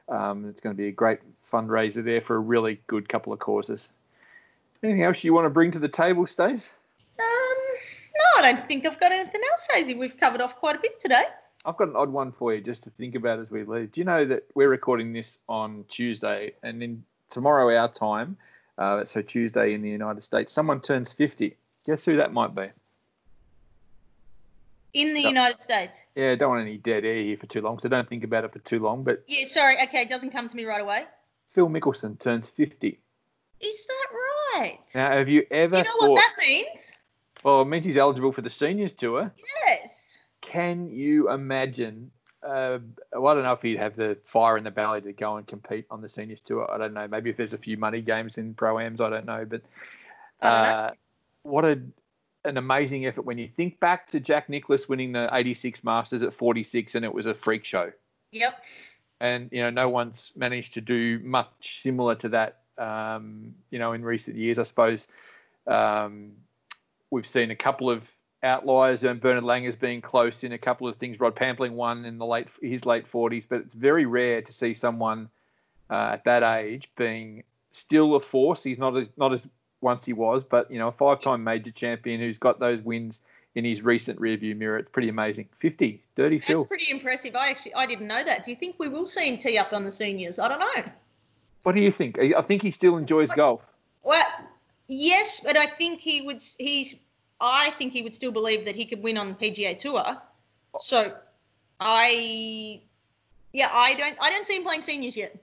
Um, 0.08 0.46
it's 0.48 0.60
going 0.60 0.76
to 0.76 0.78
be 0.78 0.88
a 0.88 0.92
great 0.92 1.20
fundraiser 1.42 2.04
there 2.04 2.20
for 2.20 2.36
a 2.36 2.40
really 2.40 2.80
good 2.86 3.08
couple 3.08 3.32
of 3.32 3.38
causes. 3.38 3.88
Anything 4.82 5.02
else 5.02 5.24
you 5.24 5.32
want 5.32 5.46
to 5.46 5.50
bring 5.50 5.70
to 5.70 5.78
the 5.78 5.88
table, 5.88 6.26
Stace? 6.26 6.72
Um, 7.18 7.24
no, 7.24 8.44
I 8.44 8.52
don't 8.52 8.68
think 8.68 8.84
I've 8.84 9.00
got 9.00 9.12
anything 9.12 9.40
else, 9.50 9.66
Hazy. 9.72 9.94
We've 9.94 10.16
covered 10.16 10.42
off 10.42 10.56
quite 10.56 10.76
a 10.76 10.80
bit 10.80 11.00
today. 11.00 11.24
I've 11.64 11.76
got 11.76 11.88
an 11.88 11.96
odd 11.96 12.10
one 12.10 12.32
for 12.32 12.52
you 12.52 12.60
just 12.60 12.82
to 12.84 12.90
think 12.90 13.14
about 13.14 13.38
as 13.38 13.50
we 13.50 13.64
leave. 13.64 13.92
Do 13.92 14.00
you 14.00 14.04
know 14.04 14.24
that 14.24 14.44
we're 14.54 14.68
recording 14.68 15.12
this 15.12 15.38
on 15.48 15.84
Tuesday 15.88 16.52
and 16.62 16.82
then 16.82 17.02
tomorrow 17.30 17.74
our 17.74 17.88
time, 17.88 18.36
uh, 18.78 19.04
so 19.04 19.22
Tuesday 19.22 19.72
in 19.72 19.80
the 19.80 19.88
United 19.88 20.22
States, 20.22 20.52
someone 20.52 20.80
turns 20.80 21.12
50. 21.12 21.56
Guess 21.86 22.04
who 22.04 22.16
that 22.16 22.32
might 22.32 22.54
be? 22.54 22.66
In 24.94 25.14
the 25.14 25.20
Yep. 25.22 25.28
United 25.30 25.60
States. 25.60 26.04
Yeah, 26.14 26.32
I 26.32 26.34
don't 26.34 26.50
want 26.50 26.60
any 26.62 26.76
dead 26.76 27.04
air 27.04 27.16
here 27.22 27.36
for 27.36 27.46
too 27.46 27.62
long, 27.62 27.78
so 27.78 27.88
don't 27.88 28.08
think 28.08 28.24
about 28.24 28.44
it 28.44 28.52
for 28.52 28.58
too 28.60 28.78
long. 28.78 29.04
But 29.04 29.24
Yeah, 29.26 29.46
sorry. 29.46 29.76
Okay, 29.84 30.02
it 30.02 30.08
doesn't 30.08 30.30
come 30.30 30.48
to 30.48 30.56
me 30.56 30.64
right 30.64 30.82
away. 30.82 31.04
Phil 31.46 31.68
Mickelson 31.68 32.18
turns 32.18 32.48
50. 32.48 32.98
Is 33.60 33.86
that 33.86 34.06
right? 34.58 34.78
Now, 34.94 35.12
have 35.12 35.28
you 35.28 35.46
ever 35.50 35.78
you 35.78 35.84
know 35.84 35.90
thought, 36.00 36.10
what 36.10 36.16
that 36.16 36.34
means? 36.46 36.92
well, 37.42 37.62
it 37.62 37.66
means 37.66 37.84
he's 37.84 37.96
eligible 37.96 38.32
for 38.32 38.42
the 38.42 38.50
seniors 38.50 38.92
tour. 38.92 39.32
Yes. 39.66 40.14
Can 40.40 40.88
you 40.90 41.30
imagine? 41.30 42.10
Uh, 42.42 42.78
well, 43.12 43.28
I 43.28 43.34
don't 43.34 43.44
know 43.44 43.52
if 43.52 43.62
he'd 43.62 43.78
have 43.78 43.94
the 43.96 44.18
fire 44.24 44.58
in 44.58 44.64
the 44.64 44.70
belly 44.70 45.00
to 45.02 45.12
go 45.12 45.36
and 45.36 45.46
compete 45.46 45.86
on 45.90 46.02
the 46.02 46.08
seniors 46.08 46.40
tour. 46.40 46.68
I 46.70 46.76
don't 46.76 46.92
know. 46.92 47.06
Maybe 47.06 47.30
if 47.30 47.36
there's 47.36 47.54
a 47.54 47.58
few 47.58 47.76
money 47.76 48.00
games 48.02 48.36
in 48.36 48.52
pro 48.54 48.78
ams, 48.80 49.00
I 49.00 49.08
don't 49.10 49.24
know. 49.26 49.46
But 49.48 49.62
uh, 50.40 50.90
what 51.44 51.64
a 51.64 51.80
an 52.44 52.56
amazing 52.56 53.06
effort 53.06 53.22
when 53.22 53.38
you 53.38 53.48
think 53.48 53.78
back 53.80 54.06
to 54.08 54.20
Jack 54.20 54.48
Nicklaus 54.48 54.88
winning 54.88 55.12
the 55.12 55.28
86 55.32 55.84
Masters 55.84 56.22
at 56.22 56.34
46, 56.34 56.94
and 56.94 57.04
it 57.04 57.12
was 57.12 57.26
a 57.26 57.34
freak 57.34 57.64
show. 57.64 57.92
Yep. 58.32 58.64
And 59.20 59.48
you 59.52 59.60
know, 59.62 59.70
no 59.70 59.88
one's 59.88 60.32
managed 60.34 60.74
to 60.74 60.80
do 60.80 61.20
much 61.20 61.80
similar 61.80 62.14
to 62.16 62.28
that. 62.30 62.58
Um, 62.78 63.54
you 63.70 63.78
know, 63.78 63.92
in 63.92 64.04
recent 64.04 64.36
years, 64.36 64.58
I 64.58 64.64
suppose 64.64 65.06
um, 65.66 66.32
we've 67.10 67.26
seen 67.26 67.50
a 67.50 67.56
couple 67.56 67.90
of 67.90 68.10
outliers, 68.42 69.04
and 69.04 69.20
Bernard 69.20 69.44
Langer's 69.44 69.76
being 69.76 70.00
close 70.00 70.42
in 70.42 70.52
a 70.52 70.58
couple 70.58 70.88
of 70.88 70.96
things. 70.96 71.20
Rod 71.20 71.36
Pampling 71.36 71.72
won 71.72 72.04
in 72.04 72.18
the 72.18 72.26
late 72.26 72.48
his 72.60 72.84
late 72.84 73.10
40s, 73.10 73.46
but 73.48 73.60
it's 73.60 73.74
very 73.74 74.06
rare 74.06 74.42
to 74.42 74.52
see 74.52 74.74
someone 74.74 75.28
uh, 75.90 76.10
at 76.14 76.24
that 76.24 76.42
age 76.42 76.90
being 76.96 77.44
still 77.70 78.16
a 78.16 78.20
force. 78.20 78.64
He's 78.64 78.78
not 78.78 78.96
as 78.96 79.06
not 79.16 79.32
as 79.32 79.46
once 79.82 80.06
he 80.06 80.12
was, 80.12 80.44
but 80.44 80.70
you 80.70 80.78
know, 80.78 80.88
a 80.88 80.92
five-time 80.92 81.42
major 81.44 81.70
champion 81.70 82.20
who's 82.20 82.38
got 82.38 82.60
those 82.60 82.80
wins 82.82 83.20
in 83.54 83.64
his 83.64 83.82
recent 83.82 84.18
rearview 84.20 84.56
mirror. 84.56 84.78
It's 84.78 84.90
pretty 84.90 85.08
amazing. 85.08 85.48
50, 85.52 86.02
dirty 86.16 86.38
That's 86.38 86.46
Phil. 86.46 86.64
pretty 86.64 86.90
impressive. 86.90 87.36
I 87.36 87.50
actually 87.50 87.74
I 87.74 87.86
didn't 87.86 88.06
know 88.06 88.24
that. 88.24 88.44
Do 88.44 88.50
you 88.50 88.56
think 88.56 88.76
we 88.78 88.88
will 88.88 89.06
see 89.06 89.28
him 89.28 89.38
tee 89.38 89.58
up 89.58 89.72
on 89.72 89.84
the 89.84 89.90
seniors? 89.90 90.38
I 90.38 90.48
don't 90.48 90.60
know. 90.60 90.90
What 91.62 91.74
do 91.74 91.80
you 91.80 91.90
think? 91.90 92.18
I 92.18 92.42
think 92.42 92.62
he 92.62 92.70
still 92.70 92.96
enjoys 92.96 93.30
golf. 93.30 93.72
Well, 94.02 94.24
yes, 94.88 95.40
but 95.44 95.56
I 95.56 95.66
think 95.66 96.00
he 96.00 96.22
would. 96.22 96.42
He's. 96.58 96.96
I 97.40 97.70
think 97.70 97.92
he 97.92 98.02
would 98.02 98.14
still 98.14 98.32
believe 98.32 98.64
that 98.64 98.76
he 98.76 98.84
could 98.84 99.02
win 99.02 99.18
on 99.18 99.28
the 99.28 99.34
PGA 99.34 99.78
Tour. 99.78 100.02
Oh. 100.06 100.78
So, 100.78 101.14
I. 101.78 102.80
Yeah, 103.52 103.68
I 103.72 103.94
don't. 103.94 104.16
I 104.20 104.30
don't 104.30 104.46
see 104.46 104.56
him 104.56 104.64
playing 104.64 104.82
seniors 104.82 105.16
yet. 105.16 105.36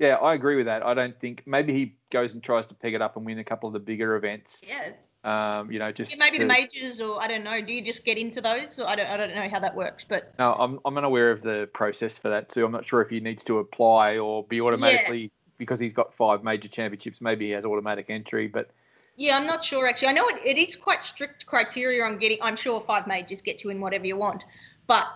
Yeah, 0.00 0.14
I 0.14 0.32
agree 0.32 0.56
with 0.56 0.64
that. 0.64 0.84
I 0.84 0.94
don't 0.94 1.18
think 1.20 1.42
maybe 1.44 1.74
he 1.74 1.94
goes 2.10 2.32
and 2.32 2.42
tries 2.42 2.66
to 2.68 2.74
peg 2.74 2.94
it 2.94 3.02
up 3.02 3.16
and 3.16 3.26
win 3.26 3.38
a 3.38 3.44
couple 3.44 3.66
of 3.66 3.74
the 3.74 3.78
bigger 3.78 4.16
events. 4.16 4.62
Yeah, 4.66 4.92
Um, 5.24 5.70
you 5.70 5.78
know, 5.78 5.92
just 5.92 6.12
yeah 6.12 6.16
maybe 6.18 6.38
the 6.38 6.46
majors, 6.46 7.02
or 7.02 7.22
I 7.22 7.26
don't 7.26 7.44
know. 7.44 7.60
Do 7.60 7.74
you 7.74 7.84
just 7.84 8.02
get 8.02 8.16
into 8.16 8.40
those? 8.40 8.80
I 8.80 8.96
don't. 8.96 9.06
I 9.06 9.18
don't 9.18 9.34
know 9.34 9.48
how 9.50 9.60
that 9.60 9.76
works, 9.76 10.02
but 10.02 10.32
No, 10.38 10.54
I'm 10.54 10.80
I'm 10.86 10.96
unaware 10.96 11.30
of 11.30 11.42
the 11.42 11.68
process 11.74 12.16
for 12.16 12.30
that 12.30 12.48
too. 12.48 12.64
I'm 12.64 12.72
not 12.72 12.86
sure 12.86 13.02
if 13.02 13.10
he 13.10 13.20
needs 13.20 13.44
to 13.44 13.58
apply 13.58 14.16
or 14.16 14.42
be 14.44 14.62
automatically 14.62 15.30
because 15.58 15.78
he's 15.78 15.92
got 15.92 16.14
five 16.14 16.42
major 16.42 16.68
championships. 16.68 17.20
Maybe 17.20 17.48
he 17.48 17.50
has 17.52 17.66
automatic 17.66 18.06
entry, 18.08 18.48
but 18.48 18.70
yeah, 19.16 19.36
I'm 19.36 19.46
not 19.46 19.62
sure 19.62 19.86
actually. 19.86 20.08
I 20.08 20.12
know 20.12 20.28
it, 20.28 20.40
it 20.42 20.56
is 20.56 20.76
quite 20.76 21.02
strict 21.02 21.44
criteria 21.44 22.02
on 22.04 22.16
getting. 22.16 22.38
I'm 22.40 22.56
sure 22.56 22.80
five 22.80 23.06
majors 23.06 23.42
get 23.42 23.62
you 23.62 23.68
in 23.68 23.82
whatever 23.82 24.06
you 24.06 24.16
want, 24.16 24.44
but 24.86 25.08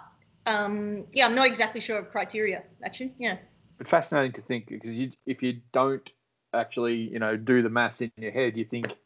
um, 0.45 1.07
yeah, 1.15 1.25
I'm 1.25 1.35
not 1.35 1.47
exactly 1.47 1.81
sure 1.81 1.97
of 1.97 2.11
criteria 2.11 2.65
actually. 2.85 3.15
Yeah. 3.19 3.39
But 3.79 3.89
fascinating 3.89 4.33
to 4.33 4.43
think 4.43 4.67
because 4.69 4.99
you, 4.99 5.11
if 5.27 5.43
you 5.43 5.61
don't 5.73 6.11
actually 6.53 6.95
you 6.97 7.19
know 7.19 7.37
do 7.37 7.63
the 7.63 7.71
maths 7.71 8.01
in 8.01 8.11
your 8.17 8.33
head, 8.33 8.57
you 8.57 8.65
think 8.65 8.97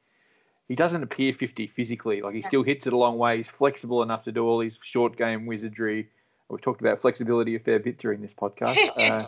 he 0.69 0.75
doesn't 0.75 1.03
appear 1.03 1.33
50 1.33 1.67
physically. 1.69 2.21
Like 2.21 2.35
he 2.35 2.43
still 2.43 2.63
hits 2.63 2.87
it 2.87 2.93
a 2.93 2.97
long 2.97 3.17
way. 3.19 3.39
He's 3.39 3.49
flexible 3.49 4.03
enough 4.03 4.25
to 4.25 4.33
do 4.33 4.47
all 4.47 4.61
his 4.61 4.79
short 4.83 5.17
game 5.17 5.47
wizardry. 5.47 6.09
We've 6.49 6.61
talked 6.61 6.81
about 6.81 6.99
flexibility 6.99 7.57
a 7.57 7.59
fair 7.59 7.79
bit 7.79 7.99
during 7.99 8.21
this 8.21 8.35
podcast. 8.35 8.77
Uh, 8.97 9.25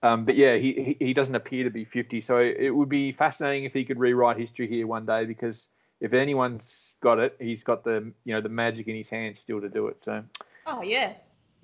Um, 0.00 0.24
but 0.24 0.36
yeah, 0.36 0.56
he, 0.56 0.96
he 1.00 1.06
he 1.06 1.12
doesn't 1.12 1.34
appear 1.34 1.64
to 1.64 1.70
be 1.70 1.84
50. 1.84 2.20
So 2.20 2.38
it 2.38 2.70
would 2.70 2.88
be 2.88 3.10
fascinating 3.10 3.64
if 3.64 3.72
he 3.74 3.84
could 3.84 3.98
rewrite 3.98 4.36
history 4.36 4.68
here 4.68 4.86
one 4.86 5.04
day 5.04 5.24
because 5.24 5.70
if 6.00 6.12
anyone's 6.12 6.94
got 7.00 7.18
it, 7.18 7.34
he's 7.40 7.64
got 7.64 7.82
the 7.82 8.12
you 8.24 8.32
know 8.32 8.40
the 8.40 8.48
magic 8.48 8.86
in 8.86 8.94
his 8.94 9.10
hands 9.10 9.40
still 9.40 9.60
to 9.60 9.68
do 9.68 9.88
it. 9.88 10.04
So 10.04 10.22
Oh 10.66 10.82
yeah. 10.82 11.14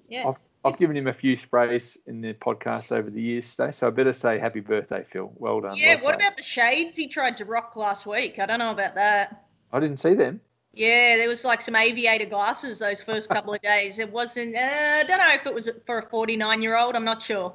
Yeah. 0.09 0.29
I've 0.29 0.41
I've 0.65 0.79
given 0.79 0.97
him 0.97 1.07
a 1.07 1.13
few 1.13 1.37
sprays 1.37 1.99
in 2.07 2.21
the 2.21 2.33
podcast 2.35 2.91
over 2.91 3.11
the 3.11 3.21
years, 3.21 3.47
Stace. 3.47 3.77
So 3.77 3.87
I 3.89 3.91
better 3.91 4.13
say 4.13 4.39
happy 4.39 4.61
birthday, 4.61 5.05
Phil. 5.11 5.31
Well 5.37 5.61
done. 5.61 5.77
Yeah, 5.77 5.97
well 5.97 6.05
what 6.05 6.15
about 6.17 6.37
the 6.37 6.43
shades 6.43 6.97
he 6.97 7.07
tried 7.07 7.37
to 7.37 7.45
rock 7.45 7.77
last 7.77 8.07
week? 8.07 8.39
I 8.39 8.47
don't 8.47 8.59
know 8.59 8.71
about 8.71 8.95
that. 8.95 9.45
I 9.73 9.81
didn't 9.81 9.99
see 9.99 10.15
them. 10.15 10.41
Yeah, 10.73 11.17
there 11.17 11.29
was 11.29 11.45
like 11.45 11.61
some 11.61 11.77
aviator 11.77 12.25
glasses 12.25 12.79
those 12.79 13.01
first 13.03 13.29
couple 13.29 13.55
of 13.55 13.63
days. 13.63 13.99
It 13.99 14.11
wasn't. 14.11 14.57
Uh, 14.57 14.61
I 15.01 15.05
don't 15.05 15.19
know 15.19 15.33
if 15.35 15.47
it 15.47 15.55
was 15.55 15.69
for 15.87 15.99
a 15.99 16.03
49 16.09 16.63
year 16.63 16.77
old. 16.77 16.97
I'm 16.97 17.05
not 17.05 17.23
sure. 17.23 17.55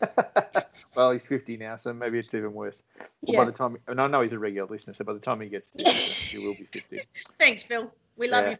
Well, 0.96 1.10
he's 1.10 1.26
50 1.26 1.58
now, 1.58 1.76
so 1.76 1.92
maybe 1.92 2.18
it's 2.18 2.32
even 2.32 2.54
worse. 2.54 2.82
Well, 2.98 3.08
Yeah. 3.20 3.38
By 3.40 3.44
the 3.44 3.52
time, 3.52 3.76
and 3.86 4.00
I 4.00 4.06
know 4.06 4.22
he's 4.22 4.32
a 4.32 4.38
regular 4.38 4.66
listener, 4.66 4.94
so 4.94 5.04
by 5.04 5.12
the 5.12 5.18
time 5.18 5.42
he 5.42 5.48
gets 5.50 5.70
to 5.72 5.84
50, 5.84 5.90
he 5.90 6.38
will 6.38 6.54
be 6.54 6.64
50. 6.72 7.02
Thanks, 7.38 7.62
Phil. 7.62 7.92
We 8.16 8.28
love 8.30 8.44
Yeah. 8.44 8.50
you. 8.52 8.56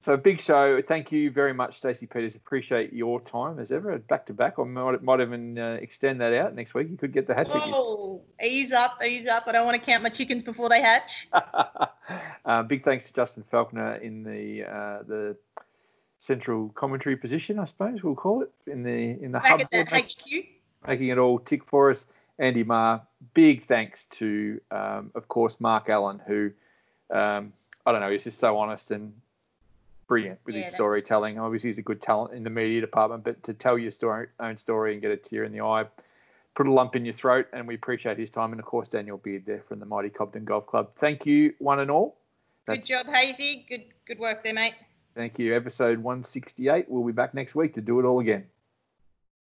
So 0.00 0.18
big 0.18 0.38
show. 0.38 0.82
Thank 0.82 1.10
you 1.10 1.30
very 1.30 1.54
much, 1.54 1.76
Stacey 1.76 2.06
Peters. 2.06 2.36
Appreciate 2.36 2.92
your 2.92 3.22
time 3.22 3.58
as 3.58 3.72
ever. 3.72 3.98
Back 3.98 4.26
to 4.26 4.34
back. 4.34 4.58
I 4.58 4.64
might, 4.64 5.02
might 5.02 5.20
even 5.22 5.58
uh, 5.58 5.78
extend 5.80 6.20
that 6.20 6.34
out 6.34 6.54
next 6.54 6.74
week. 6.74 6.90
You 6.90 6.98
could 6.98 7.10
get 7.10 7.26
the 7.26 7.34
hat 7.34 7.50
trick. 7.50 7.62
Whoa, 7.62 8.20
ease 8.42 8.70
up, 8.70 9.02
ease 9.02 9.26
up. 9.26 9.44
I 9.46 9.52
don't 9.52 9.64
want 9.64 9.80
to 9.80 9.84
count 9.84 10.02
my 10.02 10.10
chickens 10.10 10.42
before 10.42 10.68
they 10.68 10.82
hatch. 10.82 11.28
uh, 12.44 12.62
big 12.64 12.84
thanks 12.84 13.06
to 13.06 13.14
Justin 13.14 13.44
Falconer 13.44 13.94
in 13.94 14.22
the 14.22 14.64
uh, 14.64 15.02
the 15.08 15.36
central 16.18 16.68
commentary 16.70 17.16
position, 17.16 17.58
I 17.58 17.64
suppose 17.64 18.02
we'll 18.02 18.14
call 18.14 18.42
it 18.42 18.52
in 18.66 18.82
the 18.82 19.18
in 19.22 19.32
the 19.32 19.38
Back 19.38 19.46
hub, 19.46 19.60
at 19.72 19.90
make- 19.90 20.12
HQ. 20.12 20.26
making 20.86 21.08
it 21.08 21.16
all 21.16 21.38
tick 21.38 21.64
for 21.64 21.88
us. 21.88 22.06
Andy 22.38 22.62
Maher. 22.62 23.00
Big 23.32 23.66
thanks 23.66 24.04
to, 24.06 24.60
um, 24.70 25.10
of 25.14 25.28
course, 25.28 25.58
Mark 25.58 25.88
Allen, 25.88 26.20
who 26.26 26.50
um, 27.10 27.54
I 27.86 27.92
don't 27.92 28.02
know, 28.02 28.10
he's 28.10 28.24
just 28.24 28.38
so 28.38 28.58
honest 28.58 28.90
and 28.90 29.14
brilliant 30.06 30.38
with 30.44 30.54
Yeah, 30.54 30.62
his 30.62 30.72
storytelling. 30.72 31.38
Obviously, 31.38 31.68
he's 31.68 31.78
a 31.78 31.82
good 31.82 32.00
talent 32.00 32.34
in 32.34 32.44
the 32.44 32.50
media 32.50 32.80
department, 32.80 33.24
but 33.24 33.42
to 33.42 33.54
tell 33.54 33.78
your 33.78 33.90
story, 33.90 34.28
own 34.40 34.56
story 34.56 34.92
and 34.92 35.02
get 35.02 35.10
a 35.10 35.16
tear 35.16 35.44
in 35.44 35.52
the 35.52 35.60
eye, 35.60 35.84
put 36.54 36.66
a 36.66 36.72
lump 36.72 36.96
in 36.96 37.04
your 37.04 37.14
throat, 37.14 37.46
and 37.52 37.66
we 37.66 37.74
appreciate 37.74 38.18
his 38.18 38.30
time. 38.30 38.52
And 38.52 38.60
of 38.60 38.66
course, 38.66 38.88
Daniel 38.88 39.18
Beard 39.18 39.44
there 39.46 39.62
from 39.62 39.80
the 39.80 39.86
mighty 39.86 40.10
Cobden 40.10 40.44
Golf 40.44 40.66
Club. 40.66 40.90
Thank 40.96 41.26
you, 41.26 41.54
one 41.58 41.80
and 41.80 41.90
all. 41.90 42.16
Good 42.66 42.84
job, 42.84 43.06
Hazy. 43.06 43.66
Good, 43.68 43.84
good 44.06 44.18
work 44.18 44.42
there, 44.42 44.54
mate. 44.54 44.74
Thank 45.14 45.38
you. 45.38 45.54
Episode 45.54 45.98
168. 45.98 46.86
We'll 46.88 47.04
be 47.04 47.12
back 47.12 47.34
next 47.34 47.54
week 47.54 47.74
to 47.74 47.80
do 47.80 48.00
it 48.00 48.04
all 48.04 48.20
again. 48.20 48.46